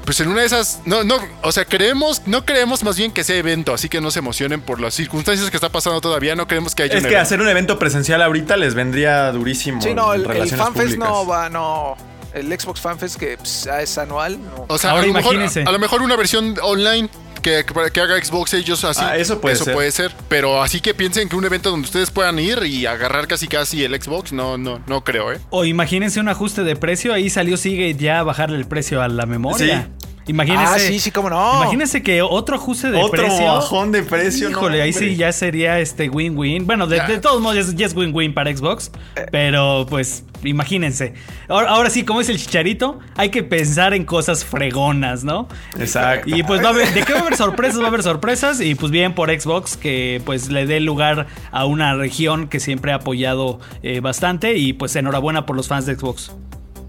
Pues 0.04 0.18
en 0.20 0.28
una 0.28 0.40
de 0.40 0.46
esas, 0.46 0.80
no, 0.86 1.04
no, 1.04 1.18
o 1.42 1.52
sea, 1.52 1.66
creemos, 1.66 2.22
no 2.24 2.46
creemos 2.46 2.82
más 2.82 2.96
bien 2.96 3.12
que 3.12 3.22
sea 3.22 3.36
evento, 3.36 3.74
así 3.74 3.90
que 3.90 4.00
no 4.00 4.10
se 4.10 4.20
emocionen 4.20 4.62
por 4.62 4.80
las 4.80 4.94
circunstancias 4.94 5.50
que 5.50 5.58
está 5.58 5.68
pasando 5.68 6.00
todavía, 6.00 6.34
no 6.34 6.48
creemos 6.48 6.74
que 6.74 6.84
haya 6.84 6.94
Es 6.94 7.00
un 7.00 7.02
que 7.02 7.08
evento. 7.08 7.22
hacer 7.22 7.40
un 7.42 7.48
evento 7.48 7.78
presencial 7.78 8.22
ahorita 8.22 8.56
les 8.56 8.74
vendría 8.74 9.30
durísimo. 9.30 9.82
Sí, 9.82 9.92
no, 9.92 10.14
en 10.14 10.28
el, 10.28 10.48
FanFest 10.48 10.96
no 10.96 11.26
va, 11.26 11.50
no. 11.50 11.96
El 12.32 12.46
Xbox 12.58 12.80
FanFest 12.80 13.16
que 13.16 13.36
pues, 13.36 13.66
es 13.66 13.98
anual, 13.98 14.42
no. 14.42 14.64
O 14.68 14.78
sea, 14.78 14.92
Ahora 14.92 15.02
a 15.02 15.06
lo, 15.06 15.12
mejor, 15.12 15.34
imagínense. 15.34 15.68
a 15.68 15.70
lo 15.70 15.78
mejor 15.78 16.00
una 16.00 16.16
versión 16.16 16.56
online 16.62 17.10
que, 17.40 17.64
que 17.92 18.00
haga 18.00 18.22
Xbox 18.22 18.54
ellos 18.54 18.84
así. 18.84 19.02
Ah, 19.04 19.16
eso 19.16 19.40
puede 19.40 19.56
ser. 19.56 19.74
puede 19.74 19.90
ser. 19.90 20.12
Pero 20.28 20.62
así 20.62 20.80
que 20.80 20.94
piensen 20.94 21.28
que 21.28 21.36
un 21.36 21.44
evento 21.44 21.70
donde 21.70 21.86
ustedes 21.86 22.10
puedan 22.10 22.38
ir 22.38 22.62
y 22.64 22.86
agarrar 22.86 23.26
casi 23.26 23.48
casi 23.48 23.84
el 23.84 24.00
Xbox, 24.00 24.32
no, 24.32 24.58
no, 24.58 24.80
no 24.86 25.04
creo, 25.04 25.32
¿eh? 25.32 25.40
O 25.50 25.64
imagínense 25.64 26.20
un 26.20 26.28
ajuste 26.28 26.62
de 26.64 26.76
precio, 26.76 27.12
ahí 27.12 27.30
salió 27.30 27.56
sigue 27.56 27.94
ya 27.94 28.20
a 28.20 28.22
bajarle 28.22 28.56
el 28.56 28.66
precio 28.66 29.02
a 29.02 29.08
la 29.08 29.26
memoria. 29.26 29.88
Sí. 29.98 30.06
Imagínense. 30.30 30.74
Ah, 30.74 30.78
sí, 30.78 31.00
sí, 31.00 31.10
cómo 31.10 31.28
no. 31.28 31.56
Imagínense 31.62 32.02
que 32.02 32.22
otro 32.22 32.54
ajuste 32.56 32.90
de 32.90 32.98
Otro 32.98 33.10
precio. 33.22 33.44
bajón 33.46 33.90
de 33.92 34.02
precio, 34.02 34.48
no, 34.48 34.56
Híjole, 34.58 34.82
ahí 34.82 34.92
sí 34.92 35.16
ya 35.16 35.32
sería 35.32 35.80
este 35.80 36.08
win-win. 36.08 36.66
Bueno, 36.66 36.86
de, 36.86 37.00
todos 37.18 37.40
modos 37.40 37.56
ya 37.56 37.60
es- 37.62 37.74
ya 37.74 37.86
es 37.86 37.94
win-win 37.96 38.32
para 38.32 38.54
Xbox. 38.56 38.92
Pero 39.32 39.86
pues, 39.90 40.24
imagínense. 40.44 41.14
Ahora, 41.48 41.70
ahora 41.70 41.90
sí, 41.90 42.04
como 42.04 42.20
es 42.20 42.28
el 42.28 42.38
chicharito, 42.38 43.00
hay 43.16 43.30
que 43.30 43.42
pensar 43.42 43.92
en 43.92 44.04
cosas 44.04 44.44
fregonas, 44.44 45.24
¿no? 45.24 45.48
Exacto. 45.78 46.34
Y 46.34 46.42
pues 46.44 46.62
va 46.62 46.68
a 46.68 46.70
haber, 46.70 46.94
de 46.94 47.02
qué 47.02 47.12
va 47.12 47.18
a 47.18 47.22
haber 47.22 47.36
sorpresas, 47.36 47.80
va 47.80 47.84
a 47.84 47.88
haber 47.88 48.02
sorpresas. 48.04 48.60
Y 48.60 48.76
pues 48.76 48.92
bien 48.92 49.14
por 49.14 49.30
Xbox 49.30 49.76
que 49.76 50.22
pues 50.24 50.48
le 50.50 50.66
dé 50.66 50.78
lugar 50.80 51.26
a 51.50 51.64
una 51.64 51.94
región 51.94 52.46
que 52.48 52.60
siempre 52.60 52.92
ha 52.92 52.96
apoyado 52.96 53.58
eh, 53.82 53.98
bastante. 54.00 54.56
Y 54.56 54.74
pues 54.74 54.94
enhorabuena 54.94 55.44
por 55.44 55.56
los 55.56 55.66
fans 55.66 55.86
de 55.86 55.96
Xbox. 55.96 56.32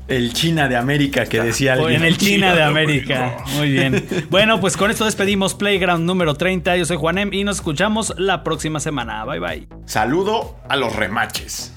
El 0.08 0.34
China 0.34 0.68
de 0.68 0.76
América 0.76 1.26
que 1.26 1.42
decía 1.42 1.74
alguien. 1.74 2.02
En 2.02 2.06
el 2.06 2.18
China 2.20 2.54
de 2.54 2.64
América. 2.64 3.38
Muy 3.56 3.72
bien. 3.72 4.06
Bueno, 4.30 4.60
pues 4.60 4.76
con 4.78 4.92
esto 4.92 5.06
despedimos 5.06 5.54
Playground 5.54 6.06
número 6.06 6.36
30. 6.36 6.78
Yo 6.78 6.86
soy 6.86 6.98
Juanem 6.98 7.34
y 7.34 7.44
nos 7.44 7.58
escuchamos 7.58 8.14
la 8.18 8.44
próxima 8.44 8.80
semana. 8.80 9.24
Bye 9.26 9.40
bye. 9.40 9.68
Saludo 9.86 10.58
a 10.68 10.76
los 10.76 10.96
remaches. 10.96 11.74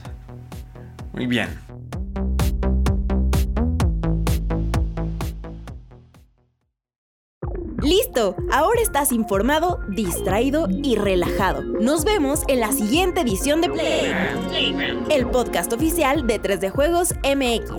Muy 1.13 1.27
bien. 1.27 1.64
Listo, 7.85 8.35
ahora 8.51 8.81
estás 8.81 9.13
informado, 9.13 9.79
distraído 9.89 10.67
y 10.71 10.97
relajado. 10.97 11.63
Nos 11.63 12.07
vemos 12.07 12.41
en 12.49 12.61
la 12.61 12.73
siguiente 12.73 13.21
edición 13.21 13.61
de 13.61 13.69
Playground, 13.69 15.13
el 15.13 15.27
podcast 15.27 15.71
oficial 15.71 16.27
de 16.27 16.41
3D 16.41 16.71
Juegos 16.71 17.13
MX. 17.23 17.73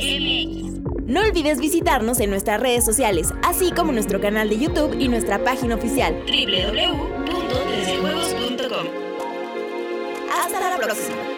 No 1.08 1.22
olvides 1.22 1.60
visitarnos 1.60 2.20
en 2.20 2.30
nuestras 2.30 2.62
redes 2.62 2.86
sociales, 2.86 3.34
así 3.42 3.72
como 3.72 3.92
nuestro 3.92 4.22
canal 4.22 4.48
de 4.50 4.60
YouTube 4.60 4.96
y 5.00 5.08
nuestra 5.08 5.44
página 5.44 5.74
oficial 5.74 6.14
www.3djuegos.com. 6.28 8.88
Hasta 10.32 10.70
la 10.70 10.78
próxima. 10.78 11.35